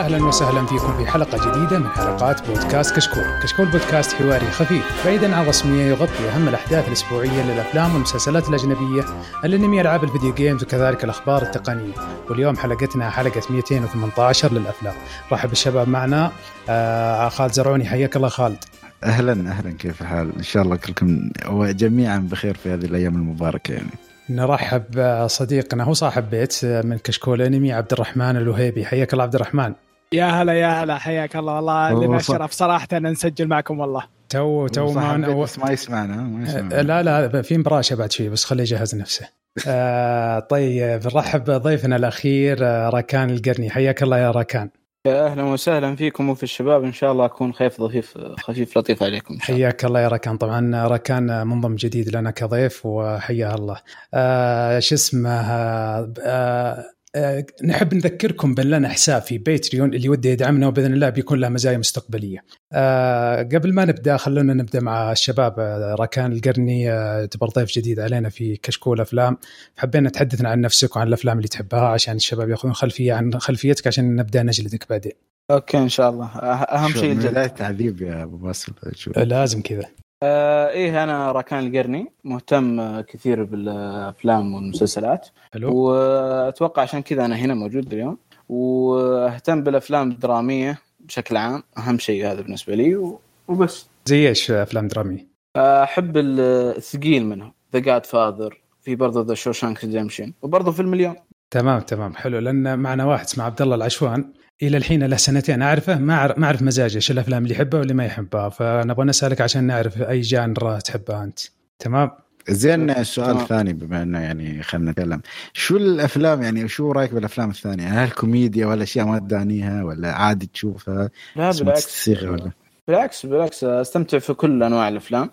أهلا 0.00 0.24
وسهلا 0.24 0.66
فيكم 0.66 0.98
في 0.98 1.10
حلقة 1.10 1.50
جديدة 1.50 1.78
من 1.78 1.88
حلقات 1.88 2.46
بودكاست 2.46 2.96
كشكول، 2.96 3.24
كشكول 3.42 3.66
بودكاست 3.66 4.12
حواري 4.12 4.46
خفيف 4.46 5.06
بعيدا 5.06 5.36
عن 5.36 5.42
الرسميه 5.42 5.84
يغطي 5.84 6.28
أهم 6.28 6.48
الأحداث 6.48 6.88
الأسبوعية 6.88 7.52
للأفلام 7.52 7.94
والمسلسلات 7.94 8.48
الأجنبية، 8.48 9.04
الأنمي، 9.44 9.80
ألعاب 9.80 10.04
الفيديو 10.04 10.34
games 10.34 10.62
وكذلك 10.62 11.04
الأخبار 11.04 11.42
التقنية، 11.42 11.92
واليوم 12.30 12.56
حلقتنا 12.56 13.10
حلقة 13.10 13.42
218 13.50 14.52
للأفلام، 14.52 14.94
رحب 15.32 15.52
الشباب 15.52 15.88
معنا 15.88 16.30
آه 16.68 17.28
خالد 17.28 17.52
زرعوني 17.52 17.84
حياك 17.84 18.16
الله 18.16 18.28
خالد. 18.28 18.64
أهلا 19.04 19.50
أهلا 19.50 19.70
كيف 19.70 20.02
الحال؟ 20.02 20.32
إن 20.36 20.42
شاء 20.42 20.62
الله 20.62 20.76
كلكم 20.76 21.30
وجميعا 21.48 22.18
بخير 22.18 22.56
في 22.56 22.74
هذه 22.74 22.84
الأيام 22.84 23.14
المباركة 23.14 23.72
يعني. 23.72 23.90
نرحب 24.30 25.24
صديقنا 25.26 25.84
هو 25.84 25.92
صاحب 25.92 26.30
بيت 26.30 26.64
من 26.64 26.98
كشكول 26.98 27.42
أنمي 27.42 27.72
عبد 27.72 27.92
الرحمن 27.92 28.36
الوهيبي 28.36 28.84
حياك 28.84 29.12
الله 29.12 29.24
عبد 29.24 29.34
الرحمن 29.34 29.72
يا 30.14 30.24
هلا 30.24 30.52
يا 30.52 30.82
هلا 30.82 30.98
حياك 30.98 31.36
الله. 31.36 31.54
والله 31.54 32.06
لنا 32.06 32.16
الشرف 32.16 32.52
صراحة 32.52 32.88
ان 32.92 33.06
نسجل 33.06 33.48
معكم 33.48 33.80
والله. 33.80 34.02
تو 34.28 34.66
تو 34.66 34.92
ما 34.92 35.42
بس 35.42 35.58
ما 35.58 35.70
يسمعنا 35.70 36.16
ما 36.16 36.44
يسمعنا. 36.44 36.82
لا 36.82 37.02
لا 37.02 37.42
في 37.42 37.58
مبراشه 37.58 37.96
بعد 37.96 38.12
شوي 38.12 38.28
بس 38.28 38.44
خليه 38.44 38.62
يجهز 38.62 38.94
نفسه. 38.94 39.28
آه 39.66 40.38
طيب 40.38 41.00
نرحب 41.04 41.44
بضيفنا 41.44 41.96
الأخير 41.96 42.60
راكان 42.94 43.30
القرني. 43.30 43.70
حياك 43.70 44.02
الله 44.02 44.18
يا 44.18 44.30
راكان. 44.30 44.70
يا 45.06 45.26
أهلا 45.26 45.42
وسهلا 45.42 45.96
فيكم 45.96 46.30
وفي 46.30 46.42
الشباب. 46.42 46.84
إن 46.84 46.92
شاء 46.92 47.12
الله 47.12 47.24
أكون 47.24 47.52
خفيف 47.52 47.80
ضفيف 47.80 48.18
خفيف 48.18 48.78
لطيف 48.78 49.02
عليكم. 49.02 49.34
إن 49.34 49.40
شاء 49.40 49.56
الله. 49.56 49.66
حياك 49.66 49.84
الله 49.84 50.00
يا 50.00 50.08
ركان 50.08 50.36
طبعا 50.36 50.86
ركان 50.86 51.46
منضم 51.46 51.74
جديد 51.74 52.16
لنا 52.16 52.30
كضيف 52.30 52.86
وحياه 52.86 53.54
الله. 53.54 53.76
آه 54.14 54.78
شو 54.78 54.94
اسمه 54.94 55.30
آه 55.30 56.84
آه 57.14 57.46
نحب 57.64 57.94
نذكركم 57.94 58.54
بان 58.54 58.70
لنا 58.70 58.88
حساب 58.88 59.22
في 59.22 59.38
باتريون 59.38 59.94
اللي 59.94 60.08
وده 60.08 60.30
يدعمنا 60.30 60.66
وبإذن 60.66 60.92
الله 60.92 61.08
بيكون 61.08 61.40
له 61.40 61.48
مزايا 61.48 61.78
مستقبلية. 61.78 62.44
آه 62.72 63.42
قبل 63.42 63.72
ما 63.72 63.84
نبدأ 63.84 64.16
خلونا 64.16 64.54
نبدأ 64.54 64.80
مع 64.80 65.12
الشباب 65.12 65.54
آه 65.58 65.94
راكان 65.94 66.32
القرني 66.32 66.92
آه 66.92 67.24
تعتبر 67.24 67.48
ضيف 67.48 67.70
جديد 67.70 68.00
علينا 68.00 68.28
في 68.28 68.56
كشكول 68.56 69.00
أفلام 69.00 69.36
حبينا 69.76 70.10
تحدثنا 70.10 70.48
عن 70.48 70.60
نفسك 70.60 70.96
وعن 70.96 71.08
الأفلام 71.08 71.36
اللي 71.36 71.48
تحبها 71.48 71.88
عشان 71.88 72.16
الشباب 72.16 72.50
ياخذون 72.50 72.74
خلفية 72.74 73.14
عن 73.14 73.32
خلفيتك 73.38 73.86
عشان 73.86 74.16
نبدأ 74.16 74.42
نجلدك 74.42 74.86
بعدين. 74.90 75.12
أوكي 75.50 75.78
إن 75.78 75.88
شاء 75.88 76.10
الله 76.10 76.26
أهم 76.26 76.92
شيء 76.92 77.12
الجلد 77.12 77.50
تعذيب 77.50 78.02
يا 78.02 78.22
أبو 78.22 78.36
باسل 78.36 78.72
لازم 79.16 79.62
كذا. 79.62 79.84
آه 80.22 80.68
إيه 80.68 81.04
أنا 81.04 81.32
راكان 81.32 81.66
القرني 81.66 82.12
مهتم 82.24 83.00
كثير 83.00 83.44
بالأفلام 83.44 84.54
والمسلسلات. 84.54 85.28
حلو. 85.52 85.76
وأتوقع 85.76 86.82
عشان 86.82 87.02
كذا 87.02 87.24
أنا 87.24 87.36
هنا 87.36 87.54
موجود 87.54 87.92
اليوم. 87.92 88.18
وأهتم 88.48 89.62
بالأفلام 89.62 90.10
الدرامية 90.10 90.78
بشكل 91.00 91.36
عام 91.36 91.62
أهم 91.78 91.98
شيء 91.98 92.26
هذا 92.26 92.40
بالنسبة 92.40 92.74
لي 92.74 93.16
وبس. 93.48 93.86
زي 94.06 94.28
إيش 94.28 94.50
أفلام 94.50 94.88
درامية؟ 94.88 95.26
أحب 95.56 96.16
الثقيل 96.16 97.26
منهم 97.26 97.52
The 97.72 97.78
Godfather 97.78 98.60
في 98.82 98.94
برضه 98.94 99.24
The 99.24 99.34
Shawshank 99.34 99.84
Redemption 99.84 100.32
وبرضه 100.42 100.72
فيلم 100.72 100.94
اليوم. 100.94 101.16
تمام 101.50 101.80
تمام 101.80 102.14
حلو. 102.14 102.38
لأن 102.38 102.78
معنا 102.78 103.04
واحد 103.04 103.24
اسمه 103.24 103.44
عبد 103.44 103.62
الله 103.62 103.76
العشوان. 103.76 104.32
إلى 104.62 104.76
الحين 104.76 105.02
له 105.02 105.16
سنتين. 105.16 105.62
أعرفه؟ 105.62 105.98
ما 105.98 106.14
اعرف 106.14 106.38
ما 106.38 106.46
أعرف 106.46 106.62
مزاجه 106.62 106.96
إيش 106.96 107.10
الأفلام 107.10 107.42
اللي 107.42 107.54
يحبها 107.54 107.80
واللي 107.80 107.94
ما 107.94 108.04
يحبها. 108.04 108.48
فنبغى 108.48 109.06
نسألك 109.06 109.40
عشان 109.40 109.64
نعرف 109.64 110.02
أي 110.02 110.20
genre 110.20 110.80
تحبها 110.80 111.24
أنت. 111.24 111.38
تمام؟ 111.78 112.10
زين 112.48 112.90
السؤال 112.90 113.36
الثاني 113.36 113.72
بما 113.72 114.02
إنه 114.02 114.20
يعني 114.20 114.62
خلينا 114.62 114.90
نتكلم. 114.90 115.20
شو 115.52 115.76
الأفلام 115.76 116.42
يعني 116.42 116.68
شو 116.68 116.92
رأيك 116.92 117.14
بالأفلام 117.14 117.50
الثانية؟ 117.50 118.04
هل 118.04 118.10
كوميديا 118.10 118.66
ولا 118.66 118.82
أشياء 118.82 119.06
ما 119.06 119.18
تدانيها 119.18 119.84
ولا 119.84 120.12
عادي 120.12 120.46
تشوفها؟ 120.46 121.10
لا 121.36 121.50
بالعكس. 121.50 122.08
ولا؟ 122.08 122.50
بالعكس 122.88 123.26
بالعكس 123.26 123.64
أستمتع 123.64 124.18
في 124.18 124.32
كل 124.32 124.62
أنواع 124.62 124.88
الأفلام. 124.88 125.30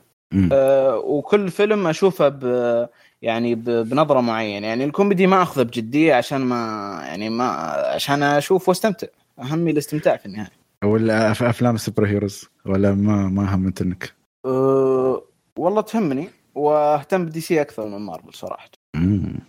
أه 0.52 0.98
وكل 0.98 1.50
فيلم 1.50 1.88
أشوفه 1.88 2.30
ب 2.30 2.44
يعني 3.22 3.56
بنظرة 3.56 4.22
معينة. 4.22 4.68
يعني 4.68 4.84
الكوميدي 4.84 5.28
ما 5.28 5.42
أخذه 5.42 5.64
بجدية 5.64 6.14
عشان 6.14 6.42
ما 6.42 6.56
يعني 7.04 7.30
ما 7.30 7.46
عشان 7.96 8.24
أشوف 8.24 8.70
وأستمتع. 8.70 9.08
أهم 9.40 9.56
شي 9.56 9.72
الاستمتاع 9.72 10.18
في 10.18 10.26
النهاية. 10.26 10.52
ولا 10.84 11.34
في 11.34 11.50
أفلام 11.50 11.76
ال 11.76 12.06
superheroes؟ 12.08 12.46
ولا 12.66 12.92
ما 12.94 13.28
ما 13.30 13.56
همت 13.56 13.82
إنك؟ 13.82 14.14
أه 14.46 15.22
والله 15.58 15.82
تهمني 15.82 16.30
وأهتم 16.56 17.26
ب 17.26 17.42
DC 17.42 17.62
أكثر 17.62 17.88
من 17.88 17.98
مارفل 17.98 18.34
صراحة. 18.34 18.70
امم 18.96 19.40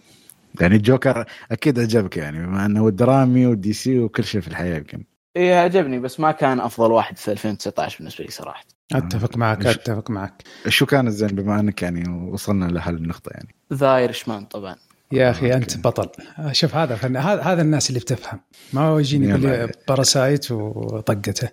يعني 0.61 0.77
الجوكر 0.77 1.25
أكيد 1.53 1.81
عجبك 1.81 2.17
يعني 2.17 2.47
بما 2.47 2.67
إنه 2.67 2.91
درامي 2.91 3.47
و 3.47 3.73
DC 3.73 3.99
وكل 3.99 4.25
شيء 4.25 4.41
في 4.41 4.49
الحياة 4.49 4.77
يمكن. 4.77 5.05
إيه 5.37 5.55
عجبني 5.55 5.99
بس 5.99 6.21
ما 6.21 6.33
كان 6.33 6.61
أفضل 6.61 6.93
واحد 6.93 7.19
في 7.19 7.33
2019 7.33 7.99
بالنسبة 7.99 8.25
لي 8.25 8.31
صراحة. 8.31 8.65
أتفق 8.93 9.37
معك 9.37 9.67
أتفق 9.67 10.11
معك. 10.11 10.43
شو 10.69 10.87
كان 10.87 11.07
الزين 11.07 11.29
بما 11.29 11.61
أنك 11.61 11.83
يعني 11.83 12.09
وصلنا 12.11 12.65
لهالنقطه 12.65 13.31
يعني؟ 13.31 13.55
The 13.73 13.97
Irishman 13.97 14.45
طبعا. 14.45 14.77
يا 15.13 15.31
أخي 15.31 15.55
أنت 15.55 15.79
بطل. 15.79 16.09
شوف 16.53 16.75
هذا 16.75 16.95
فن... 16.97 17.17
هذا 17.17 17.43
هذا 17.43 17.63
الناس 17.63 17.89
اللي 17.89 18.01
بتفهم. 18.01 18.41
ما 18.73 18.81
هو 18.81 18.99
يجيني 18.99 19.29
يقول 19.29 19.43
لي 19.43 19.73
Parasite 19.89 20.51
وطقته. 20.51 21.49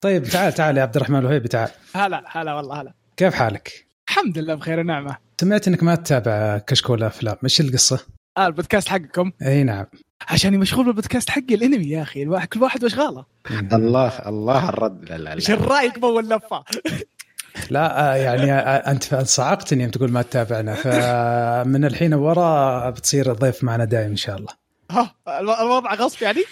طيب 0.00 0.24
تعال 0.24 0.52
تعال 0.52 0.76
يا 0.76 0.82
عبد 0.82 0.96
الرحمن 0.96 1.18
الوهيبي 1.18 1.48
تعال. 1.48 1.70
هلا 1.94 2.24
هلا 2.26 2.54
والله 2.54 2.80
هلا. 2.80 2.94
كيف 3.16 3.34
حالك؟ 3.34 3.86
الحمد 4.08 4.38
لله 4.38 4.54
بخير 4.54 4.80
ونعمة. 4.80 5.16
سمعت 5.40 5.68
إنك 5.68 5.82
ما 5.82 5.94
تتابع 5.94 6.58
كشكول 6.58 7.02
أفلام. 7.02 7.36
إيش 7.44 7.60
القصة؟ 7.60 8.00
آه 8.38 8.46
البودكاست 8.46 8.88
حقكم؟ 8.88 9.32
إي 9.42 9.64
نعم. 9.64 9.86
عشان 10.28 10.58
مشغول 10.58 10.86
بالبودكاست 10.86 11.30
حقي 11.30 11.54
الانمي 11.54 11.88
يا 11.88 12.02
أخي 12.02 12.22
الواحد 12.22 12.48
كل 12.48 12.62
واحد 12.62 12.84
وأشغاله. 12.84 13.24
الله 13.72 14.08
الله 14.08 14.68
الرد. 14.68 15.04
لا 15.10 15.18
لا 15.18 15.34
إيش 15.34 15.50
الرايق 15.50 15.98
بول 15.98 16.28
لفة؟ 16.28 16.64
لا 17.70 18.16
يعني 18.16 18.52
أنت 18.52 19.14
صعقتني 19.14 19.82
يوم 19.82 19.90
تقول 19.90 20.10
ما 20.10 20.22
تتابعنا 20.22 20.74
فمن 20.74 21.84
الحين 21.84 22.14
ورا 22.14 22.90
بتصير 22.90 23.32
ضيف 23.32 23.64
معنا 23.64 23.84
دائم 23.84 24.10
إن 24.10 24.16
شاء 24.16 24.36
الله. 24.36 24.67
ها 24.90 25.14
الوضع 25.40 25.94
غصب 25.94 26.22
يعني؟ 26.22 26.40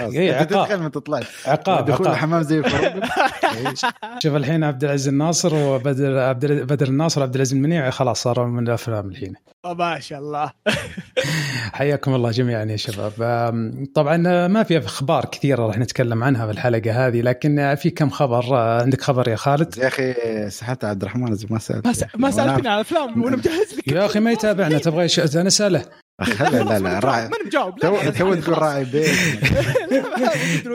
اي 0.00 0.34
عقاب. 0.34 0.48
تدخل 0.48 0.76
ما 0.76 0.88
تطلع 0.88 1.20
عقاب 1.46 1.84
دخول 1.84 2.06
الحمام 2.08 2.42
زي 2.42 2.62
شوف 4.22 4.36
الحين 4.36 4.64
عبد 4.64 4.84
العزيز 4.84 5.08
الناصر 5.08 5.54
وبدر 5.54 6.18
عبد 6.18 6.46
بدر 6.46 6.88
الناصر 6.88 7.20
وعبد 7.20 7.34
العزيز 7.34 7.52
المنيع 7.52 7.90
خلاص 7.90 8.22
صاروا 8.22 8.46
من 8.46 8.68
الأفلام 8.68 9.08
الحين. 9.08 9.34
ما 9.64 10.00
شاء 10.00 10.18
الله. 10.18 10.52
حياكم 11.72 12.14
الله 12.14 12.30
جميعا 12.30 12.64
يا 12.64 12.76
شباب. 12.76 13.12
طبعا 13.94 14.16
ما 14.46 14.62
في 14.62 14.78
أخبار 14.78 15.24
كثيرة 15.24 15.66
راح 15.66 15.78
نتكلم 15.78 16.24
عنها 16.24 16.46
في 16.46 16.52
الحلقة 16.52 17.06
هذه 17.06 17.20
لكن 17.20 17.74
في 17.78 17.90
كم 17.90 18.10
خبر؟ 18.10 18.54
عندك 18.54 19.00
خبر 19.00 19.28
يا 19.28 19.36
خالد؟ 19.36 19.78
يا 19.78 19.86
أخي 19.86 20.14
سحبت 20.50 20.84
عبد 20.84 21.02
الرحمن 21.02 21.36
ما 21.50 21.58
سألت. 21.58 22.06
ما 22.16 22.30
سألتني 22.30 22.68
على 22.68 22.80
الأفلام 22.80 23.22
وأنا 23.22 23.36
مجهز 23.36 23.74
لك. 23.78 23.88
يا 23.88 24.06
أخي 24.06 24.20
ما 24.20 24.32
يتابعنا 24.32 24.78
تبغى 24.78 25.08
أنا 25.34 25.46
اساله 25.46 25.84
لا 26.20 26.62
لا 26.62 26.78
لا 26.78 26.98
راعي. 26.98 27.28
ماني 27.28 27.44
مجاوب 27.46 27.78
تو 27.78 28.10
تو 28.10 28.34
تقول 28.34 28.58
راعي 28.58 28.84
بيت. 28.84 29.08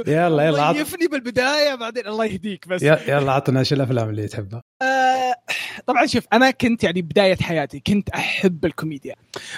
يلا 0.08 0.44
يلا. 0.46 0.64
عط... 0.64 0.76
يفني 0.76 1.08
بالبداية 1.08 1.76
بعدين 1.76 2.08
الله 2.08 2.26
يهديك 2.26 2.68
بس. 2.68 2.84
يلا 2.84 3.32
عطنا 3.32 3.60
إيش 3.60 3.74
الأفلام 3.74 4.10
اللي 4.10 4.28
تحبها. 4.28 4.62
آه 4.82 5.36
طبعا 5.88 6.06
شوف 6.06 6.24
أنا 6.34 6.52
كنت 6.52 6.84
يعني 6.84 7.02
بداية 7.02 7.36
حياتي 7.36 7.80
كنت 7.88 8.10
أحب 8.10 8.66
الكوميديا. 8.66 9.16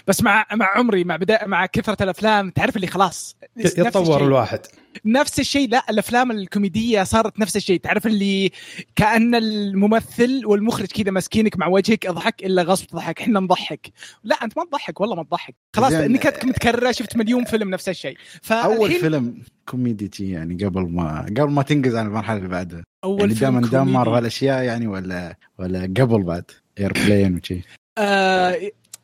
بس 0.08 0.24
مع 0.24 0.46
مع 0.54 0.78
عمري 0.78 1.04
مع 1.04 1.16
بدايه 1.16 1.46
مع 1.46 1.66
كثرة 1.66 2.04
الأفلام 2.04 2.50
تعرف 2.50 2.76
اللي 2.76 2.88
خلاص 2.88 3.38
يتطور 3.58 4.24
الواحد. 4.24 4.60
نفس 5.06 5.40
الشيء 5.40 5.70
لا 5.70 5.84
الأفلام 5.90 6.32
الكوميدية 6.32 7.04
صارت 7.04 7.40
نفس 7.40 7.56
الشيء. 7.58 7.80
تعرف 7.80 8.08
اللي 8.08 8.52
كأن 8.96 9.36
الممثل 9.36 10.42
والمخرج 10.46 10.88
كذا 10.88 11.12
ماسكينك 11.12 11.58
مع 11.58 11.68
وجهك 11.68 12.06
اضحك 12.06 12.44
إلا 12.44 12.62
غصب 12.64 12.88
تضحك 12.88 13.22
إحنا 13.22 13.40
نضحك. 13.40 13.92
لا 14.24 14.36
أنت 14.36 14.58
ما 14.58 14.66
تضحك 14.66 15.02
والله 15.02 15.16
ما 15.16 15.24
تضحك. 15.24 15.56
خلاص 15.76 15.94
نكتك 15.94 16.46
متكررة 16.46 16.92
شفت 16.92 17.18
مليون 17.18 17.44
فيلم 17.44 17.70
نفس 17.70 17.90
الشيء. 17.90 18.18
أول 18.52 18.92
فيلم 18.92 19.42
كوميدي 19.66 20.30
يعني 20.30 20.66
قبل 20.66 20.82
ما 20.82 21.22
قبل 21.22 21.52
ما 21.52 21.64
تنقز 21.64 21.96
عن 21.96 22.06
المرحلة 22.06 22.38
اللي 22.38 22.50
بعدها. 22.50 22.84
أول 23.04 23.20
يعني 23.20 23.34
دائما 23.34 23.62
دمر 23.62 24.18
هالاشياء 24.18 24.64
يعني 24.64 24.88
ولا 24.88 25.38
ولا 25.60 25.82
قبل 25.82 26.24
بعد 26.24 26.52
Airplane 26.80 27.36
وشي. 27.36 27.62
آه 27.98 28.62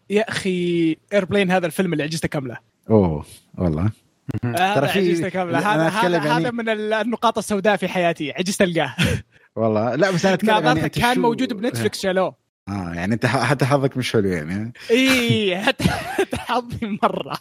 يا 0.09 0.29
أخي 0.29 0.95
Airplane 1.13 1.51
هذا 1.51 1.65
الفيلم 1.65 1.93
اللي 1.93 2.03
عجزته 2.03 2.27
كاملة. 2.27 2.57
أوه 2.89 3.25
والله. 3.57 3.91
ترى 4.41 4.87
في 4.87 4.99
عجزته 4.99 5.29
كامله 5.29 5.57
هذا 5.57 5.87
هذا, 5.87 6.17
يعني... 6.17 6.29
هذا 6.29 6.51
من 6.51 6.69
النقاط 6.69 7.37
السوداء 7.37 7.75
في 7.75 7.87
حياتي. 7.87 8.31
عجزت 8.31 8.61
ألقاه. 8.61 8.95
والله. 9.55 9.95
لا 9.95 10.11
بس 10.11 10.25
أنا 10.25 10.33
أتكلم 10.33 10.77
يعني 10.77 10.89
كان 10.89 11.15
شو... 11.15 11.21
موجود 11.21 11.53
بنتفلكس 11.53 12.01
شالوه. 12.01 12.49
آه 12.69 12.93
يعني 12.93 13.13
أنت 13.13 13.25
حتى 13.25 13.65
حظك 13.65 13.97
مش 13.97 14.13
حلو 14.13 14.29
يعني. 14.29 14.73
إي 14.91 15.57
حتى 15.57 15.83
حظي 16.37 16.97
مرة. 17.03 17.37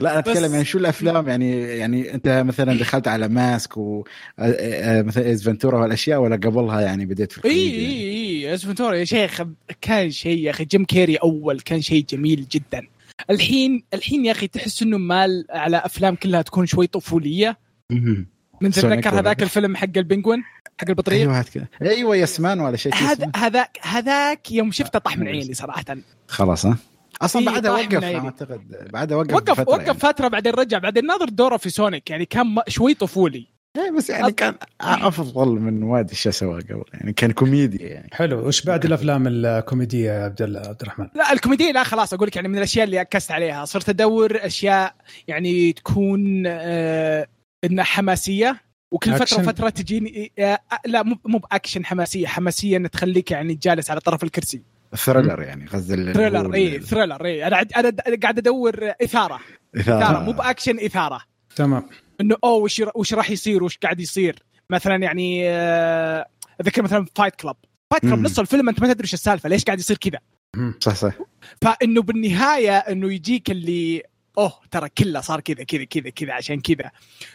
لا 0.00 0.10
أنا 0.10 0.18
أتكلم 0.18 0.52
يعني 0.52 0.64
شو 0.64 0.78
الأفلام 0.78 1.28
يعني 1.28 1.62
يعني 1.62 2.14
أنت 2.14 2.42
مثلا 2.46 2.78
دخلت 2.78 3.08
على 3.08 3.28
Mask 3.28 3.76
و 3.76 4.04
مثلا 4.38 5.26
Ace 5.26 5.44
Ventura 5.44 5.82
والأشياء 5.82 6.20
ولا 6.20 6.36
قبلها 6.36 6.80
يعني 6.80 7.06
بديت 7.06 7.32
في 7.32 7.44
إي 7.44 7.50
إي 7.50 8.10
إي 8.10 8.50
Ace 8.50 8.64
Ventura 8.66 8.94
يا 8.94 9.04
شيخ. 9.04 9.42
كان 9.80 10.10
شيء 10.10 10.38
يا 10.38 10.50
أخي. 10.50 10.64
جيم 10.64 10.84
كيري 10.84 11.16
أول 11.16 11.60
كان 11.60 11.80
شيء 11.80 12.04
جميل 12.10 12.46
جدا. 12.48 12.86
الحين 13.30 13.84
الحين 13.94 14.24
يا 14.24 14.32
أخي 14.32 14.48
تحس 14.48 14.82
إنه 14.82 14.98
مال 14.98 15.46
على 15.50 15.76
أفلام 15.76 16.14
كلها 16.14 16.42
تكون 16.42 16.66
شوي 16.66 16.86
طفولية. 16.86 17.58
من 18.60 18.70
تتذكر 18.70 19.18
هذاك 19.18 19.42
الفيلم 19.42 19.76
حق 19.76 19.88
ال 19.96 20.01
penguin؟ 20.01 20.42
حق 20.80 20.88
البطريق؟ 20.88 21.20
أيوه. 21.20 21.44
أيوه 21.82 22.16
Yes 22.16 22.38
Man 22.38 22.60
ولا 22.60 22.76
شيء 22.76 22.94
هذا 22.94 23.30
هذاك 23.36 23.78
هذاك 23.82 24.52
يوم 24.52 24.72
شفته 24.72 24.98
طاح 24.98 25.18
من 25.18 25.28
عيني 25.28 25.54
صراحة. 25.54 25.84
خلاص 26.28 26.66
ها؟ 26.66 26.76
أصلا 27.22 27.42
إيه، 27.42 27.48
بعدها 27.48 27.72
وقف. 27.72 28.04
أعتقد. 28.04 28.90
بعدها 28.92 29.16
وقف 29.16 29.34
وقف 29.34 29.60
فترة 29.60 29.72
وقف 29.72 29.86
يعني. 29.86 29.98
فترة 29.98 30.28
بعدين 30.28 30.52
رجع 30.52 30.78
بعدين 30.78 31.06
ناظر 31.06 31.28
دوره 31.28 31.56
في 31.56 31.70
سونيك 31.70 32.10
يعني 32.10 32.26
كان 32.26 32.56
شوي 32.68 32.94
طفولي. 32.94 33.53
بس 33.96 34.10
يعني 34.10 34.32
كان 34.32 34.54
أفضل 34.80 35.48
من 35.48 35.82
وايد 35.82 36.10
اشياء 36.10 36.34
سواه 36.34 36.60
قبل 36.60 36.84
يعني 36.94 37.12
كان 37.12 37.32
كوميديا 37.32 37.88
يعني. 37.88 38.08
حلو. 38.12 38.46
وش 38.48 38.64
بعد 38.64 38.84
الأفلام 38.84 39.24
الكوميدية 39.26 40.12
يا 40.12 40.24
عبد 40.24 40.42
الله 40.42 40.60
عبد 40.60 40.82
الرحمن؟ 40.82 41.08
لا 41.14 41.32
الكوميديا 41.32 41.72
لا 41.72 41.84
خلاص 41.84 42.14
أقول 42.14 42.28
لك 42.28 42.36
يعني 42.36 42.48
من 42.48 42.58
الأشياء 42.58 42.84
اللي 42.84 43.00
أكست 43.00 43.30
عليها. 43.30 43.64
صرت 43.64 43.88
أدور 43.88 44.46
أشياء 44.46 44.94
يعني 45.28 45.72
تكون 45.72 46.42
آه 46.46 47.26
إنها 47.64 47.84
حماسية 47.84 48.60
وكل 48.92 49.12
فترة 49.12 49.22
أكشن؟ 49.22 49.40
وفترة 49.40 49.68
تجيني 49.68 50.32
آه 50.38 50.58
لا 50.86 51.02
مو 51.02 51.16
مو 51.24 51.38
بأكشن 51.38 51.84
حماسية. 51.84 52.26
حماسية 52.26 52.76
ان 52.76 52.90
تخليك 52.90 53.30
يعني 53.30 53.54
جالس 53.54 53.90
على 53.90 54.00
طرف 54.00 54.24
الكرسي. 54.24 54.62
thriller 54.96 55.42
يعني 55.42 55.66
قصدي 55.66 56.12
thriller 56.12 56.54
إي 56.54 56.80
ثريلر 56.80 57.24
إي. 57.24 57.46
أنا 57.46 57.60
أنا 57.76 57.92
قاعد 58.22 58.38
أدور 58.38 58.74
إثارة. 58.74 59.40
إثارة. 59.76 59.98
إثارة 59.98 60.18
مو 60.22 60.32
بأكشن 60.32 60.80
إثارة. 60.80 61.20
تمام. 61.56 61.82
إنه 62.20 62.36
أوه 62.44 62.56
وش 62.56 62.82
وش 62.94 63.14
راح 63.14 63.30
يصير؟ 63.30 63.64
وش 63.64 63.78
قاعد 63.78 64.00
يصير؟ 64.00 64.42
مثلا 64.70 64.96
يعني 64.96 65.50
آه، 65.50 66.26
اتذكر 66.60 66.82
مثلا 66.82 67.06
Fight 67.16 67.34
Club 67.34 67.56
Fight 67.90 68.02
Club. 68.02 68.18
نص 68.18 68.38
الفيلم 68.38 68.68
أنت 68.68 68.80
ما 68.80 68.92
تدري 68.92 69.04
إيش 69.04 69.14
السالفة 69.14 69.48
ليش 69.48 69.64
قاعد 69.64 69.78
يصير 69.78 69.96
كذا؟ 69.96 70.18
صح 70.80 70.94
صح. 70.94 71.12
فإنه 71.62 72.02
بالنهاية 72.02 72.76
إنه 72.76 73.12
يجيك 73.12 73.50
اللي 73.50 74.02
أوه 74.38 74.52
ترى 74.70 74.88
كله 74.88 75.20
صار 75.20 75.40
كذا 75.40 75.64
كذا 75.64 75.84
كذا 75.84 76.10
كذا 76.10 76.32
عشان 76.32 76.60
كذا. 76.60 76.90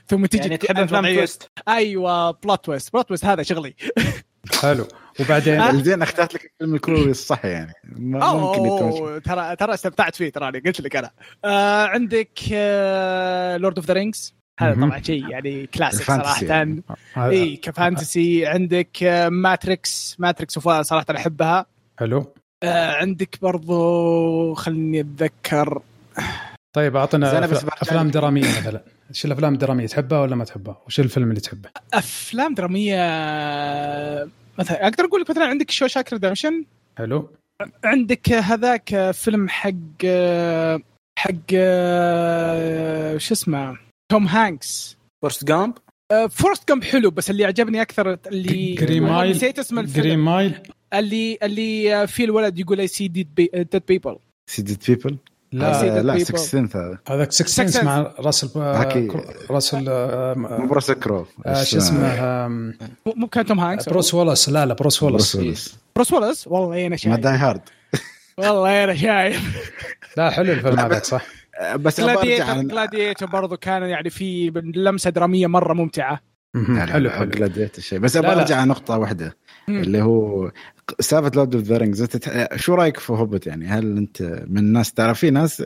ثم 0.07 0.25
تجي 0.25 0.41
يعني 0.41 0.57
تحب 0.57 0.77
أفلام 0.77 1.05
twist 1.06 1.51
أيوه 1.67 2.31
plot 2.31 2.65
twist 2.65 2.94
plot 2.94 3.07
twist 3.07 3.25
هذا 3.25 3.43
شغلي. 3.43 3.75
حلو. 4.61 4.87
وبعدين؟ 5.19 5.59
ها؟ 5.59 5.69
الزين 5.69 6.01
أخترت 6.01 6.33
لك 6.33 6.53
الفيلم 6.53 6.75
الكوري 6.75 7.11
الصح 7.11 7.45
يعني. 7.45 7.73
ما 7.83 8.33
ممكن 8.33 8.59
اوه 8.67 9.19
ترى 9.19 9.55
ترى 9.55 9.73
استمتعت 9.73 10.15
فيه 10.15 10.29
ترى 10.29 10.59
قلت 10.59 10.81
لك 10.81 10.95
أنا. 10.95 11.11
آه 11.45 11.85
عندك 11.85 12.39
آه 12.53 13.57
Lord 13.57 13.77
of 13.77 13.88
the 13.88 13.94
Rings 13.94 14.38
هذا. 14.59 14.88
طبعا 14.88 15.01
شيء 15.01 15.29
يعني 15.29 15.67
كلاسيك 15.67 16.07
صراحة 16.07 16.45
يعني. 16.45 16.83
إي 17.17 17.56
ك 17.56 17.67
fantasy 17.67 18.45
عندك 18.45 19.03
آه، 19.03 19.29
Matrix 19.30 20.15
Matrix 20.19 20.57
وفا 20.57 20.81
صراحة 20.81 21.06
أحبها 21.15 21.65
حلو 22.00 22.33
آه، 22.63 22.91
عندك 22.91 23.38
برضو 23.41 24.53
خلني 24.53 25.00
أتذكر 25.00 25.81
طيب 26.75 26.95
أعطنا 26.95 27.45
أفلام. 27.45 28.11
درامية 28.11 28.41
مثلا 28.41 28.83
إيش 29.09 29.25
الأفلام 29.25 29.53
الدرامية 29.53 29.88
تحبها 29.88 30.21
ولا 30.21 30.35
ما 30.35 30.44
تحبها؟ 30.44 30.81
وش 30.88 31.00
الفيلم 31.00 31.29
اللي 31.29 31.41
تحبه؟ 31.41 31.69
أفلام 31.94 32.53
درامية 32.53 32.97
مثلا 34.59 34.83
أقدر 34.88 35.05
أقول 35.05 35.21
لك 35.21 35.29
مثلا 35.29 35.45
عندك 35.45 35.71
شو 35.71 35.88
شاك 35.88 36.13
ريدمشن 36.13 36.65
حلو 36.97 37.29
عندك 37.83 38.31
هذاك 38.31 39.12
فيلم 39.12 39.50
حق 39.50 40.05
حق 41.19 41.51
شو 43.17 43.33
اسمه 43.33 43.88
توم 44.09 44.27
هانكس. 44.27 44.97
فورست 45.21 45.44
جامب؟ 45.45 45.73
فورست 46.29 46.67
جامب 46.69 46.83
حلو 46.83 47.11
بس 47.11 47.29
اللي 47.29 47.45
عجبني 47.45 47.81
أكثر 47.81 48.17
اللي 48.27 48.73
جرين 48.73 49.03
مايل 49.03 49.31
نسيت 49.31 49.59
اسم 49.59 49.79
الفيلم. 49.79 50.25
مايل. 50.25 50.53
اللي 50.94 51.38
اللي 51.44 52.07
فيه 52.07 52.25
الولد 52.25 52.59
يقول 52.59 52.79
اي 52.79 52.88
سي 52.88 53.07
ديد 53.07 53.35
بيبل 53.88 54.17
سيدد 54.50 54.77
بيبل 54.88 55.17
لا. 55.51 55.81
Seeded 55.81 55.83
لا 56.06 56.13
people. 56.17 56.21
سكستنث 56.23 56.75
هذا. 56.75 56.97
هذاك 57.07 57.31
سكس 57.31 57.56
سنس 57.56 57.77
Sense. 57.77 57.83
مع 57.83 58.13
راسل. 58.19 58.50
راسل 59.50 59.85
آه، 59.89 60.33
مو 60.33 60.67
براس 60.67 60.91
كرو 60.91 61.25
آه، 61.45 61.63
شو 61.63 61.77
اسمه 61.77 62.47
مو 62.47 62.73
مو 63.05 63.27
كان 63.27 63.45
توم 63.45 63.59
هانكس؟ 63.59 63.89
بروس 63.89 64.13
وولس. 64.13 64.50
لا 64.50 64.65
لا 64.65 64.73
بروس 64.73 65.03
بروس 65.03 65.35
وولس. 65.35 65.77
بروس 65.95 66.13
ويلس 66.13 66.47
والله 66.47 66.81
أنا 66.81 66.89
ما 66.89 66.95
شايف. 66.95 67.15
داي 67.15 67.33
هارد. 67.38 67.62
والله 68.38 68.83
أنا 68.83 68.95
شايف. 68.95 69.62
لا 70.17 70.29
حلو 70.29 70.51
الفيلم 70.51 70.79
هذاك 70.79 71.05
صح؟ 71.05 71.25
بس 71.75 72.01
جلاديتر 72.01 72.44
عن 72.44 72.67
جلاديتر 72.67 73.25
برضو 73.25 73.57
كان 73.57 73.83
يعني 73.83 74.09
في 74.09 74.50
لمسة 74.75 75.09
درامية 75.09 75.47
مرة 75.47 75.73
ممتعة. 75.73 76.19
حلو 76.77 77.09
حلو. 77.09 77.29
جلاديتر 77.29 77.81
شيء. 77.81 78.00
بس 78.00 78.17
أبغى. 78.17 78.33
أرجع 78.33 78.56
على 78.56 78.69
نقطه 78.69 78.97
واحدة. 78.97 79.38
اللي 79.69 80.01
هو 80.01 80.51
سالفه 81.00 81.31
لورد 81.35 81.56
اوف 81.56 81.63
ذا 81.63 81.77
رينجز 81.77 82.07
شو 82.56 82.73
رأيك 82.73 83.00
في 83.00 83.13
هوبت 83.13 83.47
يعني؟ 83.47 83.67
هل 83.67 83.97
أنت 83.97 84.21
من 84.47 84.57
الناس 84.57 84.94
تعرف 84.94 85.19
في 85.19 85.29
ناس 85.29 85.63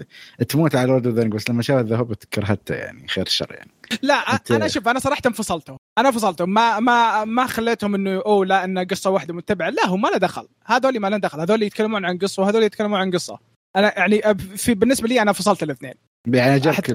تموت 0.50 0.76
على 0.76 0.88
لورد 0.88 1.08
اوف 1.08 1.16
ذا 1.16 1.22
رينجز 1.22 1.36
بس 1.36 1.50
لما 1.50 1.62
شافت 1.62 1.86
ذا 1.86 1.98
هوبت 1.98 2.24
كرهته 2.24 2.76
يعني 2.76 3.08
خير 3.08 3.26
الشر 3.26 3.48
يعني. 3.52 3.72
لا 4.02 4.22
أنت- 4.22 4.52
أنا 4.52 4.68
شوف 4.68 4.88
أنا 4.88 5.00
صراحة 5.00 5.22
انفصلتهم. 5.26 5.78
أنا 5.98 6.12
فصلتهم 6.12 6.54
ما 6.54 6.80
ما 6.80 7.26
ما 7.26 7.48
خليتهم 7.48 7.96
إنه 7.96 8.22
أوه 8.26 8.46
لا 8.46 8.64
ان 8.64 8.80
قصة 8.80 9.10
واحدة 9.10 9.34
متبعة. 9.34 9.70
لا 9.70 9.88
هم 9.88 10.02
ما 10.02 10.08
له 10.08 10.18
دخل. 10.18 10.48
هذول 10.66 11.00
ما 11.00 11.08
له 11.08 11.18
دخل. 11.18 11.40
هذول 11.40 11.64
يتكلمون 11.64 12.06
عن 12.06 12.18
قصة 12.18 12.44
وهذول 12.44 12.64
يتكلمون 12.64 13.00
عن 13.00 13.12
قصة. 13.12 13.53
أنا 13.76 14.00
يعني 14.00 14.22
في 14.58 14.74
بالنسبة 14.74 15.08
لي 15.08 15.22
أنا 15.22 15.32
فصلت 15.32 15.64
الاثنين. 15.64 15.94
يعني 16.28 16.52
عجبك 16.52 16.90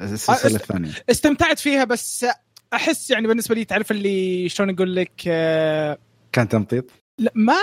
السلسلة 0.00 0.56
الثانية. 0.56 0.90
استمتعت 1.10 1.58
فيها 1.58 1.84
بس 1.84 2.26
أحس 2.72 3.10
يعني 3.10 3.28
بالنسبة 3.28 3.54
لي 3.54 3.64
تعرف 3.64 3.90
اللي 3.90 4.48
شلون 4.48 4.70
أقول 4.70 4.96
لك 4.96 5.12
آه، 5.28 5.98
كان 6.32 6.48
تمطيط؟ 6.48 6.84
لا 7.18 7.32
ما 7.34 7.54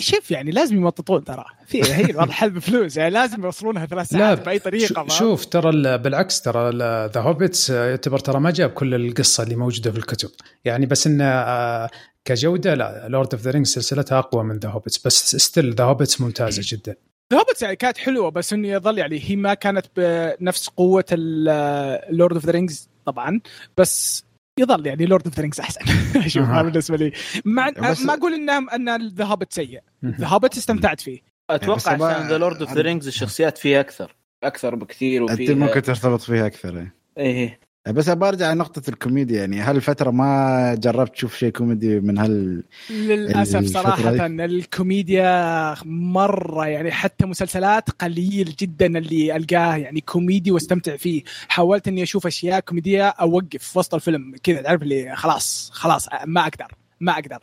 شوف 0.00 0.30
يعني 0.30 0.50
لازم 0.50 0.76
يمططون 0.76 1.24
ترى. 1.24 1.44
في 1.66 1.82
هي 1.92 2.04
الوضع 2.04 2.32
حل 2.32 2.50
بفلوس 2.50 2.96
يعني 2.96 3.10
لازم 3.10 3.44
يوصلونها 3.44 3.86
ثلاث 3.86 4.12
لا 4.12 4.18
ساعات 4.18 4.44
بأي 4.46 4.58
طريقة 4.58 4.86
شو- 4.86 5.02
ما. 5.02 5.08
شوف 5.08 5.44
ترى 5.44 5.70
ال- 5.70 5.98
بالعكس 5.98 6.42
ترى 6.42 6.70
ذا 7.08 7.20
هوبيتس 7.20 7.70
يعتبر 7.70 8.18
ترى 8.18 8.40
ما 8.40 8.50
جاب 8.50 8.70
كل 8.70 8.94
القصة 8.94 9.42
اللي 9.42 9.56
موجودة 9.56 9.90
في 9.90 9.98
الكتب. 9.98 10.30
يعني 10.64 10.86
بس 10.86 11.06
انه 11.06 11.24
آه، 11.24 11.90
كجودة 12.24 12.74
لا 12.74 13.08
لورد 13.08 13.34
اوف 13.34 13.42
ذا 13.42 13.50
رينجز 13.50 13.70
سلسلتها 13.70 14.18
أقوى 14.18 14.44
من 14.44 14.58
ذا 14.58 14.68
هوبيتس 14.68 15.06
بس 15.06 15.36
ستيل 15.36 15.74
ذا 15.74 15.84
هوبيتس 15.84 16.20
ممتازة 16.20 16.62
جدا. 16.76 16.96
هوبتس 17.32 17.62
يعني 17.62 17.76
كانت 17.76 17.98
حلوة 17.98 18.30
بس 18.30 18.52
إنه 18.52 18.68
يظل 18.68 18.98
يعني 18.98 19.20
هي 19.24 19.36
ما 19.36 19.54
كانت 19.54 19.86
بنفس 19.96 20.68
قوة 20.68 21.04
اللورد 21.12 22.34
اوف 22.34 22.44
ذا 22.46 22.52
رينجز 22.52 22.88
طبعا 23.04 23.40
بس 23.76 24.24
يظل 24.60 24.86
يعني 24.86 25.06
لورد 25.06 25.24
اوف 25.26 25.34
ذا 25.36 25.40
رينجز 25.42 25.60
أحسن. 25.60 25.80
أشوف 26.26 26.42
أها. 26.42 26.54
هذا 26.60 26.62
بالنسبة 26.68 26.96
لي. 26.96 27.12
مع 27.44 27.70
بس- 27.70 28.02
ما 28.02 28.14
أقول 28.14 28.34
انها 28.34 28.58
ان 28.74 29.08
ذا 29.08 29.24
هوبت 29.24 29.52
سيء. 29.52 29.80
ذا 30.04 30.26
هوبت 30.26 30.56
استمتعت 30.56 31.00
فيه. 31.00 31.20
أتوقع 31.50 31.96
أبغى- 31.98 32.02
عشان 32.02 32.28
ذا 32.28 32.38
لورد 32.38 32.60
اوف 32.62 32.72
ذا 32.72 32.80
رينجز 32.80 33.06
الشخصيات 33.06 33.58
فيه 33.58 33.80
أكثر. 33.80 34.16
أكثر 34.44 34.74
بكثير 34.74 35.22
أنت 35.22 35.30
وفيه 35.32 35.54
ممكن 35.54 35.82
ترتبط 35.82 36.20
فيها 36.20 36.46
أكثر 36.46 36.78
إيه. 36.78 36.92
إيه. 37.18 37.60
بس 37.92 38.08
أبغى 38.08 38.28
ارجع 38.28 38.52
لنقطة 38.52 38.82
الكوميديا 38.88 39.38
يعني 39.40 39.60
هل 39.60 39.80
فترة 39.80 40.10
ما 40.10 40.74
جربت 40.74 41.14
تشوف 41.14 41.36
شيء 41.36 41.50
كوميدي 41.50 42.00
من 42.00 42.18
هال 42.18 42.62
للأسف 42.90 43.58
دي. 43.58 44.44
الكوميديا 44.44 45.74
مرة 45.84 46.66
يعني 46.66 46.90
حتى 46.90 47.26
مسلسلات 47.26 47.90
قليل 47.90 48.54
جدا 48.58 48.98
اللي 48.98 49.36
ألقاه 49.36 49.76
يعني 49.76 50.00
كوميدي 50.00 50.50
واستمتع 50.50 50.96
فيه 50.96 51.22
حاولت 51.48 51.88
إني 51.88 52.02
أشوف 52.02 52.26
أشياء 52.26 52.60
كوميدية 52.60 53.08
أوقف 53.08 53.62
في 53.62 53.78
وسط 53.78 53.94
الفيلم 53.94 54.34
كذا 54.42 54.62
تعرف 54.62 54.82
اللي 54.82 55.16
خلاص 55.16 55.70
خلاص 55.72 56.08
ما 56.26 56.40
أقدر 56.40 56.74
ما 57.00 57.12
أقدر 57.12 57.38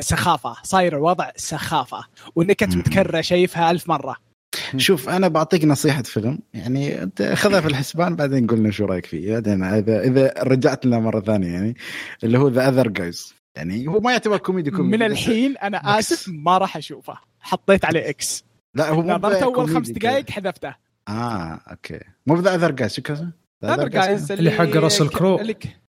سخافة 0.00 0.56
صاير 0.62 0.96
الوضع 0.96 1.30
سخافة 1.36 2.04
والنكت 2.34 2.68
مم. 2.74 2.78
متكرره 2.78 3.20
شايفها 3.20 3.70
ألف 3.70 3.88
مرة 3.88 4.16
شوف 4.76 5.08
أنا 5.08 5.28
بعطيك 5.28 5.64
نصيحة 5.64 6.02
فيلم 6.02 6.38
يعني 6.54 7.02
انت 7.02 7.22
خذها 7.22 7.60
في 7.60 7.68
الحسبان 7.68 8.16
بعدين 8.16 8.46
قلنا 8.46 8.70
شو 8.70 8.84
رأيك 8.84 9.06
فيه. 9.06 9.32
بعدين 9.32 9.64
إذا 9.64 10.00
إذا 10.02 10.34
رجعت 10.42 10.86
لنا 10.86 10.98
مرة 10.98 11.20
ثانية 11.20 11.48
يعني 11.52 11.76
اللي 12.24 12.38
هو 12.38 12.48
ذا 12.48 12.68
اذر 12.68 12.88
جايز 12.88 13.34
يعني 13.56 13.88
هو 13.88 14.00
ما 14.00 14.12
يعتبر 14.12 14.36
كوميدي 14.38 14.70
كوميدي 14.70 14.96
من 14.96 15.02
الحين 15.02 15.56
أنا 15.56 15.98
آسف 15.98 16.24
ما 16.28 16.58
راح 16.58 16.76
أشوفه. 16.76 17.14
حطيت 17.40 17.84
عليه 17.84 18.08
إكس 18.08 18.44
لا 18.74 18.88
هو 18.88 19.02
مو 19.02 19.12
نظرت 19.14 19.42
أول 19.42 19.68
خمس. 19.70 19.90
دقائق 19.90 20.30
حذفته. 20.30 20.74
آه 21.08 21.60
أوكي. 21.70 22.00
مو 22.26 22.40
ذا 22.40 22.54
اذر 22.54 22.70
جايز 22.70 22.94
شو 22.94 23.02
كذا؟ 23.02 23.30
The 23.64 23.68
هذا 23.68 23.84
Other 23.84 23.88
Guys. 23.88 23.92
جايز؟ 23.92 24.32
اللي 24.32 24.50
حق 24.50 24.76
راسل 24.76 25.08
كرو. 25.08 25.36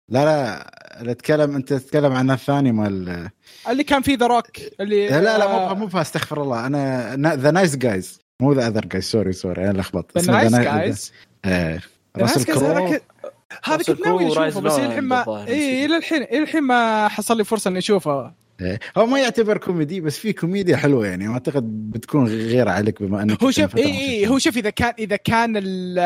لا 0.09 0.25
لا 0.25 1.01
اللي 1.01 1.13
تتكلم 1.13 1.55
أنت 1.55 1.73
تتكلم 1.73 2.13
عن 2.13 2.31
الثاني 2.31 2.71
مال 2.71 3.29
اللي 3.69 3.83
كان 3.83 4.01
فيه 4.01 4.17
ذا 4.17 4.27
روك 4.27 4.45
اللي 4.79 5.07
لا 5.07 5.37
لا 5.37 5.73
مو 5.73 5.75
مو 5.75 5.87
فا- 5.87 6.01
استغفر 6.01 6.41
الله 6.43 6.67
أنا 6.67 7.35
ذا 7.35 7.51
نايس 7.51 7.75
جايز 7.75 8.19
مو 8.41 8.53
ذا 8.53 8.67
اذر 8.67 8.85
جايز 8.85 9.03
سوري 9.03 9.33
سوري 9.33 9.69
أنا 9.69 9.77
لخبطت 9.77 10.17
ذا 10.17 10.47
اسمه 10.47 10.63
جايز 10.63 11.13
إيه 11.45 11.81
راسل 12.17 12.53
Guys 12.53 13.01
هذا 13.63 13.83
كنت 13.83 14.01
ناوي 14.01 14.27
اشوفه 14.27 14.61
بس 14.61 14.79
الحين 14.79 15.03
ما 15.03 15.47
اي. 15.47 15.85
إلى 15.85 15.97
الحين 15.97 16.23
إلى 16.23 16.43
الحين 16.43 16.63
ما 16.63 17.07
حصل 17.07 17.37
لي 17.37 17.43
فرصة 17.43 17.69
إني 17.69 17.77
أشوفه. 17.77 18.33
هو 18.97 19.05
ما 19.05 19.19
يعتبر 19.19 19.57
كوميدي 19.57 20.01
بس 20.01 20.17
في 20.17 20.33
كوميديا 20.33 20.77
حلوة 20.77 21.07
يعني 21.07 21.27
أعتقد 21.27 21.91
بتكون 21.91 22.27
غير 22.27 22.69
عليك 22.69 23.03
بما 23.03 23.23
أنك 23.23 23.43
هو 23.43 23.51
شوف 23.51 23.77
اي 23.77 23.83
اي. 23.83 24.27
هو 24.27 24.39
شوف 24.39 24.57
إذا 24.57 24.69
كان 24.69 24.93
إذا 24.99 25.15
كان 25.15 25.57
ال 25.57 25.99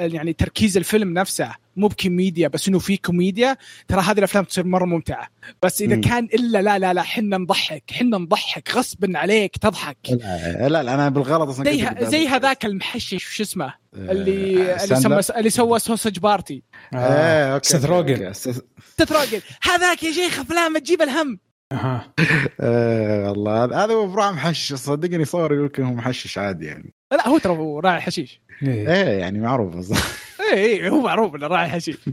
ال 0.00 0.14
يعني 0.14 0.32
تركيز 0.32 0.76
الفيلم 0.76 1.14
نفسه 1.14 1.54
مو 1.76 1.88
بكوميديا 1.88 2.48
بس 2.48 2.68
إنه 2.68 2.78
في 2.78 2.96
كوميديا 2.96 3.56
ترى 3.88 4.00
هذه 4.00 4.18
الأفلام 4.18 4.44
تصير 4.44 4.66
مرة 4.66 4.84
ممتعة 4.84 5.28
بس 5.62 5.82
إذا 5.82 5.94
مم. 5.94 6.00
كان 6.00 6.24
إلا 6.24 6.62
لا 6.62 6.78
لا 6.78 6.94
لا 6.94 7.02
حنا 7.02 7.38
نضحك 7.38 7.82
حنا 7.90 8.18
نضحك 8.18 8.70
غصبا 8.76 9.18
عليك 9.18 9.56
تضحك 9.56 9.96
لا 10.10 10.68
لا, 10.68 10.82
لا 10.82 10.94
أنا 10.94 11.08
بالغلط 11.08 11.48
أصلا 11.48 11.64
زي 11.64 12.06
زي 12.06 12.28
هذاك 12.28 12.64
المحشش 12.64 13.28
وش 13.28 13.40
اسمه 13.40 13.64
آه، 13.66 13.72
اللي 13.94 14.74
اللي 14.84 14.96
ساندلر؟ 14.96 15.20
سمى 15.20 15.38
اللي 15.38 15.50
سوى 15.50 15.78
سوسج 15.78 16.18
بارتي 16.18 16.62
آه. 16.94 16.96
إيه 16.96 17.54
أوكي 17.54 17.68
سيث 17.68 17.84
روجن. 19.12 19.40
هذاك 19.62 20.02
يا 20.02 20.12
شيخ 20.12 20.40
أفلام 20.40 20.78
تجيب 20.78 21.02
الهم 21.02 21.38
أها. 21.74 22.12
آه 22.60 23.28
والله. 23.30 23.64
هذا- 23.64 23.76
هذا 23.84 23.94
هو 23.94 24.06
بروح 24.06 24.26
محشش 24.32 24.72
صدقني 24.74 25.24
صور 25.24 25.52
يقول 25.54 25.66
لك 25.66 25.80
هو 25.80 25.92
محشش 25.94 26.38
عادي 26.38 26.66
يعني. 26.66 26.94
لا 27.12 27.28
هو 27.28 27.38
ترى 27.38 27.52
هو 27.52 27.80
راعي 27.80 28.00
حشيش. 28.00 28.40
إيه. 28.62 28.88
إيه 28.92 29.18
يعني 29.18 29.40
معروف. 29.40 29.76
أصلاً. 29.76 29.98
اي 30.52 30.82
اي 30.84 30.90
هو 30.90 31.00
معروف 31.00 31.34
إنه 31.34 31.46
راعي 31.46 31.68
حشيش. 31.68 31.96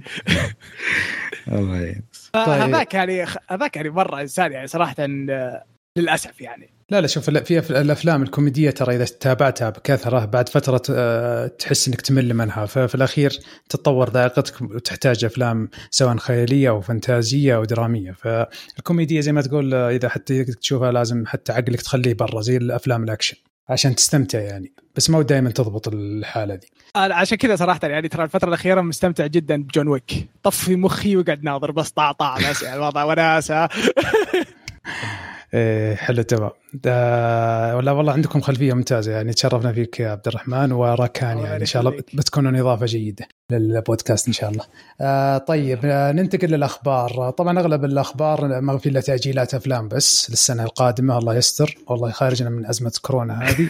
الله 1.48 1.76
يعين 1.82 2.02
هذاك 2.36 2.94
يعني 2.94 3.26
هذاك 3.50 3.76
يعني 3.76 3.90
مرة 3.90 4.22
إنسان 4.22 4.52
يعني 4.52 4.68
صراحة 4.68 4.96
آه، 5.00 5.64
للأسف 5.98 6.42
يعني. 6.42 6.70
لا 6.92 7.02
لا 7.02 7.08
شوف 7.08 7.30
في 7.30 7.82
الأفلام 7.82 8.24
الكوميدية 8.24 8.70
ترى 8.70 8.96
إذا 8.96 9.06
تابعتها 9.06 9.70
بكثرة 9.70 10.26
بعد 10.26 10.50
فترة 10.50 10.82
آه، 10.90 11.48
تحس 11.48 11.88
إنك 11.88 12.02
تمل 12.02 12.34
منها. 12.34 12.66
ففي 12.66 12.96
الأخير 12.96 13.40
تتطور 13.70 14.10
ذائقتك 14.10 14.62
وتحتاج 14.62 15.26
أفلام 15.26 15.70
سواء 15.92 16.18
خيالية 16.18 16.70
أو 16.70 16.82
فانتازية 16.82 17.56
أو 17.56 17.66
درامية. 17.66 18.12
فالكوميدية 18.12 19.22
زي 19.22 19.32
ما 19.32 19.42
تقول 19.42 19.74
آه، 19.74 19.90
إذا 19.90 20.10
حتى 20.10 20.44
تشوفها 20.44 20.92
لازم 20.92 21.26
حتى 21.28 21.52
عقلك 21.52 21.82
تخليه 21.82 22.14
برا 22.14 22.42
زي 22.42 22.58
الأفلام 22.58 23.04
الأكشن 23.04 23.38
عشان 23.70 23.96
تستمتع 23.96 24.40
يعني. 24.40 24.74
بس 24.96 25.10
ما 25.10 25.22
دائما 25.22 25.52
تضبط 25.52 25.88
الحالة 25.88 26.56
دي. 26.56 26.68
عشان 26.96 27.38
كذا 27.38 27.56
صراحة 27.56 27.80
يعني 27.84 28.08
ترى 28.08 28.24
الفترة 28.24 28.48
الأخيرة 28.48 28.82
مستمتع 28.82 29.28
جدا 29.28 29.64
بجون 29.64 29.88
ويك. 29.88 30.28
طفي 30.44 30.76
مخي 30.76 31.18
وقعد 31.18 31.44
ناظر 31.44 31.72
بس 31.72 31.90
طاع 31.90 32.38
بس 32.50 32.64
يعني 32.64 32.76
الوضع 32.76 33.04
وناسة. 33.04 33.70
إيه 35.54 35.96
حلو 35.96 36.22
تمام 36.22 36.50
ده- 36.74 37.78
ولا 37.78 37.92
والله 37.92 38.14
عندكم 38.14 38.42
خلفية 38.42 38.74
ممتازة 38.74 39.12
يعني 39.12 39.34
تشرفنا 39.34 39.74
فيك 39.74 40.00
يا 40.00 40.10
عبد 40.12 40.28
الرحمن 40.28 40.72
وراكان 40.72 41.38
يعني 41.38 41.62
إن 41.62 41.66
شاء 41.66 41.82
الله. 41.82 42.04
بتكونون 42.14 42.56
إضافة 42.56 42.86
جيدة 42.86 43.28
للبودكاست 43.50 44.28
إن 44.28 44.34
شاء 44.34 44.50
الله. 44.50 44.64
آه 45.02 45.38
طيب 45.38 45.80
آه 45.84 46.12
ننتقل 46.12 46.48
للأخبار، 46.48 47.30
طبعا 47.30 47.60
أغلب 47.60 47.86
الأخبار 47.86 48.62
ما 48.62 48.78
في 48.78 48.90
إلا 48.90 49.02
تأجيلات 49.02 49.54
أفلام 49.54 49.88
بس 49.88 50.30
للسنة 50.30 50.64
القادمة 50.64 51.18
الله 51.18 51.36
يستر 51.36 51.78
والله 51.88 52.10
يخرجنا 52.10 52.50
من 52.50 52.66
أزمة 52.66 52.94
كورونا 53.02 53.44
هذه. 53.50 53.70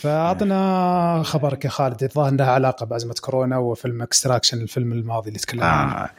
فأعطنا 0.00 1.22
خبرك 1.24 1.64
يا 1.64 1.70
خالد 1.70 2.02
الظاهر 2.02 2.32
لها 2.32 2.50
علاقة 2.50 2.86
بأزمة 2.86 3.14
كورونا 3.20 3.58
وفيلم 3.58 4.02
اكستراكشن 4.02 4.60
الفيلم 4.60 4.92
الماضي 4.92 5.28
اللي 5.28 5.38
تكلمنا 5.38 5.66
عنه. 5.66 5.92
آه. 5.92 6.10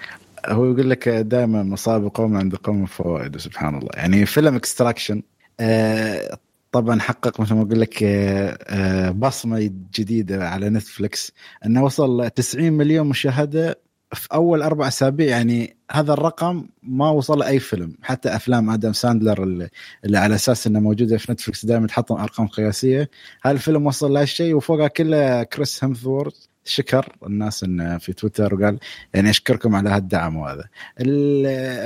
هو 0.47 0.65
يقول 0.65 0.89
لك 0.89 1.09
دائما 1.09 1.63
مصاب 1.63 2.07
قوم 2.13 2.37
عند 2.37 2.55
قوم 2.55 2.85
فوائد 2.85 3.37
سبحان 3.37 3.75
الله. 3.77 3.89
يعني 3.93 4.25
فيلم 4.25 4.55
اكستراكشن 4.55 5.21
آه 5.59 6.37
طبعا 6.71 6.99
حقق 6.99 7.39
مثل 7.41 7.53
ما 7.55 7.61
أقول 7.61 7.81
لك 7.81 8.03
آه 8.03 8.57
آه 8.67 9.11
بصمة 9.11 9.71
جديدة 9.93 10.49
على 10.49 10.69
نتفلكس 10.69 11.31
إنه 11.65 11.83
وصل 11.83 12.29
90 12.29 12.73
مليون 12.73 13.07
مشاهدة 13.07 13.79
في 14.13 14.27
أول 14.33 14.61
أربع 14.61 14.87
أسابيع. 14.87 15.27
يعني 15.27 15.77
هذا 15.91 16.13
الرقم 16.13 16.65
ما 16.83 17.09
وصل 17.09 17.43
أي 17.43 17.59
فيلم 17.59 17.93
حتى 18.03 18.35
أفلام 18.35 18.69
آدم 18.69 18.93
ساندلر 18.93 19.43
اللي, 19.43 19.69
على 20.17 20.35
أساس 20.35 20.67
انه 20.67 20.79
موجودة 20.79 21.17
في 21.17 21.31
نتفلكس 21.31 21.65
دائما 21.65 21.87
تحط 21.87 22.11
أرقام 22.11 22.47
قياسية. 22.47 23.09
هذا 23.43 23.53
الفيلم 23.53 23.85
وصل 23.87 24.13
لهالشيء 24.13 24.55
وفوقها 24.55 24.87
كله 24.87 25.43
كريس 25.43 25.83
هيمثورث 25.83 26.46
شكر 26.67 27.15
الناس 27.25 27.63
انه 27.63 27.97
في 27.97 28.13
تويتر 28.13 28.55
وقال 28.55 28.79
يعني 29.13 29.29
أشكركم 29.29 29.75
على 29.75 29.89
هالدعم 29.89 30.37
وهذا. 30.37 30.63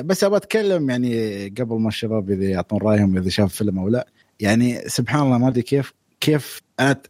بس 0.01 0.23
أبغى 0.23 0.37
أتكلم 0.37 0.89
يعني 0.89 1.47
قبل 1.49 1.75
ما 1.75 1.87
الشباب 1.87 2.31
إذا 2.31 2.45
يعطون 2.45 2.79
رأيهم 2.79 3.17
إذا 3.17 3.29
شاف 3.29 3.55
فيلم 3.55 3.79
أو 3.79 3.87
لا. 3.87 4.07
يعني 4.39 4.89
سبحان 4.89 5.21
الله 5.21 5.37
ما 5.37 5.47
أدري 5.47 5.61
كيف 5.61 5.93
كيف 6.19 6.61
أنا 6.79 7.01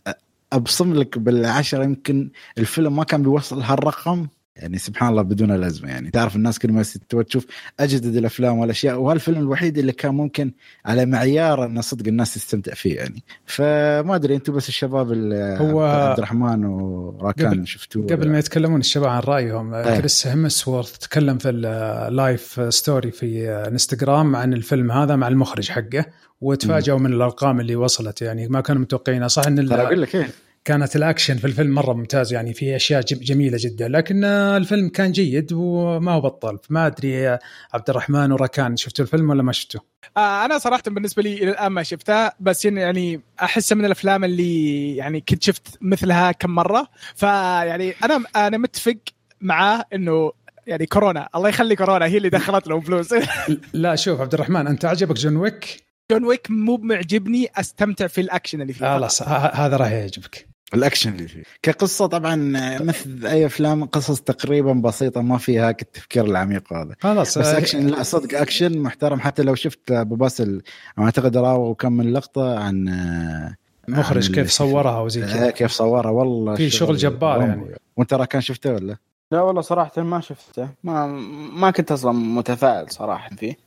أبصم 0.53 0.93
لك 0.93 1.17
بالعشرة 1.17 1.83
يمكن 1.83 2.29
الفيلم 2.57 2.95
ما 2.95 3.03
كان 3.03 3.21
بيوصل 3.21 3.61
هالرقم. 3.61 4.27
يعني 4.61 4.77
سبحان 4.77 5.09
الله 5.09 5.21
بدون 5.21 5.51
الازمه 5.51 5.89
يعني. 5.89 6.11
تعرف 6.11 6.35
الناس 6.35 6.59
كل 6.59 6.71
ما 6.71 6.83
تبغى 7.09 7.23
تشوف 7.23 7.45
أجدد 7.79 8.15
الأفلام 8.15 8.57
والأشياء 8.57 8.99
وهالفيلم 8.99 9.37
الوحيد 9.39 9.77
اللي 9.77 9.91
كان 9.91 10.13
ممكن 10.15 10.51
على 10.85 11.05
معيار 11.05 11.65
أن 11.65 11.81
صدق 11.81 12.07
الناس 12.07 12.33
تستمتع 12.33 12.73
فيه 12.73 12.95
يعني. 12.95 13.23
فما 13.45 14.15
أدري 14.15 14.35
أنتم 14.35 14.53
بس 14.53 14.69
الشباب 14.69 15.11
ال- 15.11 15.57
هو- 15.61 15.81
عبد 15.83 16.17
الرحمن 16.17 16.65
وراكان 16.65 17.65
شفتوه؟ 17.65 18.05
قبل 18.07 18.29
ما 18.29 18.39
يتكلمون 18.39 18.79
الشباب 18.79 19.09
عن 19.09 19.19
رأيهم 19.19 19.73
إيه. 19.73 19.97
كريس 19.99 20.27
هيمسورث 20.27 20.97
تكلم 20.97 21.37
في 21.37 21.49
اللايف 21.49 22.61
ستوري 22.69 23.11
في 23.11 23.49
انستغرام 23.49 24.35
عن 24.35 24.53
الفيلم 24.53 24.91
هذا 24.91 25.15
مع 25.15 25.27
المخرج 25.27 25.69
حقه 25.69 26.05
وتفاجئوا 26.41 26.99
من 26.99 27.13
الأرقام 27.13 27.59
اللي 27.59 27.75
وصلت 27.75 28.21
يعني. 28.21 28.47
ما 28.47 28.61
كانوا 28.61 28.81
متوقعينها 28.81 29.27
صح 29.27 29.47
إن 29.47 29.67
ترى 29.69 29.81
أقول 29.81 30.01
لك 30.01 30.15
إيه 30.15 30.27
كانت 30.65 30.95
الأكشن 30.95 31.37
في 31.37 31.45
الفيلم 31.47 31.75
مرة 31.75 31.93
ممتاز 31.93 32.33
يعني 32.33 32.53
في 32.53 32.75
أشياء 32.75 33.01
جم- 33.01 33.19
جميلة 33.21 33.57
جدا 33.61 33.87
لكن 33.87 34.23
الفيلم 34.23 34.89
كان 34.89 35.11
جيد 35.11 35.53
وما 35.53 36.11
هو 36.11 36.21
بطال 36.21 36.57
فما 36.63 36.87
أدري 36.87 37.11
يا 37.11 37.39
عبد 37.73 37.89
الرحمن 37.89 38.31
وراكان 38.31 38.77
شفتوا 38.77 39.05
الفيلم 39.05 39.29
ولا 39.29 39.43
ما 39.43 39.51
شفتوه؟ 39.51 39.81
آه 40.17 40.45
أنا 40.45 40.57
صراحة 40.57 40.83
بالنسبة 40.87 41.23
لي 41.23 41.33
إلى 41.33 41.49
الآن 41.51 41.67
ما 41.71 41.83
شفتها 41.83 42.33
بس 42.39 42.65
يعني 42.65 43.21
احسها 43.41 43.75
من 43.75 43.85
الأفلام 43.85 44.23
اللي 44.23 44.95
يعني 44.95 45.21
كنت 45.29 45.43
شفت 45.43 45.67
مثلها 45.81 46.31
كم 46.31 46.49
مرة 46.49 46.87
فيعني 47.15 47.93
أنا 48.03 48.23
أنا 48.35 48.57
متفق 48.57 48.97
معاه 49.41 49.85
إنه 49.93 50.31
يعني 50.67 50.85
كورونا 50.85 51.29
الله 51.35 51.49
يخلي 51.49 51.75
كورونا 51.75 52.05
هي 52.05 52.17
اللي 52.17 52.29
دخلت 52.29 52.67
له 52.67 52.79
فلوس 52.79 53.13
لا 53.73 53.95
شوف 53.95 54.21
عبد 54.21 54.33
الرحمن 54.33 54.67
أنت 54.67 54.85
عجبك 54.85 55.15
جون 55.15 55.35
ويك؟ 55.35 55.83
جون 56.11 56.25
ويك 56.25 56.47
مو 56.49 56.77
معجبني 56.77 57.47
أستمتع 57.55 58.07
في 58.07 58.21
الأكشن 58.21 58.61
اللي 58.61 58.73
فيه 58.73 58.97
خلاص 58.97 59.21
هذا 59.21 59.77
راح 59.77 59.91
يعجبك 59.91 60.50
الأكشن 60.73 61.13
اللي 61.13 61.27
فيه 61.27 61.43
كقصة 61.61 62.05
طبعا 62.05 62.35
مثل 62.81 63.27
أي 63.27 63.45
أفلام 63.45 63.85
قصص 63.85 64.21
تقريبا 64.21 64.73
بسيطة 64.73 65.21
ما 65.21 65.37
فيها 65.37 65.69
التفكير 65.69 66.25
العميق 66.25 66.73
هذا 66.73 66.95
خلاص 66.99 67.37
بس 67.37 67.47
آه، 67.47 67.57
أكشن 67.57 67.87
لا 67.87 68.03
صدق 68.03 68.39
أكشن 68.39 68.77
محترم 68.77 69.19
حتى 69.19 69.43
لو 69.43 69.55
شفت 69.55 69.91
أبو 69.91 70.15
باسل 70.15 70.61
أعتقد 70.99 71.37
راوغ 71.37 71.73
كم 71.73 71.93
من 71.93 72.13
لقطة 72.13 72.59
عن 72.59 72.87
آه، 72.89 73.55
المخرج 73.89 74.27
عن 74.27 74.35
كيف 74.35 74.49
صورها 74.49 74.99
وزي 74.99 75.23
آه، 75.23 75.33
كذا 75.33 75.49
كيف 75.49 75.71
صورها 75.71 76.09
والله 76.09 76.55
في 76.55 76.69
شغل 76.69 76.97
جبار. 76.97 77.41
يعني. 77.41 77.75
وأنت 77.97 78.09
ترى 78.09 78.27
كان 78.27 78.41
شفته 78.41 78.73
ولا؟ 78.73 78.97
لا 79.31 79.41
والله 79.41 79.61
صراحة 79.61 80.01
ما 80.01 80.21
شفته 80.21 80.69
ما 80.83 81.07
ما 81.53 81.71
كنت 81.71 81.91
أصلا 81.91 82.11
متفائل 82.11 82.91
صراحة 82.91 83.29
فيه 83.35 83.57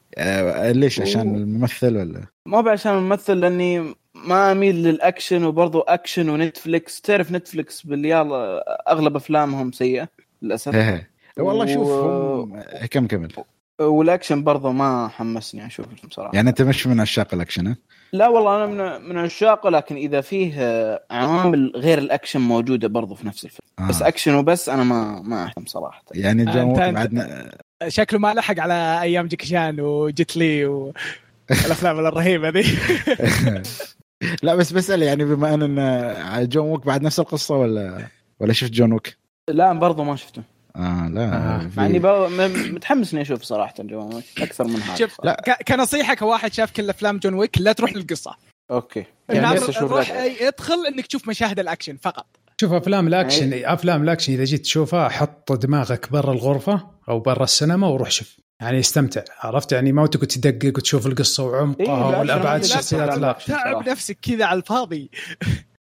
ليش 0.73 1.01
عشان. 1.01 1.37
الممثل 1.37 1.97
ولا؟ 1.97 2.21
مو 2.47 2.63
بعشان 2.63 2.93
الممثل 2.93 3.41
لأني 3.41 3.95
ما 4.15 4.53
أميل 4.53 4.77
للأكشن 4.83 5.45
وبرضو 5.45 5.81
أكشن 5.81 6.29
ونتفليكس. 6.29 7.01
تعرف 7.01 7.33
نتفليكس 7.33 7.83
بالريال 7.83 8.33
أغلب 8.89 9.17
أفلامهم 9.17 9.73
سيئة 9.73 10.09
للأسف. 10.43 10.75
إيه 10.75 11.09
والله 11.39 11.67
شوف 11.75 11.89
و- 11.89 12.41
هم 12.43 12.63
كم 12.91 13.07
كمل؟ 13.07 13.33
والأكشن 13.81 14.45
برضو 14.45 14.73
ما 14.73 15.09
حمسني 15.09 15.67
أشوف 15.67 15.87
الفيلم 15.93 16.11
صراحة. 16.11 16.31
يعني 16.35 16.49
أنت 16.51 16.63
مش 16.63 16.87
من 16.87 17.01
عشاق 17.01 17.35
الأكشن 17.35 17.67
ها؟ 17.67 17.77
لا 18.13 18.29
والله 18.29 18.65
أنا 18.65 18.67
من 18.99 19.09
من 19.09 19.19
عشاقه 19.19 19.71
لكن 19.71 19.97
إذا 19.97 20.21
فيه 20.21 20.55
آه، 20.59 21.03
عوامل 21.11 21.73
غير 21.77 21.99
الأكشن 21.99 22.41
موجودة 22.41 22.89
برضو 22.89 23.15
في 23.15 23.27
نفس 23.27 23.45
الفيلم. 23.45 23.69
آه. 23.79 23.89
بس 23.89 24.03
أكشن 24.03 24.35
وبس 24.35 24.69
أنا 24.69 24.85
ما 24.85 25.23
ما 25.25 25.45
اهتم 25.47 25.67
صراحة. 25.67 26.03
يعني 26.15 26.43
ويك 26.43 26.51
أنت- 26.79 26.95
بعدنا 26.95 27.51
شكله 27.89 28.19
ما 28.21 28.35
لحق 28.35 28.61
على 28.61 29.03
أيام 29.03 29.27
جاكي 29.27 29.47
شان 29.47 29.81
وجيت 29.81 30.37
لي 30.37 30.65
والافلام 30.67 31.99
الرهيبة 32.07 32.49
ذي 32.49 32.65
لا 34.43 34.55
بس 34.55 34.73
بسأل 34.73 35.03
يعني 35.03 35.25
بما 35.25 35.55
أن 35.55 36.49
جون 36.49 36.71
ويك 36.71 36.87
بعد 36.87 37.03
نفس 37.03 37.21
القصة 37.21 37.55
ولا 37.57 38.07
ولا 38.41 38.53
شفت 38.53 38.71
جون 38.73 38.93
ويك؟ 38.93 39.19
لا 39.51 39.73
برضو 39.73 40.05
ما 40.05 40.17
شفته 40.17 40.43
آه 40.77 41.09
لا 41.09 41.25
آه. 41.25 41.71
مع 41.77 41.87
إني 41.87 41.99
متحمس 42.73 43.13
اني 43.13 43.23
أشوف 43.23 43.43
صراحة 43.43 43.75
جون 43.79 44.15
ويك 44.15 44.25
أكثر 44.39 44.65
من 44.65 44.77
هذا 44.83 44.95
شوف 44.95 45.25
لا. 45.25 45.43
ك- 45.47 45.63
كنصيحة 45.69 46.15
كواحد 46.15 46.53
شاف 46.53 46.73
كل 46.73 46.91
أفلام 46.91 47.19
جون 47.19 47.35
ويك 47.35 47.59
لا 47.59 47.73
تروح 47.73 47.93
للقصة 47.97 48.37
أوكي 48.71 49.05
يعني 49.29 49.41
يعني 49.41 49.59
روح 49.81 50.11
ادخل 50.41 50.87
إنك 50.89 51.07
تشوف 51.07 51.29
مشاهد 51.29 51.59
الأكشن 51.61 51.97
فقط 51.97 52.27
شوف 52.61 52.73
أفلام 52.73 53.07
الأكشن 53.07 53.53
يعني 53.53 53.73
أفلام 53.73 54.03
الأكشن 54.03 54.33
إذا 54.33 54.45
جيت 54.45 54.61
تشوفها 54.63 55.09
حط 55.09 55.53
دماغك 55.53 56.13
برا 56.13 56.33
الغرفة 56.33 56.87
أو 57.09 57.21
برا 57.21 57.45
السينما 57.45 57.87
وروح 57.89 58.11
شوف 58.11 58.37
يعني 58.65 58.81
استمتع 58.81 59.23
عرفت 59.41 59.73
يعني 59.73 59.93
ما 59.93 60.07
تقعد 60.07 60.27
تدقق 60.27 60.73
وتشوف 60.77 61.07
القصة 61.07 61.43
إيه، 61.43 61.51
وعمقها 61.51 61.97
بالعكس، 61.97 62.19
والابعاد 62.19 62.61
الشخصيات. 62.63 63.19
لا 63.19 63.37
تعب. 63.49 63.89
نفسك 63.89 64.19
كذا 64.23 64.45
على 64.45 64.59
الفاضي 64.59 65.11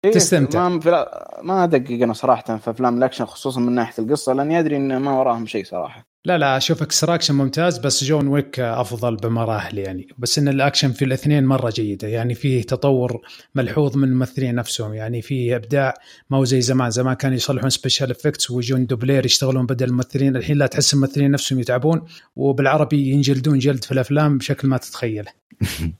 إيه، 0.04 0.12
تستمتع. 0.12 0.68
ما 0.68 0.80
في 0.80 1.06
ما 1.42 1.64
أدقق 1.64 2.02
أنا 2.02 2.12
صراحة 2.12 2.56
في 2.56 2.70
أفلام 2.70 2.98
الأكشن 2.98 3.24
خصوصا 3.24 3.60
من 3.60 3.72
ناحية 3.72 4.04
القصة 4.04 4.32
لأني 4.32 4.58
أدري 4.58 4.76
إن 4.76 4.96
ما 4.96 5.18
وراهم 5.18 5.46
شيء 5.46 5.64
صراحة 5.64 6.11
لا 6.24 6.38
لا 6.38 6.56
أشوف 6.56 6.82
Extraction 6.82 7.34
ممتاز 7.34 7.78
بس 7.78 8.04
جون 8.04 8.28
ويك 8.28 8.60
أفضل 8.60 9.16
بمراحل 9.16 9.78
يعني. 9.78 10.08
بس 10.18 10.38
إن 10.38 10.48
الأكشن 10.48 10.92
في 10.92 11.04
الاثنين 11.04 11.44
مرة 11.44 11.70
جيدة 11.70 12.08
يعني 12.08 12.34
فيه 12.34 12.62
تطور 12.62 13.20
ملحوظ 13.54 13.96
من 13.96 14.08
الممثلين 14.08 14.54
نفسهم. 14.54 14.94
يعني 14.94 15.22
في 15.22 15.56
إبداع 15.56 15.94
ما 16.30 16.36
هو 16.38 16.44
زي 16.44 16.60
زمان. 16.60 16.90
زمان 16.90 17.14
كانوا 17.14 17.36
يصلحون 17.36 17.70
special 17.70 18.10
effects 18.10 18.50
ويجون 18.50 18.86
دوبلير 18.86 19.24
يشتغلون 19.24 19.66
بدل 19.66 19.88
الممثلين. 19.88 20.36
الحين 20.36 20.56
لا 20.56 20.66
تحس 20.66 20.94
الممثلين 20.94 21.30
نفسهم 21.30 21.60
يتعبون 21.60 22.02
وبالعربي 22.36 23.10
ينجلدون 23.10 23.58
جلد 23.58 23.84
في 23.84 23.92
الأفلام 23.92 24.38
بشكل 24.38 24.68
ما 24.68 24.76
تتخيله. 24.76 25.30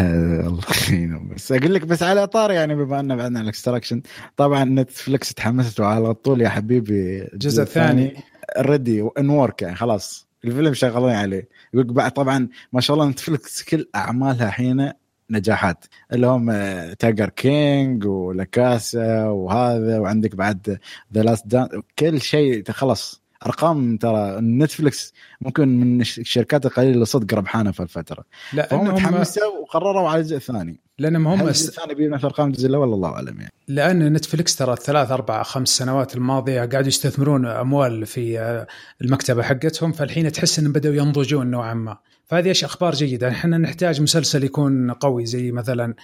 الله 0.47 0.63
يعينهم 0.91 1.29
بس 1.35 1.53
أقول 1.53 1.75
لك 1.75 1.87
بس 1.87 2.03
على 2.03 2.23
إطار 2.23 2.51
يعني 2.51 2.75
بما 2.75 3.01
انه 3.01 3.15
بعدنا 3.15 3.41
ال 3.41 3.47
Extraction 3.47 4.03
طبعا 4.37 4.65
نتفلكس 4.65 5.35
تحمست 5.35 5.81
على 5.81 6.15
طول 6.15 6.41
يا 6.41 6.49
حبيبي. 6.49 7.23
الجزء 7.23 7.63
الثاني. 7.63 8.17
ready 8.59 9.09
إن 9.19 9.29
work 9.29 9.63
يعني 9.63 9.77
خلاص. 9.77 10.27
الفيلم 10.45 10.75
شغالين 10.75 11.17
عليه. 11.17 11.49
يقول 11.75 11.93
بعد 11.93 12.11
طبعا 12.11 12.49
ما 12.73 12.81
شاء 12.81 12.97
الله 12.97 13.09
نتفلكس 13.09 13.63
كل 13.63 13.89
أعمالها 13.95 14.51
حين 14.51 14.93
نجاحات. 15.31 15.85
اللي 16.13 16.27
هم 16.27 16.53
تايجر 16.93 17.29
كينج 17.29 18.07
ولاكاسا 18.07 19.25
وهذا 19.25 19.99
وعندك 19.99 20.37
بعد 20.37 20.79
ذا 21.15 21.23
لاست 21.23 21.47
دانس 21.47 21.69
كل 21.99 22.21
شيء 22.21 22.71
خلاص. 22.71 23.23
أرقام 23.47 23.97
ترى 23.97 24.41
نتفلكس 24.41 25.15
ممكن 25.41 25.69
من 25.69 26.01
الشركات 26.01 26.67
القليلة 26.67 26.95
اللي 26.95 27.05
صدق 27.05 27.35
ربحانة 27.35 27.73
في 27.73 27.81
الفترة. 27.81 28.25
فهم 28.71 28.97
تحمسوا 28.97 29.61
وقرروا 29.63 30.09
على 30.09 30.21
الجزء 30.21 30.37
الثاني 30.37 30.81
لأنهم 30.99 31.27
هم 31.27 31.47
الجزء 31.47 31.69
الثاني 31.69 31.95
بنفس 31.95 32.25
ارقام 32.25 32.49
الجزء 32.49 32.69
الأول 32.69 32.93
الله؟ 32.93 33.09
أعلم 33.09 33.41
يعني. 33.41 33.53
لأن 33.69 34.13
نتفلكس 34.13 34.57
ترى 34.57 34.73
الثلاث 34.73 35.11
أربع 35.11 35.43
خمس 35.43 35.69
سنوات 35.69 36.15
الماضية 36.15 36.65
قاعدوا 36.65 36.89
يستثمرون 36.89 37.47
أموال 37.47 38.07
في 38.07 38.67
المكتبة 39.03 39.43
حقتهم 39.43 39.93
فالحين 39.93 40.33
تحس 40.33 40.59
إنهم 40.59 40.73
بدأوا 40.73 40.95
ينضجون 40.95 41.47
نوعا 41.47 41.75
ما. 41.75 41.97
فهذه 42.27 42.49
إيش 42.49 42.65
أخبار 42.65 42.95
جيدة. 42.95 43.29
إحنا 43.29 43.59
نحتاج 43.59 44.03
مسلسل 44.03 44.45
يكون 44.45 44.91
قوي 44.91 45.27
زي 45.27 45.53
مثلا 45.53 45.95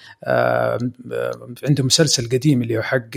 عندهم 1.69 1.87
مسلسل 1.87 2.29
قديم 2.29 2.63
اللي 2.63 2.79
هو 2.79 2.83
حق 2.83 3.17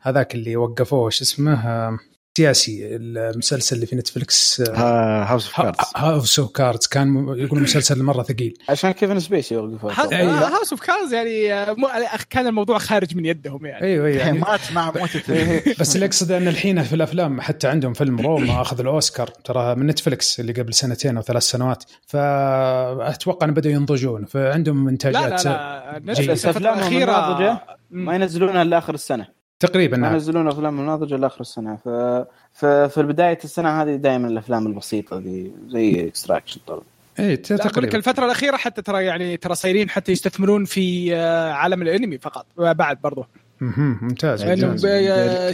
هذاك 0.00 0.34
اللي 0.34 0.56
وقفوه 0.56 1.10
شو 1.10 1.24
اسمه؟ 1.24 1.98
سياسي 2.38 2.96
المسلسل 2.96 3.76
اللي 3.76 3.86
في 3.86 3.96
نتفلكس 3.96 4.60
House 4.60 5.46
of 5.46 5.56
Cards 5.56 5.78
House 5.96 6.38
of 6.38 6.50
Cards 6.50 6.86
كان 6.86 7.34
يقول 7.38 7.60
مسلسل 7.60 8.02
مرة 8.02 8.22
ثقيل. 8.22 8.54
عشان 8.68 8.90
كيفن 8.90 9.20
سبيسي 9.20 9.54
يوقف 9.54 9.84
هاوس 9.84 10.72
of 10.72 10.80
Cards 10.80 11.14
يعني 11.14 11.66
كان 12.30 12.46
الموضوع 12.46 12.78
خارج 12.78 13.16
من 13.16 13.26
يدهم 13.26 13.66
يعني. 13.66 13.84
أيوه 13.84 14.06
أيوه 14.06 14.18
يعني. 14.18 14.38
مات 14.38 14.72
مع 14.72 14.92
موتة 14.96 15.22
بس 15.80 15.94
اللي 15.94 16.06
اقصد 16.06 16.32
أن 16.32 16.48
الحين 16.48 16.82
في 16.82 16.94
الأفلام 16.94 17.40
حتى 17.40 17.68
عندهم 17.68 17.92
فيلم 17.92 18.20
روما 18.20 18.60
أخذ 18.60 18.80
الأوسكار 18.80 19.26
ترى 19.28 19.74
من 19.74 19.86
نتفلكس 19.86 20.40
اللي 20.40 20.52
قبل 20.52 20.74
سنتين 20.74 21.16
أو 21.16 21.22
ثلاث 21.22 21.42
سنوات. 21.42 21.84
فأتوقع 22.06 23.46
أن 23.46 23.54
بدأوا 23.54 23.74
ينضجون. 23.74 24.24
فعندهم 24.24 24.88
إنتاجات 24.88 25.44
لا 25.44 26.00
لا 26.04 26.12
لا 26.12 26.32
الفترة 26.32 26.58
الاخيره 26.58 27.60
ما 27.90 28.14
ينزلونها 28.14 28.62
إلا 28.62 28.78
آخر 28.78 28.94
السنة. 28.94 29.37
تقريبا 29.60 29.96
نعم. 29.96 30.12
ينزلون 30.12 30.48
أفلام 30.48 30.86
ناضجه 30.86 31.16
لآخر 31.16 31.40
السنة. 31.40 31.76
ف... 31.76 31.88
ففي 32.52 33.02
بداية 33.02 33.38
السنة 33.44 33.82
هذه 33.82 33.94
دائما 33.96 34.28
الأفلام 34.28 34.66
البسيطة 34.66 35.18
دي 35.20 35.52
زي 35.68 36.08
Extraction 36.08 36.60
طبعا. 36.66 36.82
اي 37.18 37.36
تقريبا. 37.36 37.96
الفترة 37.96 38.24
الأخيرة 38.24 38.56
حتى 38.56 38.82
ترى 38.82 39.04
يعني 39.04 39.36
ترى 39.36 39.54
صايرين 39.54 39.90
حتى 39.90 40.12
يستثمرون 40.12 40.64
في 40.64 41.14
عالم 41.52 41.82
الأنمي 41.82 42.18
فقط 42.18 42.46
بعد 42.56 42.98
برضه 43.02 43.26
ممتاز 43.60 44.42
يعني 44.42 44.78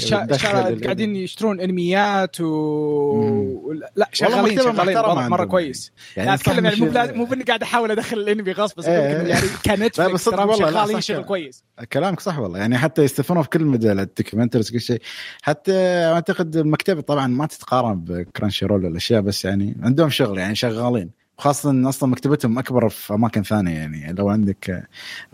شا... 0.01 0.37
شا... 0.37 0.79
قاعدين 0.85 1.17
يشترون 1.17 1.61
أنميات 1.61 2.41
و... 2.41 3.73
لا 3.97 4.09
شغالين 4.13 4.59
شغالين. 4.59 4.99
مره, 4.99 5.29
مرة 5.29 5.45
كويس. 5.45 5.93
يعني 6.17 6.35
أتكلم 6.35 6.65
يعني 6.65 6.81
مو 6.81 6.87
بلا... 6.87 7.13
مو 7.13 7.25
بإني 7.25 7.43
قاعد 7.43 7.63
أحاول 7.63 7.91
أدخل 7.91 8.19
الأنمي 8.19 8.53
غصب 8.53 8.77
بس 8.77 8.87
إيه 8.87 8.95
يعني 8.95 9.49
كنتفلكس 9.65 10.25
ترى 10.25 10.57
شغالين 10.57 11.01
شغل 11.01 11.23
كويس. 11.23 11.65
كلامك 11.93 12.21
صح 12.21 12.39
والله. 12.39 12.59
يعني 12.59 12.79
حتى 12.79 13.03
يستثمرون 13.03 13.43
في 13.43 13.49
كل 13.49 13.65
مجال 13.65 14.01
ال 14.01 14.06
documentaries 14.06 14.71
كل 14.71 14.81
شيء. 14.81 15.03
حتى 15.43 15.75
أعتقد 16.13 16.57
المكتبة 16.57 17.01
طبعا 17.01 17.27
ما 17.27 17.47
تتقارن 17.47 18.01
بكرانشي 18.01 18.67
رول 18.67 18.87
الاشياء 18.87 19.21
بس 19.21 19.45
يعني 19.45 19.77
عندهم 19.83 20.11
شغل 20.11 20.39
يعني 20.39 20.55
شغالين. 20.55 21.24
خاصة 21.39 21.71
إن 21.71 21.87
أصلا 21.87 22.09
مكتبتهم 22.09 22.59
أكبر 22.59 22.89
في 22.89 23.15
أماكن 23.15 23.43
ثانية 23.43 23.79
يعني. 23.79 24.13
لو 24.13 24.29
عندك 24.29 24.89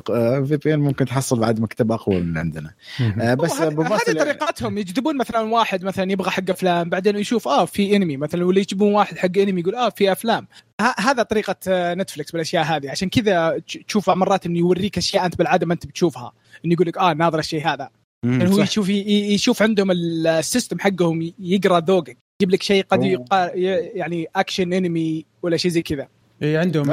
VPN 0.06 0.80
ممكن 0.80 1.04
تحصل 1.04 1.40
بعد 1.40 1.60
مكتبة 1.60 1.94
أقوى 1.94 2.20
من 2.20 2.38
عندنا. 2.38 2.74
بس 3.34 3.60
هذه 3.60 4.18
طريقتهم. 4.18 4.78
يجذبون 4.78 5.16
مثلا 5.16 5.40
واحد 5.40 5.84
مثلا 5.84 6.12
يبغى 6.12 6.30
حق 6.30 6.50
أفلام 6.50 6.88
بعدين 6.88 7.16
يشوف 7.16 7.48
آه 7.48 7.64
في 7.64 7.96
أنمي. 7.96 8.16
مثلا 8.16 8.44
ولا 8.44 8.58
يجيبون 8.58 8.94
واحد 8.94 9.18
حق 9.18 9.38
أنمي 9.38 9.60
يقول 9.60 9.74
آه 9.74 9.88
في 9.88 10.12
أفلام. 10.12 10.46
هذا 10.98 11.22
طريقة 11.22 11.56
نتفلكس 11.94 12.30
بالأشياء 12.30 12.64
هذه. 12.64 12.90
عشان 12.90 13.08
كذا 13.08 13.62
تشوف 13.88 14.10
مرات 14.10 14.46
إنه 14.46 14.58
يوريك 14.58 14.98
أشياء 14.98 15.26
أنت 15.26 15.38
بالعادة 15.38 15.66
ما 15.66 15.74
أنت 15.74 15.86
بتشوفها. 15.86 16.32
إنه 16.64 16.72
يقول 16.72 16.86
لك 16.86 16.98
آه 16.98 17.12
ناظر 17.12 17.38
الشيء 17.38 17.66
هذا. 17.66 17.90
يعني 18.24 18.54
هو 18.54 18.58
يشوف 18.58 18.88
يشوف 18.88 19.62
عندهم 19.62 19.90
ال 19.90 20.03
system 20.03 20.78
حقهم 20.78 21.32
يقرأ 21.38 21.80
ذوقك. 21.80 22.18
يجيب 22.40 22.50
لك 22.50 22.62
شيء 22.62 22.84
قد 22.84 23.04
يقال 23.04 23.50
يعني 23.94 24.26
اكشن 24.36 24.72
انمي 24.72 25.24
ولا 25.42 25.56
شيء 25.56 25.70
زي 25.70 25.82
كذا. 25.82 26.08
إي 26.42 26.56
عندهم 26.56 26.90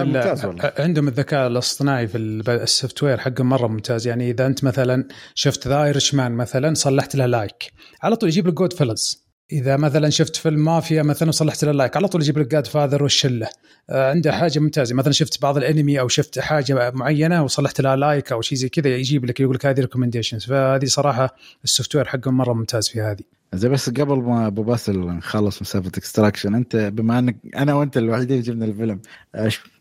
عندهم 0.80 1.08
الذكاء 1.08 1.48
الاصطناعي 1.48 2.08
في 2.08 2.18
ال 2.18 3.04
software 3.04 3.18
حقهم 3.18 3.50
مرة 3.50 3.68
ممتاز. 3.68 4.08
يعني 4.08 4.32
إذا 4.32 4.46
أنت 4.46 4.64
مثلا 4.64 5.08
شفت 5.36 5.68
The 5.68 5.84
Irishman 5.84 6.32
مثلا 6.32 6.74
صلحت 6.74 7.16
له 7.16 7.26
like 7.26 7.72
على 8.04 8.16
طول 8.16 8.30
يجيب 8.30 8.48
لك 8.48 8.54
Goodfellas 8.54 9.28
إذا 9.52 9.78
مثلا 9.78 10.10
شفت 10.10 10.36
فيلم 10.36 10.66
مافيا 10.66 11.04
مثلا 11.04 11.30
وصلحت 11.30 11.64
له 11.64 11.72
like 11.72 11.98
على 11.98 12.08
طول 12.08 12.22
يجيب 12.22 12.38
لك 12.38 12.48
Godfather 12.48 13.04
والشلة. 13.04 13.48
آه 13.90 14.12
عنده 14.12 14.32
حاجة 14.32 14.60
ممتازة. 14.60 14.96
مثلا 14.96 15.14
شفت 15.14 15.42
بعض 15.42 15.58
الانمي 15.58 16.00
أو 16.00 16.08
شفت 16.08 16.40
حاجة 16.40 16.92
معينة 16.92 17.44
وصلحت 17.44 17.82
لها 17.82 17.96
like 17.96 18.32
أو 18.32 18.42
شيء 18.42 18.58
زي 18.58 18.70
كذا 18.70 18.88
يجيب 18.96 19.26
لك 19.26 19.40
يقول 19.40 19.56
لك 19.56 19.66
هذه 19.66 19.80
recommendations 19.80 20.46
فهذه 20.46 20.86
صراحة 20.86 21.36
ال 21.64 21.96
software 21.96 22.06
حقهم 22.06 22.38
مرة 22.38 22.54
ممتاز 22.54 22.88
في 22.88 23.02
هذه. 23.02 23.37
زي 23.54 23.70
بس 23.70 23.90
قبل 23.90 24.16
ما 24.18 24.48
أبو 24.48 24.64
باسل 24.64 25.00
نخلص 25.00 25.62
مسافه 25.62 25.88
Extraction 25.88 26.56
أنت 26.56 26.76
بما 26.76 27.20
أنك 27.20 27.36
أنا 27.56 27.74
وأنت 27.74 27.98
الوحيدين 27.98 28.42
جبنا 28.42 28.66
الفيلم 28.66 29.00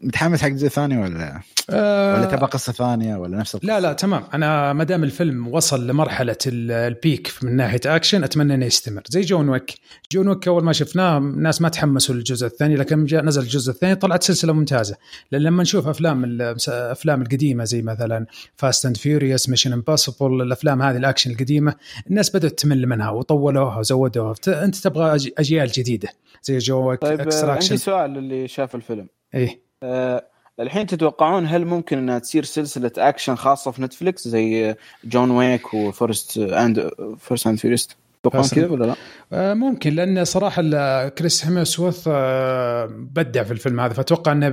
متحمس 0.02 0.42
حق 0.42 0.48
جزء 0.48 0.68
ثاني 0.68 1.02
ولا؟ 1.02 1.40
أه 1.70 2.14
ولا 2.14 2.24
تبغى 2.24 2.46
قصة 2.46 2.72
ثانية 2.72 3.16
ولا 3.16 3.38
نفس 3.38 3.55
القصة؟ 3.55 3.66
لا 3.66 3.81
لا 3.81 3.92
تمام. 3.92 4.22
أنا 4.35 4.72
ما 4.72 4.85
دام 4.85 5.05
الفيلم 5.05 5.48
وصل 5.48 5.87
لمرحلة 5.87 6.37
ال 6.46 6.64
peak 6.64 7.33
من 7.42 7.57
ناحية 7.57 7.81
اكشن 7.87 8.24
أتمنى 8.24 8.55
إنه 8.55 8.66
يستمر. 8.66 9.02
زي 9.09 9.20
جون 9.20 9.48
ويك. 9.48 9.74
جون 10.12 10.29
ويك 10.29 10.48
أول 10.48 10.64
ما 10.64 10.72
شفناه 10.72 11.18
الناس 11.18 11.62
ما 11.62 11.68
تحمسوا 11.68 12.14
للجزء 12.14 12.46
الثاني 12.46 12.76
لكن 12.76 13.05
جاء 13.05 13.24
نزل 13.24 13.42
الجزء 13.42 13.72
الثاني 13.72 13.94
طلعت 13.94 14.22
سلسلة 14.22 14.52
ممتازة. 14.52 14.96
لأن 15.33 15.42
لما 15.42 15.62
نشوف 15.62 15.88
أفلام 15.88 16.24
الافلام 16.24 17.22
القديمة 17.22 17.64
زي 17.64 17.83
مثلا 17.83 18.26
Fast 18.57 18.87
and 18.87 18.96
Furious 18.96 19.49
Mission 19.49 19.72
Impossible 19.72 20.42
الأفلام 20.42 20.83
هذه 20.83 20.96
الأكشن 20.96 21.31
القديمة 21.31 21.74
الناس 22.11 22.37
بدأت 22.37 22.59
تمل 22.59 22.87
منها 22.87 23.11
وطولوها 23.57 23.79
وزودوها. 23.79 24.35
انت 24.49 24.77
تبغى 24.77 25.33
أجيال 25.38 25.69
جديدة 25.69 26.09
زي 26.42 26.59
جون 26.59 26.88
ويك 26.90 27.01
طيب 27.01 27.21
عندي 27.21 27.77
سؤال 27.77 28.11
للي 28.11 28.49
شاف 28.49 28.75
الفيلم. 28.75 29.07
إيه. 29.35 29.61
أه 29.83 30.27
الحين 30.61 30.87
تتوقعون 30.87 31.47
هل 31.47 31.64
ممكن 31.64 31.99
إنها 31.99 32.19
تصير 32.19 32.45
سلسلة 32.45 32.90
أكشن 32.99 33.35
خاصة 33.35 33.71
في 33.71 33.83
نتفلكس 33.83 34.29
زي 34.29 34.75
جون 35.05 35.31
ويك 35.31 35.75
و 35.75 35.87
Fast 35.87 36.38
and 36.38 36.90
Fast 37.18 37.46
and 37.46 37.59
Furious 37.59 37.96
تتوقعون 38.23 38.49
كذا 38.49 38.69
ولا 38.69 38.95
لا؟ 39.33 39.55
ممكن 39.55 39.95
لأن 39.95 40.25
صراحة 40.25 40.62
كريس 41.09 41.47
هيمسوورث 41.46 42.09
بدع 42.88 43.42
في 43.42 43.51
الفيلم 43.51 43.81
هذا 43.81 43.92
فأتوقع 43.92 44.33
إنه 44.33 44.47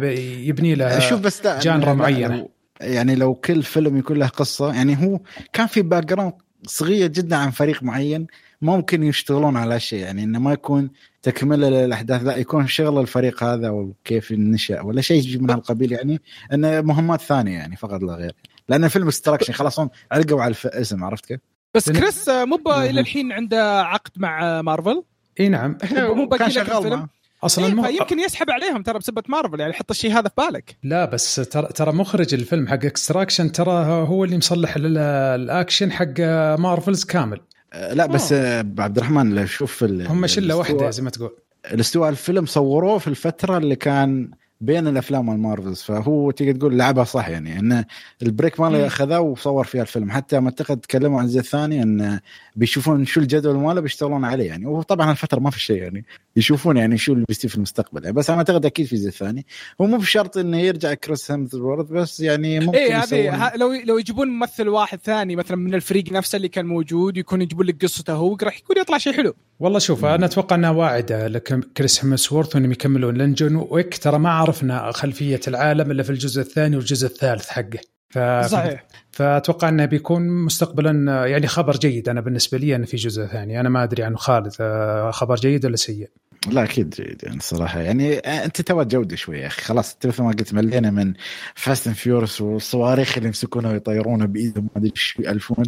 يبني 0.47 0.75
له 0.75 0.99
شوف 0.99 1.19
بس 1.19 1.47
genre 1.47 1.93
معينة. 1.93 2.49
يعني 2.81 3.15
لو 3.15 3.33
كل 3.33 3.63
فيلم 3.63 3.97
يكون 3.97 4.17
له 4.17 4.27
قصة 4.27 4.73
يعني 4.73 4.97
هو 5.05 5.19
كان 5.53 5.67
في 5.67 5.81
background 5.81 6.33
صغير 6.67 7.07
جدا 7.07 7.35
عن 7.35 7.51
فريق 7.51 7.83
معين 7.83 8.27
ممكن 8.63 9.03
يشتغلون 9.03 9.57
على 9.57 9.79
شيء 9.79 9.99
يعني 9.99 10.23
إنه 10.23 10.39
ما 10.39 10.53
يكون 10.53 10.89
تكملة 11.21 11.69
للأحداث 11.69 12.23
لا 12.23 12.35
يكون 12.35 12.67
شغل 12.67 13.01
الفريق 13.01 13.43
هذا 13.43 13.69
وكيف 13.69 14.31
نشأ 14.31 14.81
ولا 14.81 15.01
شيء 15.01 15.39
من 15.39 15.49
هالقبيل 15.49 15.91
يعني 15.91 16.21
إنه 16.53 16.81
مهمات 16.81 17.21
ثانية 17.21 17.57
يعني 17.57 17.75
فقط 17.75 18.01
لا 18.03 18.13
غير. 18.13 18.35
لأن 18.69 18.83
الفيلم 18.83 19.07
اكستراكشن 19.07 19.53
خلاص 19.53 19.79
هم 19.79 19.89
علقوا 20.11 20.41
على 20.41 20.55
الاسم 20.65 21.03
عرفت 21.03 21.25
كيف؟ 21.25 21.39
بس 21.73 21.91
كريس 21.91 22.29
مو 22.29 22.59
إلى 22.67 22.99
الحين 22.99 23.31
عنده 23.31 23.81
عقد 23.81 24.11
مع 24.17 24.61
مارفل؟ 24.61 25.03
إي 25.39 25.49
نعم. 25.49 25.77
مو 25.91 26.25
باقي 26.25 26.49
لك 26.49 26.71
الفيلم؟ 26.71 27.07
أصلا 27.43 27.65
إيه 27.65 27.97
فيمكن 27.97 28.19
يسحب 28.19 28.49
عليهم 28.49 28.83
ترى 28.83 28.99
بسبه 28.99 29.23
مارفل 29.27 29.59
يعني 29.59 29.73
حط 29.73 29.91
الشيء 29.91 30.11
هذا 30.11 30.29
في 30.29 30.35
بالك. 30.37 30.77
لا 30.83 31.05
بس 31.05 31.35
ترى 31.35 31.67
ترى 31.67 31.91
مخرج 31.91 32.33
الفيلم 32.33 32.67
حق 32.67 32.73
اكستراكشن 32.73 33.51
ترى 33.51 33.85
هو 33.85 34.23
اللي 34.23 34.37
مصلح 34.37 34.73
الأكشن 34.77 35.91
حق 35.91 36.19
مارفلز 36.59 37.03
كامل. 37.03 37.41
لا 37.73 38.05
بس 38.05 38.33
أوه. 38.33 38.57
عبد 38.57 38.97
الرحمن 38.97 39.35
لو 39.35 39.45
شوف 39.45 39.83
هم 39.83 40.27
شلة 40.27 40.55
واحدة 40.55 40.89
زي 40.89 41.03
ما 41.03 41.09
تقول. 41.09 41.35
الاستوديو 41.71 42.09
الفيلم 42.09 42.45
صوروه 42.45 42.97
في 42.97 43.07
الفترة 43.07 43.57
اللي 43.57 43.75
كان 43.75 44.31
بين 44.61 44.87
الأفلام 44.87 45.29
والمارفلز 45.29 45.81
فهو 45.81 46.31
تقدر 46.31 46.51
تقول 46.51 46.77
لعبها 46.77 47.03
صح 47.03 47.29
يعني 47.29 47.59
انه 47.59 47.85
ال 48.21 48.27
break 48.27 48.59
ماله 48.59 48.87
أخذه 48.87 49.19
وصور 49.19 49.63
فيها 49.63 49.81
الفيلم. 49.81 50.11
حتى 50.11 50.39
ما 50.39 50.49
أعتقد 50.49 50.79
تكلموا 50.79 51.19
عن 51.19 51.25
الجزء 51.25 51.39
الثاني 51.39 51.83
انه 51.83 52.19
بيشوفون 52.55 53.05
شو 53.05 53.19
الجدول 53.19 53.55
ماله 53.55 53.81
بيشتغلون 53.81 54.25
عليه 54.25 54.47
يعني. 54.47 54.65
وطبعا 54.65 55.11
الفترة 55.11 55.39
ما 55.39 55.49
في 55.49 55.59
شيء 55.59 55.81
يعني. 55.81 56.05
يشوفون 56.35 56.77
يعني 56.77 56.97
شو 56.97 57.13
اللي 57.13 57.25
بيصير 57.27 57.49
في 57.49 57.55
المستقبل. 57.55 58.03
يعني 58.03 58.15
بس 58.15 58.29
أنا 58.29 58.39
أعتقد 58.39 58.65
أكيد 58.65 58.85
في 58.85 58.95
جزء 58.95 59.09
ثاني. 59.09 59.45
هو 59.81 59.85
مو 59.85 59.97
بشرط 59.97 60.37
إنه 60.37 60.57
يرجع 60.57 60.93
كريس 60.93 61.31
هيمسورث 61.31 61.87
بس 61.91 62.19
يعني 62.19 62.59
ممكن 62.59 62.77
إيه 62.77 63.03
هذه 63.03 63.55
لو 63.55 63.73
لو 63.85 63.97
يجيبون 63.97 64.27
ممثل 64.27 64.67
واحد 64.67 64.99
ثاني 64.99 65.35
مثلا 65.35 65.57
من 65.57 65.75
الفريق 65.75 66.11
نفسه 66.11 66.35
اللي 66.35 66.47
كان 66.47 66.65
موجود 66.65 67.17
يكون 67.17 67.41
يجيبون 67.41 67.65
لك 67.65 67.81
قصته 67.81 68.13
هو 68.13 68.37
راح 68.43 68.57
يكون 68.57 68.77
يطلع 68.77 68.97
شيء 68.97 69.13
حلو. 69.13 69.35
والله 69.59 69.79
شوف 69.79 70.05
أنا 70.05 70.25
أتوقع 70.25 70.55
إنها 70.55 70.69
واعدة 70.69 71.27
لكريس 71.27 72.05
هيمسورث 72.05 72.55
وإنهم 72.55 72.71
يكملون. 72.71 73.15
لأن 73.15 73.35
جون 73.35 73.55
ويك 73.69 73.97
ترى 73.97 74.19
ما 74.19 74.29
عرفنا 74.29 74.91
خلفية 74.91 75.41
العالم 75.47 75.91
إلا 75.91 76.03
في 76.03 76.09
الجزء 76.09 76.41
الثاني 76.41 76.75
والجزء 76.75 77.07
الثالث 77.07 77.49
حقه. 77.49 77.79
ف... 78.09 78.19
صحيح. 78.45 78.87
فأتوقع 79.11 79.69
إنه 79.69 79.85
بيكون 79.85 80.29
مستقبلا 80.45 81.25
يعني 81.27 81.47
خبر 81.47 81.77
جيد 81.77 82.09
أنا 82.09 82.21
بالنسبة 82.21 82.57
لي 82.57 82.75
انه 82.75 82.85
في 82.85 82.97
جزء 82.97 83.25
ثاني. 83.25 83.59
أنا 83.59 83.69
ما 83.69 83.83
أدري 83.83 84.03
عنه 84.03 84.17
خالد 84.17 84.53
آه، 84.59 85.11
خبر 85.11 85.35
جيد 85.35 85.65
ولا 85.65 85.75
سيء. 85.75 86.09
لا 86.51 86.63
أكيد 86.63 86.89
جيد 86.89 87.21
يعني 87.23 87.37
الصراحه 87.37 87.79
يعني 87.79 88.17
آه، 88.17 88.45
أنت 88.45 88.61
تبغى 88.61 88.85
جودة 88.85 89.15
شوي 89.15 89.39
يا 89.39 89.47
أخي. 89.47 89.61
خلاص 89.61 89.93
أنت 89.93 90.07
مثل 90.07 90.23
ما 90.23 90.29
قلت 90.29 90.53
ملينا 90.53 90.91
من 90.91 91.13
فاست 91.55 91.87
اند 91.87 91.95
فيورس 91.95 92.41
والصواريخ 92.41 93.17
اللي 93.17 93.27
يمسكونها 93.27 93.71
ويطيرونها 93.71 94.25
بايدهم 94.25 94.63
ما 94.63 94.69
أدري 94.77 94.91
إيش 94.91 95.17
يألفون. 95.19 95.65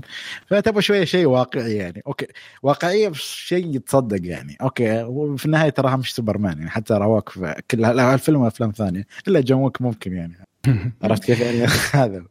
فتبغى 0.48 0.82
شوية 0.82 1.06
شيء 1.06 1.26
واقعي 1.26 1.76
يعني. 1.76 2.04
أوكي 2.08 2.28
واقعية 2.64 3.08
بس 3.10 3.18
شيء 3.18 3.76
يتصدق 3.76 4.20
يعني. 4.24 4.58
أوكي 4.62 5.04
وفي 5.04 5.46
النهاية 5.46 5.70
تراها 5.70 5.96
مش 5.96 6.16
سوبرمان 6.16 6.58
يعني. 6.58 6.70
حتى 6.70 6.94
رواك 6.94 7.30
في 7.30 7.62
كل 7.72 7.86
الفيلم 7.86 8.42
وافلام 8.42 8.72
ثانية. 8.72 9.08
إلا 9.28 9.40
جون 9.40 9.62
ويك 9.62 9.82
ممكن 9.82 10.14
يعني. 10.14 10.38
عرفت 11.04 11.24
كيف 11.24 11.40
يعني؟ 11.40 11.66
هذا. 12.04 12.26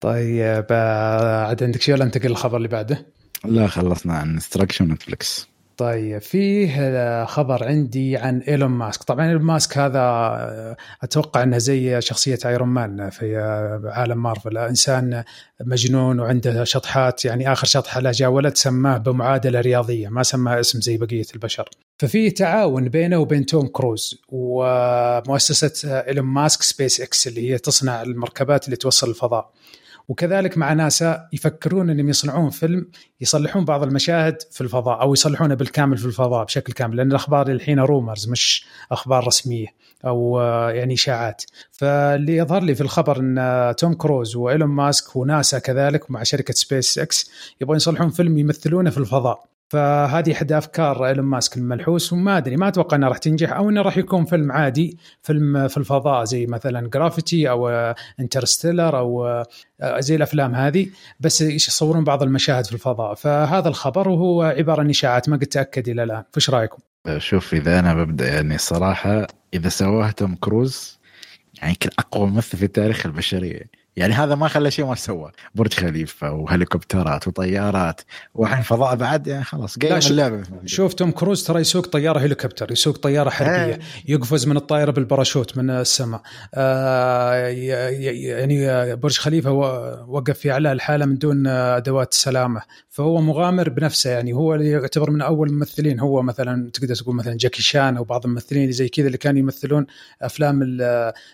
طيب 0.00 0.66
آه، 0.70 1.46
عاد 1.46 1.62
عندك 1.62 1.80
شيء 1.82 1.94
ولا 1.94 2.04
أنتقل 2.04 2.28
للخبر 2.28 2.56
اللي 2.56 2.68
بعده؟ 2.68 3.06
لا 3.44 3.66
خلصنا 3.66 4.14
عن 4.14 4.30
اكستراكشن 4.30 4.88
نتفلكس 4.88 5.49
طيب 5.80 6.18
فيه 6.18 6.76
آه، 6.78 7.24
خبر 7.24 7.64
عندي 7.64 8.16
عن 8.16 8.38
إيلون 8.38 8.70
ماسك. 8.70 9.02
طبعا 9.02 9.28
إيلون 9.28 9.42
ماسك 9.42 9.78
هذا 9.78 9.98
آه، 9.98 10.76
أتوقع 11.02 11.42
إنه 11.42 11.58
زي 11.58 12.00
شخصية 12.00 12.38
ايرون 12.44 12.68
مان 12.68 13.10
في 13.10 13.38
آه، 13.38 13.82
عالم 13.84 14.22
مارفل 14.22 14.58
إنسان 14.58 15.24
مجنون 15.60 16.20
وعنده 16.20 16.64
شطحات 16.64 17.24
يعني 17.24 17.52
آخر 17.52 17.66
شطحة 17.66 18.00
له 18.00 18.10
جاه 18.10 18.28
ولد 18.28 18.56
سماه 18.56 18.98
بمعادلة 18.98 19.60
رياضية 19.60 20.08
ما 20.08 20.22
سماه 20.22 20.60
اسم 20.60 20.80
زي 20.80 20.96
بقية 20.96 21.26
البشر. 21.34 21.68
ففي 21.98 22.30
تعاون 22.30 22.88
بينه 22.88 23.18
وبين 23.18 23.46
توم 23.46 23.66
كروز 23.66 24.20
ومؤسسة 24.28 26.00
إيلون 26.00 26.26
ماسك 26.26 26.62
سبيس 26.62 27.00
إكس 27.00 27.28
اللي 27.28 27.50
هي 27.50 27.58
تصنع 27.58 28.02
المركبات 28.02 28.64
اللي 28.64 28.76
توصل 28.76 29.10
الفضاء. 29.10 29.52
وكذلك 30.08 30.58
مع 30.58 30.72
ناسا 30.72 31.28
يفكرون 31.32 31.90
أنهم 31.90 32.08
يصنعون 32.08 32.50
فيلم 32.50 32.86
يصلحون 33.20 33.64
بعض 33.64 33.82
المشاهد 33.82 34.42
في 34.50 34.60
الفضاء 34.60 35.00
أو 35.02 35.12
يصلحونه 35.12 35.54
بالكامل 35.54 35.98
في 35.98 36.06
الفضاء 36.06 36.44
بشكل 36.44 36.72
كامل 36.72 36.96
لأن 36.96 37.10
الأخبار 37.10 37.50
الحين 37.50 37.80
rumors 37.80 38.28
مش 38.28 38.66
أخبار 38.92 39.26
رسمية 39.26 39.66
أو 40.04 40.40
آه، 40.40 40.70
يعني 40.70 40.94
إشاعات. 40.94 41.42
فاللي 41.72 42.36
يظهر 42.36 42.62
لي 42.62 42.74
في 42.74 42.80
الخبر 42.80 43.20
إن 43.20 43.38
آه، 43.38 43.72
توم 43.72 43.94
كروز 43.94 44.36
وإيلون 44.36 44.68
ماسك 44.68 45.16
وناسا 45.16 45.58
كذلك 45.58 46.10
مع 46.10 46.22
شركة 46.22 46.54
سبيس 46.54 46.98
إكس 46.98 47.30
يبغون 47.60 47.76
يصلحون 47.76 48.10
فيلم 48.10 48.38
يمثلونه 48.38 48.90
في 48.90 48.98
الفضاء. 48.98 49.49
فهذه 49.70 50.32
إحدى 50.32 50.58
أفكار 50.58 51.06
إيلون 51.06 51.26
ماسك 51.26 51.56
الملحوس 51.56 52.12
وما 52.12 52.36
أدري 52.36 52.56
ما 52.56 52.68
أتوقع 52.68 52.96
انها 52.96 53.08
راح 53.08 53.18
تنجح 53.18 53.52
أو 53.52 53.70
إنه 53.70 53.82
راح 53.82 53.96
يكون 53.96 54.24
فيلم 54.24 54.52
عادي 54.52 54.98
فيلم 55.22 55.68
في 55.68 55.76
الفضاء 55.76 56.24
زي 56.24 56.46
مثلا 56.46 56.88
جرافيتي 56.88 57.50
أو 57.50 57.68
انترستيلر 58.20 58.98
أو 58.98 59.44
زي 59.98 60.16
الأفلام 60.16 60.54
هذه 60.54 60.86
بس 61.20 61.40
يصورون 61.40 62.04
بعض 62.04 62.22
المشاهد 62.22 62.66
في 62.66 62.72
الفضاء. 62.72 63.14
فهذا 63.14 63.68
الخبر 63.68 64.08
وهو 64.08 64.42
عبارة 64.42 64.80
عن 64.80 64.90
إشاعات 64.90 65.28
ما 65.28 65.36
قد 65.36 65.46
تأكد 65.46 65.88
إلى 65.88 66.02
الآن. 66.02 66.22
فايش 66.32 66.50
رأيكم؟ 66.50 66.78
شوف 67.18 67.54
إذا 67.54 67.78
أنا 67.78 67.94
ببدأ 67.94 68.28
يعني 68.28 68.58
صراحة 68.58 69.26
إذا 69.54 69.68
سواها 69.68 70.10
توم 70.10 70.34
كروز 70.34 71.00
يعني 71.58 71.70
يمكن 71.70 71.90
أقوى 71.98 72.26
ممثل 72.26 72.58
في 72.58 72.66
تاريخ 72.66 73.06
البشرية. 73.06 73.79
يعني 74.00 74.14
هذا 74.14 74.34
ما 74.34 74.48
خلى 74.48 74.70
شيء 74.70 74.84
ما 74.84 74.94
سوى. 74.94 75.32
برج 75.54 75.74
خليفة 75.74 76.32
وهليكوبترات 76.32 77.28
وطيارات. 77.28 78.00
والحين 78.34 78.62
فضاء 78.62 78.96
بعد 78.96 79.26
يعني 79.26 79.44
خلاص 79.44 79.78
لا، 79.78 79.88
قايم 79.88 80.00
اللعبة. 80.10 80.42
شوف 80.66 80.94
توم 80.94 81.10
كروز 81.10 81.44
ترى 81.44 81.60
يسوق 81.60 81.86
طيارة 81.86 82.18
هليكوبتر 82.18 82.72
يسوق 82.72 82.96
طيارة 82.96 83.30
حربية. 83.30 83.78
يقفز 84.08 84.46
من 84.46 84.56
الطائرة 84.56 84.90
بالباراشوت 84.90 85.58
من 85.58 85.70
السماء. 85.70 86.20
آه 86.54 87.34
يعني 87.34 88.70
آه، 88.70 88.94
برج 88.94 89.18
خليفة 89.18 89.52
وقف 90.08 90.38
في 90.38 90.52
اعلى 90.52 90.72
الحالة 90.72 91.06
من 91.06 91.18
دون 91.18 91.46
آه، 91.46 91.76
أدوات 91.76 92.14
سلامة. 92.14 92.62
فهو 92.90 93.20
مغامر 93.20 93.68
بنفسه 93.68 94.10
يعني. 94.10 94.32
هو 94.32 94.54
اللي 94.54 94.70
يعتبر 94.70 95.10
من 95.10 95.22
أول 95.22 95.48
الممثلين. 95.48 96.00
هو 96.00 96.22
مثلا 96.22 96.70
تقدر 96.70 96.94
تقول 96.94 97.16
مثلا 97.16 97.36
جاكي 97.36 97.62
شان 97.62 97.96
أو 97.96 98.04
بعض 98.04 98.26
الممثلين 98.26 98.62
اللي 98.62 98.72
زي 98.72 98.88
كذا 98.88 99.06
اللي 99.06 99.18
كانوا 99.18 99.38
يمثلون 99.40 99.86
أفلام 100.22 100.78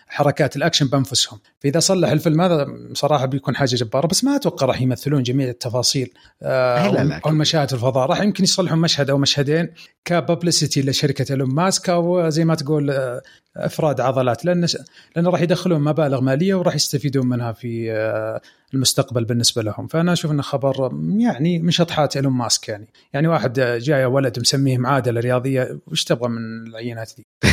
حركات 0.07 0.55
الأكشن 0.55 0.87
بأنفسهم. 0.87 1.39
فإذا 1.59 1.79
صلح 1.79 2.09
الفيلم 2.09 2.41
هذا 2.57 2.93
صراحة 2.93 3.25
بيكون 3.25 3.55
حاجة 3.55 3.75
جبارة 3.75 4.07
بس 4.07 4.23
ما 4.23 4.35
أتوقع 4.35 4.65
راح 4.65 4.81
يمثلون 4.81 5.23
جميع 5.23 5.49
التفاصيل 5.49 6.13
آه، 6.43 6.91
لا، 6.91 7.03
لا، 7.03 7.21
أو 7.25 7.29
المشاهد 7.29 7.67
في 7.67 7.73
الفضاء. 7.73 8.09
راح 8.09 8.21
يمكن 8.21 8.43
يصلحون 8.43 8.79
مشهد 8.79 9.09
أو 9.09 9.17
مشهدين 9.17 9.69
كببلسيتي 10.05 10.81
لشركة 10.81 11.31
إيلون 11.31 11.49
ماسك 11.49 11.89
أو 11.89 12.29
زي 12.29 12.45
ما 12.45 12.55
تقول 12.55 12.91
آه، 12.91 13.21
أفراد 13.57 14.01
عضلات 14.01 14.45
لأن 14.45 14.67
لأن 15.15 15.27
راح 15.27 15.41
يدخلون 15.41 15.81
مبالغ 15.81 16.21
مالية 16.21 16.55
وراح 16.55 16.75
يستفيدون 16.75 17.27
منها 17.27 17.51
في 17.51 17.91
آه، 17.91 18.41
المستقبل 18.73 19.25
بالنسبة 19.25 19.61
لهم. 19.63 19.87
فأنا 19.87 20.13
أشوف 20.13 20.31
انه 20.31 20.41
خبر 20.41 20.91
يعني 21.17 21.59
من 21.59 21.71
شطحات 21.71 22.15
إيلون 22.15 22.33
ماسك 22.33 22.69
يعني. 22.69 22.87
يعني 23.13 23.27
واحد 23.27 23.59
جاي 23.59 24.05
ولد 24.05 24.39
مسميه 24.39 24.77
معادله 24.77 25.19
رياضية 25.19 25.79
وش 25.87 26.03
تبغى 26.03 26.29
من 26.29 26.67
العينات 26.67 27.11
دي؟ 27.17 27.25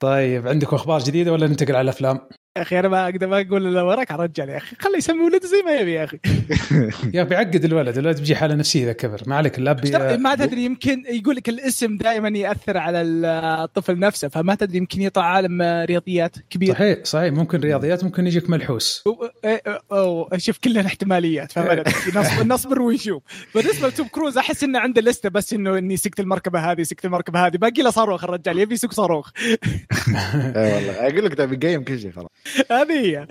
طيب 0.00 0.48
عندكم 0.48 0.76
أخبار 0.76 1.00
جديدة 1.00 1.32
ولا 1.32 1.46
ننتقل 1.46 1.76
على 1.76 1.84
الأفلام؟ 1.84 2.20
يا 2.56 2.62
أخي 2.62 2.78
أنا 2.78 2.88
ما 2.88 3.04
أقدر 3.04 3.26
ما 3.26 3.40
أقول 3.40 3.66
إلا 3.66 3.82
وراك 3.82 4.10
على 4.10 4.24
الرجال 4.24 4.48
يا 4.48 4.56
أخي. 4.56 4.76
خليه 4.80 4.96
يسمي 4.96 5.20
ولده 5.24 5.48
زي 5.48 5.62
ما 5.62 5.72
يبي 5.72 5.92
يا 5.92 6.04
أخي. 6.04 6.18
يا 7.14 7.22
بيعقد 7.22 7.64
الولد 7.64 7.98
الولد 7.98 8.18
بيجي 8.18 8.36
حالة 8.36 8.54
نفسية 8.54 8.84
إذا 8.84 8.92
كبر. 8.92 9.22
ما 9.26 9.36
عليك 9.36 9.58
الأب 9.58 10.20
ما 10.20 10.34
تدري 10.34 10.64
يمكن 10.64 11.02
يقول 11.08 11.36
لك 11.36 11.48
الاسم 11.48 11.96
دائما 11.96 12.38
يأثر 12.38 12.78
على 12.78 13.02
الطفل 13.02 13.98
نفسه 13.98 14.28
فما 14.28 14.54
تدري 14.54 14.78
يمكن 14.78 15.02
يطلع 15.02 15.24
عالم 15.24 15.62
رياضيات 15.62 16.36
كبير. 16.50 16.74
صحيح 16.74 16.98
صحيح. 17.04 17.32
ممكن 17.32 17.60
رياضيات 17.60 18.04
ممكن 18.04 18.26
يجيك 18.26 18.50
ملحوس. 18.50 19.04
أو 19.92 20.28
شوف 20.36 20.58
كل 20.58 20.78
الاحتماليات 20.78 21.52
فما 21.52 21.84
نصبر, 22.16 22.44
نصبر 22.44 22.82
ونشوف. 22.82 23.22
بالنسبة 23.54 23.88
لتوم 23.88 24.08
كروز 24.08 24.38
أحس 24.38 24.64
إنه 24.64 24.78
عنده 24.78 25.02
لستة 25.02 25.28
بس 25.28 25.52
إنه 25.52 25.78
إني 25.78 25.96
سقت 25.96 26.20
المركبة 26.20 26.72
هذه 26.72 26.82
سقت 26.82 27.04
المركبة 27.04 27.46
هذه. 27.46 27.56
باقي 27.56 27.82
له 27.82 27.90
صاروخ 27.90 28.24
الرجال 28.24 28.58
يبي 28.58 28.74
يسوق 28.74 28.92
صاروخ. 28.92 29.30
اي 30.56 30.72
والله. 30.74 30.92
أقول 30.92 31.24
لك 31.24 31.34
تبي 31.34 31.66
قايم 31.66 31.84
كل 31.84 32.00
شيء 32.00 32.12
خلاص. 32.12 32.41
هذه 32.70 32.92
هي. 32.92 33.26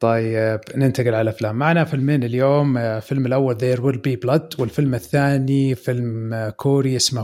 طيب 0.00 0.60
ننتقل 0.76 1.08
على 1.08 1.20
الافلام 1.20 1.56
معنا 1.56 1.84
فيلمين 1.84 2.24
اليوم. 2.24 2.78
الفيلم 2.78 3.26
الأول 3.26 3.56
There 3.56 3.80
Will 3.80 3.98
Be 3.98 4.16
Blood. 4.26 4.60
والفيلم 4.60 4.94
الثاني 4.94 5.74
فيلم 5.74 6.52
كوري 6.56 6.96
اسمه 6.96 7.22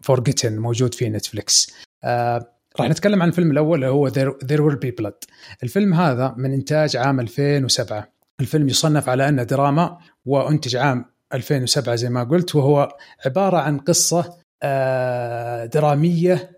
Forgotten 0.00 0.58
موجود 0.58 0.94
في 0.94 1.08
نتفليكس 1.08 1.72
آه 2.04 2.48
راح 2.80 2.88
نتكلم 2.88 3.22
عن 3.22 3.28
الفيلم 3.28 3.50
الأول 3.50 3.74
اللي 3.74 3.88
هو 3.88 4.10
There 4.44 4.60
Will 4.60 4.78
Be 4.86 4.90
Blood. 5.02 5.28
الفيلم 5.62 5.94
هذا 5.94 6.34
من 6.36 6.52
إنتاج 6.52 6.96
عام 6.96 7.20
2007 7.20 8.08
الفيلم 8.40 8.68
يصنف 8.68 9.08
على 9.08 9.28
أنه 9.28 9.42
دراما 9.42 9.98
وانتج 10.24 10.76
عام 10.76 11.04
2007 11.34 11.94
زي 11.94 12.08
ما 12.10 12.24
قلت 12.24 12.54
وهو 12.54 12.88
عبارة 13.26 13.56
عن 13.56 13.78
قصة 13.78 14.34
آه، 14.62 15.64
درامية 15.64 16.50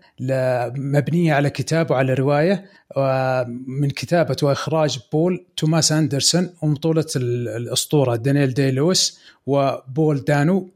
مبنيه 0.77 1.33
على 1.33 1.49
كتاب 1.49 1.91
وعلى 1.91 2.13
رواية 2.13 2.65
آه، 2.97 3.45
من 3.67 3.89
كتابة 3.89 4.35
وإخراج 4.43 4.99
بول 5.11 5.45
توماس 5.57 5.91
أندرسون 5.91 6.49
وبطوله 6.61 7.05
ال- 7.15 7.47
الأسطورة 7.49 8.15
دانيال 8.15 8.53
دي 8.53 8.71
لويس 8.71 9.19
وبول 9.45 10.23
دانو. 10.23 10.69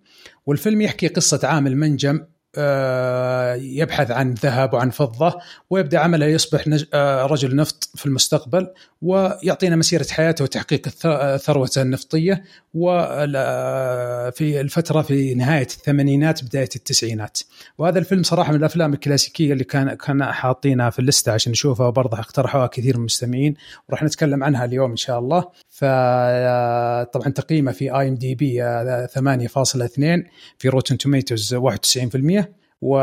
والفيلم 0.46 0.82
يحكي 0.82 1.08
قصة 1.08 1.40
عامل 1.44 1.78
منجم 1.78 2.20
آه، 2.56 3.54
يبحث 3.56 4.12
عن 4.12 4.34
ذهب 4.34 4.74
وعن 4.74 4.90
فضة 4.90 5.40
ويبدأ 5.70 6.00
عمله 6.00 6.26
يصبح 6.26 6.64
آه، 6.94 7.26
رجل 7.26 7.56
نفط 7.56 7.90
في 7.96 8.06
المستقبل 8.06 8.68
ويعطينا 9.02 9.76
مسيرة 9.76 10.06
حياته 10.10 10.44
وتحقيق 10.44 10.88
الث- 10.88 11.36
ثروته 11.42 11.82
النفطية. 11.82 12.44
وفي 12.74 14.62
الفترة 14.62 15.02
في 15.02 15.36
نهاية 15.36 15.62
الثمانينات 15.62 16.44
بداية 16.44 16.70
التسعينات. 16.76 17.40
وهذا 17.78 18.00
الفيلم 18.00 18.24
صراحة 18.24 18.52
من 18.52 18.58
الأفلام 18.58 18.94
الكلاسيكية 18.94 19.54
اللي 19.54 19.64
كان 19.64 19.94
كان 19.94 20.24
حاطينها 20.24 20.90
في 20.90 21.00
اللسته 21.00 21.32
عشان 21.32 21.52
نشوفها 21.52 21.88
وبرضه 21.88 22.20
اقترحوها 22.20 22.68
كثير 22.68 22.94
من 22.94 23.00
المستمعين. 23.00 23.56
وراح 23.90 24.04
نتكلم 24.04 24.44
عنها 24.44 24.66
اليوم 24.66 24.92
إن 24.92 24.96
شاء 24.98 25.20
الله. 25.20 25.46
فطبعا 25.70 27.30
تقييمه 27.36 27.72
في 27.72 28.00
اي 28.00 28.08
ام 28.08 28.16
دي 28.16 28.36
بي 28.36 28.62
8.2 29.08 30.30
في 30.58 30.70
روتن 30.70 30.98
توميتوز 30.98 31.56
91% 31.56 32.54
و 32.82 33.00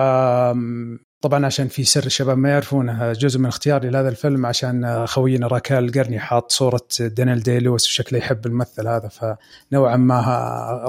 طبعا 1.20 1.46
عشان 1.46 1.68
في 1.68 1.84
سر 1.84 2.06
الشباب 2.06 2.38
ما 2.38 2.50
يعرفونه 2.50 3.12
جزء 3.12 3.38
من 3.38 3.46
اختياري 3.46 3.90
لهذا 3.90 4.08
الفيلم 4.08 4.46
عشان 4.46 5.06
خوينا 5.06 5.46
راكان 5.46 5.84
القرني 5.84 6.18
حاط 6.18 6.52
صورة 6.52 6.86
دانيال 7.00 7.42
داي 7.42 7.58
لويس 7.58 7.86
وشكله 7.86 8.18
يحب 8.18 8.46
الممثل 8.46 8.88
هذا 8.88 9.08
فنوعا 9.08 9.96
ما 9.96 10.20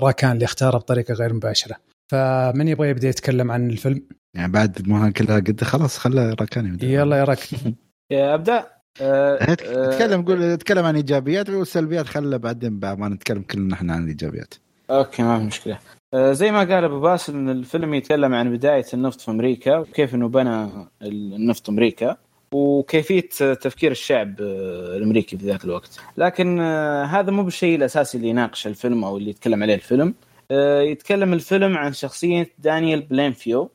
راكان 0.04 0.32
اللي 0.32 0.46
اختاره 0.46 0.78
بطريقة 0.78 1.13
غير 1.13 1.34
مباشرة. 1.34 1.76
فمن 2.12 2.68
يبغى 2.68 2.90
يبدأ 2.90 3.08
يتكلم 3.08 3.52
عن 3.52 3.70
الفيلم؟ 3.70 4.02
يعني 4.34 4.52
بعد 4.52 4.90
ما 4.90 5.12
كلها 5.12 5.36
قد 5.36 5.63
خلاص 5.63 5.98
خلى 5.98 6.30
راكان 6.30 6.66
يبدأ. 6.66 6.88
يلا 6.88 7.18
يا 7.18 7.36
يا 8.12 8.36
أبدأ. 8.36 8.68
آه، 9.02 9.36
آه، 9.36 9.96
تكلم 9.96 10.22
قول 10.22 10.58
تكلم 10.58 10.86
عن 10.86 10.96
إيجابيات 10.96 11.50
والسلبيات 11.50 12.06
خلى 12.06 12.38
بعدين 12.38 12.80
بعد 12.80 12.98
ما 12.98 13.10
نتكلم 13.10 13.42
كلنا 13.42 13.74
إحنا 13.74 13.94
عن 13.94 14.04
الإيجابيات. 14.04 14.54
أوكي 14.90 15.24
ما 15.24 15.40
في 15.40 15.46
مشكلة. 15.46 15.80
زي 16.15 16.52
ما 16.52 16.60
قال 16.60 16.84
أبو 16.84 17.00
باسل 17.00 17.34
إن 17.34 17.50
الفيلم 17.50 17.93
يتكلم 17.93 18.34
عن 18.34 18.58
بداية 18.58 18.86
النفط 18.93 19.22
في 19.22 19.32
أمريكا 19.32 19.78
وكيف 19.78 20.15
إنه 20.15 20.28
بنى 20.28 20.70
النفط 21.02 21.70
أمريكا 21.70 22.17
وكيفية 22.54 23.30
تفكير 23.54 23.91
الشعب 23.91 24.41
آه، 24.41 24.98
الأمريكي 24.98 25.38
في 25.38 25.46
ذاك 25.46 25.65
الوقت. 25.65 26.00
لكن 26.17 26.60
آه، 26.60 27.04
هذا 27.04 27.32
مو 27.32 27.43
بالشيء 27.43 27.76
الأساسي 27.76 28.17
اللي 28.17 28.30
يناقش 28.30 28.67
الفيلم 28.67 29.04
أو 29.04 29.17
اللي 29.17 29.30
يتكلم 29.30 29.63
عليه 29.63 29.76
الفيلم. 29.76 30.13
آه، 30.52 30.82
يتكلم 30.82 31.34
الفيلم 31.34 31.78
عن 31.78 31.93
شخصية 31.93 32.50
دانيال 32.60 33.02
بلاينفيو 33.02 33.72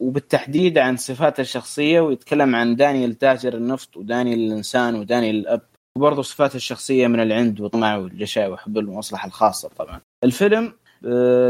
وبالتحديد 0.00 0.78
عن 0.78 0.96
صفاته 0.96 1.40
الشخصية 1.40 2.00
ويتكلم 2.00 2.56
عن 2.56 2.76
دانيال 2.76 3.14
تاجر 3.18 3.54
النفط 3.54 3.96
ودانيال 3.96 4.38
الإنسان 4.38 4.94
ودانيال 4.94 5.36
الأب 5.36 5.60
وبرضه 5.96 6.22
صفاته 6.22 6.56
الشخصية 6.56 7.06
من 7.06 7.20
العند 7.20 7.60
والطمع 7.60 7.96
والجشع 7.96 8.48
وحب 8.48 8.78
المصلحة 8.78 9.26
الخاصة 9.26 9.68
طبعا. 9.68 10.00
الفيلم 10.24 10.64
آه، 10.64 10.83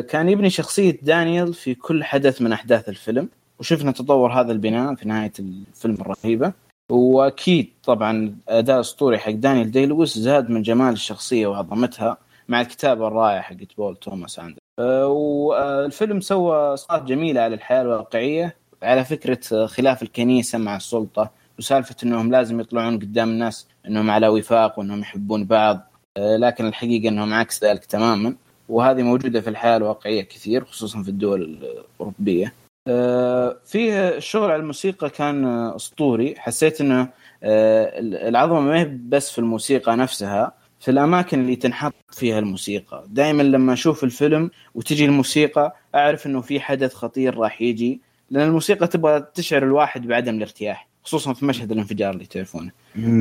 كان 0.08 0.28
يبني 0.28 0.50
شخصية 0.50 0.98
دانيال 1.02 1.54
في 1.54 1.74
كل 1.74 2.04
حدث 2.04 2.42
من 2.42 2.52
أحداث 2.52 2.88
الفيلم 2.88 3.28
وشفنا 3.58 3.92
تطور 3.92 4.32
هذا 4.32 4.52
البناء 4.52 4.94
في 4.94 5.08
نهاية 5.08 5.32
الفيلم 5.38 5.94
الرهيبة. 5.94 6.52
وأكيد 6.90 7.72
طبعا 7.84 8.36
أداء 8.48 8.80
أسطوري 8.80 9.18
حق 9.18 9.30
دانيال 9.30 9.70
دي 9.70 9.86
لويس 9.86 10.18
زاد 10.18 10.50
من 10.50 10.62
جمال 10.62 10.92
الشخصية 10.92 11.46
وعظمتها 11.46 12.16
مع 12.48 12.60
الكتابة 12.60 13.08
الرائعة 13.08 13.40
حقت 13.40 13.76
بول 13.76 13.96
توماس 13.96 14.38
اندرسون 14.38 14.58
آه، 14.78 15.06
والفيلم 15.06 16.20
سوى 16.20 16.74
إسقاط 16.74 17.02
جميله 17.02 17.40
على 17.40 17.54
الحياة 17.54 17.82
الواقعية 17.82 18.56
على 18.82 19.04
فكرة 19.04 19.40
آه، 19.52 19.66
خلاف 19.66 20.02
الكنيسة 20.02 20.58
مع 20.58 20.76
السلطة 20.76 21.30
وسالفة 21.58 21.96
إنهم 22.04 22.30
لازم 22.30 22.60
يطلعون 22.60 22.98
قدام 22.98 23.28
الناس 23.28 23.68
إنهم 23.86 24.10
على 24.10 24.28
وفاق 24.28 24.78
وإنهم 24.78 25.00
يحبون 25.00 25.44
بعض 25.44 25.90
آه، 26.16 26.36
لكن 26.36 26.66
الحقيقة 26.66 27.08
إنهم 27.08 27.34
عكس 27.34 27.64
ذلك 27.64 27.84
تماما. 27.84 28.34
وهذه 28.68 29.02
موجودة 29.02 29.40
في 29.40 29.50
الحياة 29.50 29.76
الواقعية 29.76 30.22
كثير 30.22 30.64
خصوصا 30.64 31.02
في 31.02 31.08
الدول 31.08 31.42
الأوروبية. 31.42 32.52
آه، 32.88 33.56
فيه 33.64 34.08
الشغل 34.08 34.50
على 34.50 34.62
الموسيقى 34.62 35.10
كان 35.10 35.44
أسطوري. 35.46 36.34
حسيت 36.38 36.80
إنه 36.80 37.08
آه، 37.42 37.90
العظمة 38.28 38.60
ما 38.60 38.80
هي 38.80 38.84
بس 39.08 39.32
في 39.32 39.38
الموسيقى 39.38 39.96
نفسها 39.96 40.52
في 40.80 40.90
الأماكن 40.90 41.40
اللي 41.40 41.56
تنحط 41.56 41.94
فيها 42.12 42.38
الموسيقى. 42.38 43.04
دائما 43.08 43.42
لما 43.42 43.72
أشوف 43.72 44.04
الفيلم 44.04 44.50
وتجي 44.74 45.04
الموسيقى 45.04 45.76
أعرف 45.94 46.26
إنه 46.26 46.40
في 46.40 46.60
حدث 46.60 46.94
خطير 46.94 47.38
راح 47.38 47.62
يجي 47.62 48.00
لأن 48.30 48.48
الموسيقى 48.48 48.86
تبغى 48.86 49.20
تشعر 49.34 49.62
الواحد 49.62 50.06
بعدم 50.06 50.34
الارتياح 50.34 50.88
خصوصا 51.04 51.32
في 51.32 51.44
مشهد 51.44 51.72
الانفجار 51.72 52.14
اللي 52.14 52.26
تعرفونه. 52.26 52.70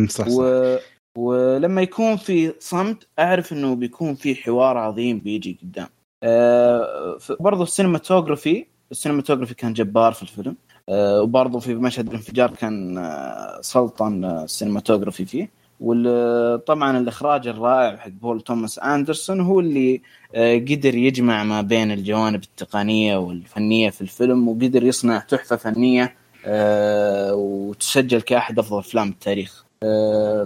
صح 0.08 0.28
صح. 0.28 0.28
و... 0.28 0.78
ولما 1.18 1.82
يكون 1.82 2.18
في 2.18 2.54
صمت 2.60 3.08
أعرف 3.20 3.54
إنه 3.54 3.76
بيكون 3.76 4.16
في 4.16 4.36
حوار 4.36 4.78
عظيم 4.78 5.20
بيجي 5.20 5.58
قدام. 5.64 5.88
آه 6.24 7.18
ف- 7.20 7.32
برضو 7.40 7.64
ال 7.64 7.71
cinematography 7.71 8.66
ال 8.92 8.96
cinematography 8.96 9.54
كان 9.54 9.74
جبار 9.74 10.14
في 10.14 10.22
الفيلم. 10.24 10.56
آه 10.90 11.22
وبرضو 11.22 11.60
في 11.60 11.76
مشهد 11.76 12.08
الانفجار 12.08 12.52
كان 12.52 12.98
آه 12.98 13.62
سلطن 13.62 14.24
آه، 14.24 14.44
ال 14.44 14.49
cinematography 14.49 15.26
فيه. 15.26 15.50
وطبعا 15.80 16.98
الإخراج 16.98 17.48
الرائع 17.48 17.98
حق 17.98 18.10
بول 18.10 18.42
توماس 18.42 18.80
أندرسون 18.80 19.42
هو 19.42 19.60
اللي 19.60 20.02
آه، 20.36 20.56
قدر 20.58 20.96
يجمع 20.96 21.44
ما 21.44 21.62
بين 21.62 21.92
الجوانب 21.92 22.44
التقنية 22.44 23.18
والفنية 23.18 23.90
في 23.90 24.02
الفيلم 24.02 24.48
وقدر 24.48 24.84
يصنع 24.84 25.20
تحفة 25.20 25.56
فنية 25.56 26.16
آه، 26.46 27.34
وتسجل 27.36 28.22
كأحد 28.22 28.60
أفضل 28.60 28.80
أفلام 28.80 29.10
التاريخ. 29.10 29.66
آه، 29.66 29.73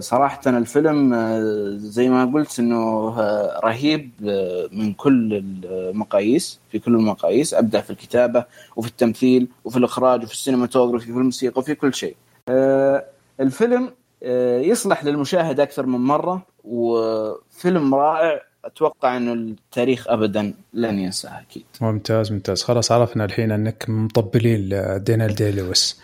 صراحة 0.00 0.40
الفيلم 0.46 1.14
آه، 1.14 1.76
زي 1.76 2.08
ما 2.08 2.24
قلت 2.24 2.58
إنه 2.58 3.08
آه، 3.18 3.60
رهيب 3.64 4.10
آه، 4.28 4.68
من 4.72 4.92
كل 4.92 5.44
المقاييس 5.64 6.60
في 6.72 6.78
كل 6.78 6.94
المقاييس 6.94 7.54
ابدع 7.54 7.80
في 7.80 7.90
الكتابة 7.90 8.44
وفي 8.76 8.88
التمثيل 8.88 9.48
وفي 9.64 9.76
الإخراج 9.76 10.22
وفي 10.22 10.32
السينماتوجرافي 10.32 11.10
وفي 11.10 11.18
الموسيقى 11.20 11.60
وفي 11.60 11.74
كل 11.74 11.94
شيء. 11.94 12.16
آه، 12.48 13.04
الفيلم 13.40 13.90
آه، 14.22 14.60
يصلح 14.60 15.04
للمشاهد 15.04 15.60
أكثر 15.60 15.86
من 15.86 15.98
مرة 15.98 16.42
وفيلم 16.64 17.94
رائع 17.94 18.40
أتوقع 18.64 19.16
إنه 19.16 19.32
التاريخ 19.32 20.08
ابدا 20.08 20.54
لن 20.74 20.98
ينساه 20.98 21.40
أكيد. 21.40 21.64
ممتاز 21.80 22.32
ممتاز 22.32 22.62
خلاص 22.62 22.92
عرفنا 22.92 23.24
الحين 23.24 23.52
إنك 23.52 23.84
مطبلين 23.88 24.68
لدانيال 24.68 25.34
داي 25.34 25.50
لويس 25.50 26.00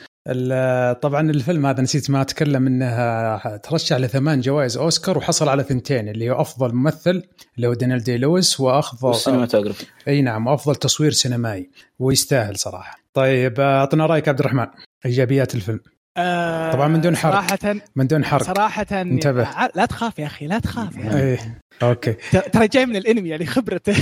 طبعا 1.03 1.31
الفيلم 1.31 1.67
هذا 1.67 1.83
نسيت 1.83 2.11
ما 2.11 2.23
أتكلم 2.23 2.67
انه 2.67 3.57
ترشح 3.57 3.97
لثمان 3.97 4.41
جوائز 4.41 4.77
أوسكار 4.77 5.19
وحصل 5.19 5.49
على 5.49 5.63
ثنتين 5.63 6.09
اللي 6.09 6.31
هو 6.31 6.41
أفضل 6.41 6.75
ممثل 6.75 7.23
اللي 7.57 7.67
هو 7.67 7.75
دانيال 7.75 7.99
داي 8.03 8.17
لويس 8.19 8.61
وأفضل. 8.61 9.11
إي 10.09 10.23
نعم 10.23 10.47
وافضل 10.47 10.77
تصوير 10.77 11.11
سينمائي 11.11 11.71
ويستاهل 11.99 12.57
صراحة. 12.59 12.99
طيب 13.15 13.61
أعطنا 13.61 14.07
رأيك 14.07 14.29
عبد 14.29 14.41
الرحمن. 14.41 14.67
إيجابيات 15.07 15.55
الفيلم. 15.55 15.81
آه 16.17 16.73
طبعاً 16.73 16.89
من 16.89 17.01
دون 17.01 17.17
حرق. 17.17 17.33
صراحة 17.33 17.77
من 17.97 18.07
دون 18.07 18.25
حرق 18.25 18.43
صراحة 18.43 18.87
انتبه. 18.93 19.49
لا 19.75 19.87
تخاف 19.87 20.19
يا 20.19 20.27
أخي 20.27 20.47
لا 20.47 20.59
تخاف 20.59 20.97
يا. 20.97 21.17
إيه 21.17 21.61
أوكي 21.83 22.13
ترى 22.53 22.69
جاي 22.69 22.87
من 22.87 22.97
الانمي 22.97 23.29
يعني 23.29 23.47
خبرته 23.47 23.93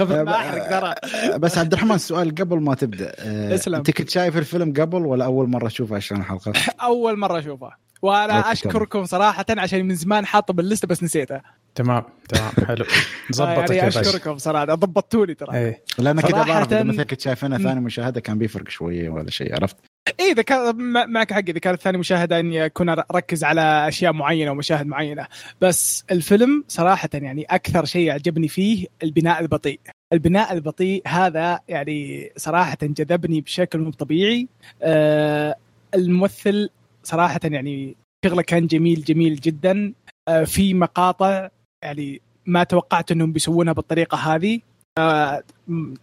ما 0.00 0.22
ما 0.22 0.36
احرق 0.36 0.68
ترى 0.70 0.94
بس 1.38 1.58
عبد 1.58 1.72
الرحمن 1.72 1.98
سؤال 1.98 2.34
قبل 2.34 2.60
ما 2.60 2.74
تبدأ 2.74 3.12
آه، 3.18 3.54
اسلم. 3.54 3.74
أنت 3.74 3.90
كنت 3.90 4.10
شايف 4.10 4.36
الفيلم 4.36 4.72
قبل 4.72 5.06
ولا 5.06 5.24
أول 5.24 5.48
مرة 5.48 5.66
اشوفه 5.66 5.96
عشان 5.96 6.16
الحلقة؟ 6.16 6.52
أول 6.82 7.18
مرة 7.18 7.38
أشوفه 7.38 7.70
وأنا 8.02 8.52
أشكركم 8.52 9.04
صراحة 9.04 9.44
عشان 9.50 9.84
من 9.86 9.94
زمان 9.94 10.26
حاطه 10.26 10.54
باللسته 10.54 10.88
بس 10.88 11.02
نسيته 11.02 11.40
تمام 11.74 12.02
تمام 12.28 12.52
حلو 12.68 12.84
ظبطك 13.34 13.70
يعني 13.70 13.88
أشكركم 13.88 14.38
صراحة 14.38 14.64
ضبطتوني 14.64 15.34
ترى 15.34 15.56
إيه 15.56 15.82
لأن 15.98 16.20
كذا 16.20 16.42
بعرف 16.42 16.72
إذا 16.72 16.82
مثلا 16.82 17.04
كنت 17.04 17.20
شايفينه 17.20 17.58
م. 17.58 17.62
ثاني 17.62 17.80
مشاهدة 17.80 18.20
كان 18.20 18.38
بيفرق 18.38 18.68
شوية 18.68 19.08
ولا 19.08 19.30
شيء 19.30 19.54
عرفت؟ 19.54 19.76
اي 20.08 20.30
إذا 20.30 20.42
كان 20.42 20.76
مع- 20.76 21.06
معك 21.06 21.32
حق 21.32 21.38
إذا 21.48 21.58
كانت 21.58 21.82
ثاني 21.82 21.98
مشاهدة 21.98 22.40
إني 22.40 22.64
أكون 22.66 22.88
أركز 22.88 23.44
على 23.44 23.88
أشياء 23.88 24.12
معينة 24.12 24.50
ومشاهد 24.50 24.86
معينة. 24.86 25.26
بس 25.60 26.04
الفيلم 26.10 26.64
صراحة 26.68 27.08
يعني 27.14 27.44
أكثر 27.44 27.84
شيء 27.84 28.10
عجبني 28.10 28.48
فيه 28.48 28.86
البناء 29.02 29.40
البطيء. 29.40 29.80
البناء 30.12 30.52
البطيء 30.52 31.02
هذا 31.06 31.60
يعني 31.68 32.30
صراحة 32.36 32.76
جذبني 32.82 33.40
بشكل 33.40 33.78
مو 33.78 33.90
طبيعي. 33.90 34.48
آه 34.82 35.56
الممثل 35.94 36.70
صراحة 37.02 37.40
يعني 37.44 37.96
شغله 38.24 38.42
كان 38.42 38.66
جميل 38.66 39.04
جميل 39.04 39.36
جدا. 39.36 39.92
آه 40.28 40.44
في 40.44 40.74
مقاطع 40.74 41.48
يعني 41.84 42.20
ما 42.46 42.64
توقعت 42.64 43.10
إنهم 43.10 43.32
بيسوونها 43.32 43.72
بالطريقة 43.72 44.18
هذه. 44.18 44.60
آه 44.98 45.42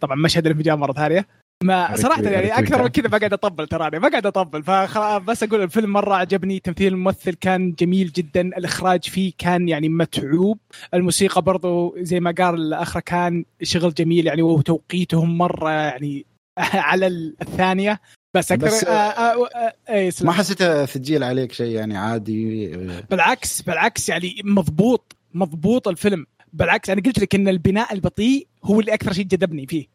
طبعا 0.00 0.16
مشهد 0.16 0.46
الانفجار 0.46 0.76
مرة 0.76 0.92
ثانية. 0.92 1.26
ما 1.62 1.96
صراحة 1.96 2.22
يعني 2.22 2.58
أكثر 2.58 2.82
من. 2.82 2.88
كذا 2.88 3.08
ما 3.08 3.18
قاعد 3.18 3.32
أطبل 3.32 3.66
تراني 3.66 3.98
ما 3.98 4.08
قاعد 4.08 4.26
أطبل 4.26 4.62
فخلاص 4.62 5.22
بس 5.22 5.42
أقول 5.42 5.62
الفيلم 5.62 5.92
مرة 5.92 6.14
عجبني 6.14 6.58
تمثيل 6.60 6.92
الممثل 6.92 7.34
كان 7.34 7.72
جميل 7.72 8.12
جدا 8.12 8.40
الإخراج 8.40 9.04
فيه 9.04 9.32
كان 9.38 9.68
يعني 9.68 9.88
متعوب 9.88 10.58
الموسيقى 10.94 11.42
برضو 11.42 11.94
زي 11.98 12.20
ما 12.20 12.34
قال 12.38 12.54
الأخ 12.54 12.98
كان 12.98 13.44
شغل 13.62 13.94
جميل 13.94 14.26
يعني 14.26 14.42
وتوقيتهم 14.42 15.38
مرة 15.38 15.70
يعني 15.70 16.26
على 16.58 17.06
الثانية 17.42 18.00
بس 18.34 18.52
أكثر 18.52 18.66
بس- 18.66 18.84
آه 18.84 18.90
آه 18.90 19.46
آه 19.54 19.72
آه 19.88 19.96
يسلم. 19.96 20.26
ما 20.26 20.32
حسيت 20.32 20.62
ثقيل 20.62 21.24
عليك 21.24 21.52
شيء 21.52 21.76
يعني 21.76 21.96
عادي 21.96 22.66
بالعكس 23.10 23.62
بالعكس 23.62 24.08
يعني 24.08 24.34
مضبوط 24.44 25.16
مضبوط 25.34 25.88
الفيلم 25.88 26.26
بالعكس 26.52 26.90
أنا 26.90 27.02
قلت 27.02 27.18
لك 27.18 27.34
إن 27.34 27.48
البناء 27.48 27.92
البطيء 27.94 28.46
هو 28.64 28.80
اللي 28.80 28.94
أكثر 28.94 29.12
شيء 29.12 29.24
جذبني 29.24 29.66
فيه. 29.66 29.86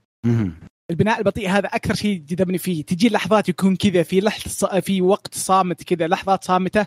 البناء 0.89 1.19
البطيء 1.19 1.50
هذا 1.50 1.67
أكثر 1.67 1.93
شيء 1.95 2.21
جذبني 2.30 2.58
فيه. 2.58 2.84
تجي 2.84 3.10
لحظات 3.10 3.50
يكون 3.50 3.76
كذا 3.76 4.04
في 4.04 4.19
لحظة 4.21 4.80
في 4.80 5.02
وقت 5.02 5.36
صامت 5.36 5.84
كذا 5.84 6.08
لحظات 6.08 6.43
صامتة. 6.43 6.86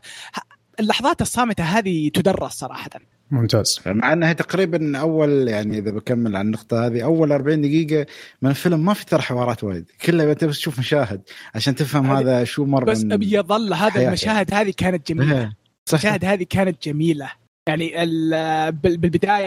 اللحظات 0.81 1.23
الصامتة 1.23 1.65
هذه 1.65 2.09
تدرس 2.15 2.53
صراحة. 2.53 2.91
ممتاز. 3.31 3.81
مع 3.87 4.13
إنها 4.13 4.33
تقريبا 4.33 4.99
أول 4.99 5.49
يعني 5.49 5.79
إذا 5.79 5.91
بكمل 5.91 6.37
عن 6.37 6.47
النقطة 6.47 6.87
هذه 6.87 7.05
أول 7.05 7.33
40 7.33 7.61
دقيقة 7.61 8.07
من 8.43 8.51
الفيلم 8.51 8.85
ما 8.85 8.95
في 8.95 9.05
ترى 9.07 9.23
حوارات 9.23 9.65
وايد. 9.65 9.85
كلها 10.05 10.33
انت 10.33 10.45
بس 10.45 10.59
تشوف 10.59 10.79
مشاهد 10.79 11.21
عشان 11.55 11.75
تفهم 11.75 12.11
هذا 12.11 12.45
شو 12.45 12.65
مر 12.65 12.85
بس 12.85 13.05
من- 13.05 13.13
أبي 13.13 13.35
يظل 13.35 13.75
هذا. 13.75 14.09
المشاهد 14.09 14.55
هذه 14.55 14.73
كانت 14.77 15.09
جميلة. 15.13 15.39
إيه، 15.41 15.53
المشاهد 15.93 16.25
هذه 16.25 16.47
كانت 16.51 16.83
جميلة. 16.89 17.31
يعني 17.69 18.03
ال- 18.03 18.73
بال- 18.73 18.97
بالبداية 18.97 19.47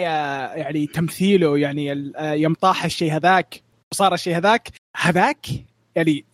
يعني 0.55 0.87
تمثيله 0.87 1.57
يعني 1.57 1.91
ال- 1.91 2.13
يوم 2.19 2.53
طاح 2.53 2.85
الشيء 2.85 3.15
هذاك 3.15 3.61
وصار 3.93 4.13
الشيء 4.13 4.37
هذاك 4.37 4.69
هذاك 4.97 5.45
يعني 5.95 6.25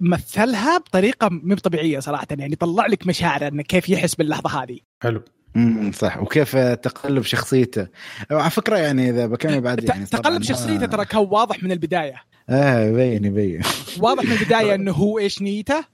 مثلها 0.00 0.78
بطريقة 0.78 1.28
مو 1.30 1.54
طبيعية 1.54 1.98
صراحة 1.98 2.26
يعني 2.30 2.56
طلع 2.56 2.86
لك 2.86 3.06
مشاعر 3.06 3.48
انه 3.48 3.62
كيف 3.62 3.88
يحس 3.88 4.14
باللحظة 4.14 4.62
هذه. 4.62 4.78
حلو. 5.02 5.22
امم 5.56 5.92
صح. 5.92 6.22
وكيف 6.22 6.56
تقلب 6.56 7.22
شخصيته. 7.22 7.86
على 8.30 8.50
فكرة 8.50 8.76
يعني 8.76 9.10
إذا 9.10 9.26
بكمل 9.26 9.60
بعد 9.60 9.84
يعني 9.84 10.06
تقلب 10.06 10.42
شخصيته 10.42 10.86
ترى 10.86 11.04
كان 11.04 11.20
واضح 11.30 11.62
من 11.62 11.72
البداية. 11.72 12.22
آه 12.48 12.84
يبين 12.84 13.24
يبين 13.24 13.62
واضح 14.00 14.24
من 14.24 14.32
البداية 14.32 14.74
إنه 14.74 14.92
هو 14.92 15.18
إيش 15.18 15.42
نيته. 15.42 15.84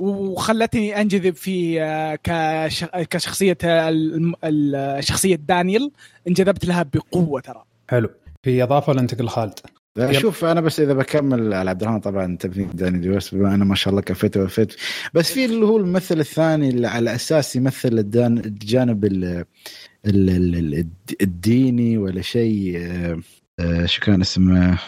وخلتني 0.00 1.00
أنجذب 1.00 1.34
في 1.34 1.82
آه، 1.82 2.18
كش... 2.22 2.84
كشخصية 2.84 3.58
الشخصيه 3.64 5.36
دانيال 5.36 5.90
انجذبت 6.28 6.64
لها 6.64 6.82
بقوة 6.82 7.40
ترى. 7.40 7.64
حلو. 7.88 8.10
في 8.42 8.62
إضافة 8.62 8.90
ولا 8.90 9.00
ننتقل 9.00 9.28
خالد؟ 9.28 9.58
شوف 10.10 10.44
أنا 10.44 10.60
بس 10.60 10.80
إذا 10.80 10.92
بكمل 10.92 11.54
على 11.54 11.70
عبد 11.70 11.82
الرحمن 11.82 12.00
طبعا 12.00 12.36
تبني 12.36 12.68
داني 12.74 12.98
دويس 12.98 13.34
بما 13.34 13.54
أنا 13.54 13.64
ما 13.64 13.74
شاء 13.74 13.90
الله 13.90 14.02
كفيت 14.02 14.36
وفيت. 14.36 14.74
بس 15.14 15.32
في 15.32 15.44
اللي 15.44 15.66
هو 15.66 15.76
الممثل 15.76 16.20
الثاني 16.20 16.68
اللي 16.68 16.88
على 16.88 17.14
أساس 17.14 17.56
يمثل 17.56 17.98
الدان 17.98 18.38
الجانب 18.38 19.04
ال 19.04 19.24
ال 20.06 20.30
ال 20.30 20.54
ال 20.56 20.86
الديني 21.20 21.98
ولا 21.98 22.22
شيء 22.22 22.74
آه، 22.78 23.20
آه، 23.60 23.86
شو 23.86 24.00
كان 24.00 24.20
اسمه؟ 24.20 24.78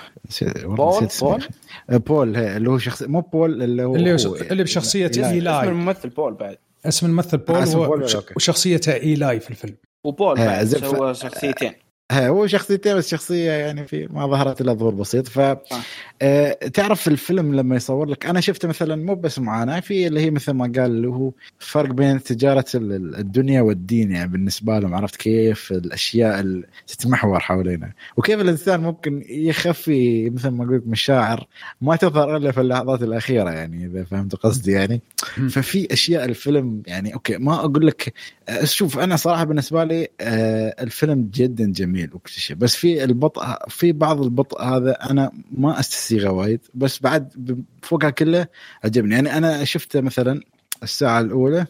بول؟ 0.65 1.09
بول؟ 1.21 1.43
آه، 1.91 1.97
بول 1.97 2.37
اللي 2.37 2.71
هو 2.71 2.79
شخص 2.79 3.03
مو 3.03 3.21
بول 3.21 3.63
اللي 3.63 3.83
هو 3.85 3.97
اللي, 3.97 4.13
هو 4.13 4.37
اللي 4.37 4.63
بشخصية 4.63 5.07
لا، 5.07 5.11
اسم 5.11 5.23
ايلاي 5.23 5.69
الممثل 5.69 6.09
بول 6.09 6.35
بعد. 6.35 6.57
اسم 6.87 7.07
الممثل 7.07 7.39
بول 7.39 7.57
اسم 7.57 7.79
و- 7.79 7.87
بول،. 7.87 8.07
وشخصيته 8.37 8.93
إيلاي 8.95 9.41
في 9.41 9.51
الفيلم. 9.51 9.75
وبول 10.05 10.39
آه، 10.39 10.47
بعد 10.47 10.65
سوى 10.67 11.15
شخصيتين. 11.15 11.73
هو 12.13 12.47
شخصيتين 12.47 12.97
بس 12.97 13.09
شخصية 13.11 13.51
يعني 13.53 13.87
في 13.87 14.09
ما 14.11 14.27
ظهرت 14.27 14.61
إلا 14.61 14.73
ظهور 14.73 14.95
بسيط. 14.95 15.29
ف 15.29 15.39
آه 16.23 16.53
تعرف 16.53 17.09
الفيلم 17.09 17.55
لما 17.55 17.77
يصور 17.77 18.07
لك؟ 18.09 18.27
أنا 18.27 18.41
شفته 18.41 18.69
مثلا 18.69 18.97
مو 18.97 19.15
بس 19.15 19.39
معاناه 19.39 19.81
في 19.81 20.07
اللي 20.07 20.21
هي 20.21 20.31
مثل 20.31 20.53
ما 20.53 20.65
قال 20.65 20.79
اللي 20.91 21.09
هو 21.09 21.33
فرق 21.59 21.91
بين 21.91 22.23
تجارة 22.23 22.65
ال- 22.75 22.93
ال- 22.93 23.17
الدنيا 23.17 23.63
والدين 23.63 24.11
يعني 24.13 24.31
بالنسبة 24.31 24.79
لهم 24.79 24.95
عرفت 24.95 25.17
كيف 25.17 25.73
الأشياء 25.73 26.41
اللي 26.41 26.67
تتمحور 26.87 27.41
حوالينا 27.41 27.93
وكيف 28.17 28.41
الإنسان 28.41 28.81
ممكن 28.81 29.23
يخفي 29.29 30.31
مثل 30.31 30.49
ما 30.49 30.65
قلت 30.65 30.83
مشاعر 30.87 31.47
ما 31.81 31.97
تظهر 31.97 32.37
إلا 32.37 32.53
في 32.53 32.61
اللحظات 32.61 33.03
الأخيرة 33.03 33.51
يعني 33.51 33.87
إذا 33.87 34.05
فهمت 34.05 34.35
قصدي 34.37 34.73
يعني. 34.73 35.01
ففي 35.51 35.93
أشياء 35.93 36.25
الفيلم 36.25 36.83
يعني 36.87 37.15
أوكي 37.15 37.37
ما 37.39 37.55
أقول 37.55 37.87
لك 37.87 38.13
آه، 38.49 38.65
شوف 38.65 38.99
أنا 38.99 39.17
صراحة 39.17 39.45
بالنسبة 39.45 39.85
لي 39.85 40.09
آه، 40.21 40.75
الفيلم 40.83 41.31
جدا 41.35 41.73
جميل. 41.73 42.02
وكل 42.15 42.31
شيء 42.31 42.57
بس 42.57 42.77
في 42.77 43.05
البطء 43.05 43.69
في 43.69 43.93
بعض 43.93 44.23
البطء 44.23 44.63
هذا 44.63 45.11
أنا 45.11 45.33
ما 45.51 45.81
أستسيغه 45.81 46.31
وايد 46.31 46.61
بس 46.75 47.01
بعد 47.03 47.57
فوقها 47.83 48.11
كله 48.11 48.47
عجبني. 48.85 49.15
يعني 49.15 49.37
أنا 49.37 49.65
شفته 49.65 50.01
مثلا 50.01 50.41
الساعة 50.83 51.21
الأولى 51.21 51.67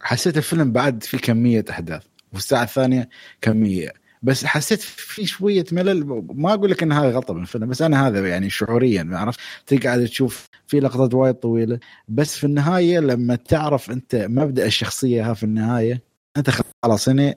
حسيت 0.00 0.36
الفيلم 0.36 0.72
بعد 0.72 1.02
في 1.02 1.18
كمية 1.18 1.64
أحداث 1.70 2.02
والساعة 2.32 2.62
الثانية 2.62 3.08
كمية. 3.40 3.92
بس 4.22 4.44
حسيت 4.44 4.80
في 4.80 5.26
شوية 5.26 5.64
ملل 5.72 6.24
ما 6.34 6.54
أقول 6.54 6.70
لك 6.70 6.82
إن 6.82 6.92
هذا 6.92 7.10
غلطة 7.10 7.34
من 7.34 7.42
الفيلم 7.42 7.68
بس 7.68 7.82
أنا 7.82 8.08
هذا 8.08 8.28
يعني 8.28 8.50
شعوريا 8.50 9.08
عرفت؟ 9.12 9.40
تقعد 9.66 10.06
تشوف 10.06 10.48
في 10.66 10.80
لقطات 10.80 11.14
وايد 11.14 11.34
طويلة. 11.34 11.78
بس 12.08 12.36
في 12.36 12.44
النهاية 12.44 12.98
لما 12.98 13.36
تعرف 13.36 13.90
أنت 13.90 14.14
مبدأ 14.14 14.66
الشخصية 14.66 15.30
ها 15.30 15.34
في 15.34 15.42
النهاية 15.42 16.02
أنت 16.36 16.50
خلاص 16.84 17.08
هنا 17.08 17.34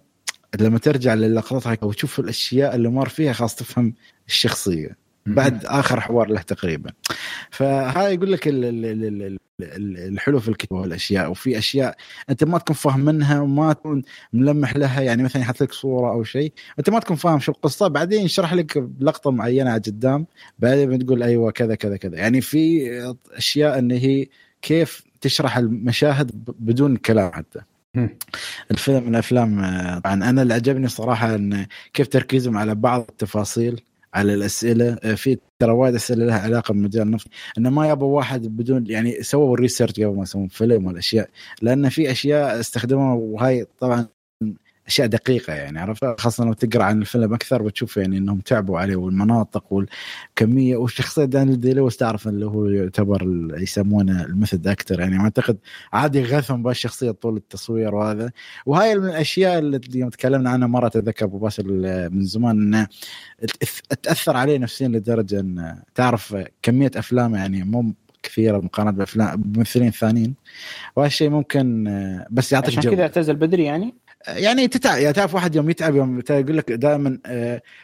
لما 0.59 0.77
ترجع 0.79 1.13
للقطات 1.13 1.67
هاي 1.67 1.77
وتشوف 1.81 2.19
الأشياء 2.19 2.75
اللي 2.75 2.89
مر 2.89 3.09
فيها 3.09 3.33
خلاص 3.33 3.55
تفهم 3.55 3.93
الشخصية. 4.27 4.97
بعد 5.25 5.65
آخر 5.65 5.99
حوار 6.01 6.27
له 6.29 6.41
تقريبا. 6.41 6.91
فهذا 7.51 8.09
يقول 8.09 8.31
لك 8.31 8.47
ال- 8.47 8.65
ال- 8.65 8.85
ال- 8.85 9.03
ال- 9.23 9.39
ال- 9.62 9.97
الحلو 10.13 10.39
في 10.39 10.49
الكتاب 10.49 10.79
والأشياء. 10.79 11.31
وفي 11.31 11.57
أشياء 11.57 11.95
أنت 12.29 12.43
ما 12.43 12.57
تكون 12.57 12.75
فاهم 12.75 12.99
منها 12.99 13.39
وما 13.39 13.73
تكون 13.73 14.01
ملمح 14.33 14.75
لها 14.75 15.01
يعني 15.01 15.23
مثلا 15.23 15.41
يحط 15.41 15.63
لك 15.63 15.73
صورة 15.73 16.12
أو 16.12 16.23
شيء 16.23 16.53
أنت 16.79 16.89
ما 16.89 16.99
تكون 16.99 17.15
فاهم 17.17 17.39
شو 17.39 17.51
القصة. 17.51 17.88
بعدين 17.88 18.21
يشرح 18.25 18.53
لك 18.53 18.77
بلقطه 18.77 19.31
معينة 19.31 19.73
قدام 19.73 20.25
بعدين 20.59 20.97
بتقول 20.97 21.23
أيوه 21.23 21.51
كذا 21.51 21.75
كذا 21.75 21.97
كذا. 21.97 22.17
يعني 22.17 22.41
في 22.41 22.89
أشياء 23.31 23.79
إن 23.79 23.91
هي 23.91 24.27
كيف 24.62 25.03
تشرح 25.21 25.57
المشاهد 25.57 26.31
بدون 26.59 26.95
كلام 26.95 27.31
حتى. 27.31 27.59
الفيلم 28.71 29.04
من 29.04 29.10
الأفلام 29.10 29.60
آه، 29.60 29.99
طبعا 29.99 30.13
أنا 30.13 30.41
اللي 30.41 30.54
عجبني 30.54 30.88
صراحة 30.88 31.36
إن 31.36 31.65
كيف 31.93 32.08
تركيزهم 32.08 32.58
على 32.58 32.75
بعض 32.75 33.06
التفاصيل 33.10 33.82
على 34.13 34.34
الأسئلة 34.34 34.97
آه، 35.04 35.13
في 35.13 35.38
ترى 35.60 35.71
وايد 35.71 35.95
أسئلة 35.95 36.25
لها 36.25 36.39
علاقة 36.39 36.73
بمجال 36.73 37.04
النفط 37.04 37.28
انه 37.58 37.69
ما 37.69 37.89
يبغى 37.89 38.08
واحد 38.08 38.41
بدون 38.47 38.88
يعني 38.88 39.23
سووا 39.23 39.54
ال 39.53 39.58
research 39.58 39.91
قبل 39.91 40.15
ما 40.15 40.23
يسوون 40.23 40.47
فيلم 40.47 40.86
والأشياء 40.86 41.30
لأن 41.62 41.89
في 41.89 42.12
أشياء 42.12 42.60
استخدموها 42.60 43.13
وهاي 43.13 43.65
طبعا 43.80 44.08
أشياء 44.89 45.08
دقيقة 45.08 45.54
يعني 45.54 45.80
عرفت؟ 45.80 46.19
خاصة 46.21 46.45
لو 46.45 46.54
تقرأ 46.54 46.84
عن 46.84 47.02
الفيلم 47.02 47.34
أكثر 47.34 47.62
بتشوف 47.62 47.97
يعني 47.97 48.17
إنهم 48.17 48.39
تعبوا 48.39 48.80
عليه 48.80 48.95
والمناطق 48.95 49.73
والكمية 49.73 50.78
والشخصية 50.78 51.25
دانيال 51.25 51.60
داي 51.59 51.73
لويس 51.73 51.97
تعرف 51.97 52.28
اللي 52.28 52.45
هو 52.45 52.65
يعتبر 52.65 53.49
يسمونه 53.58 54.23
ال 54.23 54.30
method 54.30 54.67
actor 54.67 54.99
يعني. 54.99 55.19
أعتقد 55.19 55.58
عادي 55.93 56.23
غثهم 56.23 56.63
بالشخصيه 56.63 57.12
طول 57.12 57.38
التصوير 57.38 57.95
وهذا. 57.95 58.32
وهاي 58.65 58.99
من 58.99 59.06
الأشياء 59.10 59.60
اللي 59.60 59.82
يوم 59.95 60.10
تكلمنا 60.10 60.49
عنها 60.49 60.67
مرة 60.67 60.88
اتذكر 60.88 61.25
أبو 61.25 61.38
باسل 61.38 62.10
من 62.12 62.23
زمان 62.23 62.73
إنه 62.73 62.88
تاثر 64.04 64.38
عليه 64.38 64.58
نفسيا 64.58 64.88
لدرجة 64.88 65.39
إن 65.39 65.75
تعرف 65.95 66.36
كمية 66.62 66.91
أفلام 66.95 67.36
يعني 67.36 67.63
مو 67.63 67.93
كثيرة 68.23 68.58
مقارنة 68.58 68.91
بافلام 68.91 69.41
بممثلين 69.41 69.91
ثانيين. 69.91 70.36
وهالشيء 70.95 71.30
ممكن 71.30 71.84
بس 72.32 72.52
يعطيك 72.52 72.69
عشان 72.69 72.82
جو 72.82 72.91
كذا 72.91 73.02
اعتزل 73.02 73.36
بدري 73.36 73.63
يعني. 73.63 73.95
يعني 74.27 74.67
تتعب 74.67 74.99
يعني 74.99 75.13
تعرف 75.13 75.36
واحد 75.36 75.55
يوم 75.55 75.69
يتعب 75.69 75.95
يوم 75.95 76.21
يقول 76.29 76.58
لك 76.58 76.71
دائما 76.71 77.19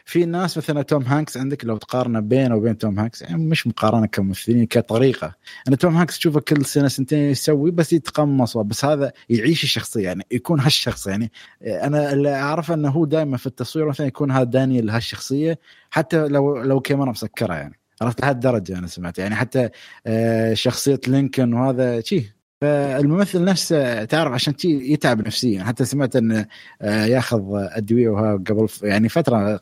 في 0.04 0.24
ناس 0.24 0.58
مثلا 0.58 0.82
توم 0.82 1.02
هانكس 1.02 1.36
عندك 1.36 1.64
لو 1.64 1.76
تقارنه 1.76 2.20
بينه 2.20 2.56
وبين 2.56 2.78
توم 2.78 2.98
هانكس 2.98 3.22
يعني 3.22 3.36
مش 3.36 3.66
مقارنة 3.66 4.06
كممثلين 4.06 4.66
كطريقة. 4.66 5.34
أن 5.68 5.78
توم 5.78 5.96
هانكس 5.96 6.18
تشوفه 6.18 6.40
كل 6.40 6.64
سنة 6.64 6.88
سنتين 6.88 7.18
يسوي 7.18 7.70
بس 7.70 7.92
يتقمص 7.92 8.56
بس 8.56 8.84
هذا 8.84 9.12
يعيش 9.28 9.64
الشخصية 9.64 10.04
يعني 10.04 10.26
يكون 10.30 10.60
هالشخص 10.60 11.06
يعني 11.06 11.32
آه، 11.62 11.86
أنا 11.86 12.12
اللي 12.12 12.34
أعرفه 12.34 12.74
أنه 12.74 12.88
هو 12.88 13.04
دائما 13.04 13.36
في 13.36 13.46
التصوير 13.46 13.88
مثلا 13.88 14.06
يكون 14.06 14.30
هذا 14.30 14.44
دانيال 14.44 14.90
هالشخصية 14.90 15.58
حتى 15.90 16.28
لو 16.28 16.62
لو 16.62 16.80
كاميرا 16.80 17.10
مسكرة 17.10 17.54
يعني. 17.54 17.78
عرفت؟ 18.02 18.20
لهالدرجة 18.20 18.78
أنا 18.78 18.86
سمعت 18.86 19.18
يعني 19.18 19.34
حتى 19.34 19.68
آه، 20.06 20.54
شخصية 20.54 21.00
لينكولن 21.08 21.54
وهذا 21.54 22.00
شي. 22.00 22.35
فالممثل 22.60 23.44
نفسه 23.44 24.04
تعرف 24.04 24.32
عشان 24.32 24.54
يتعب 24.64 25.26
نفسيا. 25.26 25.64
حتى 25.64 25.84
سمعت 25.84 26.16
انه 26.16 26.46
آه، 26.82 27.04
ياخذ 27.04 27.42
أدوية 27.52 28.08
وها 28.08 28.32
قبل 28.32 28.68
يعني 28.82 29.08
فترة 29.08 29.36
آه، 29.36 29.60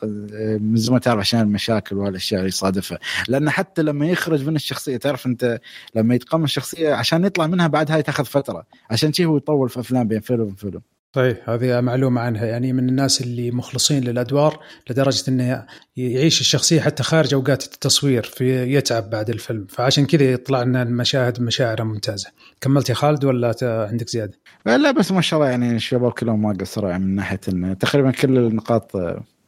من 0.60 0.76
زمان 0.76 1.00
تعرف 1.00 1.18
عشان 1.20 1.40
المشاكل 1.40 1.96
والاشياء 1.96 2.40
اللي 2.40 2.48
يصادفها. 2.48 2.98
لأن 3.28 3.50
حتى 3.50 3.82
لما 3.82 4.06
يخرج 4.06 4.46
من 4.48 4.56
الشخصية 4.56 4.96
تعرف 4.96 5.26
أنت 5.26 5.60
لما 5.94 6.14
يتقمص 6.14 6.42
الشخصية 6.44 6.94
عشان 6.94 7.24
يطلع 7.24 7.46
منها 7.46 7.66
بعد 7.66 7.90
هاي 7.90 8.02
تاخذ 8.02 8.24
فترة. 8.24 8.66
عشان 8.90 9.12
شي 9.12 9.24
هو 9.24 9.36
يطول 9.36 9.68
في 9.68 9.80
أفلام 9.80 10.08
بين 10.08 10.20
فيلم 10.20 10.40
وفيلم. 10.42 10.80
طيب 11.14 11.36
هذه 11.44 11.80
معلومة 11.80 12.20
عنها. 12.20 12.46
يعني 12.46 12.72
من 12.72 12.88
الناس 12.88 13.20
اللي 13.20 13.50
مخلصين 13.50 14.04
للأدوار 14.04 14.60
لدرجة 14.90 15.30
أنه 15.30 15.66
يعيش 15.96 16.40
الشخصية 16.40 16.80
حتى 16.80 17.02
خارج 17.02 17.34
أوقات 17.34 17.64
التصوير 17.64 18.22
في 18.22 18.74
يتعب 18.74 19.10
بعد 19.10 19.30
الفيلم. 19.30 19.66
فعشان 19.68 20.06
كذا 20.06 20.32
يطلع 20.32 20.62
لنا 20.62 20.82
المشاهد 20.82 21.40
مشاعره 21.40 21.82
ممتازة. 21.82 22.30
كملت 22.60 22.88
يا 22.88 22.94
خالد 22.94 23.24
ولا 23.24 23.54
عندك 23.62 24.08
زيادة؟ 24.08 24.38
لا 24.66 24.90
بس 24.90 25.12
ما 25.12 25.20
شاء 25.20 25.40
الله 25.40 25.50
يعني 25.50 25.76
الشباب 25.76 26.12
كلهم 26.12 26.42
ما 26.42 26.56
قصروا 26.60 26.90
يعني 26.90 27.04
من 27.04 27.14
ناحية 27.14 27.40
انه 27.48 27.74
تقريبا 27.74 28.10
كل 28.10 28.38
النقاط 28.38 28.92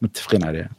متفقين 0.01 0.43
عليها. 0.43 0.69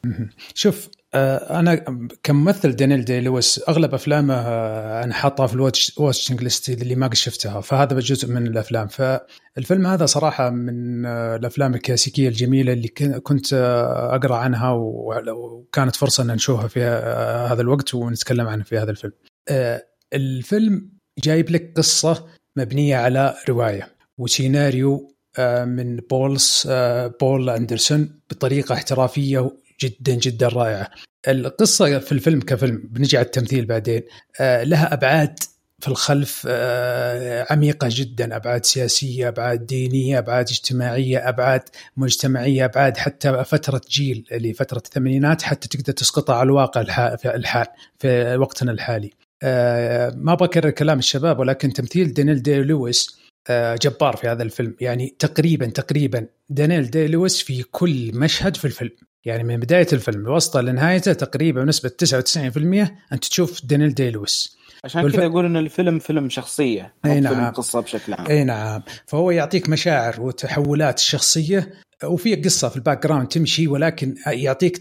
شوف 0.55 0.89
أنا 1.15 1.75
كممثل 2.23 2.77
دانيل 2.77 3.05
داي 3.05 3.21
لويس 3.21 3.61
أغلب 3.69 3.95
أفلامه 3.95 4.35
آه، 4.35 5.05
أنا 5.05 5.15
حاطها 5.15 5.47
في 5.47 5.55
ال 5.55 5.61
watch 5.61 5.93
watching 5.99 6.43
list 6.43 6.69
اللي 6.83 6.95
ما 6.95 7.07
قد 7.07 7.15
شفتها 7.15 7.61
فهذا 7.61 7.99
جزء 8.01 8.29
من 8.29 8.47
الأفلام 8.47 8.87
فالفيلم 8.89 9.87
هذا 9.87 10.07
صراحة 10.07 10.51
من 10.51 11.07
آه، 11.07 11.37
الأفلام 11.37 11.75
الكلاسيكية 11.75 12.29
الجميلة 12.29 12.73
اللي 12.73 12.89
كن- 12.89 13.19
كنت 13.19 13.53
آه، 13.53 14.15
أقرأ 14.17 14.37
عنها 14.37 14.71
وكانت 14.73 15.97
فرصة 15.97 16.23
إن 16.23 16.27
نشوفها 16.31 16.69
في 16.69 16.83
آه، 16.85 17.47
هذا 17.47 17.61
الوقت 17.63 17.95
ونتكلم 17.95 18.47
عنها 18.49 18.65
في 18.65 18.79
هذا 18.79 18.91
الفيلم. 18.91 19.13
آه، 19.49 19.83
الفيلم 20.15 20.91
جايب 21.25 21.51
لك 21.51 21.73
قصة 21.77 22.27
مبنية 22.57 22.97
على 22.97 23.35
رواية 23.49 23.89
وسيناريو 24.19 25.15
آه، 25.39 25.65
من 25.65 25.97
بول 25.97 26.51
اس 26.51 26.69
آه، 26.71 27.07
بول 27.21 27.51
أندرسون 27.51 28.21
بطريقة 28.31 28.73
احترافية 28.73 29.51
جدا 29.81 30.15
جدا 30.15 30.49
رائعة. 30.49 30.91
القصة 31.29 31.99
في 31.99 32.13
الفيلم 32.13 32.41
كفيلم 32.41 32.83
بنجي 32.91 33.17
على 33.17 33.27
التمثيل 33.27 33.67
بعدين. 33.67 34.03
آه، 34.41 34.63
لها 34.65 34.95
أبعاد 34.95 35.39
في 35.81 35.89
الخلف 35.89 36.45
آه، 36.49 37.47
عميقة 37.51 37.89
جدا. 37.91 38.37
أبعاد 38.37 38.65
سياسية 38.65 39.29
أبعاد 39.29 39.67
دينية 39.67 40.19
أبعاد 40.19 40.49
اجتماعية 40.49 41.29
أبعاد 41.29 41.63
مجتمعية 41.97 42.65
أبعاد 42.65 42.97
حتى 42.97 43.45
فترة 43.45 43.81
جيل 43.91 44.25
اللي 44.33 44.53
فتره 44.53 44.79
الثمانينات 44.79 45.43
حتى 45.43 45.69
تقدر 45.69 45.93
تسقطها 45.93 46.35
على 46.37 46.47
الواقع 46.47 46.81
الحال 47.25 47.67
في 47.99 48.37
وقتنا 48.37 48.73
الحالي. 48.73 49.11
آه، 49.43 50.13
ما 50.17 50.35
بكرر 50.35 50.71
كلام 50.71 50.99
الشباب 50.99 51.39
ولكن 51.39 51.73
تمثيل 51.73 52.15
دانيل 52.15 52.43
دي 52.43 52.55
لويس 52.63 53.19
جبار 53.51 54.17
في 54.17 54.29
هذا 54.29 54.43
الفيلم. 54.43 54.75
يعني 54.81 55.15
تقريبا 55.19 55.67
تقريبا 55.67 56.27
دانيل 56.49 56.91
دي 56.91 57.07
لويس 57.07 57.43
في 57.43 57.63
كل 57.63 58.11
مشهد 58.15 58.57
في 58.57 58.65
الفيلم. 58.65 58.91
يعني 59.25 59.45
من 59.45 59.57
بداية 59.57 59.87
الفيلم 59.93 60.23
لوسطه 60.25 60.61
لنهايته 60.61 61.13
تقريبا 61.13 61.65
بنسبة 61.65 61.89
99% 61.89 62.97
أنت 63.13 63.25
تشوف 63.25 63.65
دانيل 63.65 63.95
داي 63.95 64.11
لويس. 64.11 64.59
عشان 64.85 65.05
والف- 65.05 65.17
كذا 65.17 65.27
أقول 65.27 65.45
إن 65.45 65.57
الفيلم 65.57 65.99
فيلم 65.99 66.29
شخصية 66.29 66.95
أي 67.05 67.13
أي 67.13 67.21
نعم. 67.21 67.35
فيلم 67.35 67.47
قصة 67.51 67.81
بشكل 67.81 68.15
عام. 68.15 68.27
أي 68.27 68.45
نعم. 68.45 68.83
فهو 69.07 69.31
يعطيك 69.31 69.69
مشاعر 69.69 70.21
وتحولات 70.21 70.99
الشخصية 70.99 71.73
وفي 72.05 72.35
قصة 72.35 72.69
في 72.69 72.77
ال 72.77 73.03
background 73.07 73.29
تمشي 73.29 73.69
ولكن 73.69 74.15
يعطيك 74.27 74.79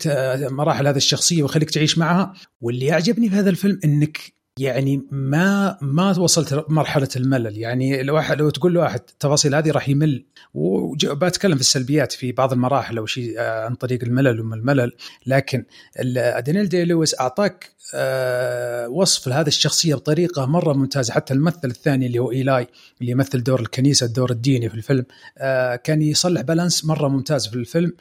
مراحل 0.51 0.88
هذه 0.88 0.97
الشخصية 0.97 1.43
ويخليك 1.43 1.70
تعيش 1.70 1.97
معها. 1.97 2.34
واللي 2.61 2.86
يعجبني 2.86 3.30
في 3.30 3.36
هذا 3.36 3.49
الفيلم 3.49 3.80
إنك 3.86 4.37
يعني 4.60 5.08
ما 5.12 5.78
ما 5.82 6.20
وصلت 6.20 6.66
مرحلة 6.70 7.08
الملل. 7.16 7.58
يعني 7.58 8.03
لو 8.03 8.16
واحد 8.16 8.41
لو 8.41 8.49
تقول 8.49 8.74
له 8.74 8.80
واحد 8.80 8.99
التفاصيل 9.10 9.55
هذه 9.55 9.72
راح 9.72 9.89
يمل. 9.89 10.26
وبتكلم 10.53 11.55
في 11.55 11.62
السلبيات 11.62 12.12
في 12.12 12.32
بعض 12.32 12.53
المراحل 12.53 12.97
أو 12.97 13.05
شيء 13.05 13.36
آه، 13.39 13.66
عن 13.66 13.76
طريق 13.76 14.03
الملل 14.03 14.41
وما 14.41 14.55
الملل. 14.55 14.91
لكن 15.26 15.64
دانيل 16.39 16.70
دي 16.70 16.86
لويس 16.86 17.20
أعطاك 17.20 17.78
آه، 17.95 18.89
وصف 18.89 19.28
لهذه 19.28 19.47
الشخصية 19.47 19.95
بطريقة 19.95 20.45
مرة 20.45 20.74
ممتازة. 20.74 21.14
حتى 21.14 21.34
الممثل 21.34 21.60
الثاني 21.68 22.05
اللي 22.05 22.20
هو 22.20 22.32
إيلاي 22.32 22.68
اللي 23.01 23.12
يمثل 23.12 23.43
دور 23.43 23.60
الكنيسة 23.60 24.05
الدور 24.05 24.32
الديني 24.32 24.70
في 24.70 24.76
الفيلم 24.76 25.05
آه، 25.38 25.76
كان 25.76 26.01
يصلح 26.01 26.41
بالانس 26.41 26.86
مرة 26.86 27.08
ممتاز 27.08 27.47
في 27.47 27.55
الفيلم. 27.55 27.93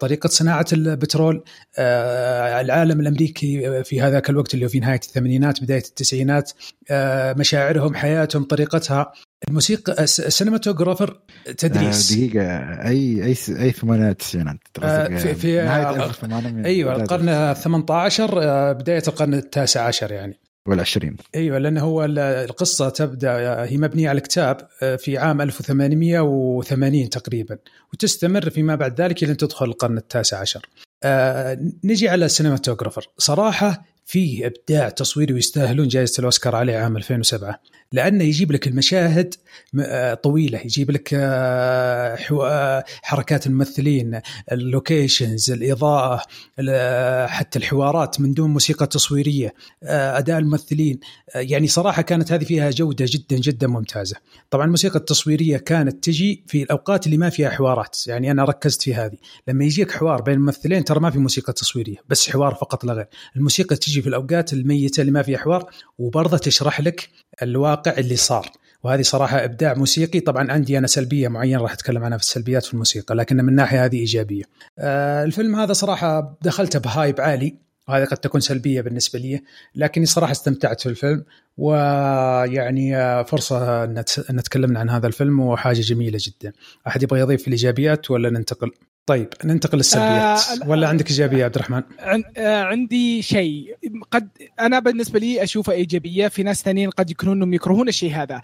طريقة 0.00 0.28
صناعة 0.28 0.66
البترول 0.72 1.44
العالم 1.78 3.00
الأمريكي 3.00 3.84
في 3.84 4.00
هذاك 4.00 4.30
الوقت 4.30 4.54
اللي 4.54 4.64
هو 4.64 4.68
في 4.68 4.80
نهاية 4.80 5.00
الثمانينات 5.04 5.60
بداية 5.66 5.82
التسعينات 5.88 6.52
آه، 6.90 7.32
مشاعرهم 7.32 7.94
حياتهم 7.94 8.44
طريقتها. 8.44 9.12
الموسيقى 9.48 10.02
الس- 10.04 10.20
ال 10.20 10.26
cinematographer 10.26 11.20
تدريس. 11.58 12.12
آه، 12.12 12.16
دقيقة. 12.16 12.46
أي 12.88 13.24
أي 13.24 13.36
أي 13.60 13.72
ثمانينات 13.72 14.10
التسعينات؟ 14.20 14.56
آه، 14.82 15.16
في- 15.16 15.34
في- 15.34 15.60
آه، 15.60 15.90
1800 16.06 16.64
أيوه 16.64 16.92
بداية 16.92 17.02
القرن 17.04 17.28
ال 17.28 17.56
18 17.56 18.42
آه، 18.42 18.72
بداية 18.72 19.02
القرن 19.08 19.34
التاسع 19.34 19.82
عشر 19.86 20.12
يعني. 20.12 20.40
والعشرين. 20.68 21.16
أيوه 21.34 21.58
لأن 21.58 21.78
هو 21.78 22.04
ال- 22.04 22.18
القصة 22.18 22.88
تبدأ 22.88 23.64
هي 23.64 23.76
مبنية 23.76 24.08
على 24.08 24.20
كتاب 24.20 24.68
آه، 24.82 24.96
في 24.96 25.18
عام 25.18 25.40
1880 25.40 27.10
تقريبا. 27.10 27.58
وتستمر 27.92 28.50
فيما 28.50 28.74
بعد 28.74 29.00
ذلك 29.00 29.24
أن 29.24 29.36
تدخل 29.36 29.66
القرن 29.66 29.96
التاسع 29.98 30.38
عشر. 30.40 30.66
آه، 31.04 31.58
نجي 31.84 32.08
على 32.08 32.24
ال 32.24 32.29
cinematographer 32.29 33.08
صراحة 33.18 33.84
في 34.06 34.46
إبداع 34.46 34.88
تصويري 34.88 35.34
ويستاهلون 35.34 35.88
جائزة 35.88 36.20
الأوسكار 36.20 36.56
عليه 36.56 36.76
عام 36.76 36.96
2007 36.96 37.60
لأنه 37.92 38.24
يجيب 38.24 38.52
لك 38.52 38.66
المشاهد 38.66 39.34
آه، 39.80 40.14
طويلة 40.14 40.58
يجيب 40.58 40.90
لك 40.90 41.10
آه، 41.14 42.18
آه، 42.32 42.84
حركات 43.02 43.46
الممثلين 43.46 44.20
اللوكيشنز 44.52 45.50
الإضاءة 45.50 46.22
ال- 46.58 47.28
حتى 47.28 47.58
الحوارات 47.58 48.20
من 48.20 48.34
دون 48.34 48.50
موسيقى 48.50 48.86
تصويرية 48.86 49.54
أداء 49.82 50.38
الممثلين 50.38 50.98
يعني 51.34 51.66
صراحة 51.66 52.02
كانت 52.02 52.32
هذه 52.32 52.44
فيها 52.44 52.70
جودة 52.70 53.06
جدا 53.08 53.36
جدا 53.36 53.66
ممتازة. 53.66 54.16
طبعا 54.50 54.64
الموسيقى 54.64 54.98
التصويرية 54.98 55.56
كانت 55.56 56.04
تجي 56.04 56.44
في 56.46 56.62
الأوقات 56.62 57.06
اللي 57.06 57.16
ما 57.16 57.30
فيها 57.30 57.50
حوارات 57.50 58.06
يعني 58.06 58.30
أنا 58.30 58.44
ركزت 58.44 58.82
في 58.82 58.94
هذه. 58.94 59.16
لما 59.48 59.64
يجيك 59.64 59.90
حوار 59.90 60.22
بين 60.22 60.34
الممثلين 60.34 60.84
ترى 60.84 61.00
ما 61.00 61.10
في 61.10 61.18
موسيقى 61.18 61.52
تصويرية 61.52 61.96
بس 62.08 62.30
حوار 62.30 62.54
فقط 62.54 62.84
لا 62.84 62.92
غير. 62.92 63.06
الموسيقى 63.36 63.76
تجي 63.76 64.02
في 64.02 64.08
الأوقات 64.08 64.52
الميتة 64.52 65.00
اللي 65.00 65.12
ما 65.12 65.22
فيها 65.22 65.38
حوار 65.38 65.70
وبرضه 65.98 66.38
تشرح 66.38 66.80
لك 66.80 67.08
الواقع 67.42 67.92
اللي 67.98 68.16
صار. 68.16 68.50
وهذه 68.82 69.02
صراحة 69.02 69.44
إبداع 69.44 69.74
موسيقي. 69.74 70.20
طبعا 70.20 70.52
عندي 70.52 70.78
أنا 70.78 70.86
سلبية 70.86 71.28
معينة 71.28 71.62
راح 71.62 71.72
أتكلم 71.72 72.04
عنها 72.04 72.18
في 72.18 72.24
السلبيات 72.24 72.64
في 72.64 72.72
الموسيقى 72.74 73.14
لكن 73.14 73.36
من 73.36 73.54
ناحية 73.54 73.84
هذه 73.84 73.96
إيجابية. 73.96 74.44
آه 74.78 75.24
الفيلم 75.24 75.56
هذا 75.56 75.72
صراحة 75.72 76.38
دخلته 76.42 76.78
بهايب 76.78 77.20
عالي. 77.20 77.56
وهذه 77.88 78.04
قد 78.04 78.16
تكون 78.16 78.40
سلبية 78.40 78.80
بالنسبة 78.80 79.18
لي 79.18 79.42
لكني 79.74 80.06
صراحة 80.06 80.32
استمتعت 80.32 80.80
في 80.80 80.88
الفيلم. 80.88 81.24
ويعني 81.56 82.96
آه، 82.96 83.22
فرصة 83.22 83.84
أن 83.84 83.98
نت- 83.98 84.24
أن 84.30 84.42
تكلمنا 84.42 84.80
عن 84.80 84.90
هذا 84.90 85.06
الفيلم 85.06 85.40
وحاجة 85.40 85.80
جميلة 85.80 86.18
جدا. 86.22 86.52
أحد 86.86 87.02
يبغى 87.02 87.20
يضيف 87.20 87.46
الإيجابيات 87.46 88.10
ولا 88.10 88.30
ننتقل؟ 88.30 88.70
طيب 89.06 89.28
ننتقل 89.44 89.78
للسلبيات 89.78 90.40
آه، 90.62 90.68
ولا 90.68 90.88
عندك 90.88 91.10
إيجابية 91.10 91.38
يا 91.38 91.44
عبد 91.44 91.54
الرحمن؟ 91.54 91.82
عن- 91.98 92.24
آه، 92.36 92.62
عندي 92.62 93.22
شيء. 93.22 93.76
قد 94.10 94.28
أنا 94.60 94.78
بالنسبة 94.78 95.18
لي 95.18 95.42
أشوفه 95.42 95.72
إيجابية. 95.72 96.28
في 96.28 96.42
ناس 96.42 96.62
ثانيين 96.62 96.90
قد 96.90 97.10
يكونون 97.10 97.36
انهم 97.36 97.54
يكرهون 97.54 97.88
الشيء 97.88 98.12
هذا. 98.14 98.40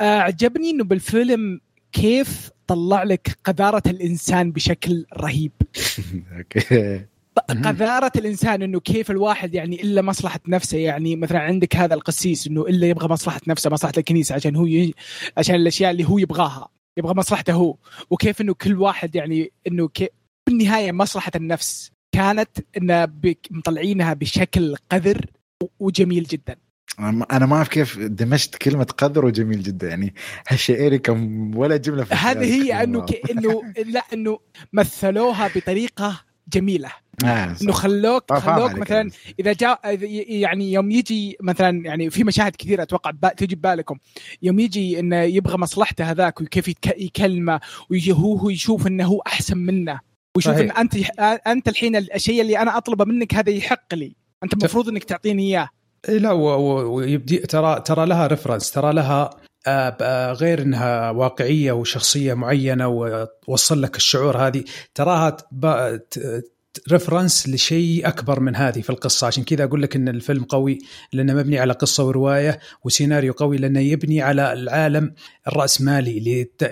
آه، 0.00 0.18
عجبني 0.18 0.70
إنه 0.70 0.84
بالفيلم 0.84 1.60
كيف 1.92 2.50
طلع 2.66 3.02
لك 3.02 3.38
قذارة 3.44 3.82
الإنسان 3.86 4.52
بشكل 4.52 5.06
رهيب. 5.16 5.52
أوكي. 6.38 7.04
مهم. 7.50 7.62
قذارة 7.64 8.12
الإنسان 8.16 8.62
إنه 8.62 8.80
كيف 8.80 9.10
الواحد 9.10 9.54
يعني 9.54 9.82
إلا 9.82 10.02
مصلحة 10.02 10.40
نفسه. 10.48 10.78
يعني 10.78 11.16
مثلا 11.16 11.38
عندك 11.38 11.76
هذا 11.76 11.94
القسيس 11.94 12.46
إنه 12.46 12.62
إلا 12.62 12.86
يبغى 12.86 13.08
مصلحة 13.08 13.40
نفسه 13.46 13.70
مصلحة 13.70 13.92
الكنيسة 13.98 14.34
عشان 14.34 14.56
هو 14.56 14.66
ي... 14.66 14.94
عشان 15.36 15.54
الأشياء 15.54 15.90
اللي 15.90 16.04
هو 16.08 16.18
يبغاها. 16.18 16.68
يبغى 16.98 17.14
مصلحته 17.14 17.52
هو 17.52 17.76
وكيف 18.10 18.40
إنه 18.40 18.54
كل 18.54 18.78
واحد 18.78 19.14
يعني 19.14 19.52
إنه 19.66 19.88
كي... 19.88 20.08
بالنهاية 20.46 20.92
مصلحة 20.92 21.32
النفس 21.36 21.90
كانت 22.12 22.50
انه. 22.76 23.06
مطلعينها 23.50 24.14
بشكل 24.14 24.76
قذر 24.90 25.26
وجميل 25.78 26.22
جدا 26.24 26.56
أنا 27.32 27.46
ما- 27.46 27.56
أعرف 27.56 27.68
كيف 27.68 27.98
دمجت 27.98 28.56
كلمة 28.56 28.84
قدر 28.84 29.24
وجميل 29.24 29.62
جدا 29.62 29.88
يعني 29.88 30.14
هالشيء 30.48 30.96
كم 30.96 31.56
ولا 31.56 31.76
جملة 31.76 32.04
في 32.04 32.14
هذه 32.14 32.64
هي 32.64 32.82
إنه. 32.82 33.06
إنه 33.30 33.62
لا 33.86 34.04
إنه 34.12 34.38
مثلوها 34.72 35.48
بطريقة 35.56 36.24
جميلة 36.48 36.90
آه،. 37.24 37.56
إنه 37.62 37.72
خلوك 37.72 38.32
آه، 38.32 38.38
خلوك 38.38 38.74
مثلا 38.74 38.96
يعني. 38.96 39.10
إذا 39.40 39.52
جاء 39.52 39.80
يعني 40.28 40.72
يوم 40.72 40.90
يجي 40.90 41.36
مثلا 41.40 41.84
يعني 41.84 42.10
في 42.10 42.24
مشاهد 42.24 42.56
كثيرة 42.56 42.82
أتوقع 42.82 43.10
تجي 43.10 43.54
ببالكم 43.54 43.98
يوم 44.42 44.58
يجي 44.58 45.00
إنه 45.00 45.16
يبغى 45.16 45.56
مصلحته 45.56 46.10
هذاك 46.10 46.40
وكيف 46.40 46.68
يكلمه 46.96 47.60
وهو 47.90 48.36
هو 48.36 48.50
يشوف 48.50 48.86
إنه 48.86 49.04
هو 49.04 49.20
أحسن 49.26 49.58
منه 49.58 50.00
ويشوف 50.36 50.54
إن 50.54 50.68
صحيح. 50.68 50.78
انت 50.78 50.94
أنت 51.46 51.68
الحين 51.68 51.96
الشيء 51.96 52.40
اللي 52.40 52.58
أنا 52.58 52.76
أطلبه 52.76 53.04
منك 53.04 53.34
هذا 53.34 53.50
يحق 53.50 53.94
لي 53.94 54.16
أنت 54.44 54.52
المفروض 54.52 54.88
إنك 54.88 55.04
تعطيني 55.04 55.42
إياه 55.42 55.68
إيه 56.08 56.18
لا 56.18 56.32
ويبدي 56.32 57.36
ترى 57.38 57.80
ترى 57.80 58.06
لها 58.06 58.26
reference 58.26 58.70
ترى 58.70 58.92
لها 58.92 59.30
غير 60.32 60.62
إنها 60.62 61.10
واقعية 61.10 61.72
وشخصية 61.72 62.34
معينة 62.34 62.88
ووصل 62.88 63.82
لك 63.82 63.96
الشعور 63.96 64.36
هذه. 64.36 64.64
تراها 64.94 65.36
reference 66.92 67.48
لشيء 67.48 68.08
أكبر 68.08 68.40
من 68.40 68.56
هذه 68.56 68.80
في 68.80 68.90
القصة 68.90 69.26
عشان 69.26 69.44
كذا 69.44 69.64
أقول 69.64 69.82
لك 69.82 69.96
إن 69.96 70.08
الفيلم 70.08 70.44
قوي 70.44 70.78
لأنه 71.12 71.34
مبني 71.34 71.58
على 71.58 71.72
قصة 71.72 72.04
ورواية 72.04 72.58
وسيناريو 72.84 73.32
قوي 73.32 73.56
لأنه 73.56 73.80
يبني 73.80 74.22
على 74.22 74.52
العالم 74.52 75.14
الرأسمالي 75.48 76.44
لت- 76.44 76.64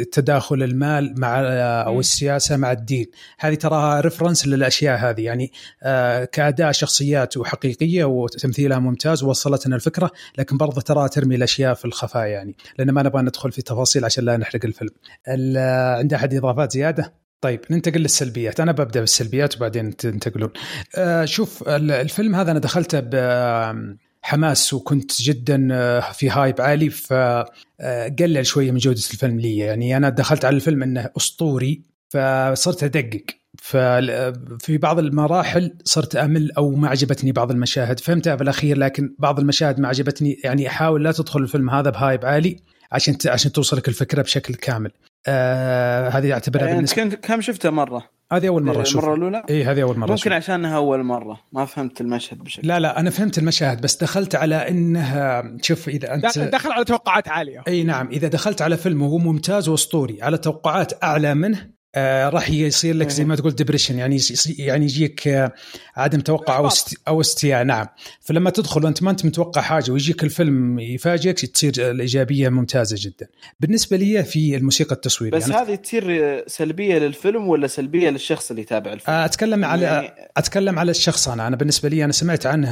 لتداخل 0.00 0.62
المال 0.62 1.20
مع 1.20 1.40
أو. 1.40 2.00
السياسة 2.00 2.56
مع 2.56 2.72
الدين 2.72 3.06
هذه 3.38 3.54
تراها 3.54 4.00
ريفرنس 4.00 4.46
للأشياء 4.46 4.98
هذه 4.98 5.20
يعني 5.20 5.52
آه، 5.82 6.24
كاداء 6.24 6.72
شخصيات 6.72 7.36
وحقيقية 7.36 8.04
وتمثيلها 8.04 8.78
ممتاز 8.78 9.22
ووصلت 9.22 9.66
لنا 9.66 9.76
الفكرة 9.76 10.10
لكن 10.38 10.56
برضه 10.56 10.80
ترى 10.80 11.08
ترمي 11.08 11.34
الأشياء 11.34 11.74
في 11.74 11.84
الخفاء 11.84 12.26
يعني 12.26 12.56
لأن 12.78 12.90
ما 12.90 13.02
نبغى 13.02 13.22
ندخل 13.22 13.52
في 13.52 13.62
تفاصيل 13.62 14.04
عشان 14.04 14.24
لا 14.24 14.36
نحرق 14.36 14.64
الفيلم. 14.64 14.90
ال- 15.28 15.58
عند 15.98 16.14
أحد 16.14 16.34
إضافات 16.34 16.72
زيادة؟ 16.72 17.23
طيب 17.44 17.60
ننتقل 17.70 18.00
للسلبيات. 18.00 18.60
أنا 18.60 18.72
ببدأ 18.72 19.00
بالسلبيات 19.00 19.56
وبعدين 19.56 19.96
تنتقلون 19.96 20.50
آه، 20.96 21.24
شوف 21.24 21.68
ال- 21.68 21.90
الفيلم 21.90 22.34
هذا 22.34 22.50
أنا 22.50 22.58
دخلته 22.58 23.00
بحماس 23.00 24.74
وكنت 24.74 25.22
جدا 25.22 25.68
آه، 25.72 26.00
في 26.12 26.30
هايب 26.30 26.60
عالي 26.60 26.90
فقلل 26.90 28.46
شوية 28.46 28.70
من 28.70 28.78
جودة 28.78 29.00
الفيلم 29.12 29.40
لي. 29.40 29.56
يعني 29.56 29.96
أنا 29.96 30.08
دخلت 30.08 30.44
على 30.44 30.56
الفيلم 30.56 30.82
إنه 30.82 31.10
أسطوري 31.16 31.82
فصرت 32.08 32.82
أدقق. 32.82 33.24
ففي 33.58 34.78
بعض 34.78 34.98
المراحل 34.98 35.78
صرت 35.84 36.16
أمل 36.16 36.52
أو 36.52 36.70
ما 36.70 36.88
عجبتني 36.88 37.32
بعض 37.32 37.50
المشاهد. 37.50 38.00
فهمتها 38.00 38.34
بالاخير 38.34 38.78
لكن 38.78 39.14
بعض 39.18 39.40
المشاهد 39.40 39.80
ما 39.80 39.88
عجبتني. 39.88 40.40
يعني 40.44 40.68
أحاول 40.68 41.04
لا 41.04 41.12
تدخل 41.12 41.40
الفيلم 41.42 41.70
هذا 41.70 41.90
بهايب 41.90 42.24
عالي 42.26 42.56
عشان 42.92 43.16
عشان 43.26 43.52
توصلك 43.52 43.88
الفكرة 43.88 44.22
بشكل 44.22 44.54
كامل. 44.54 44.90
آه 45.26 46.08
هذه 46.08 46.32
أعتبرها 46.32 46.64
يعني 46.64 46.76
بالنسبة 46.76 47.02
كنت 47.02 47.14
كم 47.14 47.40
شفته 47.40 47.70
مرة؟ 47.70 48.14
هذه 48.32 48.48
أول 48.48 48.62
مرة 48.62 48.82
أشوفها 48.82 49.14
المره 49.14 49.28
الأولى؟ 49.28 49.42
اي 49.50 49.64
هذه 49.64 49.82
أول 49.82 49.98
مرة 49.98 50.10
ممكن 50.10 50.12
أشوفها. 50.12 50.36
عشانها 50.36 50.76
أول 50.76 51.02
مرة 51.02 51.40
ما 51.52 51.64
فهمت 51.64 52.00
المشهد 52.00 52.38
بشكل 52.38 52.68
لا 52.68 52.80
لا 52.80 53.00
أنا 53.00 53.10
فهمت 53.10 53.38
المشاهد 53.38 53.80
بس 53.80 53.96
دخلت 53.96 54.34
على 54.34 54.68
إنها 54.68 55.56
شوف 55.62 55.88
إذا 55.88 56.14
انت 56.14 56.38
دخل 56.38 56.72
على 56.72 56.84
توقعات 56.84 57.28
عالية 57.28 57.62
إي 57.68 57.84
نعم 57.84 58.08
إذا 58.08 58.28
دخلت 58.28 58.62
على 58.62 58.76
فيلم 58.76 59.02
وهو 59.02 59.18
ممتاز 59.18 59.68
وأسطوري 59.68 60.22
على 60.22 60.38
توقعات 60.38 61.04
أعلى 61.04 61.34
منه 61.34 61.73
آه 61.94 62.28
راح 62.28 62.50
يصير 62.50 62.94
لك 62.94 63.08
زي 63.08 63.24
ما 63.24 63.36
تقول 63.36 63.54
depression 63.54 63.98
يعني 63.98 64.18
يعني 64.58 64.84
يجيك 64.84 65.28
آه 65.28 65.52
عدم 65.96 66.20
توقع 66.20 66.56
أو 66.56 66.66
است 66.66 66.94
أو 67.08 67.20
استياء 67.20 67.64
نعم. 67.64 67.86
فلما 68.20 68.50
تدخل 68.50 68.84
وأنت 68.84 69.02
ما 69.02 69.10
أنت 69.10 69.24
متوقع 69.24 69.60
حاجة 69.60 69.90
ويجيك 69.90 70.24
الفيلم 70.24 70.78
يفاجئك 70.78 71.46
تصير 71.46 71.72
الإيجابية 71.78 72.48
ممتازة 72.48 72.96
جدا. 72.98 73.28
بالنسبة 73.60 73.96
لي 73.96 74.24
في 74.24 74.56
الموسيقى 74.56 74.94
التصويرية 74.94 75.38
بس 75.38 75.50
هذه 75.50 75.74
تصير 75.74 76.44
سلبية 76.46 76.98
للفيلم 76.98 77.48
ولا 77.48 77.66
سلبية 77.66 78.10
للشخص 78.10 78.50
اللي 78.50 78.62
يتابع 78.62 78.92
الفيلم؟ 78.92 79.16
آه 79.16 79.24
أتكلم 79.24 79.64
على 79.64 79.84
يعني... 79.84 80.10
أتكلم 80.36 80.78
على 80.78 80.90
الشخص 80.90 81.28
أنا. 81.28 81.46
أنا 81.46 81.56
بالنسبة 81.56 81.88
لي 81.88 82.04
أنا 82.04 82.12
سمعت 82.12 82.46
عنه 82.46 82.70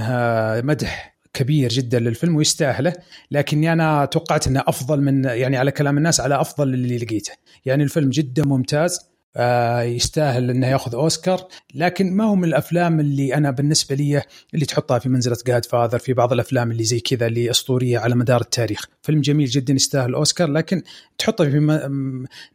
مدح 0.64 1.12
كبير 1.34 1.68
جدا 1.68 1.98
للفيلم 1.98 2.36
ويستاهله 2.36 2.92
لكني 3.30 3.72
أنا 3.72 4.04
توقعت 4.04 4.46
إنه 4.46 4.64
أفضل 4.66 5.00
من 5.00 5.24
يعني 5.24 5.56
على 5.56 5.70
كلام 5.70 5.98
الناس 5.98 6.20
على 6.20 6.40
أفضل 6.40 6.74
اللي 6.74 6.98
لقيته. 6.98 7.32
يعني 7.64 7.82
الفيلم 7.82 8.10
جدا 8.10 8.44
ممتاز. 8.44 9.11
آه، 9.36 9.82
يستاهل 9.82 10.50
إنه 10.50 10.66
ياخذ 10.66 10.94
أوسكار. 10.94 11.48
لكن 11.74 12.12
ما 12.12 12.24
هو 12.24 12.34
من 12.34 12.44
الأفلام 12.44 13.00
اللي 13.00 13.34
أنا 13.34 13.50
بالنسبة 13.50 13.94
لي 13.94 14.22
اللي 14.54 14.66
تحطها 14.66 14.98
في 14.98 15.08
منزلة 15.08 15.36
جاد 15.46 15.64
فاذر 15.64 15.98
في 15.98 16.12
بعض 16.12 16.32
الأفلام 16.32 16.70
اللي 16.70 16.84
زي 16.84 17.00
كذا 17.00 17.26
اللي 17.26 17.50
أسطورية 17.50 17.98
على 17.98 18.14
مدار 18.14 18.40
التاريخ. 18.40 18.86
فيلم 19.02 19.20
جميل 19.20 19.46
جدا 19.46 19.74
يستاهل 19.74 20.14
أوسكار 20.14 20.48
لكن 20.48 20.82
تحطه 21.18 21.44
في 21.44 21.78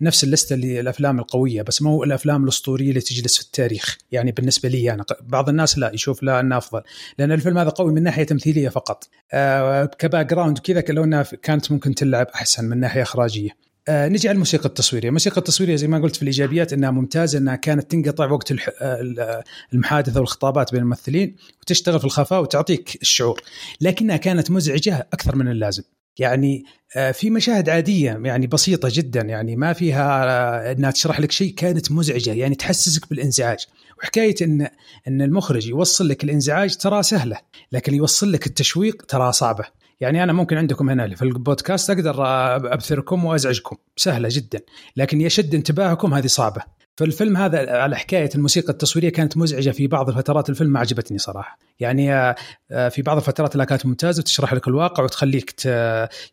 نفس 0.01 0.23
اللسته 0.23 0.53
اللي 0.53 0.79
الافلام 0.79 1.19
القوية 1.19 1.61
بس 1.61 1.81
ما 1.81 1.89
هو 1.89 2.03
الأفلام 2.03 2.43
الأسطورية 2.43 2.89
اللي 2.89 3.01
تجلس 3.01 3.37
في 3.37 3.43
التاريخ. 3.43 3.97
يعني 4.11 4.31
بالنسبة 4.31 4.69
لي 4.69 4.93
أنا 4.93 5.05
بعض 5.21 5.49
الناس 5.49 5.77
لا 5.77 5.91
يشوف 5.93 6.23
لا 6.23 6.39
أنه 6.39 6.57
أفضل 6.57 6.81
لأن 7.19 7.31
الفيلم 7.31 7.57
هذا 7.57 7.69
قوي 7.69 7.93
من 7.93 8.03
ناحية 8.03 8.23
تمثيلية 8.23 8.69
فقط. 8.69 9.09
آه 9.33 9.85
كباك 9.85 10.25
جراوند 10.25 10.59
وكذا 10.59 10.83
لو 10.89 11.03
إنها 11.03 11.23
كانت 11.23 11.71
ممكن 11.71 11.95
تلعب 11.95 12.27
أحسن 12.35 12.65
من 12.65 12.79
ناحية 12.79 13.01
إخراجية. 13.01 13.66
آه 13.89 14.07
نجي 14.07 14.27
على 14.27 14.35
الموسيقى 14.35 14.65
التصويرية، 14.65 15.07
الموسيقى 15.07 15.37
التصويرية 15.37 15.75
زي 15.75 15.87
ما 15.87 15.99
قلت 15.99 16.15
في 16.15 16.21
الإيجابيات 16.21 16.73
إنها 16.73 16.91
ممتازة 16.91 17.39
إنها 17.39 17.55
كانت 17.55 17.91
تنقطع 17.91 18.31
وقت 18.31 18.53
المحادثة 19.73 20.19
والخطابات 20.19 20.71
بين 20.71 20.81
الممثلين 20.81 21.35
وتشتغل 21.61 21.99
في 21.99 22.05
الخفاء 22.05 22.41
وتعطيك 22.41 22.97
الشعور، 23.01 23.41
لكنها 23.81 24.17
كانت 24.17 24.51
مزعجة 24.51 25.07
أكثر 25.13 25.35
من 25.35 25.47
اللازم. 25.47 25.83
يعني 26.19 26.63
آه 26.95 27.11
في 27.11 27.29
مشاهد 27.29 27.69
عادية 27.69 28.21
يعني 28.23 28.47
بسيطة 28.47 28.89
جدا 28.91 29.21
يعني 29.21 29.55
ما 29.55 29.73
فيها 29.73 30.25
آه، 30.25 30.71
إنها 30.71 30.91
تشرح 30.91 31.19
لك 31.19 31.31
شيء 31.31 31.53
كانت 31.53 31.91
مزعجة. 31.91 32.33
يعني 32.33 32.55
تحسسك 32.55 33.09
بالإنزعاج. 33.09 33.65
وحكاية 33.99 34.35
إن 34.41 34.67
إن 35.07 35.21
المخرج 35.21 35.67
يوصل 35.67 36.07
لك 36.07 36.23
الإنزعاج 36.23 36.75
ترى 36.75 37.03
سهلة 37.03 37.37
لكن 37.71 37.93
يوصل 37.93 38.31
لك 38.31 38.47
التشويق 38.47 39.01
ترى 39.01 39.31
صعبة. 39.31 39.63
يعني 39.99 40.23
أنا 40.23 40.33
ممكن 40.33 40.57
عندكم 40.57 40.89
هنا 40.89 41.15
في 41.15 41.21
البودكاست 41.21 41.89
أقدر 41.89 42.15
أبثركم 42.73 43.25
وأزعجكم. 43.25 43.77
سهلة 43.95 44.29
جدا. 44.31 44.59
لكن 44.97 45.21
يشد 45.21 45.55
انتباهكم 45.55 46.13
هذه 46.13 46.27
صعبة. 46.27 46.61
فالفيلم 46.97 47.37
هذا 47.37 47.71
على 47.71 47.95
حكاية 47.95 48.29
الموسيقى 48.35 48.69
التصويرية 48.69 49.09
كانت 49.09 49.37
مزعجة 49.37 49.69
في 49.69 49.87
بعض 49.87 50.09
الفترات 50.09 50.49
الفيلم 50.49 50.71
ما 50.71 50.79
عجبتني 50.79 51.17
صراحة. 51.17 51.59
يعني 51.79 52.13
آه، 52.13 52.35
في 52.89 53.01
بعض 53.01 53.17
الفترات 53.17 53.55
لا 53.55 53.63
كانت 53.63 53.85
ممتازة 53.85 54.19
وتشرح 54.19 54.53
لك 54.53 54.67
الواقع 54.67 55.03
وتخليك 55.03 55.65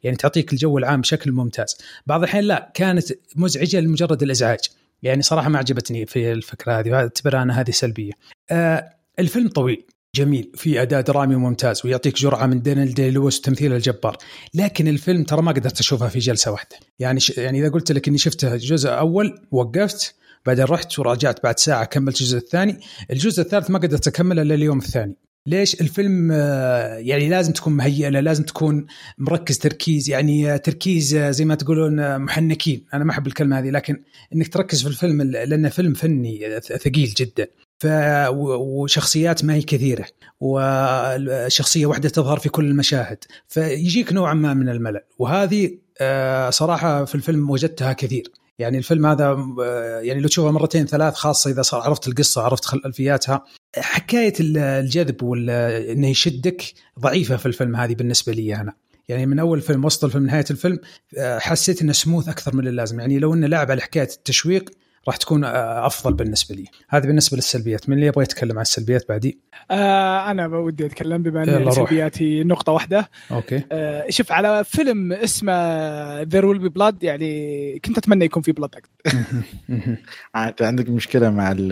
يعني 0.03 0.17
تعطيك 0.19 0.53
الجو 0.53 0.79
العام 0.79 1.01
بشكل 1.01 1.33
ممتاز. 1.33 1.77
بعض 2.07 2.23
الأحيان 2.23 2.45
لا 2.45 2.73
كانت 2.75 3.05
مزعجة 3.37 3.81
لمجرد 3.81 4.23
الإزعاج. 4.23 4.61
يعني 5.03 5.23
صراحة 5.23 5.49
ما 5.49 5.59
عجبتني 5.59 6.07
في 6.07 6.33
الفكرة 6.33 6.79
هذه 6.79 6.95
اعتبرها 6.95 7.43
أنا 7.43 7.61
هذه 7.61 7.71
سلبية. 7.71 8.13
آه، 8.51 8.91
الفيلم 9.19 9.49
طويل. 9.49 9.87
جميل. 10.15 10.51
في 10.55 10.83
اداء 10.83 11.01
درامي 11.01 11.37
ممتاز 11.37 11.81
ويعطيك 11.85 12.17
جرعة 12.17 12.47
من 12.47 12.63
دانيال 12.63 12.95
دي 12.95 13.11
لويس 13.11 13.39
وتمثيل 13.39 13.73
الجبار. 13.73 14.17
لكن 14.55 14.89
الفيلم 14.89 15.25
ترى 15.25 15.43
ما 15.43 15.53
قدرت 15.53 15.81
أشوفها 15.81 16.09
في 16.09 16.19
جلسة 16.19 16.51
واحدة. 16.51 16.77
يعني 16.99 17.21
ش... 17.21 17.31
يعني 17.31 17.61
إذا 17.61 17.69
قلت 17.69 17.93
لك 17.93 18.09
إني 18.09 18.19
شفته 18.19 18.57
جزء 18.57 18.91
أول 18.91 19.39
وقفت 19.51 20.15
بعدين 20.47 20.65
رحت 20.65 20.99
ورجعت 20.99 21.43
بعد 21.43 21.59
ساعة 21.59 21.85
كملت 21.85 22.21
الجزء 22.21 22.39
الثاني. 22.39 22.81
الجزء 23.11 23.43
الثالث 23.43 23.71
ما 23.71 23.79
قدرت 23.79 24.09
أكمله 24.09 24.43
إلا 24.43 24.55
اليوم 24.55 24.79
الثاني. 24.79 25.17
ليش 25.47 25.81
الفيلم 25.81 26.31
آه، 26.33 26.97
يعني 26.97 27.29
لازم 27.29 27.53
تكون 27.53 27.73
مهيئ 27.73 28.11
له 28.11 28.21
لازم 28.21 28.45
تكون 28.45 28.87
مركز 29.19 29.59
تركيز. 29.59 30.11
يعني 30.11 30.55
آه، 30.55 30.57
تركيز 30.57 31.15
آه، 31.15 31.31
زي 31.31 31.45
ما 31.45 31.55
تقولون 31.55 32.19
محنكين. 32.19 32.85
أنا 32.95 33.05
ما 33.05 33.11
أحب 33.11 33.27
الكلمة 33.27 33.59
هذه 33.59 33.71
لكن 33.71 34.03
إنك 34.35 34.49
تركز 34.49 34.83
في 34.83 34.89
الفيلم 34.89 35.23
لأنه 35.23 35.69
فيلم 35.69 35.95
فني 35.95 36.61
ثقيل 36.61 37.15
جدا. 37.17 37.47
وشخصيات 37.85 39.45
ما 39.45 39.55
هي 39.55 39.63
كثيرة 39.63 40.07
وشخصية 40.41 41.87
واحدة 41.87 42.09
تظهر 42.09 42.39
في 42.39 42.49
كل 42.49 42.65
المشاهد 42.65 43.25
فيجيك 43.49 44.13
نوعا 44.13 44.35
ما 44.35 44.55
من 44.55 44.69
الملل. 44.69 45.01
وهذه 45.19 45.79
آه، 46.01 46.51
صراحة 46.51 47.05
في 47.05 47.15
الفيلم 47.15 47.51
وجدتها 47.51 47.93
كثير. 47.93 48.33
يعني 48.59 48.79
الفيلم 48.79 49.07
هذا 49.07 49.37
آه، 49.63 50.01
يعني 50.01 50.21
لو 50.21 50.29
تشوفه 50.29 50.51
مرتين 50.51 50.87
ثلاث 50.87 51.15
خاصة 51.15 51.51
إذا 51.51 51.63
صار 51.63 51.81
عرفت 51.81 52.09
القصة 52.09 52.43
عرفت 52.43 52.65
خلفياتها 52.65 53.45
حكاية 53.77 54.33
الجذب 54.41 55.23
وانه 55.23 56.09
يشدك 56.09 56.63
ضعيفة 57.01 57.37
في 57.37 57.47
الفيلم 57.47 57.77
هذه 57.77 57.95
بالنسبة 57.95 58.33
لي 58.33 58.57
أنا. 58.57 58.73
يعني 59.09 59.27
من 59.27 59.39
أول 59.39 59.61
فيلم 59.61 59.85
وسط 59.85 60.05
الفيلم 60.05 60.27
نهاية 60.27 60.45
الفيلم 60.51 60.79
آه، 61.19 61.39
حسيت 61.39 61.83
إنه 61.83 61.93
سموث 61.93 62.29
أكثر 62.29 62.57
من 62.57 62.69
اللازم. 62.69 63.01
يعني 63.01 63.19
لو 63.19 63.35
إنه 63.35 63.47
لعب 63.47 63.71
على 63.71 63.83
حكاية 63.83 64.09
التشويق 64.17 64.71
راح 65.09 65.17
تكون 65.17 65.45
آه، 65.45 65.87
أفضل 65.87 66.15
بالنسبة 66.15 66.55
لي. 66.55 66.65
هذا 66.89 67.07
بالنسبة 67.07 67.37
للسلبيات. 67.37 67.89
من 67.89 67.95
اللي 67.95 68.07
يبغى 68.07 68.23
يتكلم 68.23 68.57
عن 68.57 68.63
السلبيات 68.63 69.09
بعدي؟ 69.09 69.39
آه 69.71 70.31
أنا 70.31 70.47
ودي 70.47 70.87
أتكلم 70.87 71.23
بما 71.23 71.43
أن 71.43 71.71
سلبياتي 71.71 72.45
نقطة 72.45 72.73
واحدة. 72.73 73.11
okay. 73.31 73.63
آه 73.73 74.07
شوف 74.11 74.33
على 74.33 74.65
فيلم 74.65 75.13
اسمه 75.13 76.23
There 76.23 76.47
Will 76.47 76.59
Be 76.59 76.69
Blood 76.69 77.03
يعني 77.03 77.79
كنت 77.85 77.99
أتمنى 77.99 78.25
يكون 78.25 78.43
في 78.43 78.53
blood 78.53 78.71
انت 80.37 80.63
عندك 80.63 80.89
مشكلة 80.89 81.31
مع 81.31 81.53
ال 81.53 81.69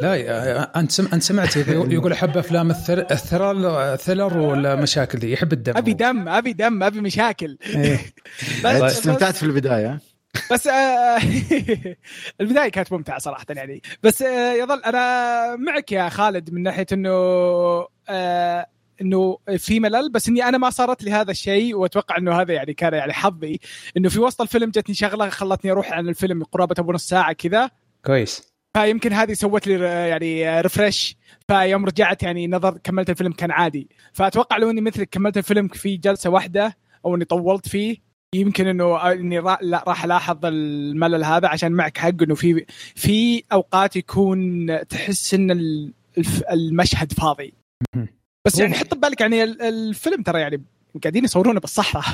لا 0.00 0.14
آه، 0.14 0.72
أنت 0.76 0.90
سم... 0.90 1.08
أنت 1.12 1.22
سمعت 1.22 1.56
يقول 1.56 2.12
أحب 2.12 2.38
أفلام 2.38 2.70
الثر... 2.70 2.98
الثرر 3.10 3.94
الثرر 3.94 4.38
والمشاكل 4.38 5.18
دي؟ 5.18 5.32
يحب 5.32 5.52
الدم. 5.52 5.76
أبي 5.76 5.92
دم 5.92 6.28
أبي 6.28 6.52
دم 6.52 6.82
أبي 6.82 7.00
مشاكل. 7.00 7.58
إيه. 7.74 8.00
بس 8.64 8.82
استمتعت 8.82 9.36
في 9.36 9.42
البداية. 9.42 10.00
بس 10.52 10.66
آه 10.66 11.20
البداية 12.40 12.68
كانت 12.68 12.92
ممتعة 12.92 13.18
صراحة 13.18 13.46
يعني. 13.50 13.82
بس 14.02 14.22
آه 14.22 14.52
يظل 14.52 14.82
أنا 14.82 15.56
معك 15.56 15.92
يا 15.92 16.08
خالد 16.08 16.52
من 16.52 16.62
ناحية 16.62 16.86
إنه 16.92 17.10
آه 18.08 18.66
إنه 19.00 19.38
في 19.56 19.80
ملل 19.80 20.12
بس 20.12 20.28
إني 20.28 20.44
أنا 20.44 20.58
ما 20.58 20.70
صارت 20.70 21.02
لي 21.02 21.10
هذا 21.10 21.30
الشيء 21.30 21.76
وأتوقع 21.76 22.16
إنه 22.16 22.40
هذا 22.40 22.54
يعني 22.54 22.74
كان 22.74 22.94
يعني 22.94 23.12
حظي 23.12 23.60
إنه 23.96 24.08
في 24.08 24.20
وسط 24.20 24.40
الفيلم 24.40 24.70
جتني 24.70 24.94
شغلة 24.94 25.28
خلتني 25.28 25.70
أروح 25.70 25.92
عن 25.92 26.08
الفيلم 26.08 26.44
قرابة 26.44 26.74
أبو 26.78 26.92
نص 26.92 27.08
ساعة 27.08 27.32
كذا. 27.32 27.70
كويس. 28.04 28.56
فيمكن 28.76 29.12
هذه 29.12 29.32
سوت 29.32 29.66
لي 29.66 29.74
يعني 29.84 30.60
ريفرش 30.60 31.16
فيوم 31.48 31.86
رجعت 31.86 32.22
يعني 32.22 32.46
نظر 32.46 32.78
كملت 32.78 33.10
الفيلم 33.10 33.32
كان 33.32 33.50
عادي. 33.50 33.88
فأتوقع 34.12 34.56
لو 34.56 34.70
إني 34.70 34.80
مثلك 34.80 35.08
كملت 35.08 35.36
الفيلم 35.36 35.68
في 35.68 35.96
جلسة 35.96 36.30
واحدة 36.30 36.76
أو 37.04 37.14
إني 37.14 37.24
طولت 37.24 37.68
فيه 37.68 38.05
يمكن 38.34 38.66
إنه 38.66 39.12
إني 39.12 39.38
راح 39.38 40.04
ألاحظ 40.04 40.46
الملل 40.46 41.24
هذا 41.24 41.48
عشان 41.48 41.72
معك 41.72 41.98
حق 41.98 42.22
إنه 42.22 42.34
في 42.34 42.66
في 42.94 43.42
أوقات 43.52 43.96
يكون 43.96 44.66
تحس 44.88 45.34
إن 45.34 45.50
المشهد 46.50 47.12
فاضي. 47.12 47.54
بس 48.46 48.58
يعني 48.58 48.74
حط 48.74 48.94
ببالك 48.94 49.20
يعني 49.20 49.42
الفيلم 49.44 50.22
ترى 50.22 50.40
يعني 50.40 50.62
قاعدين 51.02 51.24
يصورونه 51.24 51.60
بالصحراء. 51.60 52.04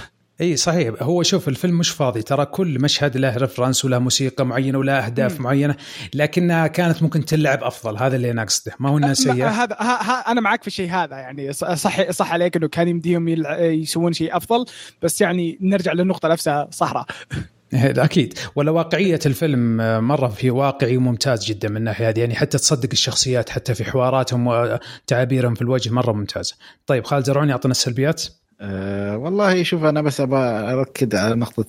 إي 0.40 0.56
صحيح. 0.56 0.94
هو 1.00 1.22
شوف 1.22 1.48
الفيلم 1.48 1.78
مش 1.78 1.90
فاضي. 1.90 2.22
ترى 2.22 2.44
كل 2.46 2.80
مشهد 2.80 3.16
له 3.16 3.36
ريفرنس 3.36 3.84
وله 3.84 3.98
موسيقى 3.98 4.46
معينة 4.46 4.78
وله 4.78 4.92
أهداف 4.92 5.40
م. 5.40 5.42
معينة 5.42 5.76
لكنها 6.14 6.66
كانت 6.66 7.02
ممكن 7.02 7.24
تلعب 7.24 7.64
أفضل. 7.64 7.96
هذا 7.96 8.16
اللي 8.16 8.30
أنا 8.30 8.44
قصده 8.44 8.72
ما 8.78 8.88
هو 8.90 8.98
إنها 8.98 9.14
سيئة. 9.14 9.48
هذا 9.48 9.76
ها 9.80 10.10
ها 10.10 10.32
أنا 10.32 10.40
معك 10.40 10.62
في 10.62 10.66
الشيء 10.68 10.90
هذا. 10.90 11.16
يعني 11.16 11.52
صح 11.52 12.10
صح 12.10 12.32
عليك 12.32 12.56
إنه 12.56 12.68
كان 12.68 12.88
يمديهم 12.88 13.28
يسوون 13.58 14.12
شيء 14.12 14.36
أفضل 14.36 14.64
بس 15.02 15.20
يعني 15.20 15.58
نرجع 15.60 15.92
للنقطة 15.92 16.28
نفسها 16.28 16.68
صحراء. 16.70 17.06
أكيد. 17.74 18.38
ولا 18.56 18.70
واقعية 18.70 19.20
الفيلم 19.26 19.76
مرة 20.04 20.28
في 20.28 20.50
واقعي 20.50 20.96
وممتاز 20.96 21.44
جدا 21.44 21.68
من 21.68 21.76
الناحية 21.76 22.08
هذه. 22.08 22.20
يعني 22.20 22.34
حتى 22.34 22.58
تصدق 22.58 22.88
الشخصيات 22.92 23.50
حتى 23.50 23.74
في 23.74 23.84
حواراتهم 23.84 24.46
وتعابيرهم 24.46 25.54
في 25.54 25.62
الوجه 25.62 25.90
مرة 25.90 26.12
ممتازة. 26.12 26.54
طيب 26.86 27.04
خالد 27.04 27.24
زرعوني 27.24 27.52
أعطنا 27.52 27.70
السلبيات. 27.70 28.24
أه 28.62 29.16
والله 29.18 29.62
شوف 29.62 29.84
أنا 29.84 30.02
بس 30.02 30.20
أبغى 30.20 30.40
أركز 30.72 31.14
على 31.14 31.34
نقطة 31.34 31.66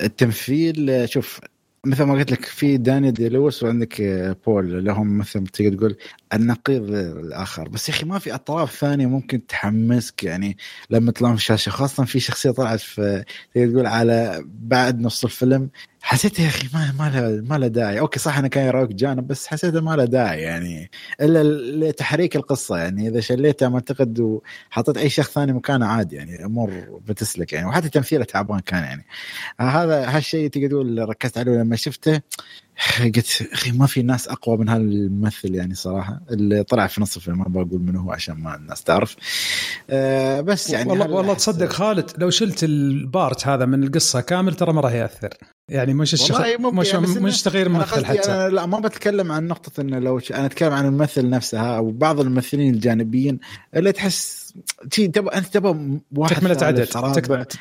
التمثيل. 0.00 1.08
شوف 1.08 1.40
مثل 1.86 2.02
ما 2.04 2.14
قلت 2.14 2.32
لك 2.32 2.44
في 2.44 2.76
داني 2.76 3.10
داي 3.10 3.28
لويس 3.28 3.62
وعندك 3.62 4.02
بول. 4.46 4.84
لهم 4.84 5.18
مثل 5.18 5.46
تقدر 5.46 5.76
تقول 5.76 5.96
النقيض 6.34 6.90
الآخر. 6.94 7.68
بس 7.68 7.88
يا 7.88 7.94
أخي 7.94 8.06
ما 8.06 8.18
في 8.18 8.34
أطراف 8.34 8.76
ثانية 8.76 9.06
ممكن 9.06 9.46
تحمسك. 9.46 10.24
يعني 10.24 10.56
لما 10.90 11.12
تطلعون 11.12 11.36
في 11.36 11.40
الشاشه 11.42 11.70
خاصة 11.70 12.04
في 12.04 12.20
شخصية 12.20 12.50
طلعت 12.50 12.80
في 12.80 13.24
تقدر 13.54 13.70
تقول 13.72 13.86
على 13.86 14.44
بعد 14.46 15.00
نص 15.00 15.24
الفيلم. 15.24 15.70
حسيت 16.04 16.38
يا 16.38 16.48
أخي 16.48 16.68
ما 16.74 16.92
ما 16.98 17.10
له 17.10 17.42
ما 17.48 17.58
له 17.58 17.66
داعي. 17.66 18.00
okay 18.00 18.18
صح 18.18 18.38
أنا 18.38 18.48
كان 18.48 18.66
يراويك 18.66 18.90
جانب 18.90 19.26
بس 19.26 19.46
حسيته 19.46 19.80
ما 19.80 19.96
له 19.96 20.04
داعي 20.04 20.40
يعني. 20.40 20.90
إلا 21.20 21.42
لتحريك 21.88 22.36
القصة 22.36 22.76
يعني. 22.78 23.08
إذا 23.08 23.20
شليته 23.20 23.68
ما 23.68 23.74
أعتقد 23.74 24.20
وحطيت 24.70 24.96
أي 24.96 25.08
شخص 25.08 25.32
ثاني 25.32 25.52
مكانه 25.52 25.86
عادي 25.86 26.16
يعني. 26.16 26.36
الأمور 26.36 27.00
بتسلك 27.06 27.52
يعني. 27.52 27.66
وحتى 27.66 27.88
تمثيله 27.88 28.24
تعبان 28.24 28.60
كان 28.60 28.82
يعني. 28.82 29.06
هذا 29.60 30.16
هالشيء 30.16 30.50
تقدر 30.50 30.68
تقول 30.68 31.08
ركزت 31.08 31.38
عليه 31.38 31.52
لما 31.52 31.76
شفته. 31.76 32.20
قلت 33.00 33.48
أخي 33.52 33.72
ما 33.72 33.86
في 33.86 34.02
ناس 34.02 34.28
أقوى 34.28 34.56
من 34.56 34.68
هالممثل 34.68 35.54
يعني 35.54 35.74
صراحة. 35.74 36.20
اللي 36.30 36.62
طلع 36.62 36.86
في 36.86 37.00
نص 37.00 37.16
الفيلم 37.16 37.38
ما 37.38 37.64
بقول 37.64 37.80
منه 37.80 38.00
هو 38.00 38.12
عشان 38.12 38.34
ما 38.34 38.56
الناس 38.56 38.82
تعرف. 38.82 39.16
آه 39.90 40.40
بس 40.40 40.70
يعني 40.70 40.90
والله 40.90 41.10
والله 41.10 41.34
تصدق 41.34 41.72
خالد 41.72 42.10
لو 42.18 42.30
شلت 42.30 42.64
البارت 42.64 43.46
هذا 43.46 43.66
من 43.66 43.84
القصة 43.84 44.20
كامل 44.20 44.54
ترى 44.54 44.72
ما 44.72 44.80
راح 44.80 44.92
ياثر 44.92 45.34
يعني 45.72 45.94
مش 45.94 46.14
الشخ... 46.14 46.40
مش 46.60 46.92
يعني 46.92 47.06
مش 47.06 47.42
تغيير 47.42 47.66
الممثل 47.66 48.04
حتى. 48.04 48.32
أنا 48.32 48.48
لا 48.48 48.66
ما 48.66 48.80
بتكلم 48.80 49.32
عن 49.32 49.46
نقطة 49.46 49.80
إنه 49.80 49.98
لو 49.98 50.18
ش... 50.18 50.32
أنا 50.32 50.46
أتكلم 50.46 50.72
عن 50.72 50.86
الممثل 50.86 51.30
نفسها 51.30 51.76
أو 51.76 51.90
بعض 51.90 52.20
الممثلين 52.20 52.74
الجانبيين 52.74 53.38
اللي 53.76 53.92
تحس 53.92 54.54
شي 54.92 55.08
تبغى 55.08 55.36
أنت 55.36 55.46
تبغى 55.46 56.00
واحد 56.16 56.36
تكملة 56.36 56.58
عدد 56.62 56.84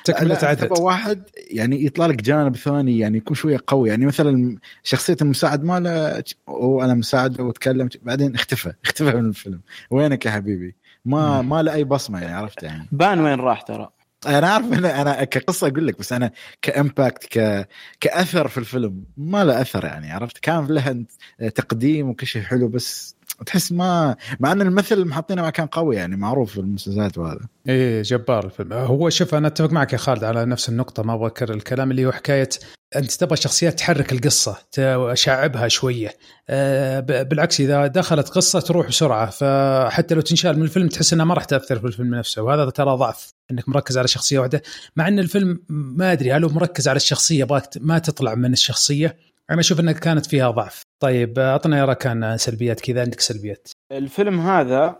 تكمله 0.03 0.37
عدد. 0.43 0.67
تبغى 0.67 0.83
واحد 0.83 1.23
يعني 1.51 1.85
يطلع 1.85 2.05
لك 2.05 2.21
جانب 2.21 2.55
ثاني 2.55 2.99
يعني 2.99 3.17
يكون 3.17 3.35
شوية 3.35 3.59
قوي. 3.67 3.89
يعني 3.89 4.05
مثلا 4.05 4.57
شخصية 4.83 5.17
المساعد 5.21 5.63
ماله 5.63 6.23
هو 6.49 6.83
أنا 6.83 6.93
مساعده 6.93 7.43
وتكلم 7.43 7.89
بعدين 8.01 8.35
اختفى 8.35 8.73
اختفى 8.85 9.11
من 9.17 9.29
الفيلم. 9.29 9.61
وينك 9.91 10.25
يا 10.25 10.31
حبيبي؟ 10.31 10.75
ما 11.05 11.41
ما 11.41 11.61
له 11.61 11.73
أي 11.73 11.83
بصمة 11.83 12.21
يعني 12.21 12.33
عرفت 12.33 12.63
يعني. 12.63 12.87
بان 12.91 13.19
وين 13.19 13.39
راح 13.39 13.61
ترى؟ 13.61 13.89
أنا 14.27 14.47
عارف 14.49 14.73
أنا 14.73 15.01
أنا 15.01 15.23
كقصة 15.23 15.67
أقول 15.67 15.87
لك 15.87 15.99
بس 15.99 16.13
أنا 16.13 16.31
كإمباكت 16.61 17.37
ك 17.37 17.67
كأثر 17.99 18.47
في 18.47 18.57
الفيلم 18.57 19.03
ما 19.17 19.43
له 19.43 19.61
أثر 19.61 19.85
يعني 19.85 20.11
عرفت؟ 20.11 20.37
كان 20.37 20.67
له 20.67 21.05
تقديم 21.49 22.09
وكل 22.09 22.27
شيء 22.27 22.41
حلو 22.41 22.67
بس 22.67 23.15
تحس 23.45 23.71
ما 23.71 24.15
مع 24.39 24.51
أن 24.51 24.61
الممثل 24.61 25.05
محطينه 25.05 25.49
كان 25.49 25.67
قوي 25.67 25.95
يعني 25.95 26.15
معروف 26.15 26.51
في 26.51 26.59
المسلسلات 26.59 27.17
وهذا. 27.17 27.39
إيه 27.69 28.01
جبار 28.01 28.45
الفيلم. 28.45 28.73
هو 28.73 29.09
شوف 29.09 29.35
أنا 29.35 29.47
أتفق 29.47 29.71
معك 29.71 29.93
يا 29.93 29.97
خالد 29.97 30.23
على 30.23 30.45
نفس 30.45 30.69
النقطة 30.69 31.03
ما 31.03 31.13
أبغى 31.13 31.27
أكرر 31.27 31.53
الكلام 31.53 31.91
اللي 31.91 32.05
هو 32.05 32.11
حكاية 32.11 32.49
أنت 32.95 33.11
تبغى 33.11 33.35
شخصيات 33.35 33.79
تحرك 33.79 34.11
القصة 34.11 34.57
تشعبها 34.71 35.67
شوية. 35.67 36.17
أه 36.49 36.99
بالعكس 36.99 37.61
إذا 37.61 37.87
دخلت 37.87 38.29
قصة 38.29 38.59
تروح 38.59 38.87
بسرعة 38.87 39.29
فحتى 39.29 40.15
لو 40.15 40.21
تنشال 40.21 40.57
من 40.57 40.63
الفيلم 40.63 40.87
تحس 40.87 41.13
إنها 41.13 41.25
ما 41.25 41.33
راح 41.33 41.43
تأثر 41.43 41.79
في 41.79 41.87
الفيلم 41.87 42.15
نفسه 42.15 42.41
وهذا 42.41 42.69
ترى 42.69 42.95
ضعف 42.95 43.33
إنك 43.51 43.69
مركز 43.69 43.97
على 43.97 44.07
شخصية 44.07 44.39
واحدة. 44.39 44.61
مع 44.95 45.07
إن 45.07 45.19
الفيلم 45.19 45.63
ما 45.69 46.11
أدري 46.11 46.33
هل 46.33 46.43
هو 46.43 46.49
مركز 46.49 46.87
على 46.87 46.97
الشخصية؟ 46.97 47.47
ما 47.79 47.99
تطلع 47.99 48.35
من 48.35 48.53
الشخصية. 48.53 49.30
أنا 49.51 49.59
أشوف 49.59 49.79
إنها 49.79 49.93
كانت 49.93 50.25
فيها 50.25 50.51
ضعف. 50.51 50.81
طيب 50.99 51.39
أعطنا 51.39 51.77
يا 51.77 51.85
ركان 51.85 52.37
سلبيات 52.37 52.79
كذا 52.79 53.01
عندك 53.01 53.19
سلبيات. 53.19 53.67
الفيلم 53.91 54.39
هذا 54.39 54.95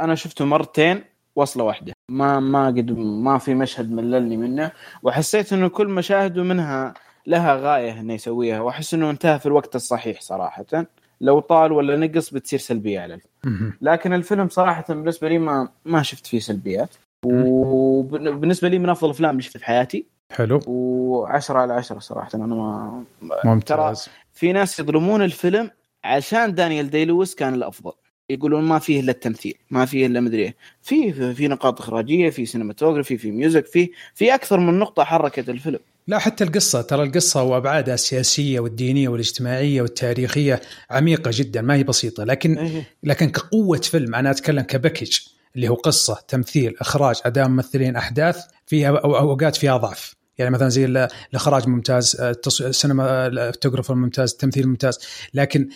أنا 0.00 0.14
شفته 0.14 0.44
مرتين 0.44 1.04
وصلة 1.36 1.64
واحدة. 1.64 1.92
ما 2.10 2.40
ما 2.40 2.66
قد 2.66 2.90
ما 2.98 3.38
في 3.38 3.54
مشهد 3.54 3.92
مللني 3.92 4.36
منه 4.36 4.72
وحسيت 5.02 5.52
إنه 5.52 5.68
كل 5.68 5.88
مشاهده 5.88 6.42
منها 6.42 6.94
لها 7.26 7.56
غاية 7.56 8.00
إنه 8.00 8.14
يسويها 8.14 8.60
وأحس 8.60 8.94
إنه 8.94 9.10
انتهى 9.10 9.38
في 9.38 9.46
الوقت 9.46 9.76
الصحيح 9.76 10.20
صراحة. 10.20 10.86
لو 11.20 11.40
طال 11.40 11.72
ولا 11.72 11.96
نقص 11.96 12.34
بتصير 12.34 12.58
سلبية 12.58 13.00
على 13.00 13.14
الفيلم. 13.14 13.72
لكن 13.82 14.12
الفيلم 14.12 14.48
صراحة 14.48 14.84
بالنسبة 14.88 15.28
لي 15.28 15.38
ما 15.38 15.68
ما 15.84 16.02
شفت 16.02 16.26
فيه 16.26 16.38
سلبيات. 16.38 16.94
وبالنسبه 17.24 18.68
لي 18.68 18.78
من 18.78 18.88
أفضل 18.88 19.06
الافلام 19.06 19.30
اللي 19.30 19.42
شفتها 19.42 19.58
في 19.58 19.64
حياتي. 19.64 20.13
حلو. 20.34 20.60
و10 20.60 21.50
على 21.50 21.72
10 21.72 21.98
صراحة 21.98 22.30
أنا 22.34 22.46
ما 22.46 23.04
ممتاز. 23.44 24.08
في 24.32 24.52
ناس 24.52 24.80
يظلمون 24.80 25.22
الفيلم 25.22 25.70
عشان 26.04 26.54
دانيال 26.54 26.90
داي 26.90 27.04
لويس 27.04 27.34
كان 27.34 27.54
الأفضل. 27.54 27.92
يقولون 28.30 28.64
ما 28.64 28.78
فيه 28.78 29.00
إلا 29.00 29.12
التمثيل 29.12 29.54
ما 29.70 29.84
فيه 29.84 30.06
إلا 30.06 30.20
مدري 30.20 30.42
إيه. 30.42 30.54
في 30.82 31.34
في 31.34 31.48
نقاط 31.48 31.80
إخراجية 31.80 32.30
في 32.30 32.46
cinematography 32.46 33.18
في 33.18 33.30
music 33.30 33.66
في 33.66 33.90
في 34.14 34.34
أكثر 34.34 34.60
من 34.60 34.78
نقطة 34.78 35.04
حركت 35.04 35.48
الفيلم. 35.48 35.78
لا 36.06 36.18
حتى 36.18 36.44
القصة 36.44 36.82
ترى 36.82 37.02
القصة 37.02 37.42
وأبعادها 37.42 37.94
السياسية 37.94 38.60
والدينية 38.60 39.08
والاجتماعية 39.08 39.82
والتاريخية 39.82 40.60
عميقة 40.90 41.30
جدا 41.34 41.62
ما 41.62 41.74
هي 41.74 41.82
بسيطة. 41.82 42.24
لكن 42.24 42.58
إيه. 42.58 42.88
لكن 43.02 43.30
كقوة 43.30 43.78
فيلم 43.78 44.14
أنا 44.14 44.30
أتكلم 44.30 44.62
ك 44.62 44.69
package 44.69 45.18
اللي 45.56 45.68
هو 45.68 45.74
قصة 45.74 46.18
تمثيل 46.28 46.76
إخراج 46.80 47.20
أداء 47.24 47.48
ممثلين 47.48 47.96
أحداث 47.96 48.44
فيها 48.66 48.88
أوقات 48.98 49.56
فيها 49.56 49.76
ضعف. 49.76 50.14
يعني 50.38 50.50
مثلا 50.50 50.68
زي 50.68 50.84
الإخراج 50.84 51.68
ممتاز 51.68 52.16
السينما 52.60 53.26
الفوتوغرافر 53.26 53.94
ممتاز 53.94 54.32
التمثيل 54.32 54.68
ممتاز 54.68 54.98
لكن 55.34 55.68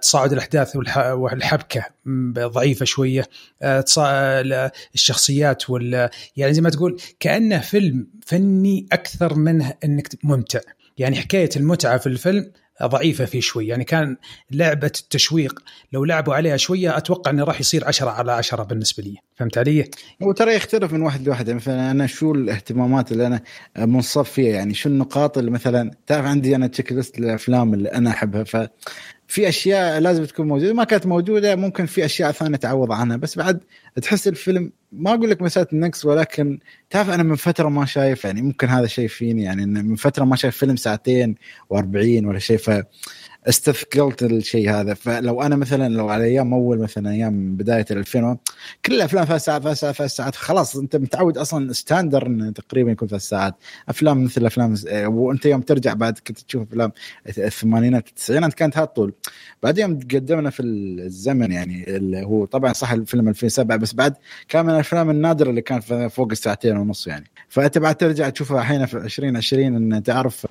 تصاعد 0.00 0.32
الأحداث 0.32 0.76
والحبكة 0.96 1.84
ضعيفة 2.38 2.84
شوية 2.84 3.24
الشخصيات 4.94 5.70
وال 5.70 6.10
يعني 6.36 6.54
زي 6.54 6.60
ما 6.60 6.70
تقول 6.70 7.00
كأنه 7.20 7.58
فيلم 7.58 8.06
فني 8.26 8.86
أكثر 8.92 9.34
منه 9.34 9.74
إنك 9.84 10.08
ممتع. 10.22 10.60
يعني 10.98 11.16
حكاية 11.16 11.50
المتعة 11.56 11.98
في 11.98 12.06
الفيلم 12.06 12.52
ضعيفة 12.84 13.24
فيه 13.24 13.40
شوي. 13.40 13.66
يعني 13.66 13.84
كان 13.84 14.16
لعبة 14.50 14.86
التشويق 14.86 15.62
لو 15.92 16.04
لعبوا 16.04 16.34
عليها 16.34 16.56
شوية 16.56 16.96
أتوقع 16.96 17.30
أنه 17.30 17.44
راح 17.44 17.60
يصير 17.60 17.88
عشرة 17.88 18.10
على 18.10 18.32
عشرة 18.32 18.62
بالنسبة 18.62 19.02
لي. 19.02 19.16
فهمت 19.36 19.58
علي؟ 19.58 19.90
وترى 20.20 20.54
يختلف 20.54 20.92
من 20.92 21.02
واحد 21.02 21.26
لواحد. 21.26 21.50
مثلا 21.50 21.90
أنا 21.90 22.06
شو 22.06 22.32
الاهتمامات 22.32 23.12
اللي 23.12 23.26
أنا 23.26 23.40
منصف 23.78 24.30
فيها؟ 24.30 24.54
يعني 24.54 24.74
شو 24.74 24.88
النقاط 24.88 25.38
اللي 25.38 25.50
مثلا 25.50 25.90
تعرف 26.06 26.26
عندي 26.26 26.56
أنا 26.56 26.66
تشيك 26.66 26.92
ليست 26.92 27.18
الأفلام 27.18 27.74
اللي 27.74 27.88
أنا 27.88 28.10
أحبها؟ 28.10 28.44
ف 28.44 28.56
في 29.32 29.48
أشياء 29.48 30.00
لازم 30.00 30.24
تكون 30.24 30.48
موجودة. 30.48 30.74
ما 30.74 30.84
كانت 30.84 31.06
موجودة 31.06 31.56
ممكن 31.56 31.86
في 31.86 32.04
أشياء 32.04 32.32
ثانية 32.32 32.56
تعوض 32.56 32.92
عنها. 32.92 33.16
بس 33.16 33.38
بعد 33.38 33.60
تحس 34.02 34.28
الفيلم 34.28 34.72
ما 34.92 35.14
أقول 35.14 35.30
لك 35.30 35.42
مسألة 35.42 35.66
نقص 35.72 36.04
ولكن 36.04 36.58
تعرف 36.90 37.10
أنا 37.10 37.22
من 37.22 37.36
فترة 37.36 37.68
ما 37.68 37.84
شايف 37.84 38.24
يعني 38.24 38.42
ممكن 38.42 38.68
هذا 38.68 38.86
شيء 38.86 39.08
فيني 39.08 39.42
يعني 39.42 39.66
من 39.66 39.96
فترة 39.96 40.24
ما 40.24 40.36
شايف 40.36 40.56
فيلم 40.56 40.76
ساعتين 40.76 41.34
و40 41.74 42.24
ولا 42.24 42.38
شيء 42.38 42.56
ف 42.58 42.70
استثقلت 43.48 44.22
الشيء 44.22 44.70
هذا. 44.70 44.94
فلو 44.94 45.42
أنا 45.42 45.56
مثلا 45.56 45.88
لو 45.88 46.08
على 46.08 46.24
أيام 46.24 46.54
أول 46.54 46.78
مثلا 46.78 47.10
أيام 47.10 47.56
بداية 47.56 47.86
ال 47.90 47.98
2000 47.98 48.36
كل 48.86 48.94
الافلام 48.94 49.24
ثلاث 49.24 49.44
ساعات 49.44 49.62
ثلاث 49.62 49.78
ساعات 49.78 49.96
ثلاث 49.96 50.10
ساعات 50.10 50.36
خلاص 50.36 50.76
أنت 50.76 50.96
متعود 50.96 51.38
أصلا 51.38 51.72
standard 51.72 52.26
انه 52.26 52.50
تقريبا 52.50 52.90
يكون 52.90 53.08
ثلاث 53.08 53.22
ساعات. 53.22 53.54
أفلام 53.88 54.24
مثل 54.24 54.46
أفلام 54.46 54.74
وأنت 55.06 55.46
يوم 55.46 55.60
ترجع 55.60 55.94
بعد 55.94 56.18
كنت 56.26 56.38
تشوف 56.38 56.62
أفلام 56.62 56.92
الثمانينات 57.38 58.08
التسعينات 58.08 58.54
كانت 58.54 58.78
هالطول 58.78 59.12
بعد 59.62 59.78
يوم 59.78 59.98
تقدمنا 59.98 60.50
في 60.50 60.62
الزمن 60.62 61.52
يعني 61.52 61.96
اللي 61.96 62.22
هو 62.26 62.44
طبعا 62.44 62.72
صح 62.72 62.92
الفيلم 62.92 63.28
2007 63.28 63.76
بس 63.76 63.94
بعد 63.94 64.14
كان 64.48 64.66
من 64.66 64.74
الأفلام 64.74 65.10
النادرة 65.10 65.50
اللي 65.50 65.62
كان 65.62 65.80
فوق 66.08 66.30
الساعتين 66.30 66.76
ونص 66.76 67.06
يعني. 67.06 67.30
فأنت 67.48 67.78
بعد 67.78 67.94
ترجع 67.94 68.28
تشوفها 68.28 68.60
الحين 68.60 68.86
في 68.86 68.96
2020 68.96 69.92
إن 69.92 70.02
تعرف 70.02 70.46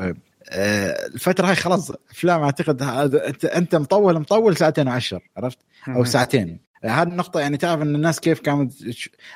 الفترة 0.51 1.47
هاي 1.47 1.55
خلاص 1.55 1.91
أفلام 2.11 2.41
أعتقد 2.41 2.81
انت 3.13 3.45
أنت 3.45 3.75
مطول 3.75 4.19
مطول 4.19 4.57
ساعتين 4.57 4.87
وعشر 4.87 5.29
عرفت؟ 5.37 5.57
أو 5.87 6.03
ساعتين. 6.03 6.59
هذه 6.83 7.07
النقطة 7.07 7.39
يعني 7.39 7.57
تعرف 7.57 7.81
إن 7.81 7.95
الناس 7.95 8.19
كيف 8.19 8.39
كانت 8.39 8.73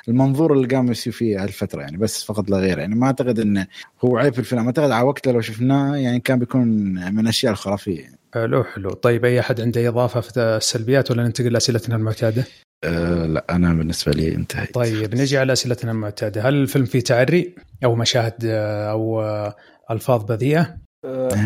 المنظور 0.08 0.54
اللي 0.54 0.68
قاموا 0.68 0.92
يسوي 0.92 1.14
فيه 1.14 1.44
هالفترة 1.44 1.82
يعني 1.82 1.98
بس 1.98 2.24
فقط 2.24 2.50
لا 2.50 2.58
غير. 2.58 2.80
يعني 2.80 2.96
ما 2.96 3.08
أعتقد 3.08 3.40
انه 3.40 3.68
هو 4.06 4.18
عيب 4.18 4.34
في 4.34 4.40
الفيلم. 4.40 4.66
أعتقد 4.66 4.92
على 4.92 5.08
وقته 5.08 5.32
لو 5.32 5.42
شفناه 5.42 5.96
يعني 5.96 6.20
كان 6.20 6.40
بيكون 6.40 6.68
من 7.14 7.20
الأشياء 7.20 7.52
الخرافية. 7.52 8.02
يعني. 8.02 8.20
حلو 8.34 8.64
حلو. 8.64 8.90
طيب 8.90 9.26
أي 9.26 9.40
أحد 9.40 9.62
عنده 9.62 9.88
إضافة 9.88 10.22
في 10.22 10.40
السلبيات 10.40 11.12
ولا 11.12 11.24
ننتقل 11.24 11.54
لأسئلتنا 11.54 11.96
المعتادة؟ 11.96 12.44
أه 12.84 13.26
لا 13.26 13.46
أنا 13.50 13.74
بالنسبة 13.74 14.12
لي 14.12 14.36
انتهيت. 14.36 14.74
طيب 14.74 15.16
نجي 15.16 15.38
على 15.38 15.54
أسئلتنا 15.54 15.92
المعتادة. 15.92 16.42
هل 16.42 16.54
الفيلم 16.54 16.86
فيه 16.86 17.00
تعري 17.00 17.56
أو 17.84 17.96
مشاهد 17.96 18.46
أو 18.92 19.24
ألفاظ 19.92 20.24
بذيئة؟ 20.24 20.85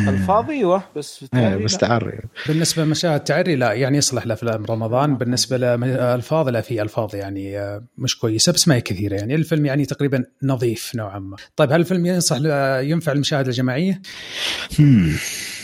الفاظ 0.09 0.49
أيوه 0.49 0.83
بس 0.95 1.25
بس 1.63 1.77
تعري 1.77 2.19
بالنسبة 2.47 2.83
لمشاهد 2.83 3.19
تعري 3.19 3.55
لا 3.55 3.73
يعني 3.73 3.97
يصلح 3.97 4.27
لافلام 4.27 4.65
رمضان. 4.65 5.17
بالنسبة 5.17 5.57
للالفاظ 5.57 6.49
لا 6.49 6.61
في 6.61 6.81
ألفاظ 6.81 7.15
يعني 7.15 7.79
مش 7.97 8.19
كويسة 8.19 8.51
بس 8.51 8.67
ما 8.67 8.75
هي 8.75 8.81
كثيرة 8.81 9.15
يعني. 9.15 9.35
الفيلم 9.35 9.65
يعني 9.65 9.85
تقريبا 9.85 10.23
نظيف 10.43 10.95
نوعا 10.95 11.19
ما. 11.19 11.37
طيب 11.55 11.71
هل 11.71 11.79
الفيلم 11.79 12.05
ينصح 12.05 12.37
ينفع 12.81 13.11
المشاهده 13.11 13.47
الجماعية؟ 13.47 14.01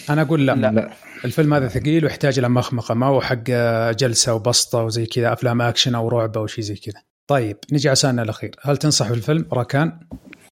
أنا 0.10 0.22
أقول 0.22 0.48
لا, 0.48 0.56
لا. 0.56 0.72
لا. 0.72 0.90
الفيلم 1.26 1.54
هذا 1.54 1.68
ثقيل 1.68 2.06
ويحتاج 2.06 2.40
إلى 2.40 2.50
مخمخه 2.50 2.94
ما 2.94 3.06
هو 3.06 3.22
حق 3.22 3.44
جلسة 3.92 4.34
وبسطة 4.34 4.84
وزي 4.84 5.06
كذا 5.06 5.34
أفلام 5.34 5.62
أكشن 5.62 5.96
أو 5.96 6.10
رعب 6.10 6.38
أو 6.38 6.48
شيء 6.48 6.64
زي 6.64 6.76
كذا. 6.76 7.02
طيب 7.28 7.58
نجي 7.72 7.90
على 7.90 7.96
سؤالنا 7.96 8.22
الأخير. 8.22 8.56
هل 8.62 8.78
تنصح 8.78 9.10
بالفيلم؟ 9.10 9.46
راكان؟ 9.54 10.00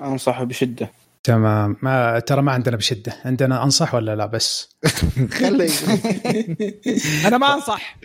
أنصحه 0.02 0.44
بشدة. 0.44 0.90
تمام. 1.24 1.78
ما 1.82 2.20
ترى 2.20 2.42
ما 2.42 2.52
عندنا 2.52 2.78
بشدة. 2.78 3.14
عندنا 3.26 3.64
أنصح 3.64 3.96
ولا 3.96 4.16
لا؟ 4.16 4.26
بس. 4.26 4.70
خلي. 5.32 5.70
أنا 7.28 7.38
ما 7.38 7.54
أنصح. 7.54 7.98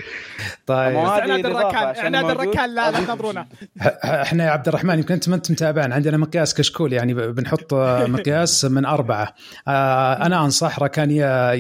طيب. 0.67 0.97
عناد 0.97 1.47
الركان. 1.47 1.97
عناد. 2.05 2.25
الركان 2.31 2.75
لا 2.75 2.91
لا 2.91 3.01
تنظرونا. 3.01 3.49
إحنا 4.05 4.45
يا 4.45 4.51
عبد 4.51 4.69
الرحمن 4.69 4.99
يمكن 4.99 5.15
انت 5.15 5.29
ما 5.29 5.37
انت 5.37 5.51
متابعنا 5.51 5.95
عندنا 5.95 6.17
مقياس 6.17 6.55
كشكول 6.55 6.93
يعني 6.93 7.15
ب- 7.15 7.35
بنحط 7.35 7.75
مقياس 8.15 8.65
من 8.65 8.85
أربعة. 8.85 9.35
آه، 9.69 10.13
أنا 10.27 10.45
أنصح 10.45 10.79
ركان 10.79 11.11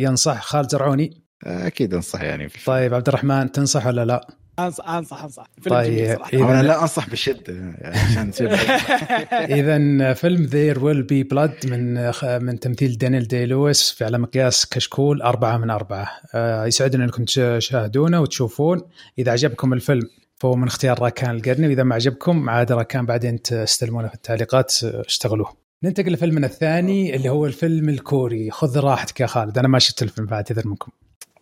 ينصح 0.01 0.43
خالد 0.43 0.71
زرعوني. 0.71 1.25
أكيد 1.45 1.95
أنصح 1.95 2.23
يعني. 2.23 2.49
طيب 2.67 2.95
عبد 2.95 3.09
الرحمن 3.09 3.53
تنصح 3.53 3.87
ولا 3.87 4.05
لا؟ 4.05 4.27
انصح 4.59 4.89
أنصح 4.89 5.23
أنصح. 5.23 5.47
فيلم 5.63 5.81
جميل 5.83 6.07
طيب 6.07 6.17
صراحة. 6.17 6.51
أنا 6.53 6.63
لا 6.63 6.83
أنصح 6.83 7.11
بشدة 7.11 7.55
يعني 7.55 7.97
عشان 7.99 8.31
تصير 8.31 8.51
اذا 9.59 10.13
فيلم 10.15 10.45
There 10.45 10.85
Will 10.85 11.03
Be 11.03 11.23
Blood 11.23 11.53
من 11.67 12.13
خ- 12.13 12.25
من 12.25 12.61
تمثيل 12.61 12.99
دانيال 12.99 13.29
دي 13.29 13.47
لويس 13.47 13.91
في 13.91 14.05
على 14.05 14.19
مقياس 14.19 14.67
كشكول 14.67 15.23
أربعة 15.23 15.57
من 15.57 15.71
أربعة. 15.71 16.11
آه، 16.35 16.67
يسعدنا 16.67 17.05
أنكم 17.05 17.25
تشاهدونه 17.25 18.21
وتشوفون. 18.21 18.81
إذا 19.19 19.33
عجبكم 19.33 19.73
الفيلم 19.73 20.03
فهو 20.37 20.55
من 20.57 20.67
اختيار 20.67 21.03
راكان 21.03 21.31
القرني 21.37 21.67
وإذا 21.67 21.83
ما 21.83 21.95
عجبكم 21.95 22.51
عاد 22.51 22.73
راكان 22.73 23.07
بعدين 23.07 23.43
تستلمونه 23.43 24.09
في 24.09 24.15
التعليقات 24.15 24.75
اشتغلوه. 24.85 25.53
ننتقل 25.85 26.13
لفيلمنا 26.13 26.47
الثاني 26.47 27.17
اللي 27.17 27.29
هو 27.29 27.47
الفيلم 27.47 27.89
الكوري. 27.89 28.51
خذ 28.51 28.79
راحتك 28.81 29.21
يا 29.21 29.27
خالد 29.27 29.59
أنا 29.59 29.69
ما 29.69 29.79
شفت 29.79 30.03
الفيلم 30.03 30.27
فأعتذر 30.27 30.69
منكم. 30.69 30.93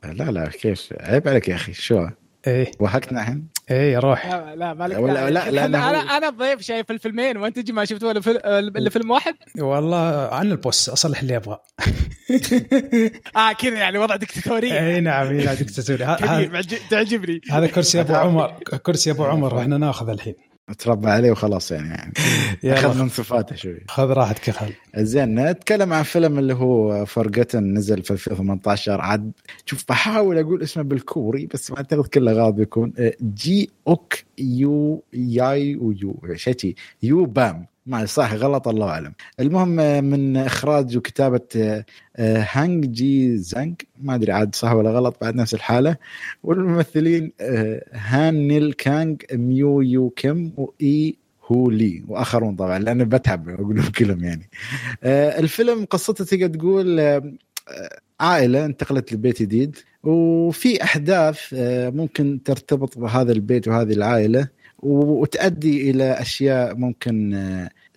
لا 0.04 0.24
لا 0.30 0.48
كيف؟ 0.48 0.94
عيب 1.00 1.28
عليك 1.28 1.48
يا 1.48 1.54
أخي 1.54 1.72
شو؟ 1.72 2.06
إيه. 2.47 2.70
وهقنا 2.80 3.20
الحين؟ 3.20 3.49
إيه 3.70 3.99
روح. 3.99 4.26
لا 4.26 4.55
لا 4.57 4.74
مالك 4.74 4.99
ولا- 4.99 5.14
داعي. 5.14 5.30
لا- 5.30 5.51
لا- 5.51 5.64
أنا 5.64 5.76
لا، 5.76 5.84
هو- 5.86 5.90
أنا 5.90 5.99
أنا 6.16 6.28
الضيف 6.28 6.61
شايف 6.61 6.90
الفيلمين 6.90 7.36
وأنت 7.36 7.59
تجي 7.59 7.72
ما 7.72 7.84
شفت 7.84 8.05
ولا 8.05 8.20
فيلم 8.20 8.36
إلا 8.47 8.90
فيلم 8.90 9.11
واحد؟ 9.11 9.34
والله 9.59 10.28
عن 10.32 10.51
ال 10.50 10.58
boss 10.58 10.88
أصلح 10.88 11.20
اللي 11.20 11.36
أبغى. 11.36 11.59
آه 13.36 13.53
كذا 13.53 13.74
يعني 13.78 13.99
وضع 13.99 14.16
دكتاتوريه 14.16 14.78
اي 14.94 15.01
نعم 15.01 15.26
اي 15.26 15.44
نعم 15.44 15.55
دكتاتوري. 15.55 16.07
تعجبني. 16.90 17.40
هذا 17.51 17.66
كرسي 17.66 18.01
أبو 18.01 18.14
عمر 18.14 18.51
كرسي 18.82 19.11
أبو 19.11 19.24
عمر 19.24 19.55
وإحنا 19.55 19.78
ناخذ 19.78 20.09
الحين. 20.09 20.34
تربى 20.78 21.10
عليه 21.10 21.30
وخلاص 21.30 21.70
يعني, 21.70 22.12
يعني. 22.62 22.78
أخذ 22.78 23.02
من 23.02 23.08
صفاته 23.08 23.56
شوي 23.56 23.80
خذ 23.88 24.04
راحتك 24.10 24.50
خالد 24.50 24.74
زين 24.96 25.50
نتكلم 25.50 25.92
عن 25.92 26.02
فيلم 26.02 26.38
اللي 26.38 26.54
هو 26.54 27.04
Forgotten 27.07 27.74
نزل 27.74 28.02
في 28.02 28.10
2018 28.10 29.00
عاد 29.00 29.32
شوف 29.66 29.84
بحاول 29.88 30.38
أقول 30.38 30.62
اسمه 30.62 30.82
بالكوري 30.82 31.46
بس 31.46 31.70
ما 31.70 31.76
أعتقد 31.76 32.06
كله 32.06 32.32
غلط 32.32 32.54
بيكون 32.54 32.92
جي 33.22 33.70
أوك 33.88 34.14
يو 34.38 35.04
ياي 35.12 35.76
ويو 35.76 36.20
شيء 36.34 36.58
شي. 36.58 36.74
يو 37.02 37.24
بام 37.24 37.66
ما 37.87 38.07
صح 38.07 38.34
غلط 38.34 38.68
الله 38.68 38.89
أعلم. 38.89 39.12
المهم 39.41 39.80
آه، 39.80 40.01
من 40.01 40.37
إخراج 40.37 40.97
وكتابة 40.97 41.41
آه، 41.57 41.84
آه، 42.16 42.47
هانج 42.51 42.87
جي 42.87 43.37
زانج 43.37 43.74
ما 44.03 44.14
أدري 44.14 44.32
عاد 44.32 44.55
صح 44.55 44.72
ولا 44.72 44.91
غلط 44.91 45.16
بعد 45.20 45.34
نفس 45.34 45.55
الحالة. 45.55 45.97
والممثلين 46.43 47.32
هان 47.93 48.49
نيل 48.49 48.72
كانج 48.72 49.22
ميو 49.32 49.80
يو 49.80 50.11
كيم 50.11 50.53
وإي 50.57 51.16
هو 51.47 51.70
لي. 51.70 52.05
وآخرون 52.09 52.57
طبعا 52.57 52.78
لأن 52.78 53.05
بتعب 53.05 53.49
أقولهم 53.49 53.91
كلهم 53.91 54.24
يعني. 54.24 54.51
الفيلم 55.39 55.84
قصته 55.84 56.24
تقدر 56.24 56.59
تقول 56.59 57.01
عائلة 58.20 58.64
انتقلت 58.64 59.12
لبيت 59.12 59.43
جديد. 59.43 59.76
وفي 60.03 60.82
أحداث 60.82 61.41
ممكن 61.95 62.41
ترتبط 62.45 62.99
بهذا 62.99 63.32
البيت 63.32 63.68
وهذه 63.68 63.93
العائلة 63.93 64.49
وتؤدي 64.78 65.91
إلى 65.91 66.12
أشياء 66.12 66.74
ممكن 66.74 67.34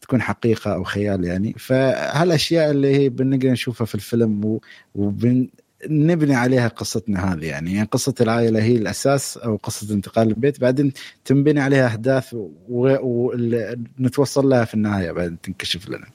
تكون 0.10 0.22
حقيقة 0.22 0.74
أو 0.74 0.84
خيال 0.84 1.24
يعني. 1.26 1.54
فهالأشياء 1.58 2.72
اللي 2.72 2.96
هي 2.96 3.10
بنقدر 3.10 3.52
نشوفها 3.52 3.86
في 3.86 3.96
الفيلم 3.96 4.46
و- 4.46 4.62
وبن 4.96 5.48
نبني 5.90 6.36
عليها 6.36 6.68
قصتنا 6.68 7.34
هذه 7.34 7.46
يعني. 7.46 7.74
يعني 7.74 7.88
قصة 7.92 8.14
العائلة 8.22 8.64
هي 8.64 8.76
الأساس 8.76 9.38
أو 9.38 9.56
قصة 9.56 9.94
انتقال 9.94 10.28
البيت. 10.30 10.60
بعدين 10.62 10.92
تنبني 11.26 11.60
عليها 11.62 11.88
أحداث 11.88 12.36
ونتوصل 12.70 14.50
لها 14.50 14.66
في 14.66 14.74
النهاية 14.74 15.12
بعدين 15.12 15.42
تنكشف 15.42 15.90
لنا. 15.90 16.06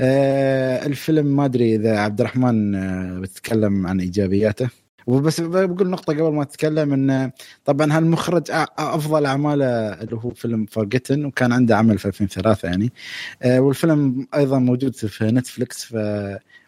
آه 0.00 0.86
الفيلم 0.86 1.36
ما 1.36 1.44
أدري 1.44 1.74
إذا 1.74 1.98
عبد 1.98 2.20
الرحمن 2.20 2.74
آه 2.74 3.18
بتتكلم 3.20 3.86
عن 3.86 4.00
إيجابياته. 4.00 4.68
وبس 5.06 5.40
بقول 5.40 5.90
نقطة 5.90 6.12
قبل 6.12 6.32
ما 6.32 6.44
تتكلم 6.44 6.92
إن 6.92 7.30
طبعا 7.64 7.96
هالمخرج 7.96 8.42
أفضل 8.78 9.26
أعماله 9.26 9.66
اللي 10.02 10.16
هو 10.16 10.30
فيلم 10.30 10.66
Forgotten 10.66 11.24
وكان 11.24 11.52
عنده 11.52 11.76
عمل 11.76 11.98
في 11.98 12.06
2003 12.06 12.68
يعني. 12.68 12.92
آه، 13.42 13.60
والفيلم 13.60 14.26
أيضا 14.34 14.58
موجود 14.58 14.94
في 14.96 15.24
Netflix 15.24 15.84
ف 15.84 15.96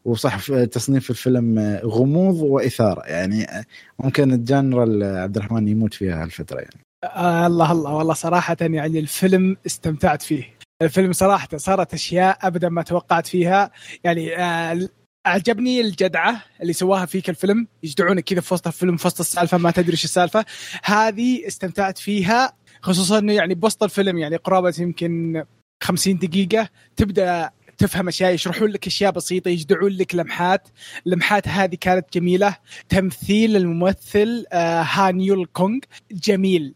وصح 0.05 0.65
تصنيف 0.65 1.11
الفيلم 1.11 1.79
غموض 1.85 2.35
وإثارة 2.43 3.03
يعني. 3.07 3.45
آه، 3.45 3.65
ممكن 3.99 4.33
ال 4.33 4.41
genre 4.41 4.83
عبد 5.23 5.37
الرحمن 5.37 5.69
يموت 5.69 5.95
فيها 5.95 6.23
هالفترة 6.23 6.59
يعني. 6.59 6.85
آه 7.05 7.47
الله 7.47 7.73
الله 7.73 7.95
والله 7.95 8.15
صراحة 8.15 8.57
يعني 8.61 8.99
الفيلم 8.99 9.57
استمتعت 9.67 10.23
فيه. 10.23 10.45
الفيلم 10.83 11.13
صراحة 11.13 11.49
صارت 11.57 11.95
أشياء 11.95 12.39
أبدا 12.43 12.69
ما 12.69 12.83
توقعت 12.83 13.27
فيها. 13.27 13.71
يعني 14.05 14.37
آه 14.37 14.89
أعجبني 15.29 15.81
الجدعة 15.81 16.43
اللي 16.63 16.73
سواها 16.73 17.07
فيك 17.07 17.29
الفيلم 17.31 17.67
يجدعونك 17.83 18.25
كذا 18.25 18.41
في 18.41 18.55
وسط 18.55 18.67
الفيلم 18.67 18.97
في 18.97 19.07
وسط 19.07 19.21
السالفة 19.21 19.59
ما 19.59 19.71
تدري 19.71 19.93
إيش 19.93 20.05
السالفة. 20.05 20.45
هذه 20.85 21.47
استمتعت 21.47 21.99
فيها 21.99 22.53
خصوصا 22.83 23.19
إنه 23.19 23.33
يعني 23.33 23.55
بوسط 23.55 23.83
الفيلم 23.83 24.19
يعني 24.19 24.37
قرابة 24.37 24.75
يمكن 24.79 25.43
50 25.83 26.19
دقيقة 26.19 26.69
تبدأ 26.97 27.51
تفهم 27.79 28.09
أشياء 28.09 28.35
يشرحون 28.35 28.69
لك 28.71 28.87
أشياء 28.87 29.13
بسيطة 29.13 29.49
يجدعون 29.49 29.91
لك 29.93 30.15
لمحات. 30.15 30.69
اللمحات 31.07 31.49
هذه 31.49 31.75
كانت 31.81 32.07
جميلة. 32.15 32.57
تمثيل 32.89 33.57
الممثل 33.57 34.45
آه 34.53 34.83
هانيول 34.83 35.47
كونغ 35.53 35.79
جميل. 36.13 36.75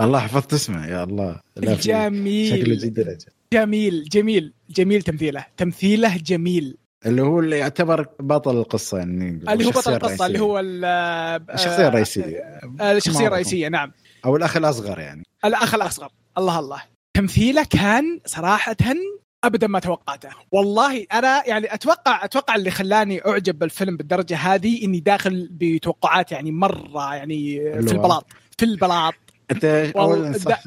الله 0.00 0.18
حفظت 0.20 0.52
اسمه 0.54 0.86
يا 0.86 1.04
الله. 1.04 1.40
في- 1.60 1.82
شكله 1.82 2.08
جميل 2.08 2.78
جدا. 2.78 3.18
جميل 3.52 4.04
جميل 4.12 4.52
جميل 4.70 5.02
تمثيله. 5.02 5.46
تمثيله 5.56 6.16
جميل. 6.16 6.76
اللي 7.06 7.22
هو 7.22 7.40
اللي 7.40 7.58
يعتبر 7.58 8.06
بطل 8.20 8.56
القصة 8.56 8.98
يعني 8.98 9.28
اللي 9.28 9.66
هو 9.66 9.70
بطل 9.70 9.92
القصة 9.94 10.26
اللي. 10.26 10.40
هو 10.40 10.58
ال- 10.58 10.84
آه، 10.84 11.36
الشخصيه 11.54 11.88
الرئيسيه 11.88 12.36
آه، 12.80 12.92
الشخصية. 12.92 13.26
الرئيسية 13.26 13.68
نعم. 13.68 13.92
أو 14.24 14.36
الأخ 14.36 14.56
الأصغر 14.56 14.98
يعني. 14.98 15.22
الأخ 15.44 15.74
الأصغر. 15.74 16.08
الله 16.38 16.58
الله. 16.58 16.82
تمثيله 17.14 17.66
كان 17.70 18.20
صراحة 18.26 18.76
ابدا 19.44 19.66
ما 19.66 19.78
توقعته. 19.80 20.28
والله 20.52 21.06
أنا 21.12 21.42
يعني 21.46 21.74
أتوقع 21.74 22.24
أتوقع 22.24 22.54
اللي 22.54 22.70
خلاني 22.70 23.20
أعجب 23.26 23.58
بالفيلم 23.58 23.96
بالدرجة 23.96 24.36
هذه 24.36 24.84
إني 24.84 25.00
داخل 25.00 25.48
بتوقعات 25.50 26.32
يعني 26.32 26.52
مرة 26.52 27.14
يعني 27.14 27.60
في 27.60 27.92
البلاط 27.92 28.26
في 28.58 28.64
البلاط. 28.64 29.14
أنت 29.50 29.66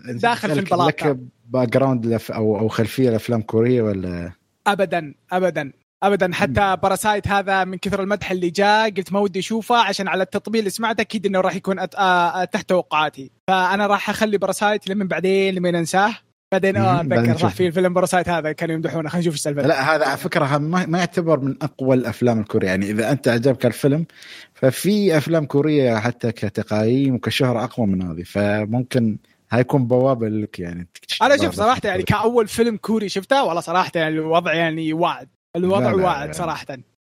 داخل 0.08 0.52
في 0.54 0.60
البلاط. 0.60 0.88
لك 0.88 1.18
background 1.46 2.20
أو 2.30 2.60
أو 2.60 2.68
خلفية 2.68 3.10
لأفلام 3.10 3.42
كورية 3.42 3.82
ولا؟ 3.82 4.32
ابدا 4.68 5.14
ابدا. 5.32 5.72
ابدا. 6.04 6.34
حتى 6.34 6.78
Parasite 6.84 7.28
هذا 7.28 7.64
من 7.64 7.78
كثر 7.78 8.04
المدح 8.04 8.32
اللي 8.32 8.50
جاء 8.50 8.90
قلت 8.90 9.14
ما 9.14 9.20
ودي 9.20 9.40
أشوفه 9.40 9.78
عشان 9.78 10.08
على 10.08 10.24
التطبيل 10.24 10.60
اللي 10.60 10.70
سمعته 10.70 11.02
أكيد 11.02 11.26
إنه 11.26 11.42
راح 11.42 11.56
يكون 11.56 11.80
أت... 11.80 11.96
آه، 11.96 12.44
تحت 12.44 12.70
توقعاتي. 12.70 13.32
فأنا 13.48 13.88
راح 13.88 14.10
أخلي 14.10 14.38
Parasite 14.38 14.90
لمن 14.90 15.08
بعدين 15.08 15.56
لمن 15.56 15.76
أنساه. 15.76 16.16
بعدين 16.52 16.78
آه 16.78 17.02
أتذكر 17.02 17.22
نشوف. 17.22 17.56
في 17.56 17.68
الفيلم 17.68 17.94
باراسايت 17.94 18.30
هذا 18.30 18.52
كانوا 18.52 18.76
يمدحونه. 18.76 19.10
خلينا 19.10 19.20
نشوف 19.20 19.34
إيش 19.34 19.40
السالفه 19.40 19.62
لا 19.62 19.96
هذا 19.96 20.06
على 20.06 20.18
فكرة 20.18 20.58
ما, 20.58 20.86
ما 20.86 21.00
يعتبر 21.00 21.40
من 21.40 21.56
أقوى 21.62 21.96
الأفلام 21.96 22.40
الكورية. 22.40 22.68
يعني 22.68 22.92
إذا 22.92 23.12
أنت 23.12 23.28
عجبك 23.28 23.66
الفيلم 23.66 24.06
ففي 24.54 25.18
أفلام 25.18 25.46
كورية 25.46 26.00
حتى 26.00 26.32
كتقايم 26.32 27.16
وكشهره 27.16 27.64
أقوى 27.64 27.88
من 27.88 28.02
هذه. 28.02 28.24
فممكن 28.24 29.18
هيكون 29.52 29.88
بوابة 29.88 30.28
لك 30.28 30.60
يعني. 30.60 30.88
أنا 31.22 31.38
شوف 31.38 31.56
صراحة 31.56 31.82
يعني. 31.84 32.04
كأول 32.04 32.48
فيلم 32.48 32.78
كوري 32.78 33.10
شفته 33.10 33.44
والله 33.44 33.62
صراحة 33.62 33.92
يعني 33.96 34.16
الوضع 34.16 34.54
يعني 34.54 34.94
واعد. 34.94 35.30
الوضع 35.56 35.92
لا، 35.92 35.96
لا، 35.98 36.04
واعد 36.04 36.28
لا. 36.28 36.34
صراحة. 36.34 36.66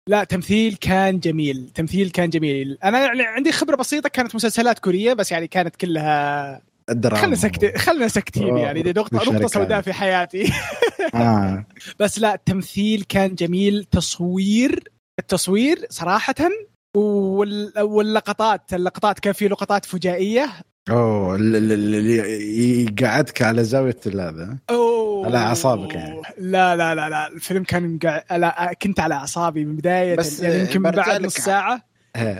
لا 0.09 0.23
تمثيل 0.23 0.75
كان 0.81 1.19
جميل. 1.19 1.69
تمثيل 1.75 2.09
كان 2.09 2.29
جميل. 2.29 2.77
أنا 2.83 2.99
يعني 2.99 3.21
عندي 3.23 3.51
خبرة 3.51 3.75
بسيطة 3.75 4.09
كانت 4.09 4.35
مسلسلات 4.35 4.79
كورية 4.79 5.13
بس 5.13 5.31
يعني 5.31 5.47
كانت 5.47 5.75
كلها 5.75 6.61
الدراما. 6.89 7.21
خلنا 7.21 7.35
سكت 7.35 7.77
خلنا 7.77 8.07
ساكتين 8.07 8.57
يعني 8.57 8.81
دي 8.81 8.89
نقطه 8.89 9.17
نقطه 9.17 9.47
سوداء. 9.47 9.81
في 9.81 9.93
حياتي. 9.93 10.53
آه. 11.15 11.65
بس 11.99 12.19
لا 12.19 12.33
التمثيل 12.33 13.03
كان 13.09 13.35
جميل. 13.35 13.83
تصوير 13.83 14.83
التصوير 15.19 15.85
صراحة 15.89 16.35
وال- 16.97 17.73
واللقطات 17.81 18.73
اللقطات 18.73 19.19
كان 19.19 19.33
في 19.33 19.47
لقطات 19.47 19.85
فجائية. 19.85 20.49
أوه 20.89 21.35
ال- 21.35 21.55
ال- 21.55 21.71
ال- 21.71 21.95
اللي 21.95 22.85
يقعدك 22.85 23.41
على 23.41 23.63
زاوية 23.63 23.97
هذا. 24.05 24.57
أوه 24.69 24.98
على 25.25 25.37
أعصابك 25.37 25.95
يعني. 25.95 26.21
لا 26.37 26.75
لا 26.75 26.95
لا 26.95 27.09
لا. 27.09 27.27
الفيلم 27.27 27.63
كان 27.63 27.95
مقع... 27.95 28.37
لا 28.37 28.73
كنت 28.81 28.99
على 28.99 29.13
أعصابي 29.13 29.65
من 29.65 29.75
بداية. 29.75 30.15
بس، 30.15 30.39
يعني 30.39 30.59
يمكن 30.59 30.81
بعد 30.81 31.21
نص 31.21 31.33
ساعة. 31.33 31.89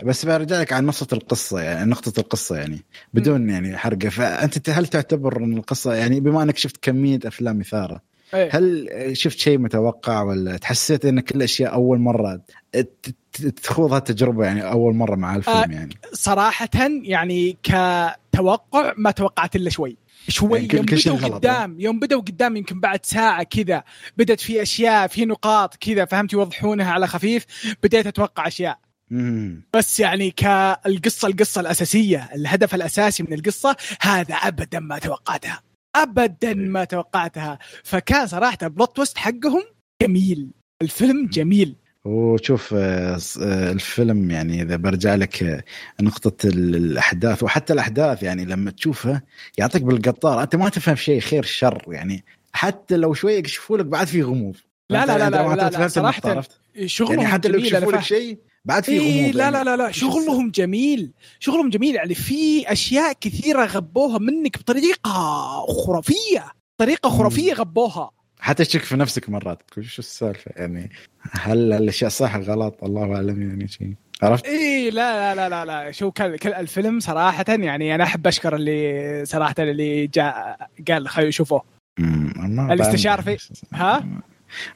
بس 0.04 0.26
برجع 0.26 0.60
لك 0.60 0.72
عن 0.72 0.86
نقطة 0.86 1.14
القصة 1.14 1.60
يعني 1.60 1.90
نقطة 1.90 2.20
القصة 2.20 2.56
يعني 2.56 2.84
بدون 3.14 3.50
يعني 3.50 3.76
حرقة. 3.76 4.08
فأنت 4.08 4.70
هل 4.70 4.86
تعتبر 4.86 5.36
أن 5.36 5.56
القصة 5.56 5.94
يعني 5.94 6.20
بما 6.20 6.42
أنك 6.42 6.56
شفت 6.56 6.76
كمية 6.82 7.18
أفلام 7.24 7.60
إثارة 7.60 8.00
إيه. 8.34 8.48
هل 8.52 8.88
شفت 9.12 9.38
شيء 9.38 9.58
متوقع 9.58 10.22
ولا 10.22 10.56
تحسيت 10.56 11.04
إن 11.04 11.20
كل 11.20 11.36
الاشياء 11.36 11.72
أول 11.72 11.98
مرة 11.98 12.40
ت- 12.72 12.86
ت- 13.32 13.46
تخوض 13.46 13.92
هالتجربة 13.92 14.44
يعني 14.44 14.62
أول 14.70 14.94
مرة 14.94 15.16
مع 15.16 15.36
الفيلم 15.36 15.56
آه، 15.56 15.74
يعني؟ 15.74 15.94
صراحة 16.12 16.68
يعني 17.02 17.56
كتوقع 17.62 18.94
ما 18.96 19.10
توقعت 19.10 19.56
إلا 19.56 19.70
شوي. 19.70 19.96
شوي 20.28 20.58
يعني 20.58 20.86
يوم 21.06 21.16
غلط، 21.16 21.34
قدام 21.34 21.80
يوم 21.80 21.98
بدوا 22.00 22.20
قدام 22.20 22.56
يمكن 22.56 22.80
بعد 22.80 23.06
ساعة 23.06 23.42
كذا 23.42 23.84
بدت 24.16 24.40
في 24.40 24.62
أشياء 24.62 25.06
في 25.06 25.24
نقاط 25.24 25.76
كذا 25.76 26.04
فهمت؟ 26.04 26.32
يوضحونها 26.32 26.92
على 26.92 27.06
خفيف. 27.06 27.46
بديت 27.82 28.06
أتوقع 28.06 28.46
أشياء. 28.46 28.78
مم. 29.10 29.62
بس 29.74 30.00
يعني 30.00 30.30
كالقصة 30.30 31.28
القصة 31.28 31.60
الأساسية 31.60 32.28
الهدف 32.34 32.74
الأساسي 32.74 33.22
من 33.22 33.32
القصة 33.32 33.76
هذا 34.00 34.34
ابدا 34.34 34.80
ما 34.80 34.98
توقعتها. 34.98 35.62
ابدا 35.96 36.54
ما 36.54 36.84
توقعتها. 36.84 37.58
فكان 37.84 38.26
صراحة 38.26 38.58
البلوت 38.62 38.96
تويست 38.96 39.18
حقهم 39.18 39.64
جميل. 40.02 40.50
الفيلم 40.82 41.26
جميل. 41.26 41.76
وشوف 42.04 42.74
آه، 42.74 43.18
آه، 43.42 43.72
الفيلم 43.72 44.30
يعني 44.30 44.62
إذا 44.62 44.76
برجع 44.76 45.14
لك 45.14 45.42
آه، 45.42 45.64
نقطة 46.00 46.46
ال- 46.48 46.76
الأحداث 46.76 47.42
وحتى 47.42 47.72
الأحداث 47.72 48.22
يعني 48.22 48.44
لما 48.44 48.70
تشوفها 48.70 49.22
يعطيك 49.58 49.82
بالقطار 49.82 50.42
أنت 50.42 50.56
ما 50.56 50.68
تفهم 50.68 50.96
شيء 50.96 51.20
خير 51.20 51.42
شر 51.44 51.82
يعني 51.88 52.24
حتى 52.52 52.96
لو 52.96 53.14
شوية 53.14 53.38
يكشفوا 53.38 53.78
لك 53.78 53.86
بعد 53.86 54.06
في 54.06 54.22
غموض 54.22 54.56
لا 54.90 55.06
لا 55.06 55.18
لا 55.18 55.30
لا 55.30 55.36
لا, 55.48 55.54
لا 55.56 55.68
تفهم 55.68 55.88
صراحة؟ 55.88 56.42
شغلهم 56.86 57.14
يعني 57.20 57.26
حتى 57.32 57.48
لو 57.48 57.58
يكشفوا 57.58 57.92
لك. 57.92 58.00
شيء 58.00 58.38
بعد 58.64 58.84
في 58.84 58.98
غموض 58.98 59.10
إيه 59.10 59.32
لا 59.32 59.44
يعني. 59.44 59.56
لا 59.56 59.64
لا 59.64 59.76
لا 59.76 59.90
شغلهم 59.92 60.50
جميل 60.50 61.10
شغلهم 61.40 61.70
جميل 61.70 61.94
يعني 61.94 62.14
في 62.14 62.72
أشياء 62.72 63.12
كثيرة 63.20 63.64
غبوها 63.64 64.18
منك 64.18 64.58
بطريقة 64.58 65.10
خرافية 65.86 66.46
طريقة 66.78 67.08
خرافية 67.10 67.52
غبوها 67.52 68.10
حتى 68.40 68.64
تشك 68.64 68.82
في 68.82 68.96
نفسك 68.96 69.28
مرات 69.28 69.62
تقول 69.70 69.84
شو 69.84 69.98
السالفة 70.02 70.50
يعني 70.56 70.90
هل 71.32 71.72
الأشياء 71.72 72.10
صح 72.10 72.36
غلط 72.36 72.84
الله 72.84 73.14
أعلم 73.16 73.42
يعني 73.50 73.68
شيء 73.68 73.94
عرفت؟ 74.22 74.44
إيه 74.44 74.90
لا 74.90 75.34
لا 75.34 75.48
لا 75.48 75.64
لا 75.64 75.84
لا 75.84 75.90
شو 75.92 76.10
كل, 76.10 76.36
كل 76.38 76.52
الفيلم 76.52 77.00
صراحة 77.00 77.44
يعني 77.48 77.94
أنا 77.94 78.04
أحب 78.04 78.26
أشكر 78.26 78.56
اللي 78.56 79.22
صراحة 79.24 79.54
اللي 79.58 80.06
جاء 80.06 80.56
قال 80.88 81.08
ما 82.66 82.74
الاستشارة 82.74 83.16
بمدح 83.22 83.24
في- 83.24 83.32
نفسي. 83.52 83.66
ها؟ 83.74 84.04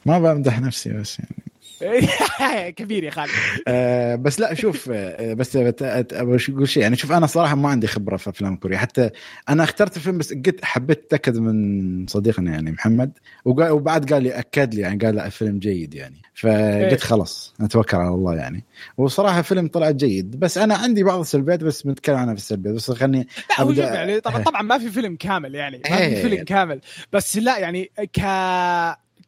ما 0.05 0.19
بمدح 0.19 0.59
نفسي 0.59 0.89
بس 0.93 1.19
يعني 1.19 1.35
كبير 2.77 3.03
يا 3.03 3.09
خالد. 3.11 3.31
آه 3.67 4.15
بس 4.15 4.39
لا 4.39 4.53
شوف 4.53 4.89
آه 4.93 5.33
بس 5.33 5.55
أقول 5.55 6.41
شيء؟ 6.69 6.83
يعني 6.83 6.95
شوف 6.95 7.11
أنا 7.11 7.27
صراحة 7.27 7.55
ما 7.55 7.69
عندي 7.69 7.87
خبرة 7.87 8.17
في 8.17 8.29
أفلام 8.29 8.55
كوريا 8.55 8.77
حتى 8.77 9.09
أنا 9.49 9.63
اخترت 9.63 9.97
الفيلم 9.97 10.17
بس 10.17 10.33
قلت 10.33 10.65
حبيت 10.65 11.03
أتأكد 11.05 11.37
من 11.37 12.07
صديقنا 12.07 12.51
يعني 12.51 12.71
محمد. 12.71 13.11
وبعد 13.45 14.13
قال 14.13 14.23
لي 14.23 14.29
أكد 14.39 14.73
لي 14.73 14.81
يعني 14.81 15.05
قال 15.05 15.15
لا 15.15 15.25
الفيلم 15.25 15.59
جيد 15.59 15.93
يعني. 15.93 16.21
إيه. 16.45 16.87
فقلت 16.89 17.01
خلاص 17.01 17.53
نتوكل 17.61 17.97
على 17.97 18.09
الله 18.09 18.35
يعني. 18.35 18.63
وصراحة 18.97 19.41
فيلم 19.41 19.67
طلع 19.67 19.91
جيد. 19.91 20.39
بس 20.39 20.57
أنا 20.57 20.75
عندي 20.75 21.03
بعض 21.03 21.19
السلبيات 21.19 21.63
بس 21.63 21.81
بنتكلم 21.81 22.15
عنها 22.15 22.33
في 22.33 22.39
السلبيات. 22.39 22.75
بس 22.75 22.91
خلني 22.91 23.27
لا 23.49 23.61
هو 23.65 23.73
أبدأ- 23.73 23.77
يعني 23.77 24.19
طبعا 24.19 24.43
طبعا 24.43 24.61
ما 24.61 24.77
في 24.77 24.89
فيلم 24.91 25.15
كامل 25.15 25.55
يعني. 25.55 25.81
ما 25.89 25.95
في 25.97 26.03
إيه. 26.03 26.21
فيلم 26.21 26.43
كامل. 26.43 26.81
بس 27.13 27.37
لا 27.37 27.57
يعني 27.59 27.91
ك 28.13 28.19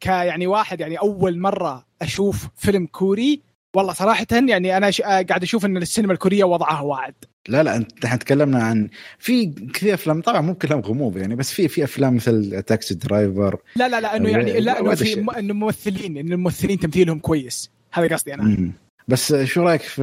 ك 0.00 0.06
يعني 0.06 0.46
واحد 0.46 0.80
يعني 0.80 0.96
أول 0.96 1.38
مرة 1.38 1.86
أشوف 2.02 2.48
فيلم 2.56 2.86
كوري 2.86 3.42
والله 3.76 3.92
صراحة 3.92 4.26
يعني 4.32 4.76
أنا 4.76 4.90
ش... 4.90 5.00
قاعد 5.00 5.42
أشوف 5.42 5.64
إن 5.64 5.76
السينما 5.76 6.12
الكورية 6.12 6.44
وضعها 6.44 6.80
واعد 6.80 7.14
لا 7.48 7.62
لا 7.62 7.76
إنت 7.76 8.04
إحنا 8.04 8.16
تكلمنا 8.16 8.62
عن 8.62 8.88
في 9.18 9.46
كثير 9.74 9.94
أفلام 9.94 10.20
طبعا 10.20 10.40
مو 10.40 10.54
كلهم 10.54 10.80
غموض 10.80 11.16
يعني 11.16 11.36
بس 11.36 11.52
في 11.52 11.68
في 11.68 11.84
أفلام 11.84 12.16
مثل 12.16 12.62
Taxi 12.62 12.94
Driver 12.94 13.58
لا 13.76 13.88
لا 13.88 14.00
لا 14.00 14.16
إنه 14.16 14.28
يعني 14.28 14.60
لا 14.60 14.80
إنه 14.80 14.94
في. 14.94 15.20
م... 15.20 15.30
إنه 15.30 15.54
ممثلين 15.54 16.16
إنه 16.16 16.34
الممثلين 16.34 16.78
تمثيلهم 16.78 17.18
كويس. 17.18 17.70
هذا 17.92 18.14
قصدي 18.14 18.34
أنا. 18.34 18.42
مم. 18.42 18.72
بس 19.08 19.34
شو 19.34 19.62
رأيك 19.62 19.82
في 19.82 20.02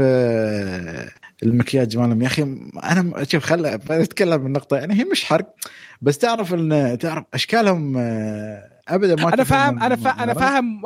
المكياج 1.43 1.97
مالهم؟ 1.97 2.21
يا 2.21 2.27
أخي 2.27 2.41
أنا 2.83 3.23
شوف 3.23 3.43
خل 3.43 3.79
نتكلم 3.91 4.41
من 4.41 4.51
نقطة 4.51 4.77
يعني 4.77 4.93
هي 4.93 5.03
مش 5.03 5.25
حرق 5.25 5.55
بس 6.01 6.17
تعرف 6.17 6.53
إن 6.53 6.97
تعرف 7.01 7.23
أشكالهم 7.33 7.97
آه، 7.97 8.74
ابدا 8.87 9.23
ما 9.23 9.33
أنا 9.33 9.43
فاهم 9.43 9.79
أنا 9.83 9.95
من- 9.95 10.01
فا... 10.01 10.09
أنا 10.09 10.33
فاهم 10.33 10.85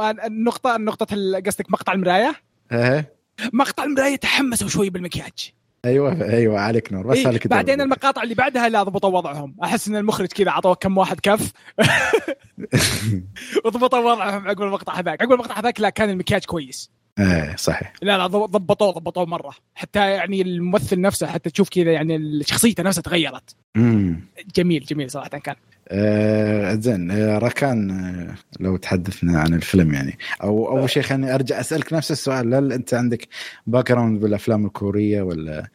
النقطة 0.76 1.14
ال- 1.14 1.44
قصدك 1.46 1.72
مقطع 1.72 1.94
المراية؟ 1.94 2.36
إيه. 2.72 3.14
مقطع 3.54 3.84
المراية 3.84 4.16
تحمسوا 4.16 4.68
شوي 4.68 4.90
بالمكياج. 4.90 5.54
أيوه 5.86 6.22
أيوه 6.30 6.60
عليك 6.60 6.94
نور 6.94 7.08
بس 7.08 7.18
إيه؟ 7.18 7.40
بعدين 7.46 7.82
المقاطع 7.82 8.24
اللي 8.24 8.36
بعدها 8.36 8.70
لا 8.70 8.84
ضبطوا 8.84 9.18
وضعهم. 9.18 9.56
أحس 9.64 9.88
إن 9.88 9.96
المخرج 9.96 10.28
كذا 10.28 10.52
عطوه 10.52 10.76
كم 10.76 10.98
واحد 10.98 11.20
كف. 11.20 11.52
وضبطوا 13.66 14.00
وضعهم 14.00 14.48
عقب 14.48 14.62
المقطع 14.62 15.00
هذاك. 15.00 15.22
عقب 15.22 15.32
المقطع 15.32 15.60
هذاك 15.60 15.82
لا 15.82 15.90
كان 15.90 16.10
المكياج 16.10 16.46
كويس. 16.46 16.92
إيه 17.20 17.56
صحيح. 17.56 17.94
لا 18.02 18.18
لا 18.18 18.28
ضب- 18.28 18.52
ضبطوه 18.52 18.92
ضبطوه 18.92 19.26
مرة. 19.26 19.54
حتى 19.76 20.00
يعني 20.12 20.42
الممثل 20.42 21.02
نفسه 21.02 21.28
حتى 21.28 21.50
تشوف 21.50 21.70
كذا 21.70 21.92
يعني 21.92 22.44
شخصيته 22.44 22.84
نفسها 22.84 23.02
تغيرت. 23.02 23.56
امم 23.76 24.22
جميل 24.56 24.84
جميل 24.86 25.12
صراحة 25.12 25.30
كان. 25.30 25.56
آه 25.92 26.74
زين 26.74 27.12
آه 27.12 27.38
ركان 27.38 27.92
آه 27.92 28.36
لو 28.60 28.78
تحدثنا 28.78 29.40
عن 29.40 29.54
الفيلم 29.54 29.94
يعني. 29.94 30.18
أو 30.44 30.68
أول 30.70 30.90
شيء 30.90 31.04
خليني 31.04 31.36
أرجع 31.36 31.60
أسألك 31.60 31.94
نفس 31.94 32.12
السؤال 32.12 32.54
هل 32.54 32.74
أنت 32.74 32.94
عندك 32.94 33.28
background 33.68 34.22
بالأفلام 34.22 34.66
الكورية 34.66 35.22
ولا؟ 35.22 35.68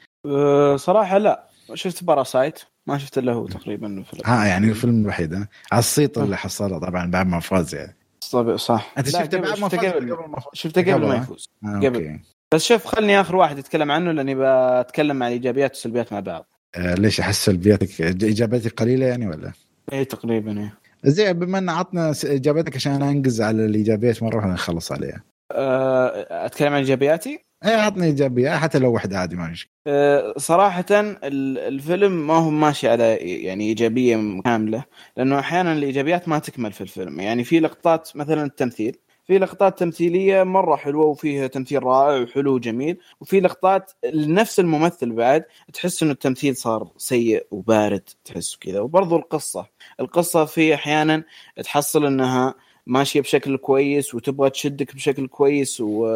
صراحة 0.76 1.18
لا. 1.18 1.48
شفت 1.74 2.04
Parasite 2.04 2.58
ما 2.86 2.98
شفت 2.98 3.18
إلا 3.18 3.32
هو 3.32 3.46
تقريبا 3.46 3.86
الفيلم. 3.86 4.22
ها 4.24 4.44
يعني 4.46 4.68
الفيلم 4.70 5.02
الوحيد 5.02 5.34
ها؟ 5.34 5.48
على 5.72 5.78
الصيت 5.78 6.18
اللي 6.18 6.36
حصله 6.36 6.78
طبعا 6.78 7.10
بعد 7.10 7.26
ما 7.26 7.40
فاز 7.40 7.74
يعني. 7.74 7.96
صح. 8.56 8.92
أنت 8.98 9.08
شفته 9.08 9.38
قبل- 9.38 9.48
بعد 9.48 9.58
ما 9.60 9.68
فاز 9.68 9.80
قبل 9.80 10.06
ما 10.06 10.38
شفته 10.52 10.92
قبل 10.94 11.06
ما؟ 11.06 11.14
يفوز. 11.16 11.48
قبل. 11.64 12.20
بس 12.54 12.64
شوف 12.64 12.84
خلني 12.86 13.20
آخر 13.20 13.36
واحد 13.36 13.58
يتكلم 13.58 13.90
عنه 13.90 14.12
لأني 14.12 14.34
بتكلم 14.38 15.22
عن 15.22 15.28
الايجابيات 15.28 15.70
والسلبيات 15.70 16.12
مع 16.12 16.20
بعض. 16.20 16.46
آه 16.74 16.94
ليش؟ 16.94 17.20
أحس 17.20 17.44
سلبياتك 17.44 18.00
اجابتك 18.02 18.80
قليلة 18.80 19.06
يعني 19.06 19.26
ولا؟ 19.26 19.52
اي 19.92 20.04
تقريبا 20.04 20.60
إيه 20.60 20.78
زين 21.04 21.32
بما 21.32 21.58
إن 21.58 21.68
عطنا 21.68 22.14
اجابتك 22.24 22.76
عشان 22.76 23.02
أنقز 23.02 23.40
على 23.40 23.64
الايجابيات 23.64 24.22
مره 24.22 24.36
واحدة 24.36 24.52
نخلص 24.52 24.92
عليها. 24.92 25.22
أه، 25.52 26.46
أتكلم 26.46 26.72
عن 26.72 26.78
إيجابياتي 26.78 27.44
اي 27.64 27.74
عطني 27.74 28.06
إيجابية 28.06 28.50
حتى 28.50 28.78
لو 28.78 28.92
واحدة 28.92 29.18
عادي 29.18 29.36
ما 29.36 29.48
مشكلة. 29.48 29.70
أه، 29.86 30.34
صراحة 30.36 30.84
ال- 30.90 31.58
الفيلم 31.58 32.26
ما 32.26 32.34
هو 32.34 32.50
ماشي 32.50 32.88
على 32.88 33.14
يعني 33.16 33.64
إيجابية 33.68 34.40
كاملة 34.44 34.84
لأنه 35.16 35.38
أحيانا 35.38 35.72
الإيجابيات 35.72 36.28
ما 36.28 36.38
تكمل 36.38 36.72
في 36.72 36.80
الفيلم 36.80 37.20
يعني 37.20 37.44
في 37.44 37.60
لقطات 37.60 38.10
مثلا 38.14 38.44
التمثيل 38.44 38.96
في 39.26 39.38
لقطات 39.38 39.78
تمثيلية 39.78 40.42
مرة 40.42 40.76
حلوة 40.76 41.06
وفيها 41.06 41.46
تمثيل 41.46 41.82
رائع 41.82 42.22
وحلو 42.22 42.54
وجميل 42.54 42.98
وفي 43.20 43.40
لقطات 43.40 43.92
نفس 44.14 44.60
الممثل 44.60 45.12
بعد 45.12 45.44
تحس 45.72 46.02
إنه 46.02 46.12
التمثيل 46.12 46.56
صار 46.56 46.88
سيء 46.96 47.46
وبارد 47.50 48.08
تحس 48.24 48.56
كذا 48.56 48.80
وبرضو 48.80 49.16
القصة 49.16 49.66
القصة 50.00 50.44
في 50.44 50.74
أحيانا 50.74 51.24
تحصل 51.64 52.06
أنها 52.06 52.54
ماشية 52.86 53.20
بشكل 53.20 53.56
كويس 53.56 54.14
وتبغى 54.14 54.50
تشدك 54.50 54.94
بشكل 54.94 55.26
كويس 55.26 55.80
و... 55.80 56.06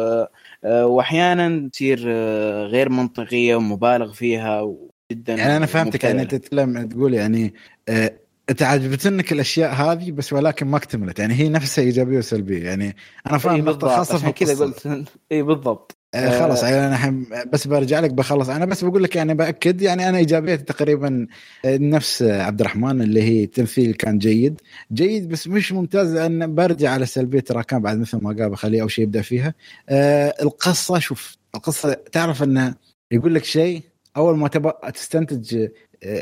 آه، 0.63 0.85
واحيانا 0.85 1.69
تصير 1.69 2.03
آه، 2.07 2.65
غير 2.65 2.89
منطقية 2.89 3.55
ومبالغ 3.55 4.11
فيها 4.13 4.61
وجدا 4.61 5.33
يعني 5.33 5.57
أنا 5.57 5.65
فهمتك. 5.65 6.03
يعني 6.03 6.25
تتكلم 6.25 6.87
تقول 6.87 7.13
يعني 7.13 7.53
آه 7.89 8.13
انت 8.49 8.63
عجبتنك 8.63 9.31
الاشياء 9.31 9.73
هذه 9.73 10.11
بس 10.11 10.33
ولكن 10.33 10.67
ما 10.67 10.77
اكتملت. 10.77 11.19
يعني 11.19 11.33
هي 11.33 11.49
نفسها 11.49 11.83
إيجابية 11.83 12.17
وسلبية. 12.17 12.63
يعني 12.63 12.95
أنا 13.25 13.33
إيه 13.33 13.39
فاهم 13.39 13.65
نقطة 13.65 13.87
خاصة 13.87 14.15
عشان 14.15 14.29
كذا. 14.29 14.65
قلت 14.65 15.07
إي 15.31 15.41
بالضبط. 15.43 15.95
آه 16.13 16.39
خلاص 16.39 16.63
يعني 16.63 16.87
أنا 16.87 16.97
حم 16.97 17.23
بس 17.53 17.67
برجع 17.67 17.99
لك 17.99 18.13
بخلص. 18.13 18.49
أنا 18.49 18.65
بس 18.65 18.83
بقول 18.83 19.03
لك 19.03 19.15
يعني 19.15 19.33
بأكد 19.33 19.81
يعني 19.81 20.09
أنا 20.09 20.17
إيجابيتي 20.17 20.63
تقريبا 20.63 21.27
آه، 21.65 21.77
نفس 21.77 22.23
عبد 22.23 22.59
الرحمن 22.59 23.01
اللي 23.01 23.23
هي 23.23 23.43
التمثيل 23.43 23.93
كان 23.93 24.17
جيد. 24.17 24.61
جيد 24.93 25.29
بس 25.29 25.47
مش 25.47 25.71
ممتاز 25.71 26.13
لأن 26.15 26.55
برجع 26.55 26.89
على 26.91 27.05
سلبية 27.05 27.43
راكان 27.51 27.81
بعد 27.81 27.97
مثل 27.97 28.17
ما 28.17 28.29
قال 28.29 28.49
بخليه 28.49 28.81
أول 28.81 28.91
شيء 28.91 29.03
يبدأ 29.03 29.21
فيها. 29.21 29.53
آه 29.89 30.33
القصة 30.41 30.99
شوف 30.99 31.37
القصة 31.55 31.93
تعرف 31.93 32.43
إنه 32.43 32.75
يقول 33.11 33.35
لك 33.35 33.43
شيء 33.43 33.81
أول 34.17 34.37
ما 34.37 34.47
تبغى 34.47 34.73
تستنتج 34.93 35.67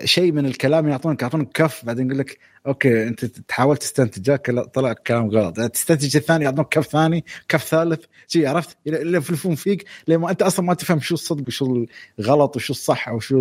شيء 0.04 0.32
من 0.32 0.46
الكلام 0.46 0.88
يعطونك 0.88 1.22
يعطونك 1.22 1.52
كف 1.52 1.86
بعدين 1.86 2.06
يقول 2.06 2.20
لك 2.20 2.38
okay 2.68 3.08
أنت 3.08 3.26
تحاول 3.26 3.78
تستنتج 3.78 4.36
طلع 4.74 4.94
كلام 4.94 5.30
غلط. 5.30 5.62
تستنتج 5.62 6.18
الثاني 6.18 6.44
يعطونك 6.46 6.68
كف 6.70 6.88
ثاني 6.88 7.26
كف 7.50 7.64
ثالث 7.64 8.06
شيء 8.28 8.48
عرفت؟ 8.48 8.78
يلفلفون 8.86 9.56
فيك 9.56 9.86
لما 10.08 10.32
أنت 10.32 10.42
أصلا 10.42 10.66
ما 10.66 10.74
تفهم 10.74 11.00
شو 11.00 11.14
الصدق 11.14 11.48
وشو 11.48 11.86
الغلط 12.20 12.56
وشو 12.56 12.74
الصح 12.74 13.10
وشو 13.10 13.40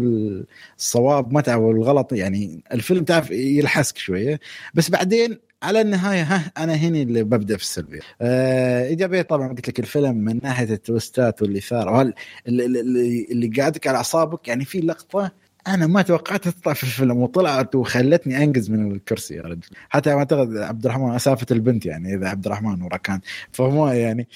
الصواب 0.78 1.32
ما 1.32 1.40
تعرف 1.40 1.60
الغلط 1.62 2.12
يعني 2.12 2.62
الفيلم 2.72 3.04
تعرف 3.04 3.30
يلحسك 3.30 3.98
شوية. 3.98 4.40
بس 4.74 4.90
بعدين 4.90 5.38
على 5.62 5.80
النهاية 5.80 6.22
ها 6.22 6.52
أنا 6.58 6.74
هنا 6.74 7.02
اللي 7.02 7.22
ببدأ 7.22 7.56
في 7.56 7.62
السلبية. 7.62 8.00
آه 8.22 8.86
ايجابيه 8.86 9.22
طبعا 9.22 9.48
قلت 9.48 9.68
لك 9.68 9.80
الفيلم 9.80 10.16
من 10.16 10.40
ناحية 10.42 10.74
ال 10.74 10.84
twist 10.84 11.32
ات 11.32 11.42
والإثارة 11.42 12.12
اللي, 12.48 12.64
اللي, 12.66 13.26
اللي 13.30 13.48
قاعدك 13.48 13.86
على 13.86 13.96
أعصابك 13.96 14.48
يعني 14.48 14.64
في 14.64 14.80
لقطة 14.80 15.32
أنا 15.68 15.86
ما 15.86 16.02
توقعت 16.02 16.48
تطلع 16.48 16.72
في 16.72 16.82
الفيلم 16.82 17.16
وطلعت 17.16 17.74
وخلتني 17.74 18.44
أنقز 18.44 18.70
من 18.70 18.92
الكرسي 18.92 19.34
يا 19.34 19.42
رجل. 19.42 19.68
حتى 19.88 20.12
أعتقد 20.12 20.56
عبد 20.56 20.84
الرحمن 20.84 21.14
أسافة 21.14 21.46
البنت 21.50 21.86
يعني 21.86 22.14
إذا 22.14 22.28
عبد 22.28 22.46
الرحمن 22.46 22.82
وراكان 22.82 23.20
فمو 23.52 23.88
يعني 23.88 24.28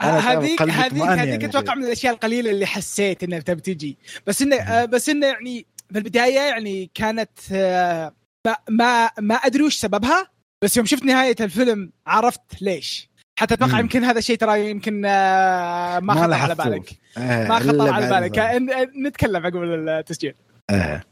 هذيك 0.00 0.62
هذيك 0.62 1.02
هذيك 1.02 1.44
أتوقع 1.44 1.74
من 1.74 1.84
الأشياء 1.84 2.14
القليلة 2.14 2.50
اللي 2.50 2.66
حسيت 2.66 3.22
إنها 3.22 3.38
تبي 3.38 3.60
تجي. 3.60 3.98
بس 4.26 4.42
إنه 4.42 4.84
بس 4.84 5.08
إنه 5.08 5.26
يعني 5.26 5.66
في 5.92 5.98
البدايه 5.98 6.40
يعني 6.40 6.90
كانت 6.94 7.30
ما 7.52 8.56
ما 8.68 9.10
ما 9.20 9.34
أدري 9.34 9.62
وش 9.62 9.76
سببها 9.76 10.30
بس 10.62 10.76
يوم 10.76 10.86
شفت 10.86 11.04
نهاية 11.04 11.36
الفيلم 11.40 11.92
عرفت 12.06 12.40
ليش. 12.60 13.10
حتى 13.38 13.54
أتوقع 13.54 13.78
يمكن 13.78 14.04
هذا 14.04 14.18
الشيء 14.18 14.36
ترى 14.36 14.70
يمكن 14.70 15.00
ما 15.00 16.14
خطر 16.14 16.34
على 16.34 16.54
بالك. 16.54 16.90
ما 17.18 17.58
خطر 17.58 17.90
على 17.90 18.08
بالك. 18.08 18.60
نتكلم 19.06 19.46
عقب 19.46 19.62
التسجيل. 19.62 20.34
آه. 20.70 21.02